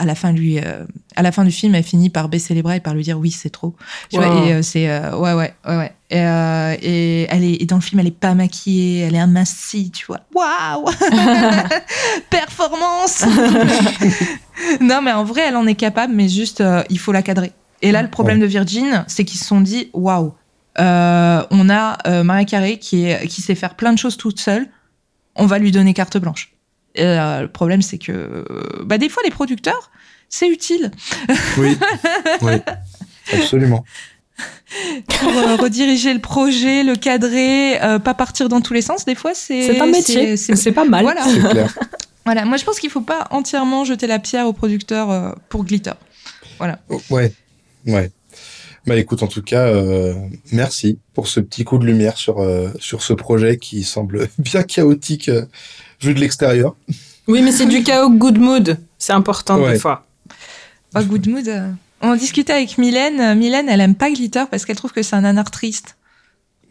à 0.01 0.05
la 0.05 0.15
fin 0.15 0.31
lui 0.31 0.57
euh, 0.57 0.83
à 1.15 1.21
la 1.21 1.31
fin 1.31 1.45
du 1.45 1.51
film 1.51 1.75
elle 1.75 1.83
finit 1.83 2.09
par 2.09 2.27
baisser 2.27 2.55
les 2.55 2.63
bras 2.63 2.75
et 2.75 2.79
par 2.79 2.95
lui 2.95 3.03
dire 3.03 3.19
oui 3.19 3.29
c'est 3.29 3.51
trop. 3.51 3.75
Tu 4.09 4.17
wow. 4.17 4.23
vois 4.23 4.45
et 4.45 4.53
euh, 4.53 4.61
c'est 4.63 4.89
euh, 4.89 5.15
ouais 5.15 5.33
ouais 5.33 5.53
ouais 5.67 5.77
ouais. 5.77 5.93
Et, 6.09 6.19
euh, 6.19 6.75
et, 6.81 7.27
elle 7.29 7.43
est 7.43 7.61
et 7.61 7.65
dans 7.65 7.75
le 7.75 7.81
film 7.81 7.99
elle 7.99 8.07
est 8.07 8.11
pas 8.19 8.33
maquillée 8.33 9.01
elle 9.01 9.13
est 9.13 9.19
amincie 9.19 9.91
tu 9.91 10.07
vois. 10.07 10.21
Waouh 10.33 10.89
performance 12.31 13.25
non 14.81 15.01
mais 15.03 15.11
en 15.11 15.23
vrai 15.23 15.43
elle 15.47 15.55
en 15.55 15.67
est 15.67 15.75
capable 15.75 16.13
mais 16.15 16.27
juste 16.27 16.63
il 16.89 16.97
faut 16.97 17.11
la 17.11 17.21
cadrer. 17.21 17.51
Et 17.83 17.91
là 17.91 18.01
le 18.01 18.09
problème 18.09 18.37
ouais. 18.37 18.43
de 18.43 18.47
Virgin 18.47 19.05
c'est 19.07 19.23
qu'ils 19.23 19.39
se 19.39 19.45
sont 19.45 19.61
dit 19.61 19.91
waouh 19.93 20.33
on 20.79 21.69
a 21.69 22.23
Maria 22.23 22.45
Carré 22.45 22.79
qui 22.79 23.05
est 23.05 23.27
qui 23.27 23.43
sait 23.43 23.55
faire 23.55 23.75
plein 23.75 23.93
de 23.93 23.99
choses 23.99 24.17
toute 24.17 24.39
seule 24.39 24.67
on 25.35 25.45
va 25.45 25.59
lui 25.59 25.71
donner 25.71 25.93
carte 25.93 26.17
blanche 26.17 26.50
et, 26.95 27.03
euh, 27.03 27.41
le 27.41 27.47
problème, 27.47 27.81
c'est 27.81 27.97
que 27.97 28.45
bah, 28.83 28.97
des 28.97 29.09
fois, 29.09 29.23
les 29.23 29.31
producteurs, 29.31 29.91
c'est 30.29 30.47
utile. 30.47 30.91
Oui, 31.57 31.77
oui, 32.41 32.53
absolument. 33.33 33.83
Pour 35.19 35.37
euh, 35.37 35.55
rediriger 35.57 36.13
le 36.13 36.19
projet, 36.21 36.83
le 36.83 36.95
cadrer, 36.95 37.81
euh, 37.81 37.99
pas 37.99 38.13
partir 38.13 38.47
dans 38.47 38.61
tous 38.61 38.73
les 38.73 38.81
sens, 38.81 39.03
des 39.03 39.15
fois, 39.15 39.33
c'est. 39.33 39.67
C'est 39.67 39.79
un 39.79 39.85
métier, 39.85 40.37
c'est 40.37 40.71
pas 40.71 40.85
mal. 40.85 41.03
Voilà. 41.03 41.23
Clair. 41.49 41.77
voilà. 42.25 42.45
Moi, 42.45 42.57
je 42.57 42.63
pense 42.63 42.79
qu'il 42.79 42.89
faut 42.89 43.01
pas 43.01 43.27
entièrement 43.31 43.83
jeter 43.83 44.07
la 44.07 44.19
pierre 44.19 44.47
aux 44.47 44.53
producteurs 44.53 45.11
euh, 45.11 45.31
pour 45.49 45.65
Glitter. 45.65 45.91
Voilà. 46.57 46.79
Ouais, 47.09 47.33
ouais. 47.85 48.11
Bah 48.87 48.97
écoute, 48.97 49.21
en 49.21 49.27
tout 49.27 49.43
cas, 49.43 49.67
euh, 49.67 50.15
merci 50.51 50.97
pour 51.13 51.27
ce 51.27 51.39
petit 51.39 51.63
coup 51.63 51.77
de 51.77 51.85
lumière 51.85 52.17
sur, 52.17 52.39
euh, 52.39 52.69
sur 52.79 53.03
ce 53.03 53.13
projet 53.13 53.57
qui 53.57 53.83
semble 53.83 54.27
bien 54.39 54.63
chaotique 54.63 55.29
euh, 55.29 55.45
vu 56.01 56.15
de 56.15 56.19
l'extérieur. 56.19 56.75
Oui, 57.27 57.43
mais 57.43 57.51
c'est 57.51 57.67
du 57.67 57.83
chaos 57.83 58.09
good 58.09 58.39
mood. 58.39 58.79
C'est 58.97 59.13
important 59.13 59.59
ouais. 59.59 59.73
des 59.73 59.79
fois. 59.79 60.07
Oh, 60.95 61.03
good 61.03 61.27
mood. 61.27 61.49
On 62.01 62.15
discutait 62.15 62.53
avec 62.53 62.79
Mylène. 62.79 63.37
Mylène, 63.37 63.69
elle 63.69 63.81
aime 63.81 63.95
pas 63.95 64.09
Glitter 64.09 64.45
parce 64.49 64.65
qu'elle 64.65 64.75
trouve 64.75 64.91
que 64.91 65.03
c'est 65.03 65.15
un 65.15 65.21
nanar 65.21 65.51
triste. 65.51 65.95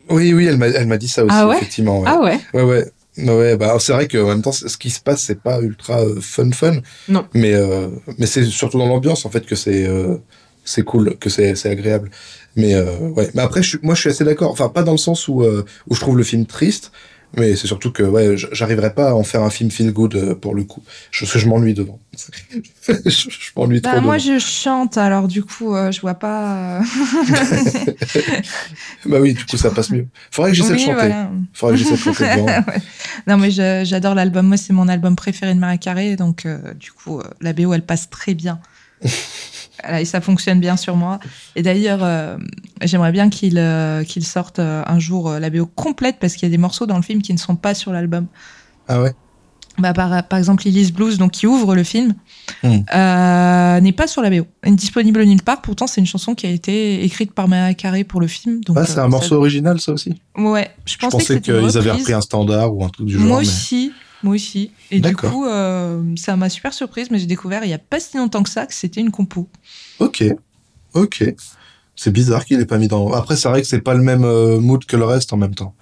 Oui, 0.08 0.32
oui, 0.34 0.46
elle 0.46 0.56
m'a, 0.56 0.66
elle 0.66 0.88
m'a 0.88 0.98
dit 0.98 1.08
ça 1.08 1.24
aussi, 1.24 1.36
ah 1.38 1.46
ouais? 1.46 1.56
effectivement. 1.56 2.00
Ouais. 2.00 2.08
Ah 2.08 2.20
ouais? 2.20 2.40
Ouais, 2.52 2.62
ouais. 2.62 2.92
Ouais, 3.18 3.56
bah, 3.56 3.76
c'est 3.78 3.92
vrai 3.92 4.08
qu'en 4.08 4.26
même 4.26 4.42
temps, 4.42 4.52
ce 4.52 4.76
qui 4.76 4.90
se 4.90 5.00
passe, 5.00 5.22
c'est 5.22 5.40
pas 5.40 5.61
ultra 5.61 6.00
fun 6.20 6.50
fun. 6.50 6.80
Non. 7.08 7.26
Mais, 7.34 7.54
mais 8.18 8.26
c'est 8.26 8.44
surtout 8.44 8.78
dans 8.78 8.88
l'ambiance, 8.88 9.24
en 9.24 9.30
fait, 9.30 9.46
que 9.46 9.54
c'est 9.54 9.88
c'est 10.70 10.84
cool, 10.84 11.16
que 11.18 11.28
c'est 11.28 11.66
agréable. 11.66 12.10
Mais 12.56 12.74
euh, 12.74 13.08
ouais, 13.10 13.28
mais 13.34 13.42
après, 13.42 13.62
je, 13.62 13.76
moi, 13.82 13.94
je 13.94 14.00
suis 14.00 14.10
assez 14.10 14.24
d'accord. 14.24 14.50
Enfin, 14.50 14.68
pas 14.68 14.82
dans 14.82 14.92
le 14.92 14.98
sens 14.98 15.28
où 15.28 15.42
euh, 15.42 15.64
où 15.88 15.94
je 15.94 16.00
trouve 16.00 16.16
le 16.16 16.24
film 16.24 16.46
triste, 16.46 16.92
mais 17.36 17.56
c'est 17.56 17.66
surtout 17.66 17.92
que 17.92 18.02
ouais, 18.02 18.36
j'arriverais 18.36 18.94
pas 18.94 19.10
à 19.10 19.14
en 19.14 19.24
faire 19.24 19.42
un 19.42 19.50
film 19.50 19.70
feel 19.70 19.92
good 19.92 20.14
euh, 20.14 20.34
pour 20.34 20.54
le 20.54 20.64
coup. 20.64 20.82
Je, 21.10 21.26
je 21.26 21.48
m'ennuie 21.48 21.74
devant. 21.74 21.98
je, 22.88 22.94
je 23.06 23.50
m'ennuie 23.56 23.80
bah, 23.80 23.92
trop. 23.92 24.00
Moi, 24.00 24.18
devant. 24.18 24.38
je 24.38 24.44
chante, 24.44 24.96
alors 24.96 25.26
du 25.26 25.42
coup, 25.42 25.74
je 25.90 26.00
vois 26.00 26.14
pas. 26.14 26.80
bah 29.06 29.18
oui, 29.20 29.34
du 29.34 29.44
coup, 29.44 29.56
ça 29.56 29.70
passe 29.70 29.90
mieux. 29.90 30.06
Faudrait 30.30 30.52
que 30.52 30.56
j'essaie 30.56 30.72
oui, 30.72 30.78
de 30.78 30.82
chanter. 30.82 30.94
Voilà. 30.94 31.30
Faudrait 31.52 31.76
que 31.76 31.82
j'essaie 31.82 31.96
de 31.96 31.98
chanter 31.98 32.24
ouais. 32.24 32.60
Non, 33.26 33.38
mais 33.38 33.50
j'adore 33.50 34.14
l'album. 34.14 34.46
Moi, 34.46 34.56
c'est 34.56 34.72
mon 34.72 34.86
album 34.86 35.16
préféré 35.16 35.52
de 35.54 35.58
Maria 35.58 35.78
Carré, 35.78 36.14
donc 36.14 36.46
du 36.78 36.92
coup, 36.92 37.20
la 37.40 37.52
BO, 37.52 37.74
elle 37.74 37.84
passe 37.84 38.08
très 38.08 38.34
bien. 38.34 38.60
Voilà, 39.83 40.01
et 40.01 40.05
ça 40.05 40.20
fonctionne 40.20 40.61
bien 40.61 40.76
sur 40.76 40.97
moi. 40.97 41.20
Et 41.57 41.62
d'ailleurs, 41.62 42.01
euh, 42.03 42.37
j'aimerais 42.83 43.12
bien 43.12 43.31
qu'il 43.31 43.59
euh, 43.59 44.05
qu'il 44.05 44.24
sorte 44.24 44.59
euh, 44.59 44.83
un 44.87 44.99
jour 44.99 45.31
la 45.31 45.51
BO 45.51 45.66
complète 45.66 46.16
parce 46.20 46.35
qu'il 46.35 46.49
y 46.49 46.51
a 46.51 46.51
des 46.51 46.59
morceaux 46.59 46.87
dans 46.87 46.97
le 46.97 47.03
film 47.03 47.22
qui 47.22 47.33
ne 47.33 47.39
sont 47.39 47.57
pas 47.57 47.74
sur 47.74 47.93
l'album. 47.93 48.26
Ah 48.89 49.01
ouais? 49.01 49.12
Bah, 49.78 49.95
par, 49.95 50.26
par 50.28 50.39
exemple, 50.39 50.64
Lily's 50.64 50.93
Blues, 50.93 51.16
donc 51.16 51.31
qui 51.31 51.47
ouvre 51.47 51.74
le 51.74 51.85
film, 51.85 52.14
mm. 52.62 53.81
n'est 53.81 53.93
pas 53.93 54.07
sur 54.07 54.20
la 54.20 54.28
BO. 54.28 54.47
Elle 54.62 54.72
est 54.72 54.76
disponible 54.76 55.24
nulle 55.24 55.43
part. 55.43 55.62
Pourtant, 55.62 55.87
c'est 55.87 56.01
une 56.01 56.07
chanson 56.07 56.35
qui 56.35 56.47
a 56.47 56.51
été 56.51 57.03
écrite 57.05 57.33
par 57.33 57.49
Maria 57.49 57.72
Carré 57.72 58.05
pour 58.05 58.20
le 58.20 58.26
film. 58.26 58.62
Donc, 58.64 58.76
ah, 58.78 58.85
c'est 58.85 58.99
un 58.99 59.09
morceau 59.09 59.37
original, 59.37 59.81
ça 59.81 59.93
aussi 59.93 60.20
Ouais, 60.37 60.70
je 60.85 60.99
pensais, 60.99 61.18
je 61.18 61.33
pensais 61.33 61.41
qu'ils 61.41 61.78
avaient 61.78 61.93
repris 61.93 62.12
un 62.12 62.20
standard 62.20 62.74
ou 62.74 62.85
un 62.85 62.89
truc 62.89 63.07
du 63.07 63.14
genre. 63.14 63.22
Moi 63.22 63.41
mais... 63.41 63.47
aussi. 63.47 63.93
Moi 64.22 64.34
aussi. 64.34 64.70
Et 64.90 65.00
du 65.00 65.16
coup, 65.16 65.46
euh, 65.46 66.02
ça 66.16 66.36
m'a 66.36 66.48
super 66.48 66.72
surprise, 66.72 67.10
mais 67.10 67.18
j'ai 67.18 67.26
découvert 67.26 67.64
il 67.64 67.68
n'y 67.68 67.74
a 67.74 67.78
pas 67.78 68.00
si 68.00 68.16
longtemps 68.16 68.42
que 68.42 68.50
ça 68.50 68.66
que 68.66 68.74
c'était 68.74 69.00
une 69.00 69.10
compo. 69.10 69.48
Ok, 69.98 70.24
ok. 70.94 71.24
C'est 71.96 72.10
bizarre 72.10 72.44
qu'il 72.44 72.58
n'ait 72.58 72.66
pas 72.66 72.78
mis 72.78 72.88
dans. 72.88 73.12
Après, 73.12 73.36
c'est 73.36 73.48
vrai 73.48 73.60
que 73.60 73.66
c'est 73.66 73.80
pas 73.80 73.94
le 73.94 74.02
même 74.02 74.24
euh, 74.24 74.60
mood 74.60 74.84
que 74.84 74.96
le 74.96 75.04
reste 75.04 75.32
en 75.32 75.36
même 75.36 75.54
temps. 75.54 75.74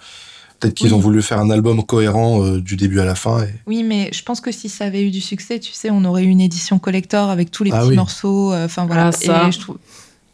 Peut-être 0.59 0.75
qu'ils 0.75 0.89
oui. 0.89 0.95
ont 0.95 0.99
voulu 0.99 1.23
faire 1.23 1.39
un 1.39 1.51
album 1.51 1.85
cohérent 1.85 2.45
euh, 2.45 2.61
du 2.61 2.77
début 2.77 2.99
à 2.99 3.05
la 3.05 3.15
fin. 3.15 3.45
Et... 3.45 3.55
Oui, 3.67 3.85
mais 3.85 4.11
je 4.13 4.23
pense 4.25 4.41
que 4.41 4.51
si 4.51 4.69
ça 4.69 4.87
avait 4.87 5.05
eu 5.05 5.11
du 5.11 5.21
succès, 5.21 5.61
tu 5.61 5.73
sais, 5.73 5.91
on 5.91 6.05
aurait 6.05 6.25
eu 6.25 6.29
une 6.29 6.41
édition 6.41 6.81
collector 6.81 7.31
avec 7.31 7.53
tous 7.53 7.63
les 7.63 7.71
ah 7.73 7.81
petits 7.81 7.91
oui. 7.91 7.97
morceaux. 7.97 8.53
Enfin 8.55 8.87
voilà. 8.87 9.09
Ah, 9.09 9.13
ça. 9.13 9.49
Et 9.49 9.53
je 9.53 9.61
trouve. 9.61 9.79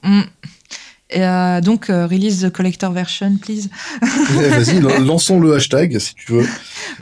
Mm. 0.02 0.22
Et 1.15 1.25
euh, 1.25 1.61
donc, 1.61 1.91
euh, 1.91 2.09
release 2.09 2.41
the 2.41 2.51
collector 2.51 2.91
version, 2.91 3.37
please. 3.41 3.69
Vas-y, 4.03 4.81
lançons 5.01 5.39
le 5.39 5.55
hashtag 5.55 5.97
si 6.01 6.12
tu 6.17 6.33
veux. 6.33 6.47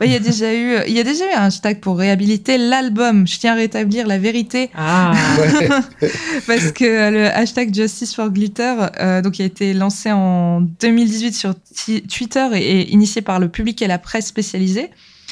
Il 0.03 0.11
y 0.11 0.15
a 0.15 0.19
déjà 0.19 0.53
eu, 0.53 0.77
il 0.87 0.93
y 0.93 0.99
a 0.99 1.03
déjà 1.03 1.25
eu 1.25 1.33
un 1.33 1.45
hashtag 1.45 1.79
pour 1.79 1.97
réhabiliter 1.97 2.59
l'album. 2.59 3.27
Je 3.27 3.39
tiens 3.39 3.53
à 3.53 3.55
rétablir 3.55 4.05
la 4.05 4.19
vérité. 4.19 4.69
Ah. 4.75 5.13
Ouais. 5.39 5.67
Parce 6.47 6.71
que 6.71 7.09
le 7.09 7.25
hashtag 7.25 7.73
Justice 7.73 8.13
for 8.13 8.29
Glitter, 8.29 8.75
euh, 8.99 9.23
donc, 9.23 9.39
a 9.39 9.43
été 9.43 9.73
lancé 9.73 10.11
en 10.11 10.61
2018 10.61 11.33
sur 11.33 11.55
Twitter 12.07 12.47
et, 12.53 12.81
et, 12.81 12.93
initié 12.93 13.23
par 13.23 13.39
le 13.39 13.49
public 13.49 13.81
et 13.81 13.87
la 13.87 13.97
presse 13.97 14.27
spécialisée. 14.27 14.91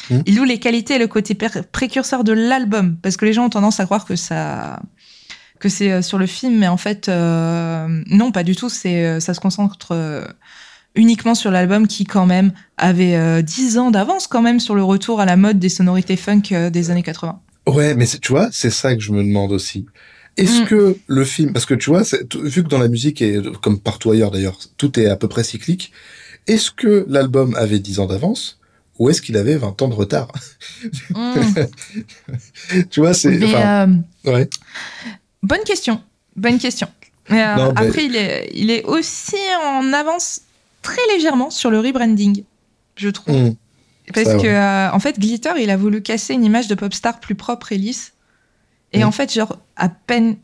Mmh. 0.09 0.19
Il 0.25 0.37
loue 0.37 0.43
les 0.43 0.57
qualités 0.57 0.95
et 0.95 0.99
le 0.99 1.07
côté 1.07 1.37
précurseur 1.71 2.23
de 2.23 2.33
l'album. 2.33 2.95
Parce 3.03 3.15
que 3.15 3.25
les 3.25 3.33
gens 3.33 3.45
ont 3.45 3.49
tendance 3.51 3.79
à 3.79 3.85
croire 3.85 4.05
que 4.05 4.15
ça, 4.15 4.79
que 5.61 5.69
c'est 5.69 6.01
sur 6.01 6.17
le 6.17 6.25
film, 6.25 6.57
mais 6.57 6.67
en 6.67 6.77
fait, 6.77 7.07
euh, 7.07 7.87
non, 8.07 8.31
pas 8.31 8.43
du 8.43 8.55
tout. 8.55 8.69
C'est, 8.69 9.21
ça 9.21 9.33
se 9.33 9.39
concentre 9.39 9.91
euh, 9.91 10.25
uniquement 10.95 11.35
sur 11.35 11.51
l'album 11.51 11.87
qui, 11.87 12.03
quand 12.03 12.25
même, 12.25 12.51
avait 12.77 13.15
euh, 13.15 13.41
10 13.41 13.77
ans 13.77 13.91
d'avance, 13.91 14.27
quand 14.27 14.41
même, 14.41 14.59
sur 14.59 14.75
le 14.75 14.83
retour 14.83 15.21
à 15.21 15.25
la 15.25 15.37
mode 15.37 15.59
des 15.59 15.69
sonorités 15.69 16.17
funk 16.17 16.41
euh, 16.51 16.69
des 16.69 16.91
années 16.91 17.03
80. 17.03 17.39
Ouais, 17.67 17.95
mais 17.95 18.05
tu 18.05 18.31
vois, 18.31 18.49
c'est 18.51 18.71
ça 18.71 18.95
que 18.95 19.01
je 19.01 19.11
me 19.11 19.23
demande 19.23 19.51
aussi. 19.51 19.85
Est-ce 20.37 20.63
mmh. 20.63 20.65
que 20.65 20.97
le 21.07 21.23
film, 21.23 21.53
parce 21.53 21.65
que 21.65 21.73
tu 21.73 21.89
vois, 21.89 22.03
vu 22.43 22.63
que 22.63 22.69
dans 22.69 22.79
la 22.79 22.87
musique 22.87 23.21
et 23.21 23.39
comme 23.61 23.79
partout 23.79 24.11
ailleurs 24.11 24.31
d'ailleurs, 24.31 24.57
tout 24.77 24.99
est 24.99 25.07
à 25.07 25.15
peu 25.15 25.27
près 25.27 25.43
cyclique, 25.43 25.91
est-ce 26.47 26.71
que 26.71 27.05
l'album 27.07 27.53
avait 27.55 27.79
10 27.79 27.99
ans 27.99 28.07
d'avance 28.07 28.61
où 29.01 29.09
est-ce 29.09 29.23
qu'il 29.23 29.35
avait 29.35 29.55
20 29.55 29.81
ans 29.81 29.87
de 29.87 29.95
retard? 29.95 30.31
Mm. 31.09 31.33
Tu 32.91 32.99
vois, 32.99 33.13
c'est. 33.15 33.39
Euh, 33.41 33.87
ouais. 34.25 34.47
Bonne 35.43 35.63
question. 35.65 36.01
Bonne 36.35 36.59
question. 36.59 36.87
Euh, 37.31 37.71
après, 37.75 38.05
il, 38.05 38.15
est, 38.15 38.49
il 38.53 38.71
est 38.71 38.83
aussi 38.83 39.37
en 39.63 39.93
avance 39.93 40.41
très 40.81 41.01
légèrement 41.13 41.49
sur 41.49 41.69
le 41.69 41.79
rebranding, 41.79 42.43
je 42.95 43.09
trouve. 43.09 43.35
Mm. 43.35 43.55
Parce 44.13 44.41
que, 44.41 44.47
euh, 44.47 44.91
en 44.91 44.99
fait, 44.99 45.19
Glitter, 45.19 45.53
il 45.59 45.69
a 45.69 45.77
voulu 45.77 46.01
casser 46.01 46.33
une 46.33 46.43
image 46.43 46.67
de 46.67 46.75
pop 46.75 46.93
star 46.93 47.19
plus 47.19 47.35
propre 47.35 47.71
et 47.71 47.77
lisse. 47.77 48.13
Et 48.91 48.99
mm. 48.99 49.07
en 49.07 49.11
fait, 49.11 49.33
genre, 49.33 49.57
à 49.77 49.89
peine 49.89 50.37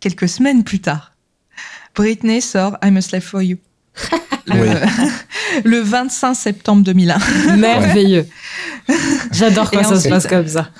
quelques 0.00 0.28
semaines 0.28 0.62
plus 0.62 0.80
tard, 0.80 1.12
Britney 1.94 2.40
sort 2.40 2.76
I'm 2.82 2.96
a 2.96 3.00
Slave 3.00 3.22
for 3.22 3.42
You. 3.42 3.58
le, 4.46 5.80
25 5.80 6.34
septembre 6.34 6.82
2001. 6.82 7.56
Merveilleux. 7.56 8.26
J'adore 9.32 9.70
quand 9.70 9.84
ça 9.84 9.98
se 9.98 10.08
passe 10.08 10.26
comme 10.26 10.48
ça. 10.48 10.70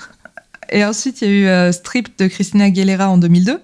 Et 0.69 0.83
ensuite, 0.85 1.21
il 1.21 1.27
y 1.27 1.31
a 1.31 1.33
eu 1.33 1.47
euh, 1.47 1.71
Strip 1.71 2.17
de 2.17 2.27
Christina 2.27 2.65
Aguilera 2.65 3.09
en 3.09 3.17
2002. 3.17 3.59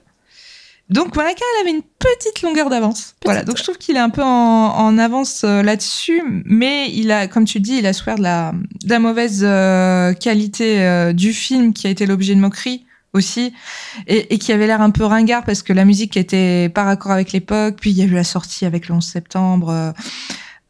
Donc 0.89 1.15
Mariah 1.15 1.35
elle 1.35 1.61
avait 1.61 1.77
une 1.77 1.83
petite 1.83 2.41
longueur 2.41 2.69
d'avance. 2.69 3.15
Voilà, 3.23 3.43
donc 3.43 3.57
je 3.57 3.63
trouve 3.63 3.77
qu'il 3.77 3.95
est 3.95 4.01
un 4.01 4.09
peu 4.09 4.23
en, 4.23 4.97
avance 4.97 5.43
euh, 5.45 5.63
là-dessus, 5.63 6.21
mais 6.43 6.91
il 6.91 7.13
a, 7.13 7.27
comme 7.27 7.45
tu 7.45 7.61
dis, 7.61 7.77
il 7.77 7.85
a 7.85 7.93
souffert 7.93 8.17
de 8.17 8.23
la, 8.23 8.53
la 8.85 8.99
mauvaise 8.99 9.41
euh, 9.47 10.11
qualité 10.13 11.13
du 11.13 11.31
film 11.31 11.71
qui 11.71 11.87
a 11.87 11.89
été 11.89 12.05
l'objet 12.05 12.35
de 12.35 12.41
moquerie 12.41 12.85
aussi 13.13 13.53
et, 14.07 14.37
qui 14.37 14.51
avait 14.51 14.67
l'air 14.67 14.81
un 14.81 14.89
peu 14.89 15.05
ringard 15.05 15.45
parce 15.45 15.63
que 15.63 15.71
la 15.71 15.85
musique 15.85 16.17
était 16.17 16.67
pas 16.67 16.83
raccord 16.83 17.13
avec 17.13 17.31
l'époque. 17.31 17.77
Puis 17.79 17.91
il 17.91 17.97
y 17.97 18.01
a 18.01 18.05
eu 18.05 18.13
la 18.13 18.25
sortie 18.25 18.65
avec 18.65 18.89
le 18.89 18.95
11 18.95 19.05
septembre. 19.05 19.93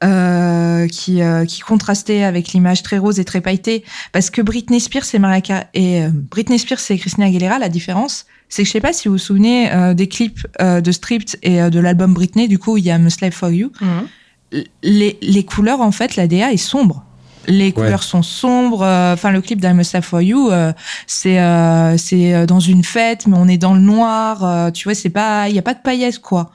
Euh, 0.04 0.62
euh 0.82 0.88
qui, 0.88 1.22
euh, 1.22 1.45
qui 1.45 1.62
contrastait 1.62 2.24
avec 2.24 2.54
l'image 2.54 2.82
très 2.84 2.97
rose 2.97 3.20
et 3.20 3.26
très 3.26 3.41
pailletée. 3.41 3.84
Parce 4.12 4.30
que 4.30 4.41
Britney 4.41 4.80
Spears 4.80 5.06
et 5.14 5.20
Mariah 5.20 5.68
et 5.74 6.04
euh, 6.04 6.10
Britney 6.12 6.58
Spears 6.58 6.80
et 6.89 6.97
Christina 6.97 7.28
Aguilera 7.28 7.60
la 7.60 7.70
différence 7.70 8.26
c'est 8.49 8.64
que 8.64 8.68
je 8.68 8.72
sais 8.74 8.82
pas 8.82 8.91
si 8.91 9.08
vous 9.08 9.14
vous 9.14 9.18
souvenez 9.18 9.72
des 9.95 10.08
clips 10.10 10.45
de 10.60 10.91
Stripped 10.91 11.39
et 11.41 11.70
de 11.70 11.80
l'album 11.80 12.14
Britney. 12.14 12.49
Du 12.49 12.60
coup 12.60 12.76
il 12.76 12.84
y 12.84 12.91
a 12.91 12.97
I'm 12.97 13.10
Slave 13.10 13.32
for 13.32 13.49
You. 13.49 13.72
Mhm. 13.80 14.64
les, 14.84 15.18
les 15.22 15.45
couleurs 15.45 15.80
en 15.80 15.91
fait 15.91 16.18
la 16.18 16.28
DA 16.28 16.52
est 16.52 16.58
sombre 16.58 17.06
les 17.47 17.71
couleurs 17.71 18.03
sont 18.03 18.23
sombres. 18.23 18.83
Euh, 18.83 19.13
enfin, 19.13 19.31
le 19.31 19.41
clip 19.41 19.59
d'I'm 19.59 19.79
a 19.79 20.01
for 20.01 20.21
You, 20.21 20.51
euh, 20.51 20.73
c'est 21.07 21.39
euh, 21.39 21.97
c'est 21.97 22.45
dans 22.45 22.59
une 22.59 22.83
fête, 22.83 23.27
mais 23.27 23.37
on 23.37 23.47
est 23.47 23.57
dans 23.57 23.73
le 23.73 23.81
noir. 23.81 24.71
tu 24.73 24.85
vois, 24.85 24.95
c'est 24.95 25.09
pas, 25.09 25.49
il 25.49 25.55
y 25.55 25.59
a 25.59 25.61
pas 25.61 25.73
de 25.73 25.81
paillettes 25.81 26.19
quoi. 26.19 26.51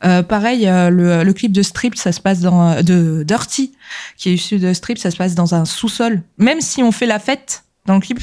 pareil, 0.00 0.66
le, 0.66 1.22
le 1.24 1.32
clip 1.32 1.52
de 1.52 1.62
Strip, 1.62 1.96
ça 1.96 2.12
se 2.12 2.20
passe 2.20 2.40
dans 2.40 2.82
de 2.82 3.22
Dirty, 3.26 3.72
qui 4.16 4.30
est 4.30 4.34
issu 4.34 4.58
de 4.58 4.72
Strip, 4.72 4.98
ça 4.98 5.10
se 5.10 5.16
passe 5.16 5.34
dans 5.34 5.54
un 5.54 5.64
sous-sol. 5.64 6.22
Même 6.38 6.60
si 6.60 6.82
on 6.82 6.92
fait 6.92 7.06
la 7.06 7.18
fête 7.18 7.64
dans 7.86 7.94
le 7.94 8.00
clip, 8.00 8.18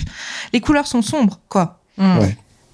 les 0.53 0.61
couleurs 0.61 0.87
sont 0.87 1.01
sombres 1.01 1.39
quoi. 1.49 1.81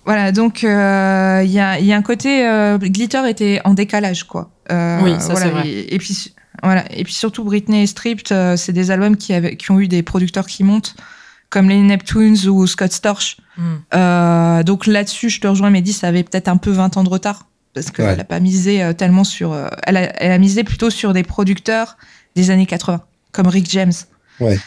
Voilà, 0.06 0.34
donc 0.34 0.64
il 0.64 0.68
y, 0.68 0.72
a, 0.72 1.44
y 1.80 1.94
a 1.94 1.96
un 1.98 2.02
côté 2.02 2.46
glitter 2.82 3.28
était 3.30 3.62
en 3.64 3.74
décalage 3.74 4.24
quoi. 4.24 4.52
oui, 4.70 5.16
ça 5.20 5.36
c'est 5.36 5.50
vrai. 5.50 5.68
et 5.68 5.98
puis 5.98 6.34
voilà. 6.64 6.86
Et 6.92 7.04
puis 7.04 7.14
surtout, 7.14 7.44
Britney 7.44 7.84
et 7.84 7.88
Stripped, 7.88 8.32
euh, 8.32 8.56
c'est 8.56 8.74
des 8.74 8.90
albums 8.90 9.18
qui, 9.18 9.34
avaient, 9.34 9.58
qui 9.58 9.70
ont 9.72 9.80
eu 9.80 9.88
des 9.88 10.02
producteurs 10.02 10.48
qui 10.48 10.64
montent, 10.64 10.96
comme 11.50 11.70
les 11.70 11.82
Neptunes 11.82 12.48
ou 12.48 12.66
Scott 12.68 12.92
Storch. 12.92 13.38
Euh, 13.94 14.64
donc 14.64 14.88
là-dessus, 14.88 15.30
je 15.30 15.42
te 15.42 15.48
rejoins, 15.48 15.70
Mehdi, 15.70 15.94
ça 15.94 16.08
avait 16.08 16.24
peut-être 16.24 16.48
un 16.48 16.58
peu 16.58 16.72
20 16.72 16.98
ans 16.98 17.04
de 17.04 17.10
retard. 17.10 17.48
Parce 17.74 17.90
qu'elle 17.90 18.18
n'a 18.18 18.24
pas 18.24 18.40
misé 18.40 18.84
euh, 18.84 18.94
tellement 18.94 19.24
sur. 19.24 19.56
elle, 19.84 19.98
a, 19.98 20.22
elle, 20.22 20.32
a, 20.32 20.38
misé 20.38 20.64
plutôt 20.64 20.92
sur 20.92 21.12
des 21.12 21.24
producteurs 21.24 21.98
des 22.36 22.52
années 22.52 22.68
80, 22.68 23.02
comme 23.32 23.48
Rick 23.48 23.70
James. 23.72 23.94
Ouais. 24.40 24.60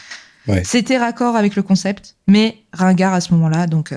Ouais. 0.47 0.63
C'était 0.63 0.97
raccord 0.97 1.35
avec 1.35 1.55
le 1.55 1.63
concept, 1.63 2.15
mais 2.27 2.57
ringard 2.73 3.13
à 3.13 3.21
ce 3.21 3.33
moment-là. 3.33 3.65
Donc 3.67 3.93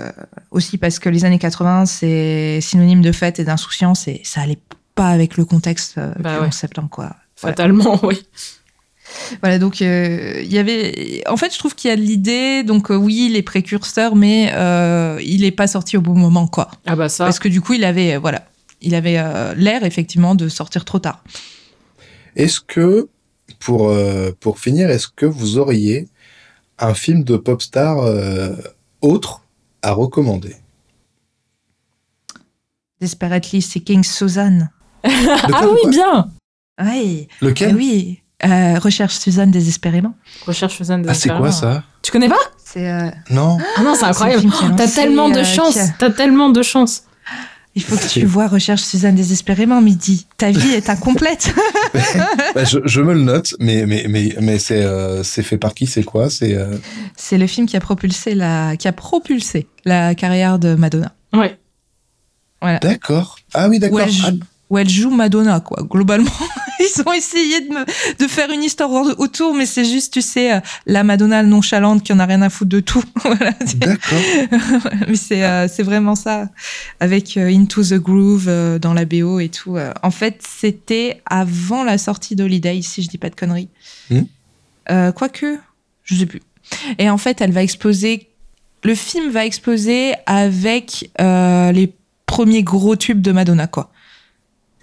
aussi 0.50 0.78
parce 0.78 0.98
que 0.98 1.08
les 1.08 1.24
années 1.24 1.38
80, 1.38 1.86
c'est 1.86 2.60
synonyme 2.60 3.02
de 3.02 3.12
fête 3.12 3.38
et 3.40 3.44
d'insouciance 3.44 4.08
et 4.08 4.20
ça 4.24 4.40
allait 4.42 4.58
pas 4.96 5.10
avec 5.10 5.36
le 5.36 5.44
contexte 5.44 6.00
bah 6.18 6.34
du 6.38 6.44
concept 6.46 6.78
en 6.78 6.88
quoi. 6.88 7.14
Fatalement, 7.40 7.98
oui. 8.06 8.22
Voilà, 9.40 9.58
donc 9.58 9.82
euh, 9.82 10.40
il 10.42 10.52
y 10.52 10.58
avait. 10.58 11.22
En 11.28 11.36
fait, 11.36 11.52
je 11.52 11.58
trouve 11.58 11.74
qu'il 11.74 11.88
y 11.88 11.92
a 11.92 11.96
de 11.96 12.00
l'idée. 12.00 12.62
Donc 12.62 12.90
euh, 12.90 12.94
oui, 12.94 13.28
les 13.32 13.42
précurseurs, 13.42 14.14
mais 14.14 14.52
euh, 14.54 15.18
il 15.22 15.40
n'est 15.40 15.50
pas 15.50 15.66
sorti 15.66 15.96
au 15.96 16.00
bon 16.00 16.14
moment, 16.14 16.46
quoi. 16.46 16.70
Ah 16.86 16.96
bah 16.96 17.08
ça. 17.08 17.24
Parce 17.24 17.38
que 17.38 17.48
du 17.48 17.60
coup, 17.60 17.72
il 17.72 17.84
avait, 17.84 18.16
voilà, 18.18 18.44
il 18.80 18.94
avait 18.94 19.22
l'air 19.56 19.84
effectivement 19.84 20.34
de 20.34 20.48
sortir 20.48 20.84
trop 20.84 20.98
tard. 20.98 21.24
Est-ce 22.36 22.60
que 22.60 23.08
pour 23.58 23.92
pour 24.38 24.58
finir, 24.58 24.90
est-ce 24.90 25.08
que 25.08 25.26
vous 25.26 25.58
auriez 25.58 26.08
un 26.78 26.94
film 26.94 27.24
de 27.24 27.36
pop 27.36 27.62
star 27.62 27.98
autre 29.00 29.42
à 29.82 29.92
recommander? 29.92 30.56
Desperately 33.00 33.62
Seeking 33.62 34.04
Suzanne. 34.04 34.70
ah 35.04 35.66
oui, 35.66 35.90
bien. 35.90 36.28
Oui. 36.82 37.28
Lequel 37.40 37.70
eh 37.70 37.74
Oui. 37.74 38.20
Euh, 38.44 38.78
Recherche 38.78 39.16
Suzanne 39.16 39.50
désespérément. 39.50 40.14
Recherche 40.46 40.76
Suzanne 40.76 41.02
désespérément. 41.02 41.44
Ah, 41.44 41.52
c'est 41.52 41.60
quoi 41.60 41.72
ça? 41.72 41.84
Tu 42.02 42.10
connais 42.10 42.28
pas? 42.28 42.38
C'est. 42.64 42.90
Euh... 42.90 43.10
Non. 43.30 43.58
Ah 43.76 43.82
non, 43.82 43.94
c'est 43.94 44.06
incroyable. 44.06 44.50
T'as 44.76 44.88
tellement 44.88 45.28
de 45.28 45.40
euh, 45.40 45.44
chance. 45.44 45.78
T'as 45.98 46.10
tellement 46.10 46.48
de 46.48 46.62
chance. 46.62 47.02
Il 47.76 47.82
faut 47.82 47.96
que 47.96 48.08
tu 48.08 48.24
vois 48.24 48.48
Recherche 48.48 48.82
Suzanne 48.82 49.14
désespérément, 49.14 49.80
Midi. 49.80 50.26
Ta 50.38 50.50
vie 50.50 50.72
est 50.72 50.90
incomplète. 50.90 51.54
bah, 52.54 52.64
je, 52.64 52.78
je, 52.84 53.00
me 53.00 53.12
le 53.12 53.20
note, 53.20 53.54
mais, 53.60 53.86
mais, 53.86 54.06
mais, 54.08 54.34
mais 54.40 54.58
c'est 54.58 54.82
euh, 54.82 55.22
fait 55.22 55.56
par 55.56 55.74
qui? 55.74 55.86
C'est 55.86 56.02
quoi? 56.02 56.30
C'est 56.30 56.58
C'est 57.16 57.38
le 57.38 57.46
film 57.46 57.66
qui 57.66 57.76
a 57.76 57.80
propulsé 57.80 58.34
la, 58.34 58.76
qui 58.76 58.88
a 58.88 58.92
propulsé 58.92 59.68
la 59.84 60.14
carrière 60.16 60.58
de 60.58 60.74
Madonna. 60.74 61.12
Ouais. 61.32 61.58
Voilà. 62.60 62.78
D'accord. 62.78 63.38
Ah 63.54 63.68
oui, 63.68 63.78
d'accord. 63.78 64.00
Ah. 64.24 64.30
Où, 64.70 64.78
elle 64.78 64.88
joue 64.88 65.10
Madonna, 65.10 65.60
quoi, 65.60 65.84
globalement. 65.88 66.30
ils 66.96 67.02
ont 67.06 67.12
essayé 67.12 67.60
de, 67.60 67.68
me, 67.68 67.84
de 68.18 68.26
faire 68.26 68.50
une 68.50 68.62
histoire 68.62 68.90
autour, 69.18 69.54
mais 69.54 69.66
c'est 69.66 69.84
juste, 69.84 70.12
tu 70.12 70.22
sais, 70.22 70.54
euh, 70.54 70.60
la 70.86 71.04
Madonna 71.04 71.42
nonchalante 71.42 72.02
qui 72.02 72.12
en 72.12 72.18
a 72.18 72.26
rien 72.26 72.42
à 72.42 72.50
foutre 72.50 72.70
de 72.70 72.80
tout. 72.80 73.02
D'accord. 73.76 74.18
mais 75.08 75.16
c'est 75.16 75.44
euh, 75.44 75.68
c'est 75.68 75.82
vraiment 75.82 76.14
ça, 76.14 76.48
avec 77.00 77.36
euh, 77.36 77.48
Into 77.48 77.82
the 77.82 77.94
Groove 77.94 78.50
dans 78.78 78.94
la 78.94 79.04
BO 79.04 79.40
et 79.40 79.48
tout. 79.48 79.76
En 80.02 80.10
fait, 80.10 80.42
c'était 80.46 81.22
avant 81.26 81.84
la 81.84 81.98
sortie 81.98 82.36
d'Holiday, 82.36 82.80
si 82.82 83.02
je 83.02 83.08
dis 83.08 83.18
pas 83.18 83.30
de 83.30 83.36
conneries. 83.36 83.68
Hmm. 84.10 84.22
Quoique, 85.14 85.58
je 86.04 86.14
sais 86.16 86.26
plus. 86.26 86.42
Et 86.98 87.08
en 87.10 87.18
fait, 87.18 87.40
elle 87.40 87.52
va 87.52 87.62
exploser. 87.62 88.28
Le 88.82 88.94
film 88.94 89.30
va 89.30 89.44
exploser 89.44 90.14
avec 90.26 91.10
les 91.18 91.92
premiers 92.26 92.62
gros 92.62 92.96
tubes 92.96 93.20
de 93.20 93.32
Madonna, 93.32 93.66
quoi. 93.66 93.90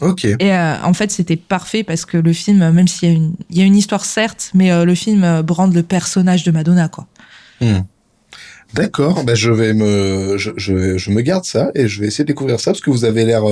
Ok. 0.02 0.26
Et 0.26 0.38
euh, 0.42 0.76
en 0.84 0.94
fait, 0.94 1.12
c'était 1.12 1.36
parfait 1.36 1.84
parce 1.84 2.06
que 2.06 2.18
le 2.18 2.34
film, 2.34 2.70
même 2.72 2.88
s'il 2.88 3.10
y 3.10 3.12
a 3.12 3.16
une, 3.16 3.34
il 3.50 3.58
y 3.58 3.62
a 3.62 3.66
une 3.66 3.76
histoire 3.76 4.06
certes, 4.06 4.52
mais 4.54 4.72
euh, 4.72 4.86
le 4.86 4.96
film 4.96 5.24
euh, 5.24 5.42
brande 5.42 5.74
le 5.74 5.84
personnage 5.84 6.44
de 6.44 6.52
Madonna, 6.52 6.88
quoi. 6.88 7.08
Hmm. 7.62 7.80
D'accord, 8.74 9.24
ben 9.24 9.34
je 9.34 9.50
vais 9.50 9.74
me, 9.74 10.38
je, 10.38 10.52
je, 10.58 10.98
je, 10.98 11.10
me 11.10 11.22
garde 11.22 11.46
ça 11.46 11.72
et 11.74 11.88
je 11.88 12.02
vais 12.02 12.08
essayer 12.08 12.26
de 12.26 12.28
découvrir 12.28 12.60
ça 12.60 12.72
parce 12.72 12.82
que 12.82 12.90
vous 12.90 13.06
avez 13.06 13.24
l'air 13.24 13.44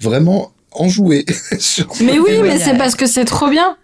vraiment 0.00 0.52
enjoué. 0.70 1.26
mais 2.00 2.18
oui, 2.18 2.38
mais 2.42 2.58
c'est 2.58 2.78
parce 2.78 2.94
que 2.94 3.06
c'est 3.06 3.24
trop 3.24 3.50
bien. 3.50 3.76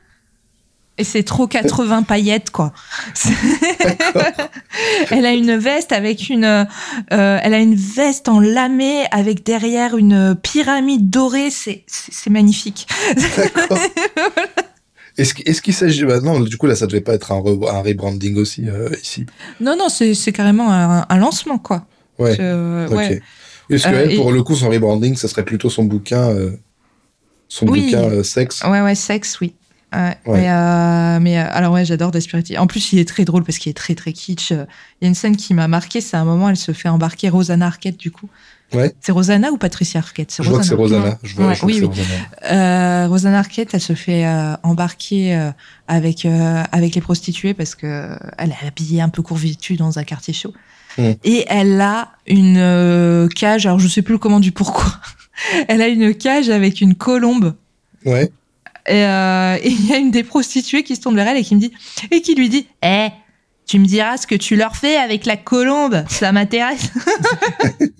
Et 0.98 1.04
c'est 1.04 1.24
trop 1.24 1.46
80 1.46 2.04
paillettes, 2.04 2.50
quoi. 2.50 2.72
elle 5.10 5.26
a 5.26 5.32
une 5.32 5.56
veste 5.56 5.92
avec 5.92 6.30
une, 6.30 6.44
euh, 6.44 6.64
elle 7.10 7.52
a 7.52 7.58
une 7.58 7.74
veste 7.74 8.28
en 8.28 8.40
lamé 8.40 9.04
avec 9.10 9.44
derrière 9.44 9.98
une 9.98 10.34
pyramide 10.34 11.10
dorée. 11.10 11.50
C'est, 11.50 11.84
c'est 11.86 12.30
magnifique. 12.30 12.86
D'accord. 13.14 13.78
Est-ce, 15.18 15.32
est-ce 15.46 15.62
qu'il 15.62 15.72
s'agit 15.72 16.04
bah 16.04 16.20
non 16.20 16.40
du 16.40 16.58
coup 16.58 16.66
là 16.66 16.76
ça 16.76 16.86
devait 16.86 17.00
pas 17.00 17.14
être 17.14 17.32
un, 17.32 17.36
un 17.36 17.80
rebranding 17.80 18.36
aussi 18.36 18.68
euh, 18.68 18.90
ici 19.02 19.24
non 19.62 19.74
non 19.74 19.88
c'est, 19.88 20.12
c'est 20.12 20.30
carrément 20.30 20.70
un, 20.70 21.06
un, 21.08 21.16
lancement 21.16 21.56
quoi 21.56 21.86
ouais, 22.18 22.38
ouais. 22.38 23.22
Est-ce 23.70 23.84
que 23.88 23.94
euh, 23.94 24.16
pour 24.16 24.30
le 24.30 24.42
coup 24.42 24.54
son 24.54 24.68
rebranding 24.68 25.16
ça 25.16 25.26
serait 25.26 25.46
plutôt 25.46 25.70
son 25.70 25.84
bouquin 25.84 26.36
son 27.48 27.64
bouquin 27.64 28.22
sexe? 28.24 28.62
Ouais 28.64 28.82
ouais 28.82 28.94
sexe 28.94 29.40
oui 29.40 29.54
Ouais, 29.94 30.18
Mais, 30.26 30.50
euh, 30.50 31.20
mais 31.20 31.38
euh, 31.38 31.46
alors 31.50 31.72
ouais, 31.72 31.84
j'adore 31.84 32.10
Desperati. 32.10 32.58
En 32.58 32.66
plus, 32.66 32.92
il 32.92 32.98
est 32.98 33.08
très 33.08 33.24
drôle 33.24 33.44
parce 33.44 33.58
qu'il 33.58 33.70
est 33.70 33.74
très 33.74 33.94
très 33.94 34.12
kitsch. 34.12 34.50
Il 34.50 34.66
y 35.02 35.04
a 35.04 35.08
une 35.08 35.14
scène 35.14 35.36
qui 35.36 35.54
m'a 35.54 35.68
marqué, 35.68 36.00
c'est 36.00 36.16
un 36.16 36.24
moment, 36.24 36.50
elle 36.50 36.56
se 36.56 36.72
fait 36.72 36.88
embarquer 36.88 37.28
Rosanna 37.28 37.66
Arquette 37.66 37.96
du 37.96 38.10
coup. 38.10 38.28
Ouais. 38.74 38.92
C'est 39.00 39.12
Rosanna 39.12 39.52
ou 39.52 39.58
Patricia 39.58 40.00
Arquette? 40.00 40.34
Je 40.42 40.48
vois 40.48 40.58
que 40.58 40.66
c'est 40.66 40.74
Rosanna. 40.74 41.18
Je 41.22 41.36
vois, 41.36 41.52
oui, 41.62 41.80
oui. 41.82 42.02
Euh, 42.50 43.06
Rosanna 43.08 43.38
Arquette, 43.38 43.74
elle 43.74 43.80
se 43.80 43.92
fait 43.92 44.26
euh, 44.26 44.54
embarquer 44.64 45.50
avec 45.86 46.26
avec 46.26 46.94
les 46.96 47.00
prostituées 47.00 47.54
parce 47.54 47.76
que 47.76 48.18
elle 48.38 48.50
est 48.50 48.66
habillée 48.66 49.00
un 49.00 49.08
peu 49.08 49.22
court-vêtue 49.22 49.76
dans 49.76 49.98
un 49.98 50.04
quartier 50.04 50.34
chaud. 50.34 50.52
Et 50.98 51.44
elle 51.48 51.80
a 51.80 52.08
une 52.26 53.28
cage, 53.34 53.66
alors 53.66 53.78
je 53.78 53.86
sais 53.86 54.02
plus 54.02 54.18
comment 54.18 54.40
du 54.40 54.50
pourquoi. 54.50 54.92
elle 55.68 55.80
a 55.80 55.86
une 55.86 56.14
cage 56.14 56.50
avec 56.50 56.80
une 56.80 56.96
colombe. 56.96 57.54
Ouais. 58.04 58.32
Euh, 58.88 59.56
et 59.62 59.68
il 59.70 59.86
y 59.86 59.92
a 59.92 59.96
une 59.96 60.10
des 60.10 60.22
prostituées 60.24 60.82
qui 60.82 60.96
se 60.96 61.00
tourne 61.00 61.16
vers 61.16 61.26
elle 61.28 61.36
et 61.36 61.42
qui 61.44 61.54
me 61.54 61.60
dit 61.60 61.72
et 62.10 62.20
qui 62.22 62.34
lui 62.34 62.48
dit 62.48 62.66
"Eh, 62.82 63.08
Tu 63.66 63.78
me 63.80 63.86
diras 63.86 64.16
ce 64.16 64.26
que 64.26 64.36
tu 64.36 64.54
leur 64.56 64.76
fais 64.76 64.96
avec 64.96 65.26
la 65.26 65.36
colombe, 65.36 66.04
ça 66.08 66.30
m'intéresse. 66.32 66.90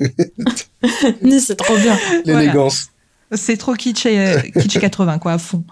c'est 1.41 1.57
trop 1.57 1.77
bien. 1.77 1.97
L'élégance. 2.25 2.89
C'est 3.33 3.57
trop 3.57 3.75
kitsch, 3.75 4.07
euh, 4.07 4.41
kitsch 4.61 4.79
80, 4.79 5.19
quoi, 5.19 5.33
à 5.33 5.39
fond. 5.39 5.65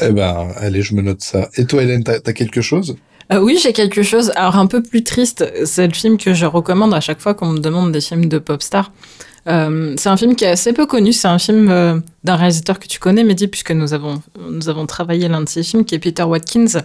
eh 0.00 0.10
ben, 0.10 0.48
allez, 0.56 0.82
je 0.82 0.94
me 0.94 1.02
note 1.02 1.22
ça. 1.22 1.48
Et 1.56 1.66
toi, 1.66 1.82
Hélène, 1.84 2.02
t'as 2.02 2.14
as 2.26 2.32
quelque 2.32 2.60
chose? 2.60 2.96
Euh, 3.32 3.38
oui, 3.38 3.58
j'ai 3.62 3.72
quelque 3.72 4.02
chose. 4.02 4.32
Alors 4.34 4.56
un 4.56 4.66
peu 4.66 4.82
plus 4.82 5.04
triste, 5.04 5.48
c'est 5.64 5.86
le 5.86 5.92
film 5.94 6.18
que 6.18 6.34
je 6.34 6.44
recommande 6.46 6.92
à 6.92 7.00
chaque 7.00 7.20
fois 7.20 7.34
qu'on 7.34 7.46
me 7.52 7.58
demande 7.60 7.92
des 7.92 8.00
films 8.00 8.26
de 8.26 8.38
pop 8.38 8.60
star. 8.62 8.92
Euh, 9.46 9.94
c'est 9.98 10.08
un 10.08 10.16
film 10.16 10.36
qui 10.36 10.44
est 10.44 10.48
assez 10.48 10.72
peu 10.72 10.86
connu. 10.86 11.12
C'est 11.12 11.28
un 11.28 11.38
film 11.38 11.68
euh, 11.70 11.98
d'un 12.22 12.36
réalisateur 12.36 12.78
que 12.78 12.86
tu 12.86 12.98
connais, 12.98 13.24
Mehdi, 13.24 13.48
puisque 13.48 13.72
nous 13.72 13.92
avons, 13.92 14.22
nous 14.50 14.68
avons 14.68 14.86
travaillé 14.86 15.28
l'un 15.28 15.42
de 15.42 15.48
ses 15.48 15.62
films, 15.62 15.84
qui 15.84 15.94
est 15.94 15.98
Peter 15.98 16.22
Watkins, 16.22 16.82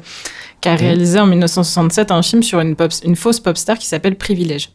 qui 0.61 0.69
a 0.69 0.75
réalisé 0.75 1.19
en 1.19 1.25
1967 1.27 2.11
un 2.11 2.21
film 2.21 2.43
sur 2.43 2.59
une, 2.59 2.75
pop, 2.75 2.91
une 3.03 3.15
fausse 3.15 3.39
pop 3.39 3.57
star 3.57 3.77
qui 3.77 3.87
s'appelle 3.87 4.17
Privilège. 4.17 4.71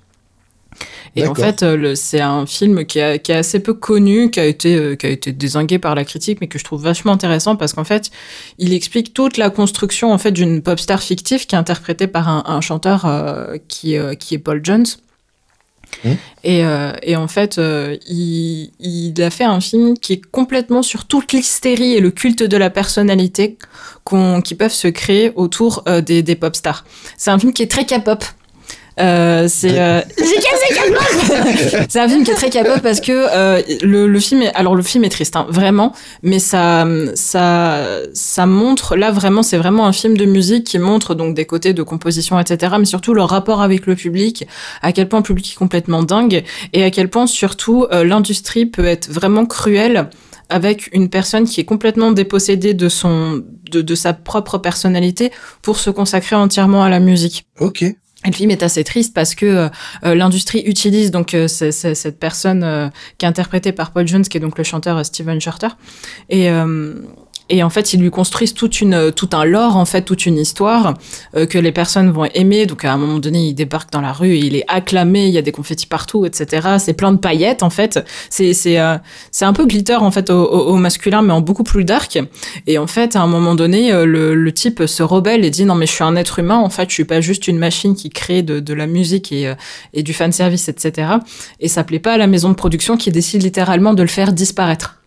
Et 1.16 1.26
en 1.26 1.34
fait, 1.34 1.62
euh, 1.62 1.94
c'est 1.94 2.20
un 2.20 2.44
film 2.46 2.84
qui, 2.84 2.98
est 2.98 3.30
assez 3.30 3.60
peu 3.60 3.74
connu, 3.74 4.30
qui 4.30 4.40
a 4.40 4.44
été 4.44 4.76
euh, 4.76 4.96
qui 4.96 5.06
a 5.06 5.10
été 5.10 5.32
désingué 5.32 5.78
par 5.78 5.94
la 5.94 6.04
critique, 6.04 6.38
mais 6.40 6.48
que 6.48 6.58
je 6.58 6.64
trouve 6.64 6.82
vachement 6.82 7.12
intéressant 7.12 7.54
parce 7.56 7.72
qu'en 7.72 7.84
fait, 7.84 8.10
il 8.58 8.72
explique 8.72 9.14
toute 9.14 9.36
la 9.36 9.50
construction 9.50 10.12
en 10.12 10.18
fait 10.18 10.32
d'une 10.32 10.60
pop 10.62 10.80
star 10.80 11.02
fictive 11.02 11.46
qui 11.46 11.54
est 11.54 11.58
interprétée 11.58 12.08
par 12.08 12.28
un, 12.28 12.60
chanteur 12.60 13.04
euh, 13.04 13.56
qui 13.68 13.96
qui 14.18 14.34
est 14.34 14.38
Paul 14.38 14.60
Jones. 14.64 14.86
Mmh. 16.02 16.10
Et, 16.44 16.62
et, 17.02 17.16
en 17.16 17.28
fait, 17.28 17.60
il, 18.08 18.70
il, 18.80 19.22
a 19.22 19.30
fait 19.30 19.44
un 19.44 19.60
film 19.60 19.96
qui 19.96 20.14
est 20.14 20.20
complètement 20.20 20.82
sur 20.82 21.06
toute 21.06 21.32
l'hystérie 21.32 21.94
et 21.94 22.00
le 22.00 22.10
culte 22.10 22.42
de 22.42 22.56
la 22.56 22.70
personnalité 22.70 23.56
qui 24.44 24.54
peuvent 24.54 24.72
se 24.72 24.88
créer 24.88 25.32
autour 25.36 25.84
des, 26.04 26.22
des 26.22 26.34
pop 26.36 26.54
stars. 26.54 26.84
C'est 27.16 27.30
un 27.30 27.38
film 27.38 27.52
qui 27.52 27.62
est 27.62 27.70
très 27.70 27.86
K-pop. 27.86 28.24
Euh, 29.00 29.48
c'est 29.48 29.80
euh, 29.80 30.02
c'est 31.88 31.98
un 31.98 32.08
film 32.08 32.22
qui 32.22 32.30
est 32.30 32.34
très 32.34 32.50
capable 32.50 32.80
parce 32.80 33.00
que 33.00 33.10
euh, 33.12 33.60
le, 33.82 34.06
le, 34.06 34.20
film 34.20 34.42
est 34.42 34.54
alors 34.54 34.76
le 34.76 34.84
film 34.84 35.02
est 35.02 35.08
triste 35.08 35.34
hein, 35.34 35.46
vraiment 35.48 35.92
mais 36.22 36.38
ça 36.38 36.86
ça 37.16 37.82
ça 38.12 38.46
montre 38.46 38.94
là 38.94 39.10
vraiment 39.10 39.42
c'est 39.42 39.56
vraiment 39.56 39.86
un 39.86 39.92
film 39.92 40.16
de 40.16 40.24
musique 40.26 40.62
qui 40.62 40.78
montre 40.78 41.16
donc 41.16 41.34
des 41.34 41.44
côtés 41.44 41.72
de 41.72 41.82
composition 41.82 42.38
etc 42.38 42.76
mais 42.78 42.84
surtout 42.84 43.14
le 43.14 43.22
rapport 43.22 43.62
avec 43.62 43.86
le 43.86 43.96
public 43.96 44.46
à 44.80 44.92
quel 44.92 45.08
point 45.08 45.18
le 45.18 45.24
public 45.24 45.50
est 45.52 45.58
complètement 45.58 46.04
dingue 46.04 46.44
et 46.72 46.84
à 46.84 46.90
quel 46.92 47.10
point 47.10 47.26
surtout 47.26 47.88
l'industrie 47.90 48.66
peut 48.66 48.86
être 48.86 49.10
vraiment 49.10 49.44
cruelle 49.44 50.08
avec 50.50 50.88
une 50.92 51.08
personne 51.08 51.46
qui 51.46 51.60
est 51.60 51.64
complètement 51.64 52.12
dépossédée 52.12 52.74
de 52.74 52.88
son 52.88 53.42
de, 53.72 53.82
de 53.82 53.94
sa 53.96 54.12
propre 54.12 54.58
personnalité 54.58 55.32
pour 55.62 55.78
se 55.78 55.90
consacrer 55.90 56.36
entièrement 56.36 56.84
à 56.84 56.90
la 56.90 57.00
musique. 57.00 57.46
Ok. 57.58 57.84
Et 58.24 58.30
le 58.30 58.34
film 58.34 58.50
est 58.50 58.62
assez 58.62 58.84
triste 58.84 59.14
parce 59.14 59.34
que 59.34 59.46
euh, 59.46 59.68
euh, 60.04 60.14
l'industrie 60.14 60.60
utilise 60.60 61.10
donc 61.10 61.34
euh, 61.34 61.46
cette 61.46 62.18
personne 62.18 62.90
qui 63.18 63.26
est 63.26 63.28
interprétée 63.28 63.72
par 63.72 63.92
Paul 63.92 64.06
Jones, 64.06 64.22
qui 64.22 64.38
est 64.38 64.40
donc 64.40 64.56
le 64.56 64.64
chanteur 64.64 65.04
Steven 65.04 65.40
Shorter, 65.40 65.68
et 66.30 66.48
et 67.50 67.62
en 67.62 67.70
fait, 67.70 67.92
ils 67.92 68.00
lui 68.00 68.10
construisent 68.10 68.54
toute 68.54 68.80
une, 68.80 69.12
tout 69.12 69.28
un 69.32 69.44
lore, 69.44 69.76
en 69.76 69.84
fait, 69.84 70.02
toute 70.02 70.24
une 70.24 70.38
histoire 70.38 70.94
euh, 71.36 71.44
que 71.46 71.58
les 71.58 71.72
personnes 71.72 72.10
vont 72.10 72.24
aimer. 72.24 72.64
Donc, 72.64 72.84
à 72.84 72.92
un 72.92 72.96
moment 72.96 73.18
donné, 73.18 73.48
il 73.48 73.54
débarque 73.54 73.92
dans 73.92 74.00
la 74.00 74.12
rue 74.12 74.36
il 74.36 74.56
est 74.56 74.64
acclamé. 74.68 75.26
Il 75.26 75.32
y 75.34 75.38
a 75.38 75.42
des 75.42 75.52
confettis 75.52 75.86
partout, 75.86 76.24
etc. 76.24 76.76
C'est 76.78 76.94
plein 76.94 77.12
de 77.12 77.18
paillettes, 77.18 77.62
en 77.62 77.70
fait. 77.70 78.00
C'est 78.30 78.54
c'est 78.54 78.78
euh, 78.78 78.96
c'est 79.30 79.44
un 79.44 79.52
peu 79.52 79.66
glitter 79.66 79.96
en 79.96 80.10
fait 80.10 80.30
au, 80.30 80.42
au, 80.42 80.76
masculin, 80.76 81.22
mais 81.22 81.32
en 81.32 81.40
beaucoup 81.40 81.64
plus 81.64 81.84
dark. 81.84 82.18
Et 82.66 82.78
en 82.78 82.86
fait, 82.86 83.14
à 83.14 83.20
un 83.20 83.26
moment 83.26 83.54
donné, 83.54 83.92
euh, 83.92 84.06
le, 84.06 84.34
le 84.34 84.52
type 84.52 84.84
se 84.86 85.02
rebelle 85.02 85.44
et 85.44 85.50
dit 85.50 85.64
non 85.64 85.74
mais 85.74 85.86
je 85.86 85.92
suis 85.92 86.04
un 86.04 86.16
être 86.16 86.38
humain. 86.38 86.58
En 86.58 86.70
fait, 86.70 86.88
je 86.88 86.94
suis 86.94 87.04
pas 87.04 87.20
juste 87.20 87.46
une 87.46 87.58
machine 87.58 87.94
qui 87.94 88.08
crée 88.08 88.42
de, 88.42 88.60
de 88.60 88.74
la 88.74 88.86
musique 88.86 89.32
et 89.32 89.52
et 89.92 90.02
du 90.02 90.14
fan 90.14 90.32
service, 90.32 90.68
etc. 90.68 91.08
Et 91.60 91.68
ça 91.68 91.84
plaît 91.84 91.98
pas 91.98 92.14
à 92.14 92.18
la 92.18 92.26
maison 92.26 92.48
de 92.48 92.54
production 92.54 92.96
qui 92.96 93.10
décide 93.10 93.42
littéralement 93.42 93.92
de 93.94 94.02
le 94.02 94.08
faire 94.08 94.32
disparaître. 94.32 95.03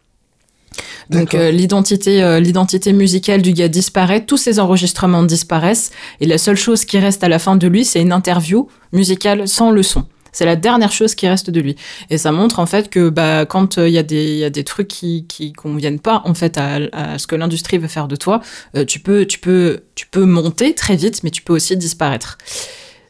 Donc 1.10 1.34
euh, 1.34 1.52
l'identité, 1.52 2.22
euh, 2.24 2.40
l'identité 2.40 2.94
musicale 2.94 3.42
du 3.42 3.54
gars 3.54 3.68
disparaît, 3.68 4.26
tous 4.26 4.38
ses 4.38 4.60
enregistrements 4.60 5.24
disparaissent, 5.24 5.92
et 6.20 6.26
la 6.26 6.38
seule 6.38 6.58
chose 6.58 6.86
qui 6.86 7.00
reste 7.00 7.24
à 7.24 7.30
la 7.30 7.40
fin 7.40 7.56
de 7.56 7.68
lui, 7.68 7.86
c'est 7.86 8.02
une 8.02 8.12
interview 8.12 8.68
musicale 8.92 9.48
sans 9.48 9.72
le 9.72 9.84
son. 9.84 10.06
C'est 10.34 10.46
la 10.46 10.56
dernière 10.56 10.92
chose 10.92 11.16
qui 11.16 11.28
reste 11.28 11.50
de 11.50 11.60
lui. 11.60 11.76
Et 12.12 12.20
ça 12.20 12.32
montre 12.32 12.60
en 12.60 12.68
fait 12.68 12.90
que 12.90 13.10
bah, 13.10 13.46
quand 13.46 13.78
euh, 13.78 13.88
il 13.88 13.94
y, 13.94 13.98
a 13.98 14.04
des, 14.04 14.38
y 14.38 14.44
a 14.44 14.52
des 14.52 14.64
trucs 14.64 14.88
qui, 14.88 15.26
qui 15.28 15.52
conviennent 15.54 16.00
pas 16.00 16.22
en 16.26 16.34
fait 16.36 16.58
à, 16.58 16.80
à 16.92 17.18
ce 17.18 17.26
que 17.26 17.36
l'industrie 17.36 17.80
veut 17.80 17.88
faire 17.88 18.08
de 18.08 18.16
toi, 18.16 18.42
tu, 18.88 19.00
peux, 19.00 19.26
tu, 19.26 19.40
peux, 19.40 19.82
tu 19.96 20.06
peux 20.08 20.26
monter 20.26 20.76
très 20.76 20.96
vite, 20.96 21.24
mais 21.24 21.32
tu 21.32 21.42
peux 21.42 21.54
aussi 21.54 21.76
disparaître. 21.76 22.38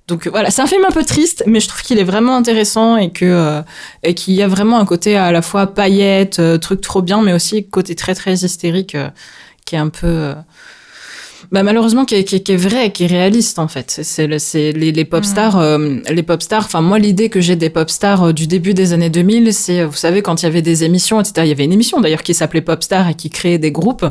Donc 0.08 0.26
voilà, 0.28 0.49
c'est 0.51 0.62
un 0.62 0.68
film 0.68 0.86
un 0.86 0.91
peu 0.91 1.03
triste, 1.03 1.43
mais 1.47 1.60
je 1.60 1.68
trouve 1.68 1.82
qu'il 1.82 1.99
est 1.99 2.05
vraiment 2.05 2.38
intéressant 2.38 2.95
et 2.95 3.12
que 3.12 3.26
euh, 3.26 3.62
et 4.03 4.14
qu'il 4.14 4.36
y 4.36 4.41
a 4.41 4.47
vraiment 4.47 4.80
un 4.80 4.86
côté 4.86 5.18
à 5.18 5.34
la 5.34 5.41
fois 5.41 5.68
paillette, 5.68 6.39
euh, 6.39 6.58
truc 6.58 6.80
trop 6.80 7.01
bien, 7.01 7.22
mais 7.22 7.34
aussi 7.34 7.68
côté 7.68 7.93
très 7.93 8.16
très 8.16 8.34
hystérique 8.34 8.95
euh, 8.95 9.10
qui 9.66 9.76
est 9.76 9.80
un 9.80 9.89
peu 9.89 10.34
bah, 11.51 11.63
malheureusement 11.63 12.05
qui 12.05 12.15
est, 12.15 12.23
qui, 12.23 12.35
est, 12.35 12.55
vrai, 12.55 12.91
qui 12.91 13.05
est 13.05 13.07
réaliste 13.07 13.59
en 13.59 13.67
fait. 13.67 13.99
C'est 14.03 14.27
les, 14.27 14.91
les 14.91 15.05
pop 15.05 15.23
stars, 15.23 15.57
mm. 15.57 15.61
euh, 15.61 15.99
les 16.09 16.23
pop 16.23 16.41
stars. 16.41 16.65
Enfin 16.65 16.81
moi 16.81 16.99
l'idée 16.99 17.29
que 17.29 17.41
j'ai 17.41 17.55
des 17.55 17.69
pop 17.69 17.89
stars 17.89 18.23
euh, 18.23 18.33
du 18.33 18.47
début 18.47 18.73
des 18.73 18.93
années 18.93 19.09
2000, 19.09 19.53
c'est 19.53 19.83
vous 19.83 19.95
savez 19.95 20.21
quand 20.21 20.41
il 20.41 20.45
y 20.45 20.47
avait 20.47 20.61
des 20.61 20.83
émissions, 20.83 21.19
etc. 21.19 21.33
Il 21.45 21.49
y 21.49 21.51
avait 21.51 21.65
une 21.65 21.73
émission 21.73 22.01
d'ailleurs 22.01 22.23
qui 22.23 22.33
s'appelait 22.33 22.61
Pop 22.61 22.83
Star 22.83 23.09
et 23.09 23.15
qui 23.15 23.29
créait 23.29 23.57
des 23.57 23.71
groupes. 23.71 24.05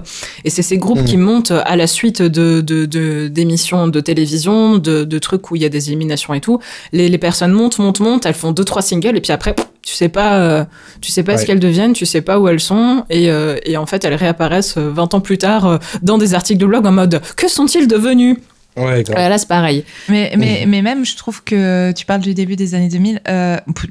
Et 0.44 0.50
c'est 0.50 0.62
ces 0.62 0.78
groupes 0.78 1.00
mm. 1.00 1.04
qui 1.04 1.16
montent 1.16 1.52
à 1.52 1.76
la 1.76 1.86
suite 1.86 2.22
de 2.22 2.60
d'émissions 3.28 3.86
de, 3.86 3.92
de, 3.92 4.00
télévision, 4.00 4.78
de, 4.78 5.04
de 5.04 5.18
trucs 5.18 5.50
où 5.50 5.56
il 5.56 5.62
y 5.62 5.64
a 5.64 5.68
des 5.68 5.88
éliminations 5.88 6.34
et 6.34 6.40
tout. 6.40 6.58
Les, 6.92 7.08
les 7.08 7.18
personnes 7.18 7.52
montent, 7.52 7.78
montent, 7.78 8.00
montent. 8.00 8.26
Elles 8.26 8.34
font 8.34 8.52
deux 8.52 8.64
trois 8.64 8.82
singles 8.82 9.16
et 9.16 9.20
puis 9.20 9.32
après 9.32 9.54
tu 9.86 9.94
sais 9.94 10.08
pas, 10.08 10.34
euh, 10.34 10.64
tu 11.00 11.12
sais 11.12 11.22
pas 11.22 11.38
ce 11.38 11.46
qu'elles 11.46 11.60
deviennent, 11.60 11.92
tu 11.92 12.06
sais 12.06 12.20
pas 12.20 12.40
où 12.40 12.48
elles 12.48 12.60
sont, 12.60 13.04
et, 13.08 13.30
euh, 13.30 13.56
et 13.64 13.76
en 13.76 13.86
fait 13.86 14.04
elles 14.04 14.16
réapparaissent 14.16 14.76
20 14.76 15.14
euh, 15.14 15.16
ans 15.16 15.20
plus 15.20 15.38
tard 15.38 15.78
dans 16.02 16.18
des 16.18 16.34
articles 16.34 16.60
de 16.60 16.66
blog 16.66 16.84
en 16.86 16.92
mode 16.92 17.22
que 17.36 17.48
sont-ils 17.48 17.86
devenus? 17.86 18.36
Ouais, 18.76 19.04
là, 19.04 19.38
c'est 19.38 19.48
pareil. 19.48 19.86
Mais, 20.10 20.34
mais, 20.36 20.66
mais 20.68 20.82
même, 20.82 21.06
je 21.06 21.16
trouve 21.16 21.42
que 21.42 21.92
tu 21.92 22.04
parles 22.04 22.20
du 22.20 22.34
début 22.34 22.56
des 22.56 22.74
années 22.74 22.90
2000, 22.90 23.22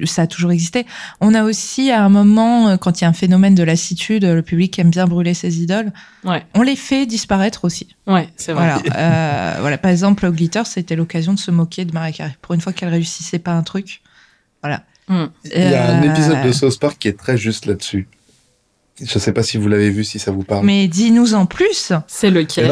ça 0.04 0.22
a 0.22 0.28
toujours 0.28 0.52
existé. 0.52 0.86
On 1.22 1.34
a 1.34 1.44
aussi, 1.44 1.90
à 1.90 2.04
un 2.04 2.10
moment, 2.10 2.78
quand 2.78 3.02
il 3.02 3.04
y 3.04 3.08
a 3.08 3.10
un 3.10 3.14
phénomène 3.14 3.56
de 3.56 3.64
lassitude, 3.64 4.26
le 4.26 4.44
public 4.44 4.78
aime 4.78 4.92
bien 4.92 5.08
brûler 5.08 5.34
ses 5.34 5.60
idoles. 5.60 5.92
Ouais. 6.24 6.46
On 6.54 6.62
les 6.62 6.76
fait 6.76 7.08
disparaître 7.08 7.66
aussi. 7.66 7.96
Ouais, 8.06 8.30
c'est 8.36 8.54
vrai. 8.54 8.74
Voilà, 8.86 9.58
voilà. 9.60 9.80
Par 9.80 9.90
exemple, 9.90 10.30
Glitter, 10.30 10.62
c'était 10.66 10.96
l'occasion 10.96 11.34
de 11.34 11.40
se 11.40 11.50
moquer 11.50 11.86
de 11.86 11.92
Mariah 11.92 12.12
Carey. 12.14 12.38
Pour 12.44 12.54
une 12.54 12.62
fois 12.62 12.72
qu'elle 12.72 12.90
réussissait 12.90 13.40
pas 13.40 13.54
un 13.54 13.64
truc. 13.64 14.04
Voilà. 14.62 14.84
Il 15.10 15.30
y 15.54 15.56
a 15.56 15.96
un 15.96 16.04
euh, 16.04 16.12
épisode 16.12 16.44
de 16.46 16.52
South 16.52 16.80
Park 16.80 16.98
qui 17.00 17.08
est 17.08 17.18
très 17.18 17.38
juste 17.38 17.66
là-dessus. 17.66 18.08
Je 19.02 19.20
sais 19.20 19.34
pas 19.34 19.44
si 19.44 19.58
vous 19.58 19.68
l'avez 19.68 19.90
vu, 19.90 20.04
si 20.04 20.20
ça 20.20 20.32
vous 20.32 20.44
parle. 20.44 20.66
Mais 20.66 20.88
dis-nous 20.88 21.34
en 21.34 21.46
plus. 21.46 21.92
C'est 22.08 22.32
lequel 22.32 22.68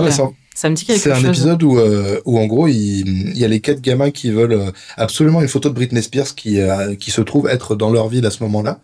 ça, 0.56 0.70
me 0.70 0.76
dit 0.76 0.86
quelque 0.86 1.02
chose. 1.02 1.20
C'est 1.20 1.26
un 1.28 1.30
épisode 1.30 1.64
où, 1.64 1.80
euh, 1.80 2.22
où 2.26 2.40
en 2.40 2.46
gros, 2.46 2.68
il, 2.68 3.38
y 3.38 3.44
a 3.44 3.48
les 3.48 3.60
quatre 3.60 3.82
gamins 3.82 4.12
qui 4.12 4.30
veulent 4.30 4.54
euh, 4.54 4.72
absolument 4.98 5.42
une 5.42 5.48
photo 5.48 5.70
de 5.70 5.74
Britney 5.74 6.02
Spears 6.02 6.36
qui, 6.36 6.60
qui 7.00 7.12
se 7.12 7.22
trouve 7.22 7.48
être 7.48 7.76
dans 7.76 7.90
leur 7.90 8.08
ville 8.08 8.26
à 8.26 8.32
ce 8.32 8.44
moment-là. 8.44 8.80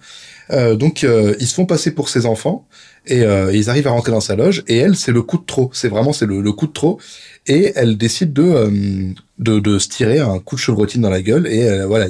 donc, 0.75 1.03
ils 1.03 1.47
se 1.47 1.53
font 1.53 1.65
passer 1.65 1.91
pour 1.91 2.09
ses 2.09 2.25
enfants 2.25 2.67
et 3.05 3.23
ils 3.53 3.69
arrivent 3.69 3.87
à 3.87 3.91
rentrer 3.91 4.11
dans 4.11 4.19
sa 4.19 4.35
loge. 4.35 4.63
Et 4.67 4.77
elle, 4.77 4.95
c'est 4.95 5.11
le 5.11 5.21
coup 5.21 5.37
de 5.37 5.45
trop. 5.45 5.69
C'est 5.73 5.89
vraiment 5.89 6.11
c'est 6.11 6.25
le, 6.25 6.41
le, 6.41 6.51
coup 6.51 6.67
de 6.67 6.73
trop. 6.73 6.99
Et 7.47 7.71
elle 7.75 7.97
décide 7.97 8.33
de 8.33 9.13
de, 9.39 9.59
de 9.59 9.79
se 9.79 9.87
tirer 9.87 10.19
un 10.19 10.39
coup 10.39 10.55
de 10.55 10.59
chevrotine 10.59 11.01
dans 11.01 11.09
la 11.09 11.21
gueule 11.21 11.47
et 11.47 11.67
euh, 11.69 11.87
voilà 11.87 12.07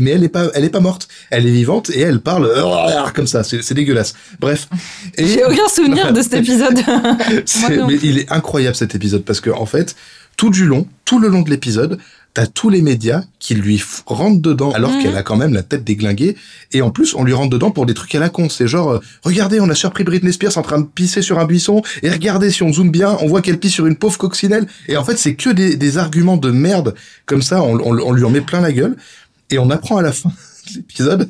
mais 0.00 0.10
elle 0.10 0.24
est 0.24 0.28
pas 0.28 0.48
elle 0.54 0.64
est 0.64 0.70
pas 0.70 0.80
morte. 0.80 1.08
Elle 1.30 1.46
est 1.46 1.52
vivante 1.52 1.90
et 1.90 2.00
elle 2.00 2.20
parle 2.20 2.50
comme 3.14 3.26
ça. 3.26 3.44
C'est 3.44 3.74
dégueulasse. 3.74 4.14
Bref. 4.40 4.68
J'ai 5.16 5.44
aucun 5.44 5.68
souvenir 5.68 6.12
de 6.12 6.20
cet 6.22 6.34
épisode. 6.34 6.78
Mais 7.88 7.98
il 8.02 8.18
est 8.18 8.32
incroyable 8.32 8.76
cet 8.76 8.94
épisode 8.94 9.24
parce 9.24 9.40
que 9.40 9.50
en 9.50 9.66
fait 9.66 9.94
tout 10.36 10.50
du 10.50 10.66
long 10.66 10.86
tout 11.04 11.18
le 11.18 11.28
long 11.28 11.42
de 11.42 11.50
l'épisode 11.50 11.98
t'as 12.34 12.46
tous 12.46 12.70
les 12.70 12.82
médias 12.82 13.24
qui 13.38 13.54
lui 13.54 13.82
rentrent 14.06 14.40
dedans 14.40 14.70
alors 14.70 14.92
mhm. 14.92 15.02
qu'elle 15.02 15.16
a 15.16 15.22
quand 15.22 15.36
même 15.36 15.52
la 15.52 15.62
tête 15.62 15.84
déglinguée. 15.84 16.36
Et 16.72 16.82
en 16.82 16.90
plus 16.90 17.14
on 17.14 17.24
lui 17.24 17.32
rentre 17.32 17.50
dedans 17.50 17.70
pour 17.70 17.86
des 17.86 17.94
trucs 17.94 18.14
à 18.14 18.20
la 18.20 18.28
con. 18.28 18.48
C'est 18.48 18.68
genre 18.68 18.92
euh, 18.92 19.00
regardez 19.22 19.60
on 19.60 19.68
a 19.68 19.74
surpris 19.74 20.04
Britney 20.04 20.32
Spears 20.32 20.56
en 20.58 20.62
train 20.62 20.80
de 20.80 20.86
pisser 20.86 21.22
sur 21.22 21.38
un 21.38 21.44
buisson. 21.44 21.82
Et 22.02 22.10
regardez 22.10 22.50
si 22.50 22.62
on 22.62 22.72
zoome 22.72 22.90
bien 22.90 23.16
on 23.20 23.26
voit 23.26 23.42
qu'elle 23.42 23.58
pisse 23.58 23.74
sur 23.74 23.86
une 23.86 23.96
pauvre 23.96 24.18
coccinelle. 24.18 24.66
Et 24.88 24.96
en 24.96 25.04
fait 25.04 25.18
c'est 25.18 25.34
que 25.34 25.50
des, 25.50 25.76
des, 25.76 25.98
arguments 25.98 26.36
de 26.36 26.50
merde. 26.50 26.94
Comme 27.26 27.42
ça 27.42 27.62
on, 27.62 27.78
on, 27.80 27.98
on 27.98 28.12
lui 28.12 28.24
en 28.24 28.30
met 28.30 28.40
plein 28.40 28.60
la 28.60 28.72
gueule. 28.72 28.96
Et 29.50 29.58
on 29.58 29.70
apprend 29.70 29.96
à 29.96 30.02
la 30.02 30.12
fin 30.12 30.32
l'épisode 30.74 31.28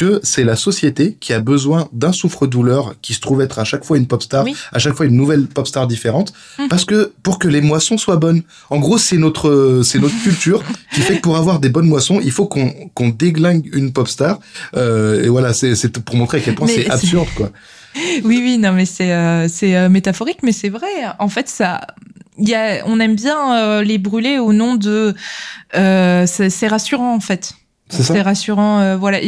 que 0.00 0.18
c'est 0.22 0.44
la 0.44 0.56
société 0.56 1.18
qui 1.20 1.34
a 1.34 1.40
besoin 1.40 1.86
d'un 1.92 2.12
souffre-douleur 2.12 2.94
qui 3.02 3.12
se 3.12 3.20
trouve 3.20 3.42
être 3.42 3.58
à 3.58 3.64
chaque 3.64 3.84
fois 3.84 3.98
une 3.98 4.06
pop 4.06 4.22
star, 4.22 4.46
à 4.72 4.78
chaque 4.78 4.94
fois 4.94 5.04
une 5.04 5.14
nouvelle 5.14 5.46
pop 5.46 5.66
star 5.66 5.86
différente, 5.86 6.32
mhm. 6.58 6.68
parce 6.68 6.86
que 6.86 7.12
pour 7.22 7.38
que 7.38 7.48
les 7.48 7.60
moissons 7.60 7.98
soient 7.98 8.16
bonnes. 8.16 8.42
En 8.70 8.78
gros, 8.78 8.96
c'est 8.96 9.18
notre 9.18 9.82
c'est 9.84 9.98
notre 9.98 10.18
culture 10.22 10.62
qui 10.94 11.02
fait 11.02 11.16
que 11.16 11.20
pour 11.20 11.36
avoir 11.36 11.60
des 11.60 11.68
bonnes 11.68 11.86
moissons, 11.86 12.18
il 12.24 12.30
faut 12.30 12.46
qu'on 12.46 12.70
qu'on 12.94 13.10
déglingue 13.10 13.68
une 13.74 13.92
pop 13.92 14.08
star. 14.08 14.40
Euh, 14.74 15.22
et 15.22 15.28
voilà, 15.28 15.52
c'est 15.52 15.74
c'est 15.74 15.92
pour 15.98 16.16
montrer 16.16 16.38
à 16.38 16.40
quel 16.40 16.54
point 16.54 16.66
c'est 16.66 16.88
absurde 16.88 17.28
quoi. 17.36 17.50
Oui 18.24 18.40
oui 18.42 18.56
non 18.56 18.72
mais 18.72 18.86
c'est 18.86 19.12
euh, 19.12 19.48
c'est 19.48 19.76
euh, 19.76 19.90
métaphorique 19.90 20.38
mais 20.42 20.52
c'est 20.52 20.70
vrai. 20.70 20.88
En 21.18 21.28
fait 21.28 21.46
ça 21.48 21.82
y 22.38 22.54
a, 22.54 22.86
on 22.86 23.00
aime 23.00 23.16
bien 23.16 23.82
les 23.82 23.98
brûler 23.98 24.38
au 24.38 24.54
nom 24.54 24.76
de. 24.76 25.14
c'est 25.74 26.68
rassurant 26.68 27.14
en 27.14 27.20
fait. 27.20 27.52
C'est 27.90 28.22
rassurant. 28.22 28.96
voilà. 28.96 29.18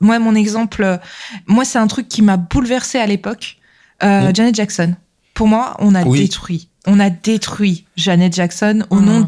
moi, 0.00 0.18
mon 0.18 0.34
exemple, 0.34 0.98
moi, 1.46 1.64
c'est 1.64 1.78
un 1.78 1.86
truc 1.86 2.08
qui 2.08 2.22
m'a 2.22 2.36
bouleversé 2.36 2.98
à 2.98 3.06
l'époque. 3.06 3.58
Mm. 4.02 4.34
Janet 4.34 4.54
Jackson. 4.54 4.94
Pour 5.34 5.48
moi, 5.48 5.76
on 5.78 5.94
a 5.94 6.04
détruit. 6.04 6.68
On 6.86 7.00
a 7.00 7.10
détruit 7.10 7.84
Janet 7.96 8.34
Jackson 8.34 8.84
au 8.90 9.00
nom 9.00 9.20
mm 9.20 9.26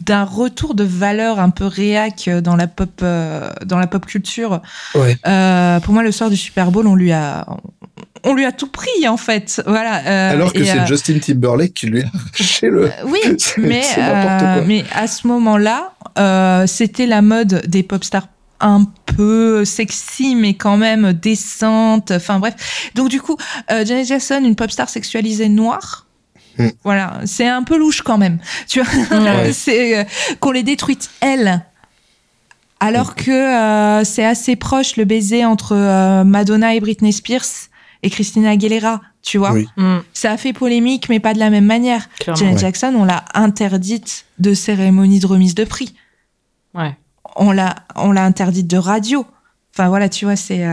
d'un 0.00 0.24
retour 0.24 0.74
de 0.74 0.84
valeur 0.84 1.40
un 1.40 1.50
peu 1.50 1.66
réac 1.66 2.28
dans 2.28 2.56
la 2.56 2.66
pop 2.66 3.00
euh, 3.02 3.50
dans 3.64 3.78
la 3.78 3.86
pop 3.86 4.04
culture. 4.06 4.62
Euh, 4.96 5.80
pour 5.80 5.94
moi, 5.94 6.02
le 6.02 6.12
soir 6.12 6.30
du 6.30 6.36
Super 6.36 6.70
Bowl, 6.70 6.86
on 6.86 6.94
lui 6.94 7.12
a 7.12 7.46
on 8.24 8.34
lui 8.34 8.44
a 8.44 8.52
tout 8.52 8.68
pris 8.68 9.08
en 9.08 9.16
fait. 9.16 9.62
Voilà. 9.66 10.06
Euh, 10.06 10.32
Alors 10.32 10.52
que 10.52 10.64
c'est 10.64 10.86
Justin 10.86 11.18
Timberlake 11.18 11.74
qui 11.74 11.86
lui 11.86 12.02
a 12.02 12.06
arraché 12.34 12.68
le. 12.68 12.90
oui, 13.06 13.20
mais 13.58 13.82
mais 14.66 14.84
à 14.94 15.06
ce 15.06 15.26
moment-là, 15.26 15.94
c'était 16.66 17.06
la 17.06 17.22
mode 17.22 17.62
des 17.66 17.82
pop 17.82 18.04
stars 18.04 18.28
un 18.64 18.84
peu 19.06 19.64
sexy 19.64 20.36
mais 20.36 20.54
quand 20.54 20.76
même 20.76 21.12
décente 21.12 22.12
enfin 22.12 22.38
bref 22.38 22.92
donc 22.94 23.08
du 23.08 23.20
coup 23.20 23.36
Janet 23.68 24.06
Jackson 24.06 24.40
une 24.44 24.54
pop 24.54 24.70
star 24.70 24.88
sexualisée 24.88 25.48
noire 25.48 26.06
Mm. 26.58 26.68
Voilà, 26.84 27.20
c'est 27.24 27.46
un 27.46 27.62
peu 27.62 27.76
louche 27.76 28.02
quand 28.02 28.18
même. 28.18 28.38
Tu 28.68 28.80
vois, 28.80 29.52
c'est 29.52 29.98
euh, 29.98 30.04
qu'on 30.40 30.52
les 30.52 30.62
détruite 30.62 31.10
elles. 31.20 31.64
Alors 32.80 33.10
mm. 33.10 33.14
que 33.14 33.30
euh, 33.30 34.04
c'est 34.04 34.24
assez 34.24 34.56
proche 34.56 34.96
le 34.96 35.04
baiser 35.04 35.44
entre 35.44 35.74
euh, 35.74 36.24
Madonna 36.24 36.74
et 36.74 36.80
Britney 36.80 37.12
Spears 37.12 37.68
et 38.02 38.10
Christina 38.10 38.50
Aguilera, 38.50 39.00
tu 39.22 39.38
vois. 39.38 39.52
Mm. 39.76 40.00
Ça 40.12 40.32
a 40.32 40.36
fait 40.36 40.52
polémique, 40.52 41.08
mais 41.08 41.20
pas 41.20 41.34
de 41.34 41.38
la 41.38 41.50
même 41.50 41.66
manière. 41.66 42.08
Janet 42.34 42.58
Jackson, 42.58 42.94
on 42.96 43.04
l'a 43.04 43.24
interdite 43.34 44.26
de 44.38 44.54
cérémonie 44.54 45.20
de 45.20 45.26
remise 45.26 45.54
de 45.54 45.64
prix. 45.64 45.94
Ouais. 46.74 46.96
On 47.36 47.52
l'a, 47.52 47.76
on 47.94 48.12
l'a 48.12 48.24
interdite 48.24 48.66
de 48.66 48.76
radio. 48.76 49.24
Enfin 49.74 49.88
voilà, 49.88 50.08
tu 50.08 50.24
vois, 50.24 50.36
c'est 50.36 50.64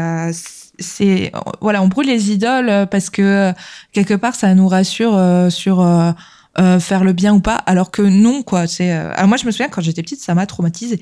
c'est 0.79 1.31
voilà, 1.61 1.81
on 1.81 1.87
brûle 1.87 2.07
les 2.07 2.31
idoles 2.31 2.87
parce 2.89 3.09
que 3.09 3.53
quelque 3.91 4.13
part 4.13 4.35
ça 4.35 4.53
nous 4.55 4.67
rassure 4.67 5.15
euh, 5.15 5.49
sur 5.49 5.81
euh, 5.81 6.11
euh, 6.59 6.79
faire 6.79 7.03
le 7.03 7.13
bien 7.13 7.33
ou 7.33 7.39
pas, 7.39 7.55
alors 7.55 7.91
que 7.91 8.01
non 8.01 8.43
quoi. 8.43 8.67
C'est 8.67 8.91
alors 8.91 9.27
moi 9.27 9.37
je 9.37 9.45
me 9.45 9.51
souviens 9.51 9.69
quand 9.69 9.81
j'étais 9.81 10.01
petite, 10.01 10.21
ça 10.21 10.33
m'a 10.33 10.45
traumatisée. 10.45 10.99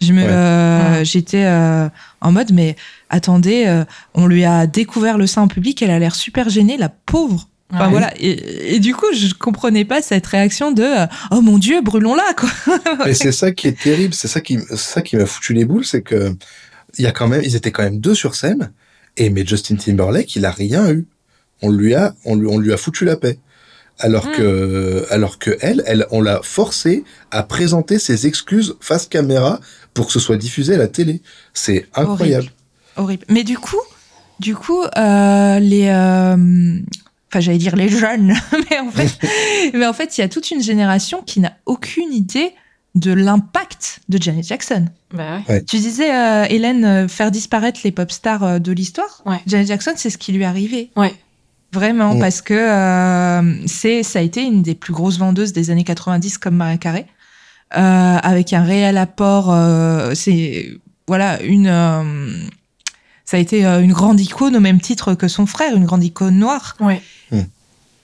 Je 0.00 0.12
me, 0.12 1.04
j'étais 1.04 1.46
en 2.20 2.32
mode 2.32 2.52
mais 2.52 2.76
attendez, 3.10 3.82
on 4.14 4.26
lui 4.26 4.44
a 4.44 4.66
découvert 4.66 5.18
le 5.18 5.26
sein 5.26 5.42
en 5.42 5.48
public, 5.48 5.82
elle 5.82 5.90
a 5.90 5.98
l'air 5.98 6.14
super 6.14 6.48
gênée, 6.48 6.76
la 6.76 6.88
pauvre. 6.88 7.48
Enfin, 7.72 7.88
voilà 7.88 8.14
et, 8.16 8.78
du 8.78 8.94
coup 8.94 9.06
je 9.12 9.34
comprenais 9.34 9.84
pas 9.84 10.00
cette 10.00 10.24
réaction 10.24 10.70
de 10.70 10.86
oh 11.32 11.40
mon 11.40 11.58
dieu 11.58 11.80
brûlons-la 11.82 12.22
quoi. 12.36 12.48
et 13.08 13.12
c'est 13.12 13.32
ça 13.32 13.50
qui 13.50 13.66
est 13.66 13.76
terrible, 13.76 14.14
c'est 14.14 14.28
ça 14.28 14.40
qui 14.40 14.60
ça 14.76 15.02
qui 15.02 15.16
m'a 15.16 15.26
foutu 15.26 15.52
les 15.52 15.64
boules, 15.64 15.84
c'est 15.84 16.02
que 16.02 16.32
il 16.96 17.02
y 17.02 17.08
a 17.08 17.10
quand 17.10 17.26
même 17.26 17.42
ils 17.42 17.56
étaient 17.56 17.72
quand 17.72 17.82
même 17.82 17.98
deux 17.98 18.14
sur 18.14 18.36
scène 18.36 18.70
et 19.16 19.30
mais 19.30 19.46
Justin 19.46 19.76
Timberlake, 19.76 20.36
il 20.36 20.44
a 20.44 20.50
rien 20.50 20.90
eu. 20.90 21.06
On 21.62 21.70
lui 21.70 21.94
a, 21.94 22.14
on 22.24 22.36
lui, 22.36 22.46
on 22.46 22.58
lui 22.58 22.72
a 22.72 22.76
foutu 22.76 23.04
la 23.04 23.16
paix. 23.16 23.38
Alors 23.98 24.26
hmm. 24.26 24.32
que, 24.32 25.06
alors 25.10 25.38
que 25.38 25.56
elle, 25.60 25.82
elle, 25.86 26.06
on 26.10 26.20
l'a 26.20 26.40
forcé 26.42 27.04
à 27.30 27.42
présenter 27.42 27.98
ses 27.98 28.26
excuses 28.26 28.76
face 28.80 29.06
caméra 29.06 29.58
pour 29.94 30.06
que 30.06 30.12
ce 30.12 30.20
soit 30.20 30.36
diffusé 30.36 30.74
à 30.74 30.78
la 30.78 30.88
télé. 30.88 31.22
C'est 31.54 31.86
incroyable. 31.94 32.44
Horrible. 32.44 32.52
Mais 33.28 33.44
du 33.44 33.58
coup, 33.58 33.80
du 34.40 34.54
coup, 34.54 34.82
euh, 34.82 35.58
les, 35.58 35.88
euh, 35.88 36.80
enfin, 37.30 37.40
j'allais 37.40 37.58
dire 37.58 37.76
les 37.76 37.88
jeunes, 37.88 38.34
mais 38.70 38.78
en 38.78 38.90
fait, 38.90 39.18
mais 39.74 39.86
en 39.86 39.92
fait, 39.92 40.18
il 40.18 40.20
y 40.20 40.24
a 40.24 40.28
toute 40.28 40.50
une 40.50 40.62
génération 40.62 41.22
qui 41.22 41.40
n'a 41.40 41.52
aucune 41.66 42.12
idée 42.12 42.52
de 42.96 43.12
l'impact 43.12 44.00
de 44.08 44.20
Janet 44.20 44.44
Jackson. 44.44 44.86
Bah 45.12 45.40
tu 45.66 45.76
disais, 45.76 46.12
euh, 46.12 46.46
Hélène, 46.48 46.84
euh, 46.84 47.08
faire 47.08 47.30
disparaître 47.30 47.80
les 47.84 47.92
pop 47.92 48.10
stars 48.10 48.42
euh, 48.42 48.58
de 48.58 48.72
l'histoire. 48.72 49.22
Janet 49.46 49.68
Jackson, 49.68 49.92
c'est 49.96 50.10
ce 50.10 50.18
qui 50.18 50.32
lui 50.32 50.42
est 50.42 50.46
arrivé. 50.46 50.90
Ouais. 50.96 51.14
Vraiment, 51.72 52.14
mm. 52.14 52.20
parce 52.20 52.40
que 52.40 53.64
c'est, 53.66 54.02
ça 54.02 54.20
a 54.20 54.22
été 54.22 54.42
une 54.42 54.62
des 54.62 54.74
plus 54.74 54.94
grosses 54.94 55.18
vendeuses 55.18 55.52
des 55.52 55.70
années 55.70 55.84
90 55.84 56.38
comme 56.38 56.56
Maria 56.56 56.78
Carey, 56.78 57.06
avec 57.70 58.52
un 58.54 58.62
réel 58.62 58.96
apport. 58.96 59.54
c'est 60.14 60.70
voilà 61.06 61.42
une. 61.42 61.68
Ça 63.26 63.36
a 63.36 63.40
été 63.40 63.64
une 63.64 63.92
grande 63.92 64.20
icône 64.20 64.56
au 64.56 64.60
même 64.60 64.80
titre 64.80 65.14
que 65.14 65.28
son 65.28 65.44
frère, 65.44 65.76
une 65.76 65.84
grande 65.84 66.04
icône 66.04 66.38
noire. 66.38 66.76
Ouais. 66.80 67.02
Mm. 67.30 67.40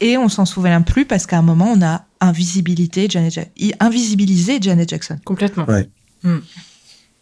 Et 0.01 0.19
on 0.19 0.28
s'en 0.28 0.44
souvient 0.44 0.82
plus 0.82 1.07
parce 1.07 1.27
qu'à 1.27 1.39
un 1.39 1.43
moment, 1.43 1.73
on 1.73 1.81
a 1.81 2.05
invisibilisé 2.20 3.07
Janet, 3.09 3.51
invisibilisé 3.78 4.59
Janet 4.61 4.89
Jackson. 4.89 5.19
Complètement. 5.24 5.65
Ouais. 5.66 5.89
Hmm. 6.24 6.39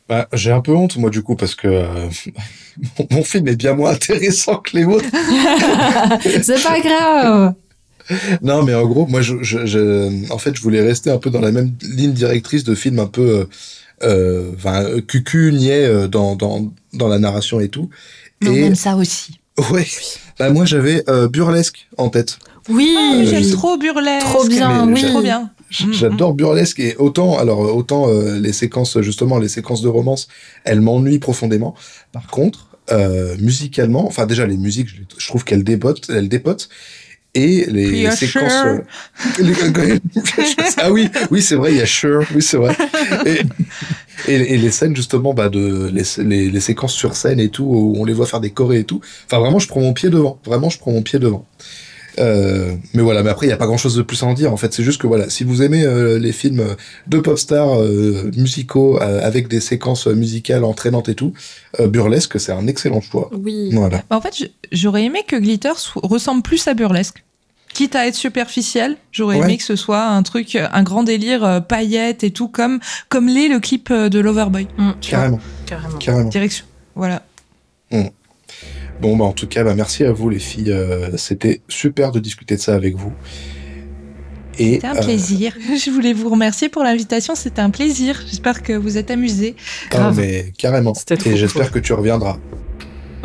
Bah, 0.08 0.28
j'ai 0.32 0.50
un 0.50 0.62
peu 0.62 0.74
honte, 0.74 0.96
moi, 0.96 1.10
du 1.10 1.22
coup, 1.22 1.36
parce 1.36 1.54
que 1.54 1.68
euh, 1.68 2.08
mon 3.10 3.22
film 3.22 3.48
est 3.48 3.56
bien 3.56 3.74
moins 3.74 3.92
intéressant 3.92 4.56
que 4.56 4.76
les 4.78 4.84
autres. 4.84 5.04
C'est 6.42 6.62
pas 6.62 6.80
grave. 6.80 7.54
Non, 8.42 8.64
mais 8.64 8.74
en 8.74 8.86
gros, 8.86 9.06
moi, 9.06 9.20
je, 9.20 9.34
je, 9.42 10.32
en 10.32 10.38
fait, 10.38 10.56
je 10.56 10.62
voulais 10.62 10.80
rester 10.80 11.10
un 11.10 11.18
peu 11.18 11.30
dans 11.30 11.40
la 11.40 11.52
même 11.52 11.72
ligne 11.82 12.12
directrice 12.12 12.64
de 12.64 12.74
films 12.74 12.98
un 12.98 13.06
peu, 13.06 13.46
euh, 14.02 14.50
enfin, 14.56 15.00
cucu, 15.06 15.52
niais 15.52 15.84
euh, 15.84 16.08
dans, 16.08 16.34
dans, 16.34 16.72
dans 16.92 17.08
la 17.08 17.18
narration 17.18 17.60
et 17.60 17.68
tout. 17.68 17.88
et... 18.42 18.48
On 18.48 18.54
aime 18.54 18.74
ça 18.74 18.96
aussi. 18.96 19.40
Ouais. 19.70 19.86
Bah, 20.38 20.50
moi, 20.50 20.64
j'avais 20.64 21.04
Burlesque 21.30 21.88
en 21.98 22.08
tête. 22.08 22.38
Oui, 22.68 22.94
ah, 22.96 23.24
j'aime 23.24 23.50
trop 23.50 23.76
Burlesque. 23.76 24.26
Trop 24.26 24.46
bien, 24.46 24.86
oui. 24.88 25.02
Trop 25.02 25.22
bien. 25.22 25.50
J'adore 25.70 26.34
Burlesque 26.34 26.80
et 26.80 26.96
autant, 26.96 27.38
alors 27.38 27.60
autant 27.60 28.08
euh, 28.08 28.38
les 28.40 28.52
séquences, 28.52 29.00
justement, 29.00 29.38
les 29.38 29.48
séquences 29.48 29.82
de 29.82 29.88
romance, 29.88 30.28
elles 30.64 30.80
m'ennuient 30.80 31.20
profondément. 31.20 31.74
Par 32.12 32.26
contre, 32.26 32.66
euh, 32.90 33.36
musicalement, 33.38 34.06
enfin 34.06 34.26
déjà 34.26 34.46
les 34.46 34.56
musiques, 34.56 34.88
je, 35.16 35.26
trouve 35.26 35.44
qu'elles 35.44 35.62
dépotent, 35.62 36.10
elles 36.10 36.28
dépotent. 36.28 36.68
Et 37.32 37.66
les 37.66 38.10
séquences. 38.10 38.52
Euh, 38.64 38.78
ah 40.78 40.90
oui, 40.90 41.08
oui 41.30 41.40
c'est 41.40 41.54
vrai, 41.54 41.70
il 41.70 41.78
y 41.78 41.80
a 41.80 41.86
Sure, 41.86 42.24
oui 42.34 42.42
c'est 42.42 42.56
vrai. 42.56 42.76
Et, 43.26 43.42
et, 44.28 44.56
les 44.58 44.70
scènes 44.70 44.96
justement, 44.96 45.34
bah 45.34 45.48
de 45.48 45.90
les, 45.92 46.02
les, 46.24 46.50
les, 46.50 46.60
séquences 46.60 46.94
sur 46.94 47.14
scène 47.16 47.40
et 47.40 47.48
tout, 47.48 47.64
où 47.64 47.94
on 47.98 48.04
les 48.04 48.12
voit 48.12 48.26
faire 48.26 48.40
des 48.40 48.50
chorés 48.50 48.80
et 48.80 48.84
tout. 48.84 49.00
Enfin 49.26 49.38
vraiment, 49.38 49.58
je 49.58 49.68
prends 49.68 49.80
mon 49.80 49.92
pied 49.92 50.10
devant. 50.10 50.38
Vraiment, 50.44 50.70
je 50.70 50.78
prends 50.78 50.92
mon 50.92 51.02
pied 51.02 51.18
devant. 51.18 51.46
Euh, 52.18 52.74
mais 52.94 53.02
voilà, 53.02 53.22
mais 53.22 53.30
après, 53.30 53.46
il 53.46 53.48
n'y 53.48 53.54
a 53.54 53.56
pas 53.56 53.66
grand 53.66 53.76
chose 53.76 53.96
de 53.96 54.02
plus 54.02 54.22
à 54.22 54.26
en 54.26 54.34
dire. 54.34 54.52
En 54.52 54.56
fait, 54.56 54.72
c'est 54.72 54.82
juste 54.82 55.00
que 55.00 55.06
voilà, 55.06 55.30
si 55.30 55.44
vous 55.44 55.62
aimez 55.62 55.84
euh, 55.84 56.18
les 56.18 56.32
films 56.32 56.76
de 57.06 57.18
pop 57.18 57.38
stars 57.38 57.80
euh, 57.80 58.30
musicaux 58.36 58.98
avec 59.00 59.48
des 59.48 59.60
séquences 59.60 60.06
musicales 60.06 60.64
entraînantes 60.64 61.08
et 61.08 61.14
tout, 61.14 61.32
Burlesque, 61.78 62.38
c'est 62.40 62.52
un 62.52 62.66
excellent 62.66 63.00
choix. 63.00 63.30
Oui. 63.32 63.70
Voilà. 63.72 64.02
Bah, 64.10 64.16
en 64.16 64.20
fait, 64.20 64.50
j'aurais 64.72 65.04
aimé 65.04 65.20
que 65.26 65.36
Glitter 65.36 65.72
ressemble 65.96 66.42
plus 66.42 66.66
à 66.68 66.74
Burlesque. 66.74 67.24
Quitte 67.80 67.96
à 67.96 68.06
être 68.06 68.14
superficiel, 68.14 68.98
j'aurais 69.10 69.38
aimé 69.38 69.56
que 69.56 69.62
ce 69.62 69.74
soit 69.74 70.04
un 70.04 70.22
truc, 70.22 70.54
un 70.54 70.82
grand 70.82 71.02
délire, 71.02 71.64
paillettes 71.66 72.24
et 72.24 72.30
tout, 72.30 72.48
comme, 72.48 72.78
comme 73.08 73.26
l'est 73.26 73.48
le 73.48 73.58
clip 73.58 73.90
de 73.90 74.20
Loverboy. 74.20 74.68
Mm. 74.76 74.90
Carrément. 75.00 75.40
Carrément. 75.64 75.96
Carrément. 75.96 76.28
Direction. 76.28 76.66
Voilà. 76.94 77.22
Mm. 77.90 78.08
Bon, 79.00 79.16
bah, 79.16 79.24
en 79.24 79.32
tout 79.32 79.46
cas, 79.46 79.64
bah, 79.64 79.74
merci 79.74 80.04
à 80.04 80.12
vous, 80.12 80.28
les 80.28 80.38
filles. 80.38 80.70
Euh, 80.70 81.16
c'était 81.16 81.62
super 81.68 82.12
de 82.12 82.20
discuter 82.20 82.56
de 82.56 82.60
ça 82.60 82.74
avec 82.74 82.96
vous. 82.96 83.14
C'était 84.58 84.86
un 84.86 84.94
plaisir. 84.94 85.56
Euh, 85.56 85.76
Je 85.82 85.90
voulais 85.90 86.12
vous 86.12 86.28
remercier 86.28 86.68
pour 86.68 86.82
l'invitation. 86.82 87.34
C'était 87.34 87.62
un 87.62 87.70
plaisir. 87.70 88.20
J'espère 88.28 88.62
que 88.62 88.74
vous 88.74 88.98
êtes 88.98 89.10
amusés. 89.10 89.56
Ah, 89.92 90.12
mais 90.14 90.52
carrément. 90.58 90.92
Et 91.24 91.36
j'espère 91.38 91.70
que 91.70 91.78
tu 91.78 91.94
reviendras. 91.94 92.36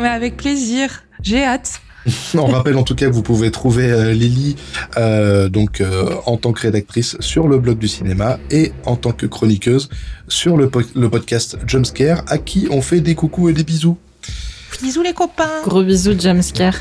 Ouais, 0.00 0.08
avec 0.08 0.38
plaisir. 0.38 1.04
J'ai 1.22 1.44
hâte. 1.44 1.82
On 2.34 2.46
rappelle 2.46 2.76
en 2.76 2.82
tout 2.82 2.94
cas 2.94 3.06
que 3.06 3.12
vous 3.12 3.22
pouvez 3.22 3.50
trouver 3.50 3.90
euh, 3.90 4.12
Lily 4.12 4.56
donc 5.50 5.82
en 6.26 6.36
tant 6.36 6.52
que 6.52 6.62
rédactrice 6.62 7.16
sur 7.20 7.48
le 7.48 7.58
blog 7.58 7.78
du 7.78 7.88
cinéma 7.88 8.38
et 8.50 8.72
en 8.84 8.96
tant 8.96 9.12
que 9.12 9.26
chroniqueuse 9.26 9.88
sur 10.28 10.56
le, 10.56 10.70
le 10.94 11.10
podcast 11.10 11.58
Jumpscare 11.66 12.22
à 12.26 12.38
qui 12.38 12.68
on 12.70 12.82
fait 12.82 13.00
des 13.00 13.14
coucous 13.14 13.50
et 13.50 13.52
des 13.52 13.64
bisous. 13.64 13.98
Bisous 14.82 15.02
les 15.02 15.12
copains. 15.12 15.62
Gros 15.64 15.82
bisous 15.82 16.18
Jamescare. 16.18 16.74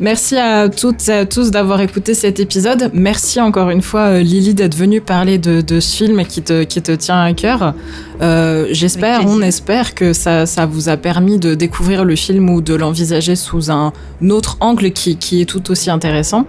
Merci 0.00 0.36
à 0.36 0.68
toutes 0.68 1.08
et 1.08 1.12
à 1.12 1.26
tous 1.26 1.50
d'avoir 1.50 1.80
écouté 1.80 2.14
cet 2.14 2.40
épisode. 2.40 2.90
Merci 2.94 3.40
encore 3.40 3.70
une 3.70 3.82
fois 3.82 4.00
euh, 4.00 4.20
Lily 4.20 4.54
d'être 4.54 4.74
venue 4.74 5.00
parler 5.00 5.38
de, 5.38 5.80
ce 5.80 5.96
film 5.96 6.24
qui 6.24 6.42
te, 6.42 6.62
qui 6.62 6.80
te 6.80 6.92
tient 6.92 7.20
à 7.20 7.32
cœur. 7.34 7.74
Euh, 8.22 8.68
j'espère, 8.70 9.26
on 9.26 9.42
espère 9.42 9.94
que 9.94 10.12
ça, 10.12 10.46
ça 10.46 10.64
vous 10.64 10.88
a 10.88 10.96
permis 10.96 11.38
de 11.38 11.54
découvrir 11.54 12.04
le 12.04 12.16
film 12.16 12.48
ou 12.48 12.60
de 12.60 12.74
l'envisager 12.74 13.36
sous 13.36 13.70
un 13.70 13.92
autre 14.30 14.56
angle 14.60 14.92
qui, 14.92 15.16
qui 15.16 15.42
est 15.42 15.46
tout 15.46 15.70
aussi 15.70 15.90
intéressant. 15.90 16.46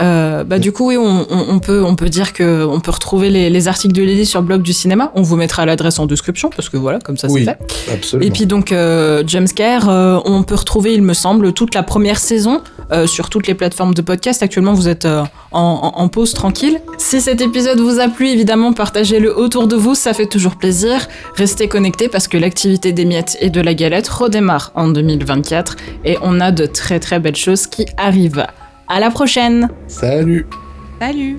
Euh, 0.00 0.44
bah, 0.44 0.58
du 0.58 0.72
coup, 0.72 0.88
oui, 0.88 0.96
on, 0.96 1.58
peut, 1.58 1.82
on 1.82 1.96
peut 1.96 2.08
dire 2.08 2.32
que 2.32 2.64
on 2.66 2.80
peut 2.80 2.90
retrouver 2.90 3.30
les, 3.30 3.68
articles 3.68 3.94
de 3.94 4.02
Lily 4.02 4.26
sur 4.26 4.40
le 4.40 4.46
blog 4.46 4.62
du 4.62 4.72
cinéma. 4.72 5.10
On 5.14 5.22
vous 5.22 5.36
mettra 5.36 5.66
l'adresse 5.66 5.98
en 5.98 6.06
description 6.06 6.50
parce 6.54 6.68
que 6.68 6.76
voilà, 6.76 6.98
comme 6.98 7.16
ça 7.16 7.28
c'est 7.28 7.44
fait. 7.44 7.58
Absolument. 7.92 8.26
Et 8.26 8.30
puis 8.30 8.46
donc 8.46 8.72
euh, 8.72 9.24
Jumpscare, 9.26 9.88
euh, 9.88 10.20
on 10.24 10.42
peut 10.42 10.54
retrouver, 10.54 10.92
il 10.94 11.02
me 11.02 11.14
semble, 11.14 11.52
toute 11.52 11.74
la 11.74 11.82
première 11.82 12.18
saison 12.18 12.62
euh, 12.92 13.06
sur 13.06 13.30
toutes 13.30 13.46
les 13.46 13.54
plateformes 13.54 13.94
de 13.94 14.02
podcast. 14.02 14.42
Actuellement, 14.42 14.74
vous 14.74 14.88
êtes 14.88 15.08
en, 15.52 16.08
pause 16.08 16.34
tranquille. 16.34 16.80
Si 16.98 17.20
cet 17.20 17.40
épisode 17.40 17.80
vous 17.80 17.98
a 17.98 18.08
plu, 18.08 18.28
évidemment, 18.28 18.72
partagez-le 18.72 19.36
autour 19.36 19.66
de 19.66 19.76
vous, 19.76 19.94
ça 19.94 20.12
fait 20.12 20.26
toujours 20.26 20.56
plaisir. 20.56 21.08
Restez 21.34 21.68
connectés 21.68 22.08
parce 22.08 22.28
que 22.28 22.36
l'activité 22.36 22.92
des 22.92 23.04
miettes 23.04 23.36
et 23.40 23.50
de 23.50 23.60
la 23.60 23.74
galette 23.74 24.08
redémarre 24.08 24.70
en 24.74 24.88
2024 24.88 25.76
et 26.04 26.18
on 26.22 26.40
a 26.40 26.52
de 26.52 26.66
très 26.66 27.00
très 27.00 27.18
belles 27.18 27.36
choses 27.36 27.66
qui 27.66 27.86
arrivent. 27.96 28.46
À 28.88 29.00
la 29.00 29.10
prochaine. 29.10 29.68
Salut. 29.88 30.46
Salut. 31.00 31.38